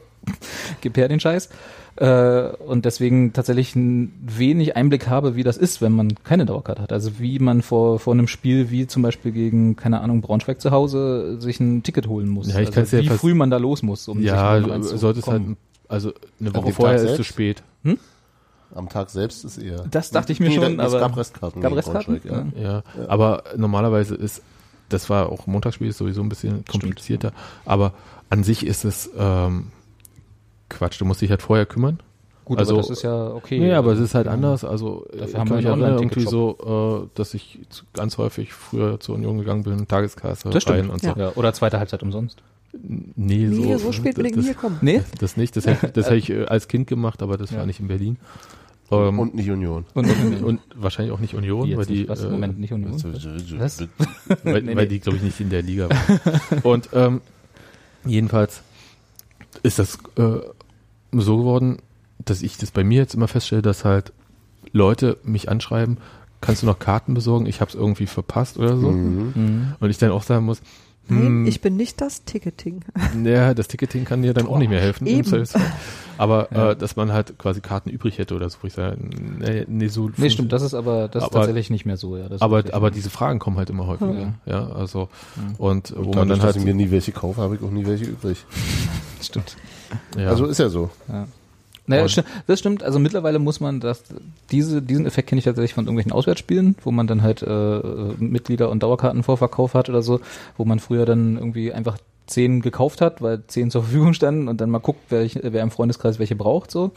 gib 0.82 0.98
her 0.98 1.08
den 1.08 1.20
Scheiß. 1.20 1.50
Äh, 1.96 2.50
und 2.66 2.86
deswegen 2.86 3.34
tatsächlich 3.34 3.76
ein 3.76 4.14
wenig 4.26 4.76
Einblick 4.76 5.08
habe, 5.08 5.36
wie 5.36 5.44
das 5.44 5.58
ist, 5.58 5.82
wenn 5.82 5.92
man 5.92 6.16
keine 6.24 6.46
Dauerkarte 6.46 6.82
hat. 6.82 6.92
Also 6.92 7.20
wie 7.20 7.38
man 7.40 7.62
vor, 7.62 8.00
vor 8.00 8.14
einem 8.14 8.28
Spiel 8.28 8.72
wie 8.72 8.88
zum 8.88 9.04
Beispiel 9.04 9.32
gegen, 9.32 9.76
keine 9.76 10.02
Ahnung, 10.02 10.22
Braunschweig 10.22 10.60
zu 10.60 10.72
Hause 10.72 11.40
sich 11.40 11.60
ein 11.60 11.84
Ticket 11.84 12.08
holen 12.08 12.30
muss. 12.30 12.48
Ja, 12.48 12.54
ich 12.54 12.68
also 12.68 12.72
kann's 12.72 12.92
ja 12.92 13.00
wie 13.02 13.10
früh 13.10 13.34
man 13.36 13.52
da 13.52 13.58
los 13.58 13.84
muss, 13.84 14.08
um 14.08 14.22
ja, 14.22 14.56
sich 14.58 14.66
du 14.66 14.72
reinzukommen. 14.72 15.00
solltest 15.00 15.28
halt, 15.28 15.44
also 15.88 16.14
eine 16.40 16.56
Woche 16.56 16.74
vorher 16.74 16.98
Tag 16.98 17.10
ist 17.10 17.16
zu 17.16 17.24
spät. 17.24 17.62
Am 18.76 18.90
Tag 18.90 19.12
selbst 19.12 19.46
ist 19.46 19.60
eher. 19.60 19.86
Das 19.92 20.10
dachte 20.10 20.32
ich 20.32 20.40
mir 20.40 20.50
Nee, 20.50 20.56
schon, 20.56 20.78
da- 20.78 20.86
es 20.88 20.94
aber 20.94 21.02
gab 21.02 21.16
Restkarten. 21.18 21.62
gab 21.62 21.76
Restkarten? 21.76 22.20
Braunschweig, 22.20 22.56
Ja. 22.60 22.84
Ja, 22.98 23.08
aber 23.08 23.44
normalerweise 23.56 24.16
ist 24.16 24.42
das 24.90 25.10
war 25.10 25.30
auch 25.32 25.48
Montagsspiel 25.48 25.88
ist 25.90 25.98
sowieso 25.98 26.22
ein 26.22 26.30
bisschen 26.30 26.66
komplizierter, 26.66 27.32
aber 27.66 27.94
an 28.30 28.44
sich 28.44 28.66
ist 28.66 28.84
es 28.84 29.10
ähm, 29.18 29.68
Quatsch. 30.74 31.00
Du 31.00 31.06
musst 31.06 31.22
dich 31.22 31.30
halt 31.30 31.42
vorher 31.42 31.66
kümmern. 31.66 32.00
Gut, 32.46 32.58
Also- 32.60 32.74
aber 32.74 32.82
das 32.82 32.90
ist 32.90 33.04
ja 33.04 33.28
okay. 33.32 33.58
Nee, 33.60 33.72
aber 33.74 33.94
es 33.94 34.00
ist 34.00 34.16
halt 34.16 34.26
ja. 34.26 34.34
anders. 34.34 34.66
Also 34.66 35.06
Dafür 35.12 35.28
ich 35.28 35.36
haben 35.36 35.48
kann 35.50 35.60
wir 35.64 35.70
erinnern, 35.70 35.94
irgendwie 35.94 36.26
so, 36.26 37.06
äh, 37.06 37.18
dass 37.18 37.34
ich 37.34 37.60
zu- 37.70 37.86
ganz 37.94 38.18
häufig 38.18 38.54
früher 38.54 39.00
zur 39.00 39.16
Union 39.16 39.38
gegangen 39.38 39.64
bin, 39.64 39.88
Tageskasse 39.88 40.50
Das 40.50 40.64
stimmt. 40.64 40.80
rein 40.80 40.90
und 40.90 41.02
so. 41.02 41.10
Ja. 41.16 41.32
Oder 41.36 41.54
zweite 41.54 41.80
Halbzeit 41.80 42.04
umsonst. 42.04 42.42
Nee, 42.74 43.48
Nee, 43.48 43.74
so, 43.74 43.78
so 43.78 43.92
spät 43.94 44.16
bin 44.16 44.26
ich 44.26 44.34
das, 44.34 44.44
nie 44.46 44.52
gekommen. 44.54 44.78
Nee? 44.82 45.04
Das 45.20 45.38
nicht, 45.38 45.56
das 45.56 45.68
hätte 45.68 45.90
das 45.94 46.08
hätte 46.08 46.16
ich 46.18 46.30
äh, 46.32 46.46
als 46.46 46.68
Kind 46.68 46.88
gemacht, 46.88 47.22
aber 47.22 47.38
das 47.38 47.52
Ja. 47.52 47.60
war 47.60 47.66
nicht 47.66 47.80
in 47.80 47.88
Berlin. 47.88 48.18
Ähm, 48.92 49.20
Und 49.20 49.36
nicht 49.36 49.50
Union. 49.50 49.86
Und, 49.94 50.06
und, 50.10 50.44
und 50.44 50.60
wahrscheinlich 50.76 51.14
auch 51.14 51.20
nicht 51.20 51.36
Union, 51.36 51.78
weil 51.78 51.86
die, 51.86 52.00
nicht? 52.00 52.10
Was? 52.10 52.24
äh, 52.24 52.30
Moment, 52.30 52.60
nicht 52.60 52.74
Union? 52.74 52.94
Was? 52.94 53.80
weil, 54.44 54.62
Nee, 54.64 54.76
weil 54.76 54.84
nee. 54.84 54.86
die, 54.88 55.00
glaube 55.00 55.18
ich, 55.18 55.24
nicht 55.24 55.40
in 55.40 55.50
der 55.50 55.62
Liga 55.62 55.88
waren. 55.90 56.20
und 56.64 56.90
ähm, 56.94 57.22
jedenfalls 58.06 58.62
ist 59.64 59.80
das 59.80 59.98
äh, 60.18 60.40
so 61.22 61.38
geworden, 61.38 61.78
dass 62.24 62.42
ich 62.42 62.58
das 62.58 62.72
bei 62.72 62.84
mir 62.84 63.00
jetzt 63.00 63.14
immer 63.16 63.28
feststelle, 63.28 63.62
dass 63.62 63.86
halt 63.86 64.14
Leute 64.72 65.18
mich 65.24 65.50
anschreiben, 65.50 65.98
kannst 66.42 66.62
du 66.64 66.66
noch 66.66 66.80
Karten 66.80 67.14
besorgen? 67.14 67.46
Ich 67.46 67.62
habe 67.62 67.70
es 67.70 67.76
irgendwie 67.76 68.06
verpasst 68.08 68.58
oder 68.58 68.78
so. 68.78 68.92
Mhm. 68.92 69.32
Mhm. 69.36 69.68
Und 69.80 69.90
ich 69.90 69.98
dann 69.98 70.12
auch 70.12 70.24
sagen 70.24 70.46
muss, 70.46 70.62
Nein, 71.10 71.20
hm, 71.26 71.48
ich 71.48 71.60
bin 71.60 71.76
nicht 71.76 72.00
das 72.00 72.24
Ticketing. 72.24 72.80
ja, 73.26 73.54
das 73.54 73.68
Ticketing 73.68 74.06
kann 74.06 74.22
dir 74.22 74.34
dann 74.34 74.48
auch 74.48 74.58
nicht 74.58 74.70
mehr 74.70 74.80
helfen. 74.80 75.06
eben. 75.06 75.44
Aber 76.18 76.48
Ja. 76.54 76.72
äh, 76.72 76.76
dass 76.78 76.96
man 76.96 77.12
halt 77.12 77.38
quasi 77.38 77.60
Karten 77.60 77.90
übrig 77.90 78.20
hätte 78.20 78.36
oder 78.36 78.50
so, 78.50 78.60
wo 78.62 78.68
ich 78.68 78.74
sage, 78.74 78.96
nee, 79.38 79.66
nee 79.68 79.88
so 79.90 80.10
Nee, 80.16 80.30
stimmt, 80.30 80.54
das 80.54 80.62
ist 80.62 80.74
aber 80.74 81.10
das 81.10 81.24
ist 81.24 81.30
Aber- 81.30 81.40
tatsächlich 81.40 81.70
nicht 81.70 81.86
mehr 81.86 81.98
so, 81.98 82.16
ja. 82.16 82.24
Das 82.30 82.36
ist 82.36 82.42
aber, 82.42 82.64
aber 82.72 82.90
diese 82.90 83.10
Fragen 83.10 83.40
kommen 83.40 83.58
halt 83.58 83.70
immer 83.70 83.86
häufiger. 83.86 84.14
Ja. 84.14 84.34
Ja, 84.46 84.68
also 84.70 85.10
Mhm. 85.36 85.56
und 85.58 85.92
wo 85.94 86.00
Und 86.04 86.06
man 86.06 86.14
dadurch, 86.14 86.30
dann 86.30 86.40
halt 86.42 86.50
dass 86.52 86.56
ich 86.56 86.64
mir 86.64 86.74
nie 86.74 86.90
welche 86.90 87.12
kaufe, 87.12 87.42
habe 87.42 87.56
ich 87.56 87.62
auch 87.64 87.72
nie 87.72 87.86
welche 87.86 88.06
übrig. 88.06 88.46
stimmt. 89.28 89.56
ja, 90.18 90.30
Also 90.30 90.46
ist 90.46 90.60
ja 90.60 90.70
so. 90.70 90.90
Ja. 91.08 91.28
Naja, 91.86 92.04
Und- 92.04 92.24
das 92.48 92.60
stimmt. 92.60 92.82
Also 92.84 92.98
mittlerweile 93.00 93.40
muss 93.40 93.60
man 93.60 93.80
das, 93.82 94.04
diese, 94.52 94.82
diesen 94.82 95.06
Effekt 95.06 95.28
kenne 95.30 95.40
ich 95.40 95.46
tatsächlich 95.46 95.74
von 95.74 95.86
irgendwelchen 95.86 96.14
Auswärtsspielen, 96.14 96.76
wo 96.84 96.92
man 96.92 97.08
dann 97.08 97.22
halt 97.24 97.42
äh, 97.42 97.80
Mitglieder 98.20 98.70
und 98.70 98.84
Dauerkartenvorverkauf 98.84 99.74
hat 99.74 99.90
oder 99.90 100.02
so, 100.02 100.22
wo 100.58 100.64
man 100.66 100.80
früher 100.80 101.06
dann 101.06 101.36
irgendwie 101.38 101.74
einfach 101.74 101.98
zehn 102.26 102.62
gekauft 102.62 103.02
hat, 103.02 103.22
weil 103.22 103.44
zehn 103.48 103.70
zur 103.70 103.84
Verfügung 103.84 104.14
standen 104.14 104.48
und 104.48 104.62
dann 104.62 104.70
mal 104.70 104.80
guckt, 104.80 105.02
wer, 105.10 105.24
ich, 105.24 105.38
wer 105.44 105.62
im 105.62 105.72
Freundeskreis 105.72 106.20
welche 106.20 106.38
braucht. 106.38 106.72
So, 106.72 106.92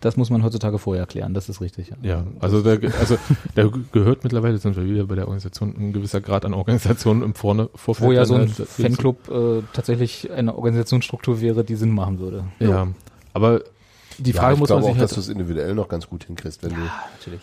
das 0.00 0.16
muss 0.16 0.30
man 0.30 0.42
heutzutage 0.44 0.78
vorher 0.78 1.06
klären. 1.06 1.34
Das 1.34 1.48
ist 1.48 1.60
richtig. 1.60 1.92
ja, 2.02 2.24
also 2.40 2.62
da, 2.62 2.76
also 2.98 3.16
da 3.54 3.64
ge- 3.66 3.82
gehört 3.92 4.22
mittlerweile, 4.24 4.58
sind 4.58 4.76
wir 4.76 4.84
wieder 4.84 5.04
bei 5.04 5.14
der 5.16 5.24
Organisation, 5.26 5.74
ein 5.78 5.92
gewisser 5.92 6.20
Grad 6.20 6.44
an 6.44 6.54
Organisation 6.54 7.22
im 7.22 7.34
Vorne, 7.34 7.68
Vorfeld. 7.74 8.08
Wo 8.08 8.12
ja 8.12 8.24
so 8.24 8.34
ein 8.34 8.48
Fanclub 8.48 9.28
äh, 9.28 9.62
tatsächlich 9.72 10.30
eine 10.30 10.54
Organisationsstruktur 10.54 11.40
wäre, 11.40 11.64
die 11.64 11.74
Sinn 11.74 11.90
machen 11.90 12.18
würde. 12.20 12.44
Ja, 12.60 12.88
aber 13.32 13.62
die 14.18 14.32
Ja, 14.32 14.40
Frage 14.40 14.54
ich 14.54 14.60
muss 14.60 14.68
man 14.68 14.78
glaube 14.80 14.82
sich 14.84 14.90
auch, 14.96 14.98
halt, 15.00 15.10
dass 15.10 15.14
du 15.14 15.20
es 15.20 15.28
individuell 15.28 15.74
noch 15.74 15.88
ganz 15.88 16.08
gut 16.08 16.24
hinkriegst, 16.24 16.62
wenn 16.62 16.72
natürlich. 17.18 17.40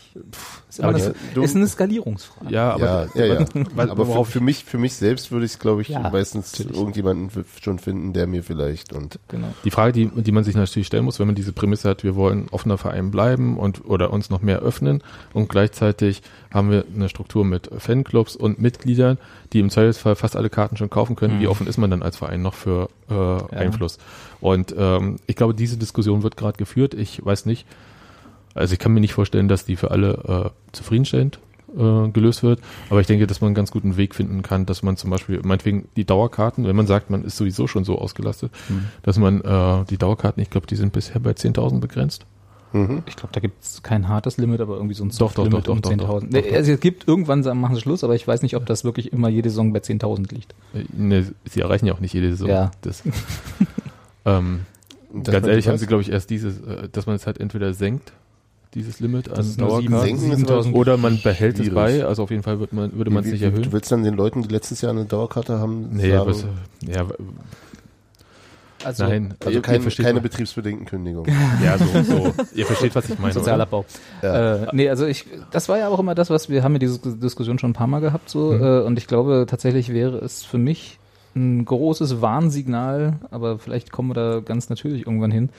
Ist, 0.70 0.82
Aber 0.82 0.96
eine, 0.98 1.14
du- 1.34 1.42
ist 1.44 1.56
eine 1.56 1.68
Skalierungsfrage. 1.68 2.54
ja, 2.54 2.78
du. 2.78 2.84
aber 2.84 3.10
Ja, 3.16 3.26
ja, 3.26 3.34
ja. 3.42 3.46
weil- 3.76 3.90
Aber 3.90 4.06
für, 4.06 4.26
für 4.26 4.40
mich, 4.42 4.66
für 4.66 4.78
mich 4.78 4.94
selbst 4.96 5.32
würde 5.32 5.46
ich 5.46 5.54
es, 5.54 5.60
glaube 5.60 5.82
ich, 5.82 5.90
Ja, 5.90 6.10
meistens 6.10 6.52
natürlich. 6.58 6.78
irgendjemanden 6.78 7.46
schon 7.62 7.80
finden, 7.80 8.14
der 8.14 8.28
mir 8.28 8.44
vielleicht 8.44 8.94
und 8.94 9.20
Genau. 9.30 9.48
Die 9.64 9.72
Frage, 9.72 9.94
die, 9.94 10.08
die 10.22 10.32
man 10.32 10.44
sich 10.44 10.56
natürlich 10.56 10.88
stellen 10.88 11.06
muss, 11.06 11.20
wenn 11.20 11.28
man 11.28 11.36
diese 11.36 11.54
Prämisse 11.54 11.90
hat, 11.90 12.04
wir 12.04 12.16
wollen 12.16 12.48
offener 12.52 12.78
Verein 12.78 13.12
bleiben 13.12 13.58
und 13.58 13.86
oder 13.86 14.12
uns 14.12 14.30
noch 14.30 14.42
mehr 14.42 14.60
öffnen 14.60 15.02
und 15.34 15.50
gleichzeitig 15.50 16.22
haben 16.56 16.72
wir 16.72 16.86
eine 16.96 17.10
Struktur 17.10 17.46
mit 17.46 17.70
Fanclubs 17.78 18.36
und 18.36 18.60
Mitgliedern, 18.60 19.18
die 19.54 19.60
im 19.60 19.70
Zweifelsfall 19.70 20.16
fast 20.16 20.36
alle 20.36 20.50
Karten 20.50 20.78
schon 20.78 20.90
kaufen 20.90 21.16
können. 21.16 21.36
Mhm. 21.36 21.42
Wie 21.42 21.48
offen 21.48 21.68
ist 21.68 21.78
man 21.78 21.92
dann 21.92 22.02
als 22.02 22.18
Verein 22.18 22.42
noch 22.42 22.54
für 22.56 22.90
äh, 23.10 23.56
Einfluss? 23.56 24.00
Und 24.42 24.74
ähm, 24.78 25.18
ich 25.28 25.36
glaube, 25.36 25.54
diese 25.54 25.78
Diskussion 25.78 26.24
wird 26.24 26.38
gerade 26.38 26.58
geführt. 26.58 26.94
Ich 26.94 27.24
weiß 27.24 27.46
nicht. 27.46 27.68
Also 28.54 28.74
ich 28.74 28.80
kann 28.80 28.94
mir 28.94 29.02
nicht 29.02 29.14
vorstellen, 29.14 29.48
dass 29.50 29.66
die 29.66 29.76
für 29.76 29.92
alle 29.92 30.54
äh, 30.56 30.72
zufriedenstellend 30.72 31.40
äh, 31.78 32.08
gelöst 32.10 32.42
wird. 32.42 32.62
Aber 32.90 33.02
ich 33.02 33.08
denke, 33.08 33.28
dass 33.28 33.42
man 33.42 33.50
einen 33.50 33.56
ganz 33.56 33.72
guten 33.72 33.98
Weg 33.98 34.16
finden 34.16 34.42
kann, 34.42 34.66
dass 34.66 34.82
man 34.82 34.96
zum 34.96 35.10
Beispiel, 35.10 35.42
meinetwegen 35.44 35.90
die 35.98 36.06
Dauerkarten, 36.06 36.66
wenn 36.66 36.76
man 36.76 36.88
sagt, 36.88 37.10
man 37.10 37.26
ist 37.26 37.36
sowieso 37.36 37.68
schon 37.68 37.84
so 37.84 38.00
ausgelastet, 38.00 38.52
Mhm. 38.70 38.86
dass 39.04 39.18
man 39.18 39.42
äh, 39.42 39.84
die 39.90 39.98
Dauerkarten, 39.98 40.42
ich 40.42 40.50
glaube, 40.50 40.68
die 40.68 40.78
sind 40.78 40.94
bisher 40.94 41.20
bei 41.20 41.32
10.000 41.32 41.82
begrenzt. 41.82 42.26
Mhm. 42.74 43.04
Ich 43.08 43.16
glaube, 43.16 43.30
da 43.34 43.40
gibt's 43.40 43.82
kein 43.84 44.08
hartes 44.08 44.38
Limit, 44.38 44.62
aber 44.62 44.76
irgendwie 44.76 44.96
so 44.96 45.04
ein 45.06 45.12
Soft-Limit 45.12 45.68
doch, 45.68 45.74
um 45.74 45.82
doch, 45.82 45.92
doch, 45.92 46.06
10.000. 46.06 46.22
doch, 46.22 46.22
Nee. 46.30 46.56
Also 46.56 46.72
es 46.74 46.80
gibt 46.80 47.08
irgendwann 47.08 47.44
sagen, 47.44 47.60
machen 47.60 47.76
sie 47.76 47.82
Schluss, 47.82 48.04
aber 48.04 48.16
ich 48.16 48.28
weiß 48.28 48.42
nicht, 48.42 48.56
ob 48.56 48.66
das 48.66 48.84
wirklich 48.84 49.14
immer 49.14 49.30
jede 49.30 49.50
Saison 49.50 49.74
bei 49.74 49.80
10.000 49.80 50.34
liegt. 50.34 50.54
Äh, 50.74 50.84
Ne, 50.96 51.26
sie 51.50 51.62
erreichen 51.62 51.86
ja 51.86 51.94
auch 51.94 52.00
nicht 52.00 52.14
jede 52.14 52.30
Saison. 52.32 52.48
Ja. 52.50 52.72
Das, 52.82 53.04
ähm, 54.26 54.62
ganz 55.24 55.48
ehrlich 55.48 55.68
haben 55.68 55.76
was- 55.76 55.82
sie, 55.82 55.88
glaube 55.88 56.02
ich, 56.02 56.12
erst 56.12 56.30
dieses, 56.30 56.60
äh, 56.62 56.90
dass 56.92 57.06
man 57.06 57.16
es 57.16 57.26
halt 57.26 57.40
entweder 57.40 57.74
senkt, 57.74 58.14
dieses 58.74 59.00
Limit 59.00 59.30
an 59.30 59.46
Dauerkarten, 59.56 60.74
oder 60.74 60.98
man 60.98 61.22
behält 61.22 61.56
es 61.56 61.62
Schwierig. 61.68 61.74
bei. 61.76 62.06
Also 62.06 62.24
auf 62.24 62.30
jeden 62.32 62.44
Fall 62.44 62.60
wird 62.60 62.74
man, 62.74 62.92
würde 62.98 63.10
man 63.10 63.24
es 63.24 63.32
nicht 63.32 63.42
erhöhen. 63.42 63.64
Du 63.64 63.72
willst 63.72 63.90
dann 63.90 64.04
den 64.04 64.16
Leuten, 64.16 64.42
die 64.42 64.50
letztes 64.50 64.82
Jahr 64.82 64.92
eine 64.92 65.06
Dauerkarte 65.06 65.60
haben, 65.60 65.92
Nee, 65.94 66.10
sagen, 66.10 66.16
aber 66.20 66.32
es, 66.32 66.46
ja, 66.86 67.06
Also 68.86 69.04
nein. 69.06 69.34
also 69.44 69.62
kein, 69.62 69.84
keine 69.84 70.16
was- 70.18 70.22
betriebsbedingten 70.24 70.86
Kündigungen. 70.86 71.34
Ja, 71.64 71.78
so, 71.78 71.86
so. 72.04 72.34
Ihr 72.56 72.66
versteht, 72.66 72.96
was 72.96 73.10
ich 73.10 73.18
meine. 73.20 73.34
Sozialabbau. 73.34 73.86
Ja. 74.22 74.56
Äh, 74.64 74.68
nee, 74.74 74.90
also 74.90 75.06
ich, 75.06 75.26
das 75.52 75.68
war 75.70 75.78
ja 75.78 75.88
auch 75.90 76.00
immer 76.00 76.16
das, 76.16 76.30
was 76.30 76.50
wir 76.50 76.64
haben 76.64 76.74
ja 76.74 76.80
diese 76.80 77.00
Diskussion 77.18 77.60
schon 77.60 77.72
ein 77.72 77.74
paar 77.74 77.88
Mal 77.88 78.00
gehabt 78.02 78.30
so 78.30 78.52
Mhm. 78.54 78.64
äh, 78.64 78.80
und 78.82 78.98
ich 78.98 79.08
glaube 79.08 79.46
tatsächlich 79.48 79.92
wäre 79.94 80.18
es 80.20 80.44
für 80.44 80.58
mich 80.58 81.00
ein 81.36 81.66
großes 81.66 82.22
Warnsignal, 82.22 83.20
aber 83.32 83.60
vielleicht 83.60 83.92
kommen 83.92 84.10
wir 84.12 84.14
da 84.14 84.40
ganz 84.40 84.70
natürlich 84.70 85.06
irgendwann 85.06 85.32
hin, 85.32 85.50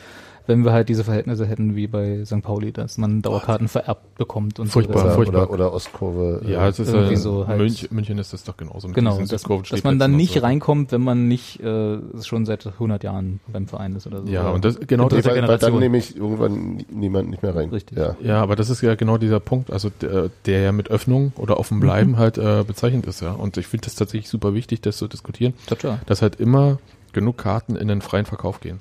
wenn 0.47 0.65
wir 0.65 0.73
halt 0.73 0.89
diese 0.89 1.05
Verhältnisse 1.05 1.47
hätten 1.47 1.77
wie 1.77 1.87
bei 1.87 2.25
St. 2.25 2.43
Pauli, 2.43 2.73
dass 2.73 2.99
man 2.99 3.23
Dauerkarten 3.23 3.69
vererbt 3.69 4.15
bekommt 4.17 4.59
und 4.59 4.69
Furchtbar, 4.69 4.99
so. 4.99 5.05
Oder, 5.07 5.15
furchtbar. 5.15 5.43
oder, 5.45 5.51
oder 5.53 5.73
Ostkurve. 5.73 6.43
äh, 6.45 6.53
Ja, 6.53 6.69
es 6.69 6.79
ist 6.79 6.93
Irgendwie 6.93 7.15
äh, 7.15 7.17
so 7.17 7.47
halt- 7.47 7.59
München, 7.59 7.89
München 7.91 8.19
ist 8.19 8.33
das 8.33 8.45
doch 8.45 8.57
genauso. 8.57 8.89
mit 8.89 8.95
Genau, 8.95 9.19
dass, 9.19 9.43
dass 9.43 9.85
man 9.85 9.99
dann 9.99 10.17
nicht 10.17 10.35
so. 10.35 10.41
reinkommt, 10.41 10.93
wenn 10.93 11.03
man 11.03 11.29
nicht 11.29 11.61
äh, 11.61 11.99
schon 12.23 12.47
seit 12.47 12.67
100 12.67 13.05
Jahren 13.05 13.41
beim 13.49 13.67
Verein 13.67 13.95
ist 13.97 14.07
oder 14.07 14.23
so. 14.23 14.29
Ja, 14.29 14.51
und 14.51 14.65
das, 14.65 14.79
genau 14.87 15.05
Nee, 15.05 15.17
das, 15.17 15.27
weil, 15.27 15.47
weil 15.47 15.59
dann 15.59 15.79
nehme 15.79 15.99
ich 15.99 16.17
irgendwann 16.17 16.85
niemand 16.91 17.31
nicht 17.31 17.43
mehr 17.43 17.55
rein. 17.55 17.69
Richtig. 17.71 17.97
Ja. 17.99 18.17
Ja, 18.23 18.43
aber 18.43 18.57
das 18.57 18.71
ist 18.71 18.81
ja 18.83 18.95
genau 18.95 19.19
dieser 19.19 19.41
Punkt, 19.41 19.71
also 19.71 19.91
der, 20.01 20.31
der 20.47 20.61
ja 20.61 20.73
mit 20.73 20.91
Öffnung 20.91 21.33
oder 21.37 21.59
offen 21.59 21.81
bleiben 21.81 22.13
Mhm. 22.13 22.17
halt 22.19 22.39
äh, 22.39 22.65
bezeichnet 22.67 23.07
ist, 23.07 23.21
ja. 23.21 23.33
Und 23.33 23.57
ich 23.57 23.67
finde 23.67 23.85
das 23.87 23.95
tatsächlich 23.97 24.29
super 24.29 24.55
wichtig, 24.55 24.81
das 24.81 24.97
zu 24.99 25.09
diskutieren, 25.09 25.55
Tja, 25.67 25.99
dass 26.07 26.23
halt 26.23 26.37
immer 26.37 26.79
genug 27.13 27.39
Karten 27.39 27.77
in 27.77 27.89
den 27.89 28.01
freien 28.03 28.27
Verkauf 28.27 28.61
gehen. 28.61 28.81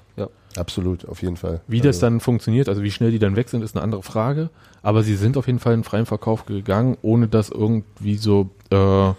Absolut, 0.57 1.05
auf 1.07 1.21
jeden 1.21 1.37
Fall. 1.37 1.61
Wie 1.67 1.79
das 1.79 1.97
Also, 1.97 2.05
dann 2.07 2.19
funktioniert, 2.19 2.69
also 2.69 2.81
wie 2.81 2.91
schnell 2.91 3.11
die 3.11 3.19
dann 3.19 3.35
weg 3.35 3.49
sind, 3.49 3.61
ist 3.61 3.75
eine 3.75 3.83
andere 3.83 4.03
Frage. 4.03 4.49
Aber 4.81 5.03
sie 5.03 5.15
sind 5.15 5.37
auf 5.37 5.47
jeden 5.47 5.59
Fall 5.59 5.73
in 5.73 5.79
den 5.79 5.83
freien 5.83 6.05
Verkauf 6.05 6.45
gegangen, 6.45 6.97
ohne 7.01 7.27
dass 7.27 7.49
irgendwie 7.49 8.15
so 8.17 8.49
äh, 8.69 9.13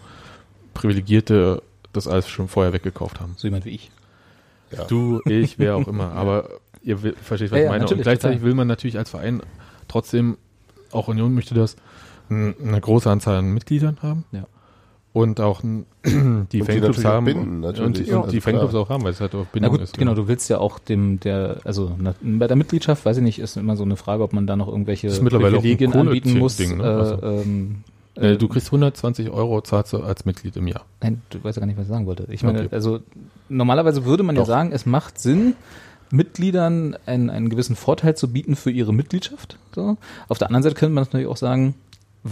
Privilegierte 0.74 1.62
das 1.92 2.06
alles 2.08 2.28
schon 2.28 2.48
vorher 2.48 2.72
weggekauft 2.72 3.20
haben. 3.20 3.34
so 3.36 3.46
jemand 3.46 3.64
wie 3.64 3.70
ich. 3.70 3.90
Ja. 4.70 4.84
Du, 4.84 5.20
ich, 5.24 5.58
wer 5.58 5.76
auch 5.76 5.86
immer. 5.88 6.12
Aber 6.12 6.48
ihr 6.82 6.98
versteht, 6.98 7.50
was 7.50 7.58
Ja, 7.58 7.64
ich 7.64 7.70
meine. 7.70 7.86
Und 7.86 8.02
gleichzeitig 8.02 8.38
total. 8.38 8.42
will 8.42 8.54
man 8.54 8.66
natürlich 8.68 8.98
als 8.98 9.10
Verein 9.10 9.42
trotzdem, 9.88 10.36
auch 10.92 11.08
Union 11.08 11.34
möchte 11.34 11.54
das, 11.54 11.76
eine 12.28 12.80
große 12.80 13.10
Anzahl 13.10 13.36
an 13.36 13.52
Mitgliedern 13.52 13.98
haben. 14.02 14.24
Ja. 14.32 14.46
Und 15.16 15.40
auch 15.40 15.62
die 16.04 16.44
die 16.52 16.60
Fanclubs 16.62 17.04
haben. 17.04 17.24
binden, 17.24 17.60
natürlich. 17.60 17.86
Und 17.86 17.96
die, 17.98 18.02
Ja. 18.10 18.18
und 18.18 18.32
die 18.32 18.36
Also 18.36 18.40
Fanclubs 18.50 18.74
auch 18.74 18.88
haben, 18.90 19.02
weil 19.04 19.12
es 19.12 19.20
halt 19.20 19.34
auch 19.34 19.44
Na 19.44 19.48
Bindung 19.52 19.70
gut, 19.72 19.80
ist. 19.80 19.96
genau, 19.96 20.14
du 20.14 20.28
willst 20.28 20.50
ja 20.50 20.58
auch 20.58 20.78
dem, 20.78 21.20
der, 21.20 21.58
also 21.64 21.92
na, 21.98 22.14
bei 22.20 22.46
der 22.46 22.56
Mitgliedschaft, 22.56 23.04
weiß 23.06 23.16
ich 23.16 23.22
nicht, 23.22 23.38
ist 23.38 23.56
immer 23.56 23.76
so 23.76 23.84
eine 23.84 23.96
Frage, 23.96 24.22
ob 24.22 24.32
man 24.34 24.46
da 24.46 24.56
noch 24.56 24.68
irgendwelche 24.68 25.08
Privilegien 25.08 25.92
anbieten 25.94 26.38
muss. 26.38 26.56
Ding, 26.56 26.76
ne? 26.76 26.82
äh, 26.84 26.86
Also. 26.86 27.22
ähm, 27.22 27.76
Äh, 28.14 28.36
du 28.38 28.48
kriegst 28.48 28.68
120 28.68 29.30
Euro 29.30 29.60
zahlst 29.62 29.92
du 29.92 29.98
als 29.98 30.24
Mitglied 30.24 30.56
im 30.56 30.66
Jahr. 30.68 30.84
Nein, 31.02 31.20
du 31.30 31.42
weißt 31.44 31.56
ja 31.56 31.60
gar 31.60 31.66
nicht, 31.66 31.76
was 31.78 31.84
ich 31.84 31.90
sagen 31.90 32.06
wollte. 32.06 32.26
Ich 32.30 32.42
meine, 32.42 32.60
Okay. 32.64 32.68
also 32.74 33.00
normalerweise 33.50 34.04
würde 34.06 34.22
man 34.22 34.36
ja 34.36 34.42
Doch. 34.42 34.48
sagen, 34.48 34.72
es 34.72 34.86
macht 34.86 35.18
Sinn, 35.18 35.54
Mitgliedern 36.10 36.96
einen, 37.06 37.30
einen 37.30 37.48
gewissen 37.48 37.76
Vorteil 37.76 38.16
zu 38.16 38.28
bieten 38.32 38.56
für 38.56 38.70
ihre 38.70 38.92
Mitgliedschaft. 38.94 39.58
So. 39.74 39.96
Auf 40.28 40.38
der 40.38 40.48
anderen 40.48 40.62
Seite 40.62 40.74
könnte 40.76 40.94
man 40.94 41.04
natürlich 41.04 41.26
auch 41.26 41.36
sagen, 41.36 41.74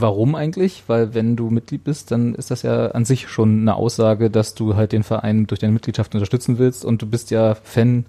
warum 0.00 0.34
eigentlich? 0.34 0.82
Weil 0.86 1.14
wenn 1.14 1.36
du 1.36 1.50
Mitglied 1.50 1.84
bist, 1.84 2.10
dann 2.10 2.34
ist 2.34 2.50
das 2.50 2.62
ja 2.62 2.88
an 2.92 3.04
sich 3.04 3.28
schon 3.28 3.60
eine 3.62 3.74
Aussage, 3.76 4.30
dass 4.30 4.54
du 4.54 4.76
halt 4.76 4.92
den 4.92 5.02
Verein 5.02 5.46
durch 5.46 5.60
deine 5.60 5.72
Mitgliedschaft 5.72 6.14
unterstützen 6.14 6.58
willst 6.58 6.84
und 6.84 7.00
du 7.02 7.06
bist 7.06 7.30
ja 7.30 7.54
Fan, 7.54 8.04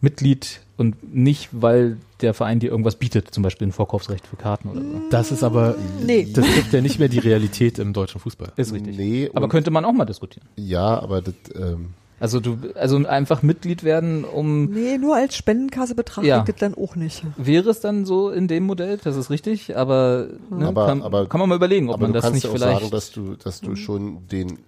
Mitglied 0.00 0.60
und 0.76 1.14
nicht, 1.14 1.48
weil 1.52 1.96
der 2.20 2.34
Verein 2.34 2.58
dir 2.60 2.70
irgendwas 2.70 2.96
bietet, 2.96 3.30
zum 3.32 3.42
Beispiel 3.42 3.68
ein 3.68 3.72
Vorkaufsrecht 3.72 4.26
für 4.26 4.36
Karten 4.36 4.68
oder 4.68 4.80
so. 4.80 4.86
Das 5.10 5.30
ist 5.32 5.42
aber, 5.42 5.76
Nee. 6.04 6.28
das 6.32 6.44
trifft 6.44 6.72
ja 6.72 6.80
nicht 6.80 6.98
mehr 6.98 7.08
die 7.08 7.20
Realität 7.20 7.78
im 7.78 7.92
deutschen 7.92 8.20
Fußball. 8.20 8.52
Ist 8.56 8.72
richtig. 8.72 8.96
Nee, 8.98 9.30
Aber 9.34 9.48
könnte 9.48 9.70
man 9.70 9.84
auch 9.84 9.92
mal 9.92 10.04
diskutieren. 10.04 10.46
Ja, 10.56 11.00
aber 11.00 11.22
das, 11.22 11.34
ähm, 11.54 11.90
Also 12.20 12.38
du, 12.40 12.56
also 12.76 12.96
einfach 13.06 13.42
Mitglied 13.42 13.82
werden, 13.82 14.24
um 14.24 14.66
Nee, 14.66 14.98
nur 14.98 15.16
als 15.16 15.36
Spendenkasse 15.36 15.94
betrachtet 15.94 16.28
Ja. 16.28 16.42
das 16.44 16.56
dann 16.56 16.74
auch 16.74 16.94
nicht. 16.96 17.24
Wäre 17.36 17.68
es 17.70 17.80
dann 17.80 18.04
so 18.06 18.30
in 18.30 18.46
dem 18.48 18.64
Modell, 18.64 18.98
das 19.02 19.16
ist 19.16 19.30
richtig, 19.30 19.76
aber, 19.76 20.28
ne, 20.50 20.68
Aber- 20.68 20.86
kann, 20.86 21.02
aber- 21.02 21.26
kann 21.28 21.40
man 21.40 21.48
mal 21.48 21.56
überlegen, 21.56 21.88
ob 21.88 21.94
aber 21.96 22.02
man 22.02 22.12
du 22.12 22.14
das 22.14 22.22
kannst 22.24 22.34
nicht 22.36 22.44
ja 22.44 22.50
auch 22.50 22.54
vielleicht. 22.54 22.80
sagen, 22.80 22.90
dass 22.92 23.10
du, 23.12 23.34
dass 23.36 23.60
du 23.60 23.74
schon 23.76 24.26
den 24.28 24.58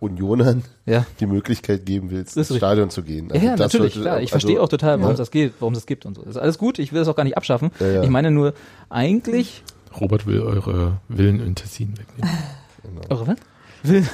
Unionern 0.00 0.62
Ja. 0.86 1.04
die 1.18 1.26
Möglichkeit 1.26 1.84
geben 1.84 2.10
willst, 2.12 2.36
ins 2.36 2.54
Stadion 2.56 2.88
zu 2.90 3.02
gehen. 3.02 3.28
Ja, 3.34 3.40
ja, 3.40 3.50
das 3.56 3.72
natürlich, 3.72 3.94
sollte- 3.94 4.08
klar. 4.08 4.16
Ich 4.20 4.32
also- 4.32 4.46
verstehe 4.46 4.62
auch 4.62 4.68
total, 4.68 4.98
warum 5.00 5.06
ja. 5.08 5.10
es 5.14 5.18
das 5.18 5.30
geht, 5.32 5.54
warum 5.58 5.72
es 5.74 5.80
das 5.80 5.86
gibt 5.86 6.06
und 6.06 6.14
so. 6.14 6.22
Das 6.22 6.30
ist 6.36 6.36
alles 6.40 6.56
gut, 6.58 6.78
ich 6.78 6.92
will 6.92 7.00
das 7.00 7.08
auch 7.08 7.16
gar 7.16 7.24
nicht 7.24 7.36
abschaffen. 7.36 7.72
Ja, 7.80 7.86
ja. 7.88 8.02
Ich 8.04 8.08
meine 8.10 8.30
nur, 8.30 8.54
eigentlich, 8.88 9.64
Robert 10.00 10.26
will 10.26 10.40
eure 10.42 10.98
Willen 11.08 11.40
in 11.44 11.56
Tessin 11.56 11.94
wegnehmen. 11.98 12.30
eure 13.10 13.26
was? 13.26 13.36
Will 13.88 14.04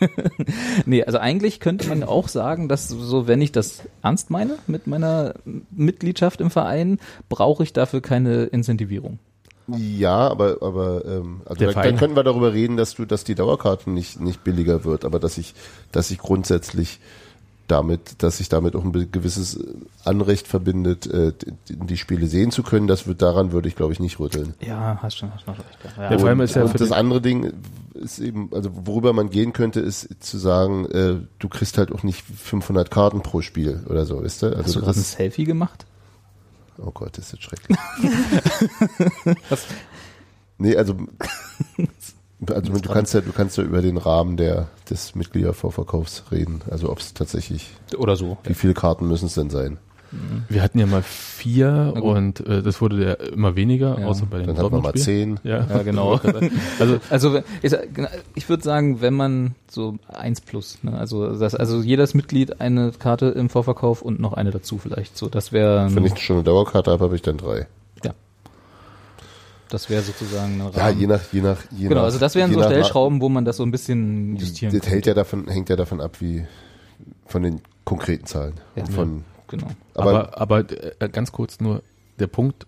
nee, 0.86 1.04
also 1.04 1.18
eigentlich 1.18 1.60
könnte 1.60 1.88
man 1.88 2.02
auch 2.02 2.28
sagen, 2.28 2.68
dass 2.68 2.88
so, 2.88 3.26
wenn 3.26 3.40
ich 3.40 3.52
das 3.52 3.82
ernst 4.02 4.30
meine 4.30 4.58
mit 4.66 4.86
meiner 4.86 5.34
Mitgliedschaft 5.70 6.40
im 6.40 6.50
Verein, 6.50 6.98
brauche 7.28 7.62
ich 7.62 7.72
dafür 7.72 8.00
keine 8.00 8.44
Incentivierung. 8.44 9.18
Ja, 9.68 10.28
aber, 10.28 10.58
aber 10.60 11.04
ähm, 11.04 11.42
also 11.44 11.58
Der 11.60 11.68
da, 11.68 11.72
Verein- 11.74 11.90
dann 11.90 11.98
könnten 11.98 12.16
wir 12.16 12.24
darüber 12.24 12.52
reden, 12.52 12.76
dass 12.76 12.94
du, 12.94 13.04
dass 13.04 13.22
die 13.24 13.36
Dauerkarte 13.36 13.90
nicht, 13.90 14.20
nicht 14.20 14.42
billiger 14.42 14.84
wird, 14.84 15.04
aber 15.04 15.20
dass 15.20 15.38
ich, 15.38 15.54
dass 15.92 16.10
ich 16.10 16.18
grundsätzlich 16.18 16.98
damit, 17.68 18.22
dass 18.22 18.38
sich 18.38 18.48
damit 18.48 18.74
auch 18.76 18.84
ein 18.84 18.92
be- 18.92 19.06
gewisses 19.06 19.58
Anrecht 20.04 20.46
verbindet, 20.48 21.06
äh, 21.06 21.32
die, 21.68 21.96
Spiele 21.96 22.26
sehen 22.26 22.50
zu 22.50 22.62
können, 22.62 22.86
das 22.86 23.06
wird 23.06 23.22
daran 23.22 23.52
würde 23.52 23.68
ich 23.68 23.76
glaube 23.76 23.92
ich 23.92 24.00
nicht 24.00 24.18
rütteln. 24.20 24.54
Ja, 24.60 24.98
hast 25.00 25.16
schon, 25.18 25.32
hast 25.32 25.44
schon 25.44 25.54
recht. 25.54 25.66
Ja, 25.96 26.10
Ja, 26.12 26.18
vor 26.18 26.28
allem 26.28 26.40
ist 26.40 26.54
ja 26.54 26.66
für 26.66 26.72
und 26.72 26.80
das 26.80 26.92
andere 26.92 27.20
Ding 27.20 27.52
ist 27.94 28.18
eben, 28.18 28.50
also 28.52 28.70
worüber 28.86 29.12
man 29.12 29.30
gehen 29.30 29.52
könnte, 29.52 29.80
ist 29.80 30.08
zu 30.20 30.38
sagen, 30.38 30.86
äh, 30.86 31.16
du 31.38 31.48
kriegst 31.48 31.78
halt 31.78 31.92
auch 31.92 32.02
nicht 32.02 32.22
500 32.22 32.90
Karten 32.90 33.22
pro 33.22 33.40
Spiel 33.42 33.84
oder 33.88 34.04
so, 34.06 34.22
weißt 34.22 34.42
du? 34.42 34.46
Also 34.46 34.58
hast 34.58 34.74
du 34.74 34.80
das 34.80 34.84
gerade 34.84 34.98
ein 34.98 35.00
ist, 35.02 35.12
Selfie 35.12 35.44
gemacht? 35.44 35.86
oh 36.78 36.90
Gott, 36.92 37.16
das 37.16 37.26
ist 37.26 37.32
jetzt 37.32 37.44
schrecklich. 37.44 37.78
Was? 39.48 39.66
Nee, 40.58 40.76
also, 40.76 40.96
also 42.50 42.72
du 42.72 42.88
kannst 42.88 43.14
ja, 43.14 43.20
du 43.20 43.32
kannst 43.32 43.56
ja 43.58 43.64
über 43.64 43.82
den 43.82 43.96
Rahmen 43.96 44.36
der, 44.36 44.68
des 44.90 45.14
Mitgliedervorverkaufs 45.14 46.24
reden. 46.32 46.62
Also 46.70 46.90
ob 46.90 46.98
es 46.98 47.14
tatsächlich, 47.14 47.70
Oder 47.96 48.16
so. 48.16 48.38
wie 48.44 48.54
viele 48.54 48.74
Karten 48.74 49.06
müssen 49.08 49.26
es 49.26 49.34
denn 49.34 49.50
sein? 49.50 49.78
Wir 50.50 50.60
hatten 50.62 50.78
ja 50.78 50.84
mal 50.84 51.02
vier 51.02 51.94
und 52.02 52.46
äh, 52.46 52.62
das 52.62 52.82
wurde 52.82 53.02
ja 53.02 53.12
immer 53.32 53.56
weniger, 53.56 53.98
Ja. 53.98 54.06
außer 54.08 54.26
bei 54.26 54.38
den 54.40 54.48
Dann 54.48 54.58
hat 54.58 54.70
man 54.70 54.82
mal 54.82 54.92
zehn. 54.92 55.40
Ja. 55.42 55.66
Ja, 55.66 55.82
genau. 55.82 56.20
Also 56.78 56.98
Also 57.08 57.38
ich, 57.62 57.72
ich 58.34 58.46
würde 58.50 58.62
sagen, 58.62 59.00
wenn 59.00 59.14
man 59.14 59.54
so 59.70 59.96
eins 60.08 60.42
plus, 60.42 60.78
ne? 60.82 60.92
also 60.98 61.34
das, 61.38 61.54
also 61.54 61.80
jedes 61.80 62.12
Mitglied 62.12 62.60
eine 62.60 62.92
Karte 62.92 63.28
im 63.28 63.48
Vorverkauf 63.48 64.02
und 64.02 64.20
noch 64.20 64.34
eine 64.34 64.50
dazu 64.50 64.76
vielleicht. 64.76 65.16
So, 65.16 65.30
das 65.30 65.50
wäre 65.50 65.88
Wenn 65.94 66.04
ich 66.04 66.18
schon 66.18 66.36
eine 66.36 66.44
Dauerkarte 66.44 66.90
habe, 66.90 67.04
habe 67.04 67.16
ich 67.16 67.22
dann 67.22 67.38
drei. 67.38 67.66
Ja, 69.72 69.78
das 69.78 69.90
wäre 69.90 70.02
sozusagen 70.02 70.60
ein 70.60 70.72
Ja, 70.74 70.84
Rahmen. 70.86 71.00
je 71.00 71.06
nach, 71.06 71.20
je 71.32 71.40
nach, 71.40 71.58
je 71.70 71.88
genau, 71.88 72.00
nach, 72.00 72.04
also 72.04 72.18
das 72.18 72.34
wären 72.34 72.52
so 72.52 72.62
Stellschrauben, 72.62 73.20
wo 73.20 73.28
man 73.28 73.44
das 73.44 73.56
so 73.56 73.62
ein 73.62 73.70
bisschen 73.70 74.36
justieren 74.36 74.78
Das 74.78 74.88
hält 74.88 75.06
ja 75.06 75.14
davon, 75.14 75.48
hängt 75.48 75.68
ja 75.68 75.76
davon 75.76 76.00
ab, 76.00 76.16
wie 76.20 76.46
von 77.26 77.42
den 77.42 77.60
konkreten 77.84 78.26
Zahlen. 78.26 78.54
Ja. 78.76 78.84
Von, 78.86 79.24
Genau. 79.48 79.66
aber, 79.94 80.38
aber, 80.38 80.60
aber 80.62 80.70
äh, 81.00 81.08
ganz 81.10 81.30
kurz 81.32 81.60
nur, 81.60 81.82
der 82.18 82.26
Punkt, 82.26 82.66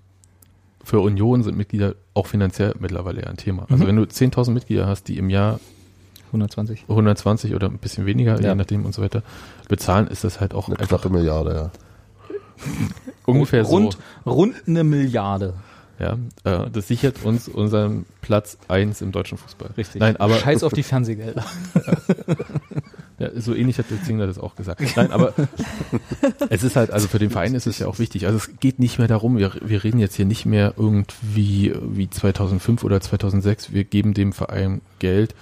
für 0.83 1.01
Union 1.01 1.43
sind 1.43 1.57
Mitglieder 1.57 1.95
auch 2.13 2.27
finanziell 2.27 2.75
mittlerweile 2.79 3.23
ja 3.23 3.29
ein 3.29 3.39
Thema. 3.39 3.67
Also 3.71 3.85
Mhm. 3.85 3.89
wenn 3.89 3.97
du 3.97 4.03
10.000 4.03 4.51
Mitglieder 4.51 4.87
hast, 4.87 5.09
die 5.09 5.17
im 5.17 5.31
Jahr 5.31 5.61
120. 6.27 6.85
120 6.89 7.55
oder 7.55 7.69
ein 7.71 7.79
bisschen 7.79 8.05
weniger, 8.05 8.39
Ja. 8.41 8.51
je 8.51 8.55
nachdem 8.55 8.85
und 8.85 8.95
so 8.95 9.01
weiter, 9.01 9.23
bezahlen, 9.69 10.09
ist 10.09 10.25
das 10.25 10.41
halt 10.41 10.53
auch 10.53 10.69
eine 10.69 10.79
einfach 10.79 11.01
knappe 11.01 11.09
Milliarde, 11.17 11.55
ja. 11.55 11.71
ungefähr 13.25 13.63
rund, 13.63 13.97
so. 14.25 14.31
rund 14.31 14.55
eine 14.67 14.85
Milliarde. 14.85 15.55
Ja, 15.99 16.19
äh, 16.45 16.71
das 16.71 16.89
sichert 16.89 17.25
uns 17.25 17.49
unseren 17.49 18.05
Platz 18.21 18.59
eins 18.69 19.01
im 19.01 19.13
deutschen 19.13 19.39
Fußball. 19.39 19.71
Richtig. 19.77 20.01
Nein, 20.01 20.17
aber 20.17 20.35
Scheiß 20.39 20.65
auf 20.65 20.73
die 20.75 20.83
Fernsehgelder. 20.83 21.45
Ja, 23.19 23.31
so 23.41 23.55
ähnlich 23.55 23.79
hat 23.79 23.87
der 23.91 24.03
Zingler 24.03 24.27
das 24.27 24.41
auch 24.41 24.57
gesagt. 24.57 24.83
Nein, 24.97 25.13
aber 25.13 25.33
es 26.51 26.65
ist 26.65 26.75
halt, 26.75 26.91
also 26.91 27.07
für 27.07 27.21
den 27.21 27.31
Verein 27.31 27.55
ist 27.55 27.69
es 27.69 27.79
ja 27.79 27.87
auch 27.87 28.01
wichtig. 28.01 28.27
Also 28.27 28.39
es 28.39 28.59
geht 28.59 28.81
nicht 28.81 28.99
mehr 28.99 29.07
darum, 29.07 29.37
wir, 29.39 29.53
wir 29.63 29.85
reden 29.85 30.01
jetzt 30.01 30.17
hier 30.17 30.25
nicht 30.25 30.47
mehr 30.47 30.75
irgendwie 30.77 31.73
wie 31.81 32.11
2005 32.11 32.83
oder 32.83 33.01
2006, 33.01 33.73
wir 33.73 33.85
geben 33.85 34.15
dem 34.15 34.33
Verein 34.33 34.81
Geld, 34.99 35.37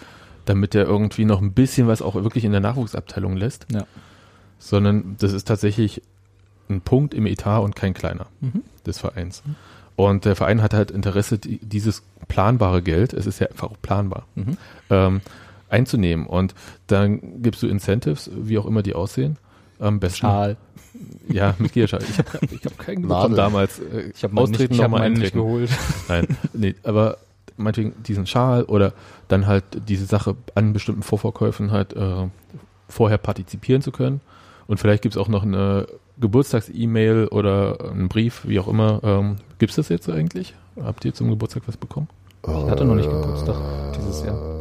damit 0.44 0.74
er 0.74 0.84
irgendwie 0.84 1.24
noch 1.24 1.40
ein 1.40 1.52
bisschen 1.54 1.86
was 1.88 2.02
auch 2.02 2.14
wirklich 2.14 2.44
in 2.44 2.52
der 2.52 2.60
Nachwuchsabteilung 2.60 3.38
lässt, 3.38 3.66
Ja. 3.72 3.86
sondern 4.58 5.16
das 5.18 5.32
ist 5.32 5.48
tatsächlich 5.48 6.02
ein 6.68 6.82
Punkt 6.82 7.14
im 7.14 7.24
Etat 7.24 7.60
und 7.60 7.74
kein 7.74 7.94
kleiner 7.94 8.26
Mhm. 8.42 8.64
des 8.84 8.98
Vereins. 8.98 9.42
Und 9.96 10.24
der 10.24 10.36
Verein 10.36 10.62
hat 10.62 10.74
halt 10.74 10.90
Interesse, 10.90 11.38
die, 11.38 11.58
dieses 11.58 12.02
planbare 12.28 12.82
Geld, 12.82 13.12
es 13.12 13.26
ist 13.26 13.38
ja 13.40 13.48
einfach 13.48 13.70
auch 13.70 13.76
planbar, 13.82 14.24
Mhm. 14.34 14.56
ähm, 14.90 15.20
einzunehmen. 15.68 16.26
Und 16.26 16.54
dann 16.86 17.42
gibst 17.42 17.62
du 17.62 17.66
Incentives, 17.66 18.30
wie 18.34 18.58
auch 18.58 18.66
immer 18.66 18.82
die 18.82 18.94
aussehen. 18.94 19.36
Am 19.78 20.00
besten. 20.00 20.18
Schal. 20.18 20.56
Ja, 21.28 21.54
Mitgliederschal. 21.58 22.00
Ich 22.08 22.18
habe 22.18 22.28
ich 22.50 22.64
hab 22.64 22.78
keinen 22.78 23.02
bekommen 23.02 23.34
damals. 23.34 23.78
Äh, 23.80 24.12
Ich 24.14 24.22
habe 24.22 24.38
austreten, 24.40 24.74
hab 24.74 24.82
nochmal 24.82 25.00
meinen 25.00 25.14
nicht 25.20 25.32
geholt. 25.32 25.70
Nein, 26.08 26.26
nee, 26.52 26.74
aber 26.84 27.18
meinetwegen 27.56 27.94
diesen 28.04 28.26
Schal 28.26 28.64
oder 28.64 28.92
dann 29.28 29.46
halt 29.46 29.64
diese 29.88 30.04
Sache 30.06 30.36
an 30.54 30.72
bestimmten 30.72 31.02
Vorverkäufen 31.02 31.70
halt 31.70 31.94
äh, 31.94 32.28
vorher 32.88 33.18
partizipieren 33.18 33.82
zu 33.82 33.90
können. 33.92 34.20
Und 34.66 34.78
vielleicht 34.78 35.02
gibt's 35.02 35.16
auch 35.18 35.28
noch 35.28 35.42
eine 35.42 35.86
Geburtstags-E-Mail 36.20 37.28
oder 37.28 37.90
einen 37.90 38.08
Brief, 38.08 38.42
wie 38.46 38.58
auch 38.60 38.68
immer. 38.68 39.00
Ähm, 39.02 39.36
gibt's 39.62 39.76
das 39.76 39.88
jetzt 39.90 40.10
eigentlich? 40.10 40.54
Habt 40.82 41.04
ihr 41.04 41.14
zum 41.14 41.30
Geburtstag 41.30 41.62
was 41.66 41.76
bekommen? 41.76 42.08
Ich 42.44 42.48
hatte 42.68 42.84
noch 42.84 42.96
nicht 42.96 43.08
Geburtstag 43.08 43.54
dieses 43.96 44.24
Jahr. 44.24 44.58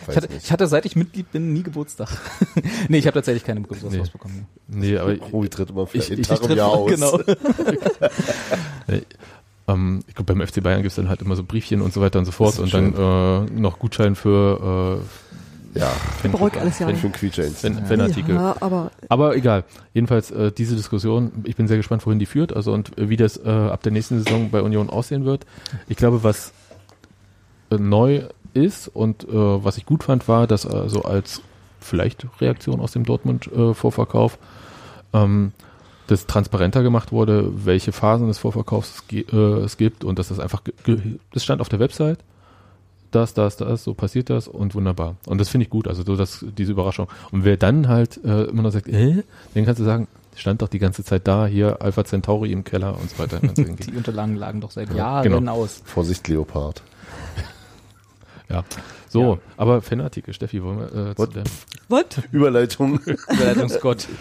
Ich 0.00 0.08
Weiß 0.08 0.16
hatte, 0.16 0.28
ich 0.36 0.50
hatte, 0.50 0.66
seit 0.66 0.84
ich 0.84 0.96
Mitglied 0.96 1.30
bin, 1.30 1.52
nie 1.52 1.62
Geburtstag. 1.62 2.08
nee, 2.88 2.98
ich 2.98 3.06
habe 3.06 3.14
tatsächlich 3.14 3.44
keine 3.44 3.60
Geburtstagshaus 3.62 4.06
Nee. 4.08 4.12
bekommen. 4.12 4.46
Nee, 4.66 4.98
aber 4.98 5.12
ich, 5.12 5.22
Ruby 5.32 5.48
tritt 5.48 5.70
immer 5.70 5.86
für 5.86 5.98
Ich- 5.98 6.10
ich- 6.10 6.26
Tag 6.26 6.40
ich 6.42 6.50
im 6.50 6.56
Jahr 6.56 6.70
aus. 6.70 6.90
Genau. 6.90 7.20
ähm, 9.68 10.00
ich 10.08 10.14
glaube, 10.16 10.34
beim 10.34 10.44
FC 10.44 10.60
Bayern 10.60 10.82
gibt's 10.82 10.96
dann 10.96 11.08
halt 11.08 11.22
immer 11.22 11.36
so 11.36 11.44
Briefchen 11.44 11.80
und 11.82 11.92
so 11.92 12.00
weiter 12.00 12.18
und 12.18 12.24
so 12.24 12.32
fort 12.32 12.58
und 12.58 12.74
dann 12.74 12.94
äh, 12.96 13.50
noch 13.52 13.78
Gutschein 13.78 14.16
für 14.16 15.00
Ja, 15.74 15.86
äh, 15.86 15.90
Fan- 16.20 16.32
Beruhigt 16.32 16.58
alles 16.58 16.78
ja 16.78 16.86
einen 16.86 17.12
Quietscheins. 17.12 17.60
Fan- 17.60 17.86
Fanartikel. 17.86 18.34
Ja, 18.34 18.56
aber 18.60 18.90
Aber 19.08 19.34
egal. 19.36 19.64
Jedenfalls 19.94 20.30
äh, 20.30 20.52
diese 20.52 20.76
Diskussion, 20.76 21.32
ich 21.44 21.56
bin 21.56 21.66
sehr 21.68 21.78
gespannt, 21.78 22.04
wohin 22.06 22.18
die 22.18 22.26
führt, 22.26 22.54
also 22.54 22.72
und 22.72 22.96
äh, 22.98 23.08
wie 23.08 23.16
das 23.16 23.38
äh, 23.38 23.48
ab 23.48 23.82
der 23.82 23.92
nächsten 23.92 24.22
Saison 24.22 24.50
bei 24.50 24.60
Union 24.62 24.90
aussehen 24.90 25.24
wird. 25.24 25.46
Ich 25.88 25.96
glaube, 25.96 26.22
was 26.24 26.52
äh, 27.70 27.76
neu 27.76 28.24
ist 28.54 28.88
und 28.88 29.24
äh, 29.24 29.28
was 29.32 29.78
ich 29.78 29.86
gut 29.86 30.04
fand, 30.04 30.28
war, 30.28 30.46
dass 30.46 30.64
äh, 30.66 30.88
so 30.88 31.02
als 31.02 31.40
vielleicht 31.80 32.26
Reaktion 32.40 32.80
aus 32.80 32.92
dem 32.92 33.04
Dortmund-Vorverkauf 33.04 34.38
ähm, 35.14 35.52
das 36.06 36.26
transparenter 36.26 36.82
gemacht 36.82 37.12
wurde, 37.12 37.50
welche 37.64 37.92
Phasen 37.92 38.28
des 38.28 38.38
Vorverkaufs 38.38 39.02
äh, 39.10 39.22
es 39.32 39.76
gibt 39.78 40.04
und 40.04 40.18
dass 40.18 40.28
das 40.28 40.38
einfach, 40.38 40.62
das 41.32 41.42
stand 41.42 41.60
auf 41.62 41.68
der 41.70 41.78
Website, 41.80 42.18
das, 43.14 43.34
das, 43.34 43.56
das, 43.56 43.84
so 43.84 43.94
passiert 43.94 44.30
das 44.30 44.48
und 44.48 44.74
wunderbar. 44.74 45.16
Und 45.26 45.38
das 45.40 45.48
finde 45.48 45.64
ich 45.64 45.70
gut, 45.70 45.86
also 45.88 46.02
so 46.02 46.16
dass 46.16 46.44
diese 46.58 46.72
Überraschung. 46.72 47.08
Und 47.30 47.44
wer 47.44 47.56
dann 47.56 47.88
halt 47.88 48.18
äh, 48.24 48.44
immer 48.44 48.62
noch 48.62 48.70
sagt, 48.72 48.88
äh, 48.88 49.22
dann 49.54 49.64
kannst 49.64 49.80
du 49.80 49.84
sagen, 49.84 50.08
stand 50.34 50.62
doch 50.62 50.68
die 50.68 50.78
ganze 50.78 51.04
Zeit 51.04 51.28
da, 51.28 51.46
hier 51.46 51.82
Alpha 51.82 52.04
Centauri 52.04 52.52
im 52.52 52.64
Keller 52.64 52.98
und 52.98 53.10
so 53.10 53.18
weiter. 53.18 53.38
Die 53.56 53.96
Unterlagen 53.96 54.36
lagen 54.36 54.60
doch 54.60 54.70
seit 54.70 54.88
Ja, 54.90 54.96
Jahren 55.22 55.32
genau. 55.32 55.52
aus. 55.52 55.82
Vorsicht, 55.84 56.26
Leopard. 56.28 56.82
ja. 58.48 58.64
So, 59.08 59.34
Ja. 59.34 59.38
aber 59.58 59.82
Fanartikel, 59.82 60.32
Steffi, 60.32 60.62
wollen 60.62 60.78
wir 60.78 60.86
äh, 61.10 61.14
zu 61.14 61.18
What? 61.22 61.36
deinem 61.36 61.44
was? 61.88 62.04
Überleitung. 62.32 62.98
Überleitungsgott. 63.00 64.08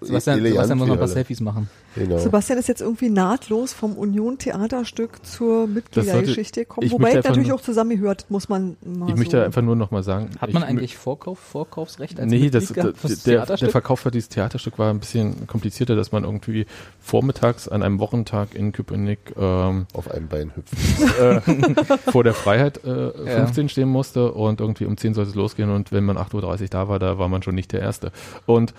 Sebastian, 0.00 0.42
Sebastian 0.44 0.78
muss 0.78 0.86
noch 0.88 0.94
ein 0.94 0.98
paar. 0.98 1.08
Selfies 1.08 1.40
machen. 1.40 1.68
Genau. 1.94 2.18
Sebastian 2.18 2.58
ist 2.58 2.68
jetzt 2.68 2.80
irgendwie 2.80 3.10
nahtlos 3.10 3.72
vom 3.72 3.94
Union-Theaterstück 3.96 5.24
zur 5.24 5.66
Mitgliedergeschichte 5.66 6.60
gekommen. 6.60 6.90
Wobei 6.90 7.04
möchte 7.04 7.18
es 7.20 7.24
natürlich 7.26 7.52
auch 7.52 7.60
zusammengehört, 7.60 8.26
muss 8.28 8.48
man 8.48 8.76
mal 8.84 9.08
Ich 9.10 9.16
möchte 9.16 9.38
so. 9.38 9.42
einfach 9.44 9.62
nur 9.62 9.74
noch 9.76 9.90
mal 9.90 10.02
sagen. 10.02 10.30
Hat 10.40 10.52
man 10.52 10.62
eigentlich 10.62 10.96
Vorkauf, 10.96 11.38
Vorkaufsrecht 11.38 12.20
als 12.20 12.28
Nee, 12.30 12.40
Mitglied 12.40 12.54
das, 12.54 12.72
gehabt 12.72 12.96
das, 13.02 13.22
der, 13.24 13.46
der? 13.46 13.70
Verkauf 13.70 14.00
für 14.00 14.10
dieses 14.10 14.28
Theaterstück 14.28 14.78
war 14.78 14.90
ein 14.90 15.00
bisschen 15.00 15.46
komplizierter, 15.46 15.96
dass 15.96 16.12
man 16.12 16.24
irgendwie 16.24 16.66
vormittags 17.00 17.68
an 17.68 17.82
einem 17.82 17.98
Wochentag 17.98 18.54
in 18.54 18.72
Köpenick 18.72 19.18
ähm, 19.36 19.86
Auf 19.92 20.10
einem 20.10 20.28
Bein 20.28 20.52
hüpfen. 20.54 20.78
äh, 21.20 22.10
vor 22.10 22.22
der 22.24 22.34
Freiheit 22.34 22.84
äh, 22.84 23.08
Ja. 23.28 23.44
15 23.46 23.68
stehen 23.70 23.88
musste 23.88 24.32
und 24.32 24.60
irgendwie 24.60 24.84
um 24.84 24.96
10 24.96 25.14
sollte 25.14 25.30
es 25.30 25.36
losgehen 25.36 25.70
und 25.70 25.90
wenn 25.92 26.04
man 26.04 26.16
8.30 26.18 26.62
Uhr 26.62 26.68
da 26.68 26.88
war, 26.88 26.98
da 26.98 27.18
war 27.18 27.28
man 27.28 27.42
schon 27.42 27.54
nicht 27.54 27.72
der 27.72 27.80
Erste. 27.80 28.12
Und 28.46 28.74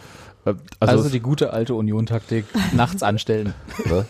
also, 0.46 0.58
also, 0.80 1.10
die 1.10 1.20
gute 1.20 1.54
alte 1.54 1.74
Union-Taktik, 1.76 2.46
nachts 2.74 3.04
anstellen. 3.04 3.54
Ne? 3.86 4.06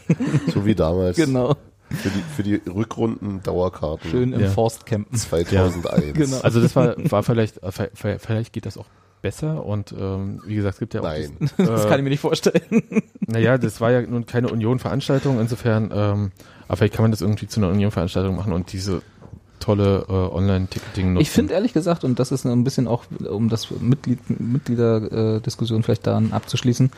So 0.53 0.65
wie 0.65 0.75
damals. 0.75 1.17
Genau. 1.17 1.55
Für 1.89 2.09
die, 2.09 2.21
für 2.35 2.43
die 2.43 2.61
Rückrunden 2.69 3.41
Dauerkarten. 3.41 4.11
Schön 4.11 4.33
im 4.33 4.41
Ja. 4.41 4.49
Forst 4.49 4.85
campen. 4.85 5.17
2001. 5.17 6.13
Genau. 6.13 6.39
also 6.41 6.61
das 6.61 6.75
war, 6.75 6.93
war 6.97 7.23
vielleicht, 7.23 7.63
äh, 7.63 8.17
vielleicht 8.19 8.53
geht 8.53 8.67
das 8.67 8.77
auch 8.77 8.85
besser 9.21 9.65
und 9.65 9.91
ähm, 9.91 10.41
wie 10.45 10.55
gesagt, 10.55 10.75
es 10.75 10.79
gibt 10.79 10.93
ja 10.93 11.01
auch 11.01 11.05
Nein. 11.05 11.35
Das 11.57 11.85
äh, 11.85 11.89
kann 11.89 11.99
ich 11.99 12.03
mir 12.03 12.09
nicht 12.09 12.21
vorstellen. 12.21 12.61
Naja, 13.27 13.57
das 13.57 13.81
war 13.81 13.91
ja 13.91 14.01
nun 14.01 14.25
keine 14.25 14.49
Union-Veranstaltung, 14.49 15.39
insofern, 15.39 15.91
ähm, 15.93 16.31
aber 16.67 16.77
vielleicht 16.77 16.93
kann 16.93 17.03
man 17.03 17.11
das 17.11 17.21
irgendwie 17.21 17.47
zu 17.47 17.59
einer 17.59 17.69
Union-Veranstaltung 17.69 18.35
machen 18.35 18.53
und 18.53 18.71
diese 18.71 19.01
tolle 19.59 20.05
äh, 20.09 20.11
Online-Ticketing 20.11 21.13
nutzen. 21.13 21.21
Ich 21.21 21.29
finde 21.29 21.53
ehrlich 21.53 21.73
gesagt, 21.73 22.03
und 22.03 22.19
das 22.19 22.31
ist 22.31 22.45
ein 22.45 22.63
bisschen 22.63 22.87
auch, 22.87 23.05
um 23.29 23.49
das 23.49 23.69
Mitglied, 23.79 24.19
Mitgliederdiskussion 24.39 25.83
vielleicht 25.83 26.07
dann 26.07 26.31
abzuschließen, 26.31 26.91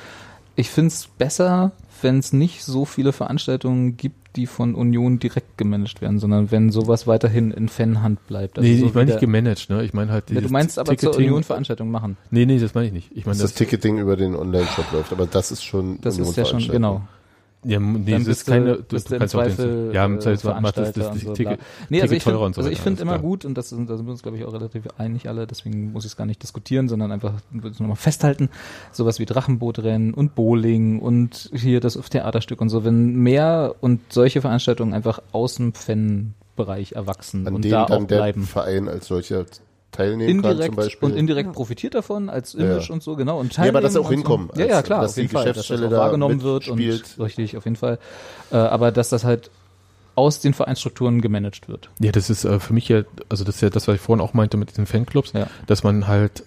ich 0.56 0.70
finde 0.70 0.90
es 0.90 1.08
besser, 1.18 1.72
wenn 2.02 2.20
es 2.20 2.34
nicht 2.34 2.64
so 2.64 2.86
viele 2.86 3.14
Veranstaltungen 3.14 3.96
gibt, 3.98 4.36
die 4.36 4.48
von 4.48 4.76
Union 4.76 5.20
direkt 5.20 5.58
gemanagt 5.58 6.02
werden, 6.02 6.20
sondern 6.20 6.52
wenn 6.52 6.72
sowas 6.72 7.06
weiterhin 7.08 7.52
in 7.52 7.68
Fanhand 7.68 8.26
bleibt. 8.28 8.58
Also 8.58 8.70
nee, 8.70 8.80
so 8.80 8.86
ich 8.86 8.94
meine 8.94 9.12
nicht 9.12 9.20
gemanagt, 9.20 9.70
ne? 9.70 9.84
Ich 9.84 9.94
meine 9.94 10.12
halt 10.12 10.30
Ja, 10.32 10.40
du 10.40 10.50
meinst 10.50 10.80
aber 10.80 10.96
zur 10.98 11.12
Ticketing- 11.12 11.28
Union 11.28 11.44
Veranstaltungen 11.44 11.92
machen. 11.92 12.18
Nee, 12.32 12.46
nee, 12.46 12.60
das 12.60 12.74
meine 12.74 12.88
ich 12.88 12.94
nicht. 12.94 13.12
Ich 13.14 13.26
meine 13.26 13.34
dass 13.40 13.42
das 13.44 13.52
das, 13.52 13.58
Ticketing 13.58 13.98
über 13.98 14.16
den 14.16 14.36
Online-Shop 14.36 14.92
läuft, 14.94 15.12
aber 15.12 15.26
das 15.26 15.52
ist 15.52 15.64
schon 15.64 16.00
Das 16.02 16.18
ist 16.18 16.36
ja 16.38 16.46
schon, 16.46 16.66
genau. 16.68 17.02
Ja, 17.64 17.80
nee, 17.80 18.12
Dann 18.12 18.26
das 18.26 18.38
ist 18.40 18.46
keine, 18.48 18.78
du, 18.78 18.84
du 18.84 19.18
kannst 19.18 19.36
auch 19.36 19.44
den- 19.44 19.56
Zweifel 19.56 19.92
ja, 19.94 20.06
im 20.06 20.16
äh, 20.16 20.20
Zweifel 20.20 20.62
macht 20.62 20.78
das, 20.78 20.94
das, 20.94 21.06
das 21.10 21.14
und 21.14 21.20
so, 21.20 21.34
Ticket. 21.34 21.60
Nee, 21.90 22.02
also 22.02 22.14
Ticket 22.14 22.18
ich 22.18 22.24
finde 22.24 22.38
teurer 22.38 22.46
und 22.48 22.56
so 22.56 22.62
also 22.62 22.72
ich 22.72 22.82
finde 22.82 23.02
immer 23.04 23.12
klar. 23.14 23.22
gut, 23.22 23.46
und 23.46 23.56
das 23.56 23.70
sind, 23.70 23.90
da 23.90 23.98
sind 23.98 24.08
wir 24.08 24.12
uns, 24.12 24.24
glaube 24.24 24.38
ich, 24.38 24.46
auch 24.46 24.54
relativ 24.54 24.84
einig 24.98 25.30
alle, 25.30 25.46
deswegen 25.46 25.92
muss 25.92 26.04
ich 26.06 26.12
es 26.12 26.18
gar 26.18 26.26
nicht 26.26 26.42
diskutieren, 26.42 26.88
sondern 26.90 27.12
einfach 27.12 27.34
würde 27.52 27.70
es 27.70 27.80
nochmal 27.80 27.98
festhalten, 27.98 28.50
sowas 28.92 29.20
wie 29.20 29.26
Drachenbootrennen 29.26 30.14
und 30.14 30.34
Bowling 30.34 31.00
und 31.00 31.52
hier 31.54 31.80
das 31.82 31.94
Theaterstück 31.94 32.62
und 32.62 32.70
so, 32.70 32.84
wenn 32.84 33.16
mehr 33.16 33.76
und 33.80 34.02
solche 34.12 34.42
Veranstaltungen 34.42 34.94
einfach 34.94 35.22
aus 35.32 35.56
dem 35.56 35.74
Fanbereich 35.74 36.94
erwachsen 36.94 37.46
An 37.48 37.56
und 37.56 37.64
dem 37.66 37.72
da 37.72 37.86
dann 37.86 38.04
auch 38.04 38.08
der 38.08 38.16
bleiben. 38.18 38.44
Verein 38.44 38.88
als 38.88 39.08
solcher 39.08 39.46
teilnehmen 39.92 40.42
kann 40.42 40.44
zum 40.44 40.52
Indirekt 40.52 40.76
Beispiel. 40.76 41.10
und 41.10 41.16
indirekt 41.18 41.48
Ja. 41.48 41.54
profitiert 41.54 41.96
davon 41.96 42.30
als 42.30 42.54
Image 42.54 42.88
Ja. 42.90 42.94
und 42.94 43.04
so, 43.04 43.16
genau. 43.16 43.40
Und 43.40 43.56
Ja, 43.58 43.64
aber 43.64 43.82
dass 43.82 43.94
teilnehmen 43.94 44.06
auch 44.06 44.10
und 44.10 44.16
hinkommen, 44.16 44.50
So. 44.54 44.62
Ja, 44.62 44.68
ja, 44.68 44.82
klar, 44.82 45.02
dass 45.02 45.12
auf 45.12 45.18
jeden 45.18 45.30
die 45.30 45.34
Fall, 45.34 45.46
dass 45.46 45.56
das 45.58 45.68
Geschäftsstelle 45.68 45.88
auch 45.88 45.92
da 45.92 45.98
wahrgenommen 46.06 46.42
wird 46.44 46.68
und 46.70 46.78
mitspielt. 46.80 47.20
richtig, 47.20 47.58
auf 47.58 47.66
jeden 47.66 47.76
Fall. 47.76 48.00
Äh, 48.52 48.56
aber 48.58 48.92
dass 48.92 49.10
das 49.10 49.24
halt 49.24 49.52
aus 50.16 50.40
den 50.42 50.54
Vereinsstrukturen 50.54 51.22
gemanagt 51.22 51.68
wird. 51.70 51.90
Ja, 52.00 52.12
das 52.12 52.30
ist 52.30 52.44
äh, 52.46 52.60
für 52.60 52.74
mich 52.74 52.88
ja, 52.90 53.04
also 53.30 53.44
das 53.44 53.56
ist 53.56 53.62
ja 53.62 53.70
das, 53.70 53.88
was 53.88 53.96
ich 53.96 54.02
vorhin 54.02 54.22
auch 54.22 54.34
meinte 54.34 54.58
mit 54.58 54.70
diesen 54.70 54.86
Fanclubs, 54.86 55.32
Ja. 55.34 55.48
dass 55.68 55.84
man 55.84 56.08
halt 56.08 56.44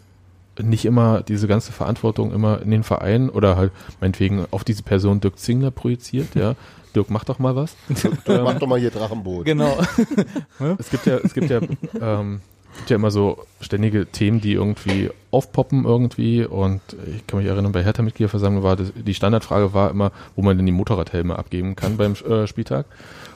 nicht 0.62 0.84
immer 0.84 1.22
diese 1.22 1.49
ganze 1.49 1.72
Verantwortung 1.72 2.30
immer 2.32 2.62
in 2.62 2.70
den 2.70 2.84
Verein 2.84 3.28
oder 3.28 3.57
halt 3.57 3.72
meinetwegen 4.01 4.47
auf 4.53 4.62
diese 4.64 4.82
Person 4.84 5.20
Dirk 5.20 5.38
Zingler 5.38 5.70
projiziert, 5.70 6.34
ja. 6.34 6.55
Dirk, 6.95 7.11
mach 7.11 7.24
doch 7.24 7.40
mal 7.40 7.57
was. 7.57 7.74
Mach 8.28 8.59
doch 8.61 8.68
mal 8.68 8.78
hier 8.78 8.90
Drachenboot. 8.92 9.45
Genau. 9.47 9.76
Es 10.78 10.90
gibt 10.90 11.07
ja, 11.07 11.16
es 11.16 11.34
gibt 11.34 11.51
ja, 11.51 11.61
ähm, 12.01 12.40
gibt 12.77 12.91
ja 12.91 12.97
immer 12.97 13.11
so 13.11 13.45
ständige 13.61 14.07
Themen, 14.07 14.41
die 14.41 14.53
irgendwie 14.53 15.11
aufpoppen 15.31 15.85
irgendwie. 15.85 16.45
Und 16.45 16.81
ich 17.07 17.27
kann 17.27 17.39
mich 17.41 17.49
erinnern, 17.49 17.72
bei 17.72 17.83
Hertha-Mitgliederversammlung 17.83 18.62
war 18.62 18.77
das, 18.77 18.93
die 18.95 19.14
Standardfrage 19.14 19.75
war 19.75 19.91
immer, 19.91 20.12
wo 20.37 20.43
man 20.43 20.57
denn 20.57 20.66
die 20.66 20.72
Motorradhelme 20.72 21.39
abgeben 21.39 21.77
kann 21.77 21.97
beim 21.97 22.12
äh, 22.12 22.47
Spieltag 22.47 22.87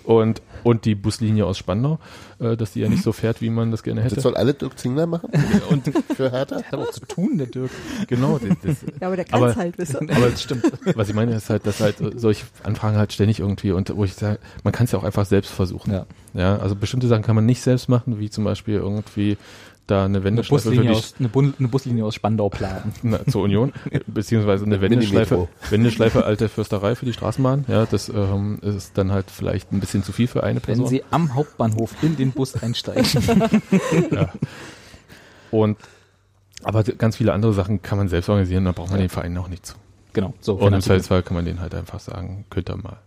und, 0.08 0.40
und 0.64 0.86
die 0.86 0.94
Buslinie 0.94 1.44
aus 1.44 1.58
Spandau, 1.58 1.98
äh, 2.40 2.56
dass 2.56 2.72
die 2.72 2.80
ja 2.80 2.88
nicht 2.88 3.02
so 3.02 3.12
fährt, 3.12 3.42
wie 3.42 3.50
man 3.50 3.70
das 3.70 3.82
gerne 3.82 4.02
Das 4.02 4.12
hätte. 4.12 4.22
soll 4.22 4.36
alle 4.36 4.54
Dirk 4.54 4.78
Zingler 4.78 5.06
machen? 5.06 5.28
Und 5.68 5.84
Für 6.16 6.30
Hertha? 6.30 6.56
Hat 6.56 6.64
aber 6.72 6.84
auch 6.84 6.90
zu 6.92 7.00
tun, 7.00 7.36
der 7.36 7.46
Dirk. 7.48 7.70
genau, 8.06 8.38
das, 8.38 8.56
das, 8.62 8.76
Ja, 9.00 9.08
aber 9.08 9.16
der 9.16 9.26
kann 9.26 9.42
es 9.44 9.56
halt, 9.56 9.76
wisst 9.76 9.92
ihr? 9.94 10.00
aber 10.00 10.30
das 10.30 10.42
stimmt. 10.42 10.64
Was 10.94 11.10
ich 11.10 11.14
meine 11.14 11.34
ist 11.34 11.50
halt, 11.50 11.66
dass 11.66 11.80
halt 11.80 11.96
solche 12.16 12.46
Anfragen 12.62 12.96
halt 12.96 13.12
ständig 13.12 13.40
irgendwie 13.40 13.72
und 13.72 13.94
wo 13.94 14.04
ich 14.04 14.14
sage, 14.14 14.38
man 14.64 14.72
kann 14.72 14.86
es 14.86 14.92
ja 14.92 14.98
auch 14.98 15.04
einfach 15.04 15.26
selbst 15.26 15.50
versuchen. 15.52 15.92
Ja. 15.92 16.06
Ja, 16.32 16.56
also 16.56 16.74
bestimmte 16.74 17.06
Sachen 17.06 17.22
kann 17.22 17.34
man 17.34 17.44
nicht 17.46 17.60
selbst 17.60 17.88
machen, 17.90 18.18
wie 18.18 18.30
zum 18.30 18.44
Beispiel 18.44 18.76
irgendwie 18.76 19.36
da 19.90 20.04
eine 20.04 20.18
Eine 20.18 20.24
Wendeschleife 20.24 20.70
für 20.70 20.76
Buslinie, 20.76 20.96
aus, 20.96 21.14
eine, 21.18 21.28
Bun 21.28 21.54
eine 21.58 21.68
Buslinie 21.68 22.04
aus 22.04 22.14
Spandau 22.14 22.48
planen. 22.48 22.92
na, 23.02 23.24
zur 23.26 23.42
Union, 23.42 23.72
beziehungsweise 24.06 24.64
eine 24.64 24.80
Wendeschleife. 24.80 25.48
Wendeschleife 25.70 26.24
alte 26.24 26.48
Fürsterei 26.48 26.94
für 26.94 27.06
die 27.06 27.12
Straßenbahn. 27.12 27.64
Ja, 27.68 27.86
das 27.86 28.08
ähm, 28.08 28.58
ist 28.62 28.96
dann 28.96 29.10
halt 29.12 29.30
vielleicht 29.30 29.72
ein 29.72 29.80
bisschen 29.80 30.02
zu 30.02 30.12
viel 30.12 30.28
für 30.28 30.44
eine 30.44 30.56
Wenn 30.56 30.62
Person. 30.62 30.86
Sie 30.86 31.02
am 31.10 31.34
Hauptbahnhof 31.34 31.94
in 32.02 32.16
den 32.16 32.32
Bus 32.32 32.54
einsteigen. 32.54 33.04
ja. 34.12 34.32
Und 35.50 35.78
aber 36.64 36.82
ganz 36.84 37.16
viele 37.16 37.32
andere 37.32 37.52
Sachen 37.52 37.82
kann 37.82 37.98
man 37.98 38.08
selbst 38.08 38.28
organisieren, 38.28 38.64
da 38.64 38.72
braucht 38.72 38.90
man 38.90 39.00
den 39.00 39.08
Verein 39.08 39.36
auch 39.38 39.48
nicht 39.48 39.64
zu. 39.64 39.74
genau. 40.12 40.34
So, 40.40 40.54
Und 40.54 40.72
im. 40.72 40.80
Zweifelsfall 40.80 41.22
kann 41.22 41.34
man 41.34 41.44
den 41.44 41.60
halt 41.60 41.74
einfach 41.74 42.00
sagen, 42.00 42.44
könnt 42.50 42.68
ihr 42.68 42.76
mal. 42.76 42.98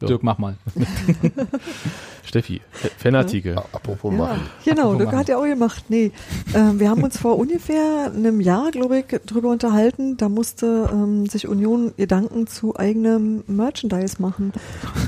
So. 0.00 0.06
Dirk, 0.06 0.22
mach 0.22 0.38
mal. 0.38 0.56
Steffi, 2.24 2.60
Fanartikel. 2.98 3.56
Apropos 3.72 4.12
Ja, 4.12 4.18
machen. 4.18 4.40
genau, 4.64 4.80
Apropos 4.82 4.98
Dirk 4.98 5.06
machen. 5.08 5.18
hat 5.18 5.28
ja 5.28 5.38
auch 5.38 5.44
gemacht. 5.44 5.84
Nee, 5.88 6.10
ähm, 6.54 6.80
wir 6.80 6.90
haben 6.90 7.02
uns 7.02 7.16
vor 7.16 7.38
ungefähr 7.38 8.12
einem 8.14 8.40
Jahr, 8.40 8.70
glaube 8.72 8.98
ich, 8.98 9.06
drüber 9.24 9.50
unterhalten. 9.50 10.16
Da 10.16 10.28
musste 10.28 10.90
ähm, 10.92 11.26
sich 11.26 11.48
Union 11.48 11.92
Gedanken 11.96 12.46
zu 12.46 12.76
eigenem 12.76 13.42
Merchandise 13.46 14.16
machen. 14.20 14.52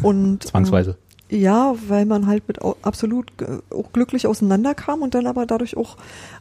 Und, 0.03 0.45
Zwangsweise. 0.45 0.91
Ähm, 0.91 0.97
ja, 1.31 1.75
weil 1.89 2.07
man 2.07 2.27
halt 2.27 2.49
mit 2.49 2.59
absolut 2.81 3.31
äh, 3.43 3.59
auch 3.75 3.93
glücklich 3.93 4.27
auseinanderkam 4.27 5.03
und 5.03 5.15
dann 5.15 5.27
aber 5.27 5.45
dadurch 5.45 5.77
auch 5.77 5.99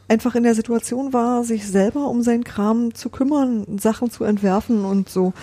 einfach 0.08 0.34
in 0.34 0.44
der 0.44 0.54
Situation 0.54 1.12
war, 1.12 1.44
sich 1.44 1.66
selber 1.66 2.08
um 2.08 2.22
seinen 2.22 2.44
Kram 2.44 2.94
zu 2.94 3.10
kümmern, 3.10 3.78
Sachen 3.78 4.10
zu 4.10 4.24
entwerfen 4.24 4.86
und 4.86 5.10
so. 5.10 5.34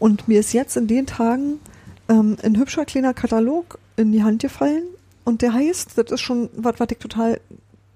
Und 0.00 0.26
mir 0.26 0.40
ist 0.40 0.52
jetzt 0.52 0.76
in 0.76 0.88
den 0.88 1.06
Tagen 1.06 1.60
ähm, 2.08 2.36
ein 2.42 2.56
hübscher 2.56 2.84
kleiner 2.84 3.14
Katalog 3.14 3.78
in 3.96 4.12
die 4.12 4.22
Hand 4.22 4.42
gefallen 4.42 4.84
und 5.24 5.42
der 5.42 5.52
heißt, 5.52 5.96
das 5.96 6.10
ist 6.10 6.20
schon 6.20 6.48
was, 6.56 6.74
was 6.78 6.88
ich 6.90 6.98
total 6.98 7.40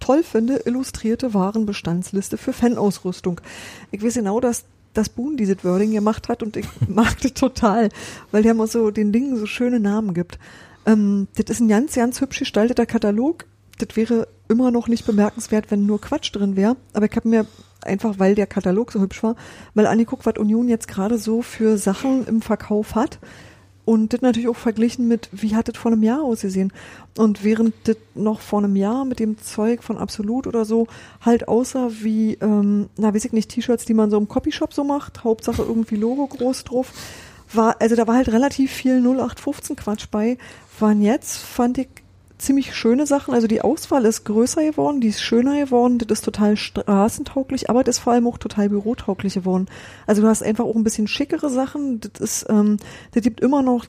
toll 0.00 0.22
finde, 0.22 0.62
illustrierte 0.66 1.32
Warenbestandsliste 1.32 2.36
für 2.36 2.52
Fanausrüstung. 2.52 3.40
Ich 3.90 4.02
weiß 4.02 4.14
genau, 4.14 4.40
dass 4.40 4.64
das 4.94 5.08
Boon 5.08 5.36
dieses 5.36 5.64
Wording 5.64 5.92
gemacht 5.92 6.28
hat 6.28 6.42
und 6.42 6.56
ich 6.56 6.66
mag 6.88 7.20
das 7.20 7.34
total, 7.34 7.88
weil 8.30 8.42
der 8.42 8.52
immer 8.52 8.66
so 8.66 8.90
den 8.90 9.12
Dingen 9.12 9.36
so 9.36 9.46
schöne 9.46 9.80
Namen 9.80 10.14
gibt. 10.14 10.38
Ähm, 10.86 11.28
das 11.36 11.50
ist 11.50 11.60
ein 11.60 11.68
ganz, 11.68 11.94
ganz 11.94 12.20
hübsch 12.20 12.40
gestalteter 12.40 12.86
Katalog. 12.86 13.46
Das 13.78 13.96
wäre 13.96 14.28
immer 14.48 14.70
noch 14.70 14.88
nicht 14.88 15.06
bemerkenswert, 15.06 15.70
wenn 15.70 15.86
nur 15.86 16.00
Quatsch 16.00 16.34
drin 16.34 16.56
wäre. 16.56 16.76
Aber 16.92 17.06
ich 17.06 17.16
habe 17.16 17.28
mir 17.28 17.46
einfach, 17.80 18.18
weil 18.18 18.34
der 18.34 18.46
Katalog 18.46 18.92
so 18.92 19.00
hübsch 19.00 19.22
war, 19.22 19.36
mal 19.74 19.86
angeguckt, 19.86 20.26
was 20.26 20.36
Union 20.36 20.68
jetzt 20.68 20.88
gerade 20.88 21.18
so 21.18 21.42
für 21.42 21.78
Sachen 21.78 22.26
im 22.26 22.42
Verkauf 22.42 22.94
hat. 22.94 23.18
Und 23.84 24.12
das 24.12 24.20
natürlich 24.20 24.48
auch 24.48 24.56
verglichen 24.56 25.08
mit, 25.08 25.28
wie 25.32 25.56
hat 25.56 25.66
das 25.66 25.76
vor 25.76 25.90
einem 25.90 26.04
Jahr 26.04 26.22
ausgesehen. 26.22 26.72
Und 27.18 27.42
während 27.42 27.74
das 27.84 27.96
noch 28.14 28.40
vor 28.40 28.60
einem 28.60 28.76
Jahr 28.76 29.04
mit 29.04 29.18
dem 29.18 29.38
Zeug 29.38 29.82
von 29.82 29.98
Absolut 29.98 30.46
oder 30.46 30.64
so 30.64 30.86
halt 31.20 31.48
aussah 31.48 31.88
wie, 31.90 32.34
ähm, 32.34 32.88
na 32.96 33.12
weiß 33.12 33.24
ich 33.24 33.32
nicht, 33.32 33.50
T-Shirts, 33.50 33.84
die 33.84 33.94
man 33.94 34.10
so 34.10 34.18
im 34.18 34.28
Copyshop 34.28 34.72
so 34.72 34.84
macht, 34.84 35.24
Hauptsache 35.24 35.62
irgendwie 35.62 35.96
Logo 35.96 36.28
groß 36.28 36.62
drauf, 36.64 36.92
war, 37.52 37.76
also 37.80 37.96
da 37.96 38.06
war 38.06 38.14
halt 38.14 38.28
relativ 38.28 38.70
viel 38.70 39.00
0815 39.00 39.76
Quatsch 39.76 40.06
bei, 40.10 40.38
waren 40.78 41.02
jetzt, 41.02 41.38
fand 41.38 41.78
ich, 41.78 41.88
ziemlich 42.42 42.74
schöne 42.74 43.06
Sachen. 43.06 43.34
Also 43.34 43.46
die 43.46 43.62
Auswahl 43.62 44.04
ist 44.04 44.24
größer 44.24 44.62
geworden, 44.62 45.00
die 45.00 45.08
ist 45.08 45.22
schöner 45.22 45.58
geworden, 45.58 45.98
das 45.98 46.18
ist 46.18 46.24
total 46.24 46.56
straßentauglich, 46.56 47.70
aber 47.70 47.84
das 47.84 47.96
ist 47.96 48.02
vor 48.02 48.12
allem 48.12 48.26
auch 48.26 48.38
total 48.38 48.68
bürotauglich 48.68 49.34
geworden. 49.34 49.66
Also 50.06 50.22
du 50.22 50.28
hast 50.28 50.42
einfach 50.42 50.64
auch 50.64 50.76
ein 50.76 50.84
bisschen 50.84 51.08
schickere 51.08 51.50
Sachen. 51.50 52.00
Das 52.00 52.20
ist, 52.20 52.46
ähm, 52.48 52.76
das 53.12 53.22
gibt 53.22 53.40
immer 53.40 53.62
noch 53.62 53.86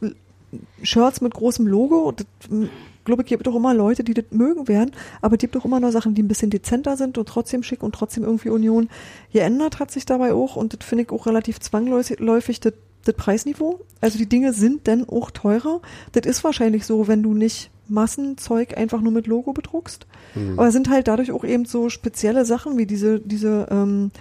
Shirts 0.82 1.22
mit 1.22 1.34
großem 1.34 1.68
Logo. 1.68 2.12
Das, 2.12 2.26
ähm, 2.52 2.70
glaube 3.06 3.24
ich, 3.24 3.28
gibt 3.28 3.48
auch 3.48 3.56
immer 3.56 3.74
Leute, 3.74 4.04
die 4.04 4.14
das 4.14 4.26
mögen 4.32 4.68
werden, 4.68 4.92
aber 5.22 5.36
es 5.36 5.40
gibt 5.40 5.58
auch 5.58 5.66
immer 5.66 5.80
noch 5.80 5.92
Sachen, 5.92 6.16
die 6.16 6.24
ein 6.24 6.28
bisschen 6.28 6.50
dezenter 6.50 6.96
sind 6.96 7.18
und 7.18 7.28
trotzdem 7.28 7.64
schick 7.64 7.84
und 7.84 7.94
trotzdem 7.94 8.24
irgendwie 8.24 8.50
Union. 8.50 8.90
Geändert 9.34 9.80
hat 9.80 9.92
sich 9.92 10.06
dabei 10.06 10.34
auch 10.34 10.56
und 10.56 10.74
das 10.74 10.88
finde 10.88 11.04
ich 11.04 11.12
auch 11.12 11.26
relativ 11.26 11.60
zwangläufig, 11.60 12.60
das, 12.62 12.74
das 13.04 13.16
Preisniveau. 13.16 13.82
Also 14.00 14.18
die 14.18 14.30
Dinge 14.30 14.54
sind 14.54 14.88
denn 14.88 15.08
auch 15.08 15.32
teurer. 15.32 15.82
Das 16.14 16.26
ist 16.26 16.44
wahrscheinlich 16.44 16.86
so, 16.86 17.08
wenn 17.08 17.24
du 17.24 17.34
nicht 17.34 17.72
Massenzeug 17.88 18.78
einfach 18.78 19.02
nur 19.02 19.12
mit 19.12 19.28
Logo 19.28 19.54
bedruckst. 19.54 20.06
Hm. 20.34 20.58
Aber 20.58 20.68
es 20.68 20.74
sind 20.74 20.90
halt 20.90 21.08
dadurch 21.08 21.32
auch 21.32 21.44
eben 21.44 21.66
so 21.66 21.90
spezielle 21.90 22.46
Sachen 22.46 22.78
wie 22.78 22.86
diese, 22.86 23.20
diese 23.20 23.68
ähm, 23.70 24.12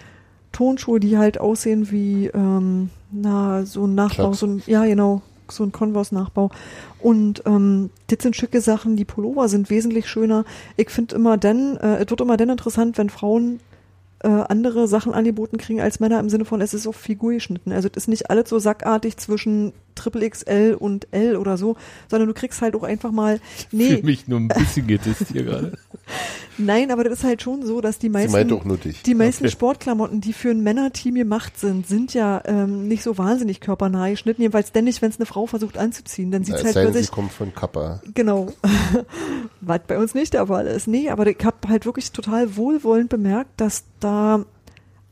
Tonschuhe, 0.53 1.01
die 1.01 1.19
halt 1.19 1.41
aussehen 1.41 1.91
wie 1.91 2.27
ähm, 2.27 2.91
na, 3.11 3.65
so 3.65 3.87
ein 3.87 3.95
Nachbau, 3.95 4.33
so 4.33 4.47
ein, 4.47 4.63
ja 4.67 4.85
genau, 4.85 5.23
so 5.49 5.65
ein 5.65 5.73
Converse-Nachbau. 5.73 6.51
Und 7.01 7.43
ähm, 7.47 7.91
das 8.09 8.23
sind 8.23 8.37
schicke 8.37 8.61
Sachen, 8.61 8.97
die 8.97 9.05
Pullover 9.05 9.49
sind 9.49 9.71
wesentlich 9.71 10.09
schöner. 10.09 10.45
Ich 10.77 10.91
finde 10.91 11.15
immer 11.15 11.37
dann, 11.37 11.77
äh, 11.77 12.03
es 12.03 12.11
wird 12.11 12.21
immer 12.21 12.37
dann 12.37 12.51
interessant, 12.51 12.99
wenn 12.99 13.11
Frauen 13.11 13.61
äh, 14.21 14.29
andere 14.29 14.87
Sachen 14.89 15.15
angeboten 15.15 15.59
kriegen 15.59 15.81
als 15.81 16.01
Männer 16.01 16.21
im 16.21 16.31
Sinne 16.31 16.45
von, 16.45 16.61
es 16.61 16.75
ist 16.75 16.87
auf 16.87 16.97
Figur 16.97 17.33
geschnitten. 17.33 17.73
Also 17.73 17.89
es 17.89 17.97
ist 17.97 18.09
nicht 18.09 18.31
alles 18.31 18.49
so 18.49 18.59
sackartig 18.59 19.17
zwischen 19.17 19.73
Triple 19.95 20.29
XL 20.29 20.77
und 20.79 21.09
L 21.11 21.37
oder 21.37 21.57
so, 21.57 21.77
sondern 22.09 22.29
du 22.29 22.35
kriegst 22.35 22.61
halt 22.63 22.75
auch 22.75 22.83
einfach 22.83 23.11
mal, 23.11 23.41
Für 23.71 23.77
nee, 23.77 24.01
mich 24.03 24.29
nur 24.29 24.41
ein 24.41 24.49
bisschen 24.49 24.87
gedisst 24.87 25.27
hier 25.33 25.45
gerade. 25.45 25.73
nein, 26.59 26.91
aber 26.91 27.05
das 27.05 27.21
ist 27.21 27.25
halt 27.25 27.43
schon 27.43 27.65
so, 27.65 27.81
dass 27.81 27.99
die 27.99 28.09
meisten, 28.09 28.49
die 29.07 29.15
meisten 29.15 29.45
Okay. 29.45 29.51
Sportklamotten, 29.53 30.21
die 30.21 30.33
für 30.33 30.51
ein 30.51 30.63
Männerteam 30.63 31.15
gemacht 31.15 31.59
sind, 31.59 31.87
sind 31.87 32.15
ja 32.15 32.43
ähm, 32.45 32.87
nicht 32.89 33.03
so 33.03 33.19
wahnsinnig 33.19 33.61
körpernah 33.61 34.11
geschnitten, 34.11 34.43
jedenfalls 34.43 34.73
denn 34.73 34.85
nicht, 34.85 35.03
wenn 35.03 35.11
es 35.11 35.19
eine 35.19 35.27
Frau 35.27 35.47
versucht 35.47 35.79
anzuziehen, 35.79 36.31
dann 36.31 36.45
sieht's 36.45 36.61
Es 36.61 36.65
halt 36.65 36.77
denn, 36.77 36.87
sie 36.87 36.93
plötzlich 36.93 37.11
kommt 37.11 37.33
von 37.33 37.55
Kappa. 37.55 38.01
Genau. 38.15 38.53
Was 39.61 39.81
bei 39.87 39.99
uns 39.99 40.15
nicht 40.15 40.35
der 40.35 40.47
Fall 40.47 40.67
ist. 40.67 40.87
Nee, 40.87 41.11
aber 41.11 41.27
ich 41.27 41.45
habe 41.45 41.69
halt 41.69 41.87
wirklich 41.87 42.13
total 42.13 42.57
wohlwollend 42.57 43.09
bemerkt, 43.09 43.61
dass 43.61 43.85
da 44.01 44.45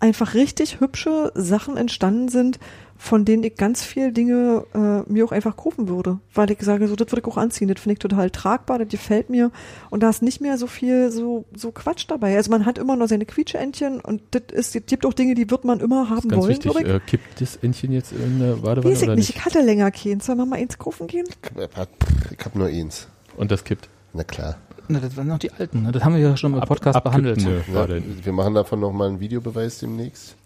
einfach 0.01 0.35
richtig 0.35 0.81
hübsche 0.81 1.31
Sachen 1.35 1.77
entstanden 1.77 2.28
sind, 2.28 2.59
von 3.02 3.24
denen 3.24 3.43
ich 3.44 3.56
ganz 3.56 3.82
viel 3.82 4.12
Dinge 4.12 4.66
äh, 4.74 5.10
mir 5.10 5.24
auch 5.24 5.32
einfach 5.32 5.56
kaufen 5.56 5.89
würde. 5.89 6.18
Weil 6.35 6.51
ich 6.51 6.60
sage, 6.60 6.86
so, 6.86 6.97
das 6.97 7.10
würde 7.10 7.22
ich 7.22 7.27
auch 7.27 7.39
anziehen. 7.39 7.66
Das 7.68 7.81
finde 7.81 7.94
ich 7.94 7.98
total 7.98 8.28
tragbar, 8.28 8.78
das 8.78 8.89
gefällt 8.89 9.31
mir. 9.31 9.51
Und 9.89 10.02
da 10.02 10.10
ist 10.10 10.20
nicht 10.22 10.43
mehr 10.43 10.59
so 10.59 10.66
viel 10.66 11.10
so, 11.10 11.47
so 11.55 11.72
Quatsch 11.72 12.05
dabei. 12.09 12.36
Also 12.36 12.51
man 12.51 12.66
hat 12.66 12.77
immer 12.77 12.97
noch 12.97 13.09
seine 13.09 13.24
Quietscheentchen 13.24 14.01
und 14.02 14.20
das 14.32 14.43
ist, 14.52 14.77
es 14.77 14.85
gibt 14.85 15.06
auch 15.06 15.14
Dinge, 15.14 15.35
die 15.35 15.51
wird 15.51 15.64
man 15.64 15.81
immer 15.81 16.10
haben 16.10 16.28
Ganz 16.28 16.43
wollen, 16.43 16.51
wichtig, 16.51 16.70
glaube 16.72 16.86
ich. 16.86 16.94
äh, 16.94 17.01
kippt 17.01 17.40
das 17.40 17.56
Entchen 17.56 17.90
jetzt 17.93 18.12
in 18.12 18.39
der 18.39 18.56
Badewanne 18.56 18.85
Weiß 18.85 18.98
ich 19.01 19.09
oder 19.09 19.16
nicht. 19.16 19.28
nicht? 19.28 19.39
Ich 19.39 19.44
hatte 19.47 19.62
länger 19.62 19.90
keins. 19.90 20.27
Sollen 20.27 20.36
wir 20.36 20.44
mal 20.44 20.56
eins 20.56 20.77
kaufen 20.77 21.06
gehen? 21.06 21.27
Ich 21.56 22.44
habe 22.44 22.59
nur 22.59 22.66
eins. 22.68 23.09
Und 23.39 23.51
das 23.51 23.64
kippt. 23.64 23.89
Na 24.12 24.24
klar. 24.24 24.56
Na, 24.92 25.00
das 25.00 25.16
waren 25.16 25.28
noch 25.28 25.38
die 25.38 25.52
alten, 25.52 25.82
ne? 25.82 25.92
Das 25.92 26.04
haben 26.04 26.14
wir 26.14 26.20
ja 26.20 26.36
schon 26.36 26.52
im 26.54 26.60
Podcast 26.60 26.96
Abkippen, 26.96 27.22
behandelt. 27.34 27.66
Nö, 27.68 27.74
Ja, 27.74 28.24
wir 28.24 28.32
machen 28.32 28.54
davon 28.54 28.80
nochmal 28.80 29.08
einen 29.08 29.20
Videobeweis 29.20 29.78
demnächst. 29.78 30.36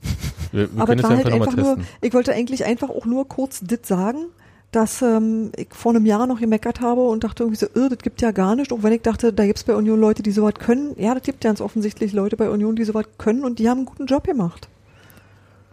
Wir, 0.53 0.73
wir 0.75 0.83
Aber 0.83 0.95
können 0.95 1.01
es 1.01 1.05
es 1.05 1.11
ja 1.11 1.17
halt 1.17 1.27
einfach 1.33 1.47
nochmal 1.57 1.65
nur, 1.65 1.77
testen. 1.77 1.97
ich 2.03 2.15
wollte 2.15 2.33
eigentlich 2.33 2.65
einfach 2.65 2.89
auch 2.91 3.07
nur 3.07 3.27
kurz 3.29 3.61
dit 3.61 3.87
sagen, 3.87 4.27
dass 4.71 5.03
ähm, 5.03 5.53
ich 5.57 5.69
vor 5.71 5.93
einem 5.95 6.05
Jahr 6.05 6.27
noch 6.27 6.41
gemeckert 6.41 6.81
habe 6.81 7.01
und 7.03 7.25
dachte 7.25 7.45
irgendwie 7.45 7.59
so, 7.59 7.67
äh, 7.67 7.89
das 7.89 7.99
gibt 7.99 8.21
ja 8.21 8.33
gar 8.33 8.57
nicht, 8.57 8.73
auch 8.73 8.83
wenn 8.83 8.93
ich 8.93 9.03
dachte, 9.03 9.33
da 9.33 9.47
gibt's 9.47 9.65
bei 9.65 9.75
Union 9.75 10.01
Leute, 10.01 10.23
die 10.23 10.33
sowas 10.33 10.55
können. 10.55 10.95
Ja, 10.99 11.15
das 11.15 11.23
gibt 11.23 11.45
ja 11.45 11.51
ganz 11.51 11.61
offensichtlich 11.61 12.13
Leute 12.13 12.37
bei 12.37 12.51
Union, 12.51 12.75
die 12.77 12.85
sowas 12.85 13.07
können 13.19 13.45
und 13.45 13.59
die 13.59 13.69
haben 13.69 13.79
einen 13.79 13.87
guten 13.87 14.07
Job 14.07 14.25
gemacht. 14.25 14.69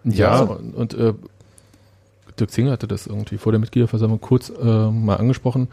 Ja, 0.04 0.36
Ja. 0.36 0.42
und, 0.44 0.76
und 0.76 0.94
äh, 0.94 1.14
Dirk 2.40 2.52
Zinger 2.52 2.72
hatte 2.72 2.88
das 2.88 3.08
irgendwie 3.08 3.38
vor 3.38 3.52
der 3.52 3.60
Mitgliederversammlung 3.60 4.22
kurz 4.22 4.50
äh, 4.50 4.64
mal 4.90 5.18
angesprochen, 5.18 5.68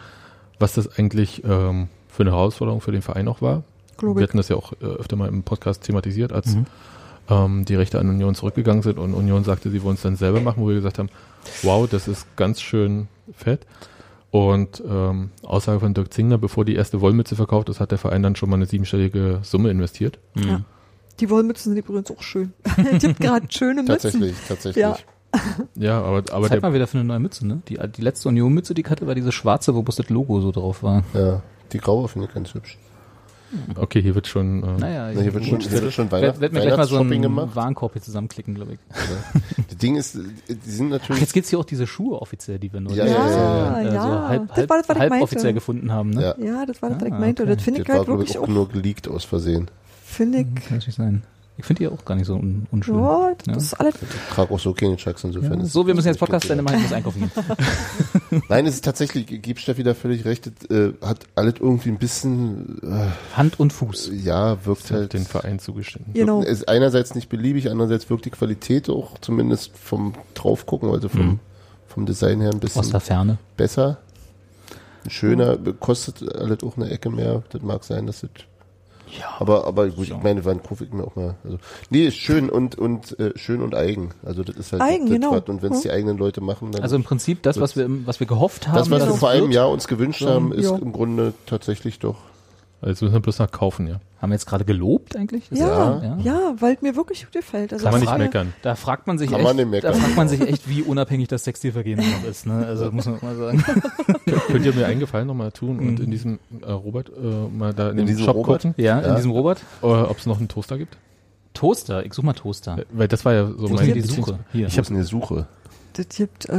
was 0.58 0.74
das 0.74 0.98
eigentlich 0.98 1.42
ähm, 1.44 1.88
für 2.18 2.24
eine 2.24 2.32
Herausforderung 2.32 2.80
für 2.80 2.90
den 2.90 3.00
Verein 3.00 3.28
auch 3.28 3.40
war. 3.42 3.62
Glaube 3.96 4.18
Wir 4.18 4.24
hatten 4.26 4.38
das 4.38 4.48
ja 4.48 4.56
auch 4.56 4.72
äh, 4.82 4.86
öfter 4.86 5.14
mal 5.14 5.28
im 5.28 5.44
Podcast 5.44 5.84
thematisiert, 5.84 6.32
als 6.32 6.56
Mhm. 6.56 6.66
ähm, 7.30 7.64
die 7.64 7.76
Rechte 7.76 8.00
an 8.00 8.08
Union 8.08 8.34
zurückgegangen 8.34 8.82
sind 8.82 8.98
und 8.98 9.14
Union 9.14 9.44
sagte, 9.44 9.70
sie 9.70 9.84
wollen 9.84 9.94
es 9.94 10.02
dann 10.02 10.16
selber 10.16 10.40
machen, 10.40 10.60
wo 10.60 10.66
wir 10.66 10.74
gesagt 10.74 10.98
haben, 10.98 11.10
wow, 11.62 11.88
das 11.88 12.08
ist 12.08 12.26
ganz 12.34 12.60
schön 12.60 13.06
fett. 13.36 13.60
Und 14.32 14.82
ähm, 14.84 15.30
Aussage 15.44 15.78
von 15.78 15.94
Dirk 15.94 16.12
Zingner, 16.12 16.38
bevor 16.38 16.64
die 16.64 16.74
erste 16.74 17.00
Wollmütze 17.00 17.36
verkauft 17.36 17.68
ist, 17.68 17.78
hat 17.78 17.92
der 17.92 17.98
Verein 17.98 18.24
dann 18.24 18.34
schon 18.34 18.50
mal 18.50 18.56
eine 18.56 18.66
siebenstellige 18.66 19.38
Summe 19.42 19.70
investiert. 19.70 20.18
Mhm. 20.34 20.42
Ja. 20.42 20.60
Die 21.20 21.30
Wollmützen 21.30 21.72
sind 21.72 21.78
übrigens 21.78 22.10
auch 22.10 22.22
schön. 22.22 22.52
es 22.92 23.00
gibt 23.00 23.20
gerade 23.20 23.46
schöne 23.48 23.84
Mützen. 23.84 23.86
Tatsächlich, 24.10 24.34
tatsächlich. 24.48 24.82
Ja. 24.82 24.96
Ja, 25.76 26.00
aber, 26.02 26.24
aber 26.32 26.48
Zeig 26.48 26.60
der, 26.62 26.70
mal 26.70 26.74
wieder 26.74 26.88
für 26.88 26.98
eine 26.98 27.06
neue 27.06 27.20
Mütze, 27.20 27.46
ne? 27.46 27.62
Die, 27.68 27.78
die 27.96 28.02
letzte 28.02 28.28
Union-Mütze, 28.28 28.74
die 28.74 28.80
ich 28.80 28.90
hatte, 28.90 29.06
war 29.06 29.14
diese 29.14 29.30
schwarze, 29.30 29.74
wo 29.76 29.82
bloß 29.82 29.96
das 29.96 30.08
Logo 30.08 30.40
so 30.40 30.50
drauf 30.50 30.82
war. 30.82 31.04
Ja, 31.14 31.42
die 31.72 31.78
graue 31.78 32.08
finde 32.08 32.28
ich 32.28 32.34
ganz 32.34 32.54
hübsch. 32.54 32.78
okay, 33.76 34.02
hier 34.02 34.14
wird 34.14 34.26
schon, 34.26 34.62
äh, 34.62 34.78
Naja, 34.78 35.10
Na, 35.14 35.20
hier 35.22 35.32
wird 35.32 35.46
schon, 35.46 35.60
hier 35.60 35.80
wird 35.82 35.92
schon 35.94 36.10
werd, 36.10 36.22
Weihnacht, 36.22 36.40
werd 36.40 36.52
mir 36.52 36.60
gleich 36.60 36.76
mal 36.76 36.86
so 36.86 36.98
einen 36.98 37.22
gemacht. 37.22 37.56
Warenkorb 37.56 37.94
hier 37.94 38.02
zusammenklicken, 38.02 38.54
glaube 38.54 38.74
ich. 38.74 38.78
Das 39.68 39.78
Ding 39.78 39.96
ist, 39.96 40.18
die 40.48 40.70
sind 40.70 40.88
Ach, 40.88 40.98
natürlich. 40.98 41.20
jetzt 41.22 41.32
gibt's 41.32 41.48
hier 41.50 41.58
auch 41.58 41.64
diese 41.64 41.86
Schuhe 41.86 42.20
offiziell, 42.20 42.58
die 42.58 42.70
wir 42.72 42.80
nur 42.80 42.92
Ja, 42.92 43.04
äh, 43.04 43.08
ja, 43.10 43.16
ja, 43.16 43.80
äh, 43.80 43.94
ja. 43.94 44.02
so 44.02 44.28
halb, 44.28 44.48
Das 44.48 44.56
halb, 44.58 44.70
war 44.70 44.76
das, 44.78 44.88
was 44.88 44.96
ich 44.96 45.00
halb 45.00 45.10
meinte. 45.10 45.24
offiziell 45.24 45.52
gefunden 45.54 45.90
haben, 45.92 46.10
ne? 46.10 46.22
Ja. 46.38 46.44
Ja, 46.44 46.66
das 46.66 46.82
war 46.82 46.90
das, 46.90 47.00
was 47.00 47.06
ich 47.08 47.14
Ah, 47.14 47.18
meinte. 47.18 47.42
okay. 47.44 47.54
Das 47.54 47.62
finde 47.64 47.80
ich 47.80 47.88
halt 47.88 48.04
glaube 48.04 48.18
wirklich 48.18 48.30
ich, 48.30 48.38
auch 48.38 48.42
auch, 48.42 48.48
nur 48.48 48.68
geleakt 48.68 49.08
aus 49.08 49.24
Versehen. 49.24 49.70
finde 50.04 50.38
ich, 50.40 50.54
Kann 50.54 50.76
natürlich 50.78 50.94
sein. 50.96 51.22
Ich 51.60 51.64
finde 51.64 51.80
die 51.80 51.88
auch 51.88 52.04
gar 52.04 52.14
nicht 52.14 52.26
so 52.26 52.34
un 52.36 52.66
unschön. 52.70 52.94
ja, 53.00 53.32
das 53.44 53.46
Ja. 53.46 53.56
ist 53.56 53.74
alles, 53.74 53.94
Ich 54.00 54.34
trage 54.34 54.54
auch 54.54 54.60
so 54.60 54.72
keine 54.72 54.96
Chucks 54.96 55.24
insofern. 55.24 55.58
Ja. 55.60 55.66
So, 55.66 55.86
wir 55.86 55.94
müssen 55.94 56.06
jetzt 56.06 56.18
Podcast. 56.18 56.48
Ende 56.48 56.62
machen, 56.62 56.76
ich 56.76 56.82
muss 56.84 56.92
einkaufen 56.92 57.20
gehen. 57.20 58.42
Nein, 58.48 58.66
es 58.66 58.76
ist 58.76 58.84
tatsächlich, 58.84 59.26
gibt 59.42 59.58
Steffi 59.60 59.82
da 59.82 59.94
völlig 59.94 60.24
recht, 60.24 60.46
äh, 60.70 60.92
hat 61.04 61.26
alles 61.34 61.54
irgendwie 61.60 61.88
ein 61.90 61.98
bisschen, 61.98 62.80
äh, 62.82 63.36
Hand 63.36 63.58
und 63.58 63.72
Fuß. 63.72 64.10
ja, 64.22 64.64
wirkt 64.64 64.84
ist 64.84 64.90
halt 64.92 65.12
den 65.14 65.24
Verein 65.24 65.58
zugestimmt. 65.58 66.14
genau. 66.14 66.42
ist 66.42 66.68
einerseits 66.68 67.14
nicht 67.16 67.28
beliebig, 67.28 67.70
andererseits 67.70 68.08
wirkt 68.08 68.24
die 68.24 68.30
Qualität 68.30 68.88
auch 68.88 69.18
zumindest 69.18 69.76
vom 69.76 70.14
draufgucken, 70.34 70.90
also 70.90 71.08
vom, 71.08 71.26
Mhm. 71.26 71.40
vom 71.88 72.06
Design 72.06 72.40
her 72.40 72.50
ein 72.52 72.60
bisschen 72.60 72.80
Aus 72.80 72.90
der 72.90 73.00
Ferne. 73.00 73.38
besser. 73.56 73.98
Schöner, 75.08 75.56
kostet 75.80 76.22
alles 76.36 76.62
auch 76.62 76.76
eine 76.76 76.90
Ecke 76.90 77.10
mehr. 77.10 77.42
Das 77.50 77.62
mag 77.62 77.82
sein, 77.84 78.06
dass 78.06 78.20
das. 78.20 78.30
Ja. 79.18 79.26
Aber, 79.38 79.66
aber 79.66 79.88
gut, 79.88 80.08
ich 80.08 80.22
meine, 80.22 80.44
wann 80.44 80.60
ich 80.84 80.92
mir 80.92 81.04
auch 81.04 81.14
mal. 81.16 81.36
Also, 81.44 81.58
nee, 81.90 82.06
ist 82.06 82.16
schön 82.16 82.50
und, 82.50 82.76
und 82.76 83.18
äh, 83.18 83.32
schön 83.36 83.62
und 83.62 83.74
eigen. 83.74 84.10
Also 84.24 84.42
das 84.44 84.56
ist 84.56 84.72
halt 84.72 84.82
Eigen, 84.82 85.06
das, 85.06 85.14
genau. 85.14 85.34
Und 85.46 85.62
wenn 85.62 85.72
es 85.72 85.82
die 85.82 85.90
eigenen 85.90 86.18
Leute 86.18 86.40
machen, 86.40 86.72
dann. 86.72 86.82
Also 86.82 86.96
im 86.96 87.04
Prinzip 87.04 87.42
das, 87.42 87.60
was 87.60 87.76
wir, 87.76 87.84
im- 87.84 88.06
was 88.06 88.20
wir 88.20 88.26
gehofft 88.26 88.68
haben, 88.68 88.76
das, 88.76 88.90
was 88.90 89.06
wir 89.06 89.14
vor 89.14 89.30
einem 89.30 89.50
Jahr 89.50 89.70
uns 89.70 89.88
gewünscht 89.88 90.22
Ja. 90.22 90.30
haben, 90.30 90.52
ist 90.52 90.70
Ja. 90.70 90.76
im 90.76 90.92
Grunde 90.92 91.32
tatsächlich 91.46 91.98
doch. 91.98 92.16
Also 92.80 92.90
jetzt 92.90 93.02
müssen 93.02 93.14
wir 93.14 93.20
bloß 93.20 93.38
noch 93.38 93.50
kaufen, 93.50 93.86
ja. 93.86 94.00
Haben 94.20 94.30
wir 94.30 94.34
jetzt 94.34 94.46
gerade 94.46 94.64
gelobt 94.64 95.16
eigentlich? 95.16 95.48
Ja, 95.50 96.00
ja, 96.02 96.18
ja. 96.22 96.54
weil 96.58 96.74
es 96.74 96.82
mir 96.82 96.96
wirklich 96.96 97.24
gut 97.24 97.32
gefällt. 97.32 97.72
Also 97.72 97.84
Kann 97.84 97.92
man 97.92 98.00
nicht 98.00 98.10
war- 98.10 98.18
meckern. 98.18 98.52
Da 98.62 98.74
fragt 98.74 99.06
man 99.06 99.16
sich 99.18 99.30
Kann 99.30 99.40
echt, 99.40 99.46
man 99.48 99.56
nicht 99.56 99.68
meckern. 99.70 99.92
da 99.92 99.98
fragt 99.98 100.16
man 100.16 100.28
sich 100.28 100.40
echt, 100.40 100.68
wie 100.68 100.82
unabhängig 100.82 101.28
das 101.28 101.44
Textilvergehen 101.44 101.98
noch 102.00 102.28
ist, 102.28 102.46
ne? 102.46 102.66
Also 102.66 102.90
muss 102.90 103.06
man 103.06 103.18
mal 103.22 103.36
sagen. 103.36 103.64
Könnt 104.48 104.64
ihr 104.66 104.74
mir 104.74 104.86
einen 104.86 105.00
Gefallen 105.00 105.26
nochmal 105.26 105.52
tun 105.52 105.78
und 105.78 105.98
Mhm. 105.98 106.04
in 106.04 106.10
diesem 106.10 106.38
äh, 106.62 106.70
Robert 106.70 107.10
äh, 107.10 107.48
mal 107.56 107.72
da 107.74 107.90
in, 107.90 107.98
In 107.98 108.06
diesem 108.06 108.24
Shop 108.24 108.36
Robert? 108.36 108.62
gucken, 108.62 108.74
Ja, 108.82 109.00
Ja. 109.00 109.08
in 109.10 109.16
diesem 109.16 109.30
Robot. 109.30 109.58
äh, 109.82 109.86
ob 109.86 110.18
es 110.18 110.26
noch 110.26 110.38
einen 110.38 110.48
Toaster 110.48 110.78
gibt? 110.78 110.96
Toaster, 111.54 112.04
ich 112.04 112.14
such 112.14 112.22
mal 112.24 112.32
Toaster. 112.34 112.78
Äh, 112.78 112.84
Weil 112.92 113.08
das 113.08 113.24
war 113.24 113.32
ja 113.32 113.46
so 113.46 113.58
Wo 113.60 113.64
ist 113.66 113.72
mein 113.72 113.86
denn 113.86 113.94
die 113.94 114.00
Suche? 114.02 114.38
Hier. 114.52 114.66
Ich 114.66 114.78
habe 114.78 114.88
eine 114.88 115.04
Suche. 115.04 115.46
Das 115.94 116.08
gibt, 116.08 116.48
äh, 116.48 116.58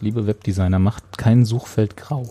Liebe 0.00 0.26
Webdesigner, 0.26 0.78
macht 0.78 1.18
kein 1.18 1.44
Suchfeld 1.44 1.96
grau. 1.96 2.24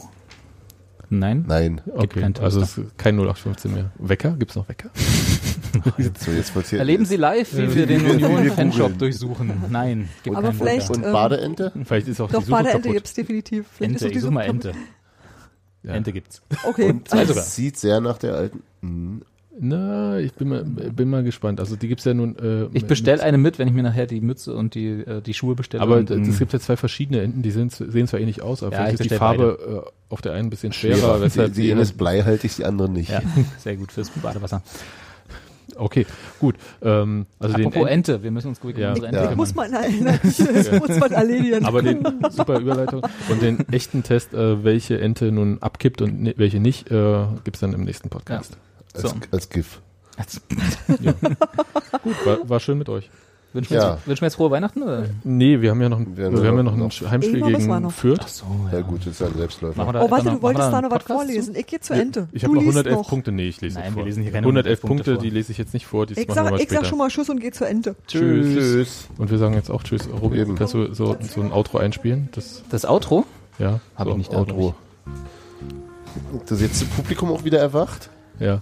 Nein? 1.19 1.45
Nein. 1.47 1.81
Okay, 1.95 2.23
also 2.41 2.61
es 2.61 2.77
ist 2.77 2.97
kein 2.97 3.15
0815 3.15 3.73
mehr. 3.73 3.91
Wecker? 3.99 4.31
Gibt's 4.37 4.55
noch 4.55 4.67
Wecker? 4.67 4.89
So, 6.19 6.31
jetzt 6.31 6.69
hier. 6.69 6.79
Erleben 6.79 7.05
Sie 7.05 7.15
live, 7.17 7.55
wie 7.57 7.73
wir 7.75 7.85
den 7.87 8.05
Union-Fanshop 8.21 8.97
durchsuchen. 8.99 9.51
Nein, 9.69 10.09
gibt 10.23 10.35
Aber 10.35 10.53
vielleicht- 10.53 10.89
Wecker. 10.89 11.05
Und 11.07 11.11
Badeente? 11.13 11.71
Vielleicht 11.85 12.07
ist 12.07 12.21
auch 12.21 12.29
doch, 12.29 12.39
die 12.39 12.45
Suche 12.45 12.57
Badeente 12.57 12.77
kaputt. 12.79 12.93
gibt's 12.93 13.13
definitiv. 13.13 13.65
Vielleicht 13.71 13.93
Ente, 13.93 13.95
ist 13.95 14.03
auch 14.03 14.11
die 14.11 14.17
ich 14.17 14.21
such 14.23 14.31
mal 14.31 14.43
Ente. 14.43 14.71
Ja. 15.83 15.93
Ente 15.93 16.13
gibt's. 16.13 16.41
Okay. 16.63 16.89
Und 16.91 17.11
es 17.13 17.27
sogar. 17.27 17.43
sieht 17.43 17.77
sehr 17.77 17.99
nach 18.01 18.17
der 18.17 18.35
alten. 18.35 19.21
Na, 19.59 20.17
ich 20.19 20.33
bin 20.33 20.49
mal, 20.49 20.63
bin 20.63 21.09
mal 21.09 21.23
gespannt. 21.23 21.59
Also 21.59 21.75
die 21.75 21.87
gibt's 21.87 22.05
ja 22.05 22.13
nun. 22.15 22.35
Äh, 22.39 22.67
Ich 22.73 22.85
bestelle 22.85 23.21
eine 23.21 23.37
mit, 23.37 23.59
wenn 23.59 23.67
ich 23.67 23.73
mir 23.73 23.83
nachher 23.83 24.07
die 24.07 24.19
Mütze 24.19 24.53
und 24.55 24.73
die, 24.73 24.87
äh, 24.87 25.21
die 25.21 25.33
Schuhe 25.35 25.53
bestelle. 25.55 25.83
Aber 25.83 26.01
d- 26.01 26.13
ähm, 26.15 26.23
es 26.29 26.39
gibt 26.39 26.53
ja 26.53 26.59
zwei 26.59 26.75
verschiedene 26.75 27.21
Enten, 27.21 27.43
die 27.43 27.51
sind, 27.51 27.71
sehen 27.71 28.07
zwar 28.07 28.19
ähnlich 28.19 28.41
aus, 28.41 28.63
aber 28.63 28.71
Ja, 28.73 28.77
vielleicht 28.79 28.95
ich 28.95 29.01
ist 29.05 29.11
die 29.11 29.15
Farbe 29.17 29.83
äh, 29.85 29.89
auf 30.11 30.21
der 30.21 30.33
einen 30.33 30.47
ein 30.47 30.49
bisschen 30.49 30.73
schwerer. 30.73 30.97
Schwerer. 30.97 31.21
weshalb 31.21 31.53
Die, 31.53 31.61
die 31.61 31.67
die 31.67 31.71
eine 31.73 31.81
ist 31.81 31.97
bleihaltig, 31.97 32.55
die 32.55 32.65
andere 32.65 32.89
nicht. 32.89 33.09
ja, 33.11 33.21
sehr 33.59 33.75
gut 33.75 33.91
fürs 33.91 34.09
Badewasser. 34.09 34.63
Okay, 35.75 36.05
gut. 36.39 36.55
Ähm, 36.83 37.25
also 37.39 37.55
den 37.55 37.67
Apropos 37.67 37.87
Ent- 37.89 38.09
Ente, 38.09 38.23
wir 38.23 38.31
müssen 38.31 38.49
uns 38.49 38.59
gucken, 38.59 38.79
Ja. 38.79 38.89
unsere 38.89 39.07
Ente 39.07 39.19
Ja. 39.23 39.35
Muss 39.35 39.55
mal 39.55 39.71
erinnern. 39.73 40.19
Das 40.23 40.39
muss 40.79 40.99
man 40.99 41.11
erledigen. 41.11 41.65
aber 41.65 41.81
den 41.81 42.03
super 42.31 42.59
Überleitung 42.59 43.01
und 43.29 43.41
den 43.41 43.67
echten 43.69 44.03
Test, 44.03 44.33
äh, 44.33 44.63
welche 44.63 44.99
Ente 44.99 45.31
nun 45.31 45.59
abkippt 45.61 46.01
und 46.01 46.21
ni- 46.21 46.33
welche 46.37 46.59
nicht, 46.59 46.91
äh, 46.91 47.25
gibt's 47.43 47.59
dann 47.59 47.73
im 47.73 47.83
nächsten 47.85 48.09
Podcast. 48.09 48.51
Als, 48.53 48.57
So. 48.95 49.11
als 49.31 49.49
GIF. 49.49 49.81
Gut, 52.03 52.25
war, 52.25 52.49
war 52.49 52.59
schön 52.59 52.77
mit 52.77 52.89
euch. 52.89 53.09
Wünschen 53.53 53.71
wir, 53.71 53.77
Ja. 53.81 53.93
jetzt, 53.95 54.07
wünschen 54.07 54.21
wir 54.21 54.25
jetzt 54.27 54.35
frohe 54.35 54.49
Weihnachten? 54.49 54.81
Oder? 54.81 55.05
Nee, 55.23 55.61
wir 55.61 55.69
haben 55.69 55.79
ja 55.81 55.87
noch, 55.89 55.99
ein, 55.99 56.17
Wir 56.17 56.31
wir 56.31 56.47
haben 56.49 56.57
ja 56.57 56.63
noch- 56.63 56.75
noch 56.75 57.01
ein 57.01 57.11
Heimspiel 57.11 57.35
wir 57.45 57.51
gegen 57.57 57.67
noch. 57.81 57.91
Fürth. 57.91 58.27
so, 58.27 58.45
Ja, 58.71 58.81
gut, 58.81 59.01
das 59.01 59.07
ist 59.13 59.21
ja 59.21 59.27
ein 59.27 59.35
Selbstläufer. 59.37 59.87
Oh, 60.03 60.09
warte, 60.09 60.31
du 60.31 60.41
wolltest 60.41 60.71
da 60.73 60.81
noch 60.81 60.89
was 60.89 61.03
vorlesen. 61.03 61.55
Ich 61.55 61.67
gehe 61.67 61.79
zu 61.79 61.93
Ente. 61.93 62.27
Ich 62.31 62.41
du 62.41 62.47
habe 62.47 62.55
noch 62.55 62.63
liest 62.63 62.77
111 62.77 62.97
noch. 63.03 63.09
Punkte. 63.09 63.31
Nee, 63.31 63.47
ich 63.49 63.61
lese 63.61 63.75
Nein, 63.75 63.83
nicht 63.85 63.95
wir 63.95 63.99
vor. 64.01 64.05
lesen 64.07 64.23
hier 64.23 64.31
keine 64.31 64.47
111 64.47 64.79
111 64.79 64.81
Punkte 64.81 65.11
Punkte, 65.11 65.23
die 65.23 65.29
lese 65.29 65.51
ich 65.51 65.59
jetzt 65.59 65.73
nicht 65.75 65.85
vor. 65.85 66.07
Die 66.07 66.13
Ich 66.19 66.27
sag, 66.33 66.49
mal 66.49 66.59
ich 66.59 66.69
sag 66.69 66.85
schon 66.87 66.97
mal 66.97 67.09
Schuss 67.11 67.29
und 67.29 67.39
gehe 67.39 67.51
zu 67.51 67.65
Ente. 67.67 67.95
Tschüss. 68.07 68.53
Tschüss. 68.55 69.07
Und 69.19 69.29
wir 69.29 69.37
sagen 69.37 69.53
jetzt 69.53 69.69
auch 69.69 69.83
Tschüss. 69.83 70.07
Robin, 70.19 70.39
Eben. 70.39 70.55
kannst 70.55 70.73
du 70.73 70.91
so, 70.95 71.15
so 71.21 71.41
ein 71.41 71.51
Outro 71.51 71.77
einspielen? 71.77 72.29
Das, 72.31 72.63
Das 72.71 72.85
Outro? 72.85 73.23
ja, 73.59 73.79
Hab 73.95 74.05
so 74.07 74.11
ich 74.13 74.17
nicht 74.17 74.33
da, 74.33 74.37
Outro. 74.37 74.73
Das 76.47 76.59
jetzt 76.59 76.81
das 76.81 76.87
Publikum 76.89 77.31
auch 77.31 77.43
wieder 77.43 77.59
erwacht? 77.59 78.09
Ja. 78.39 78.61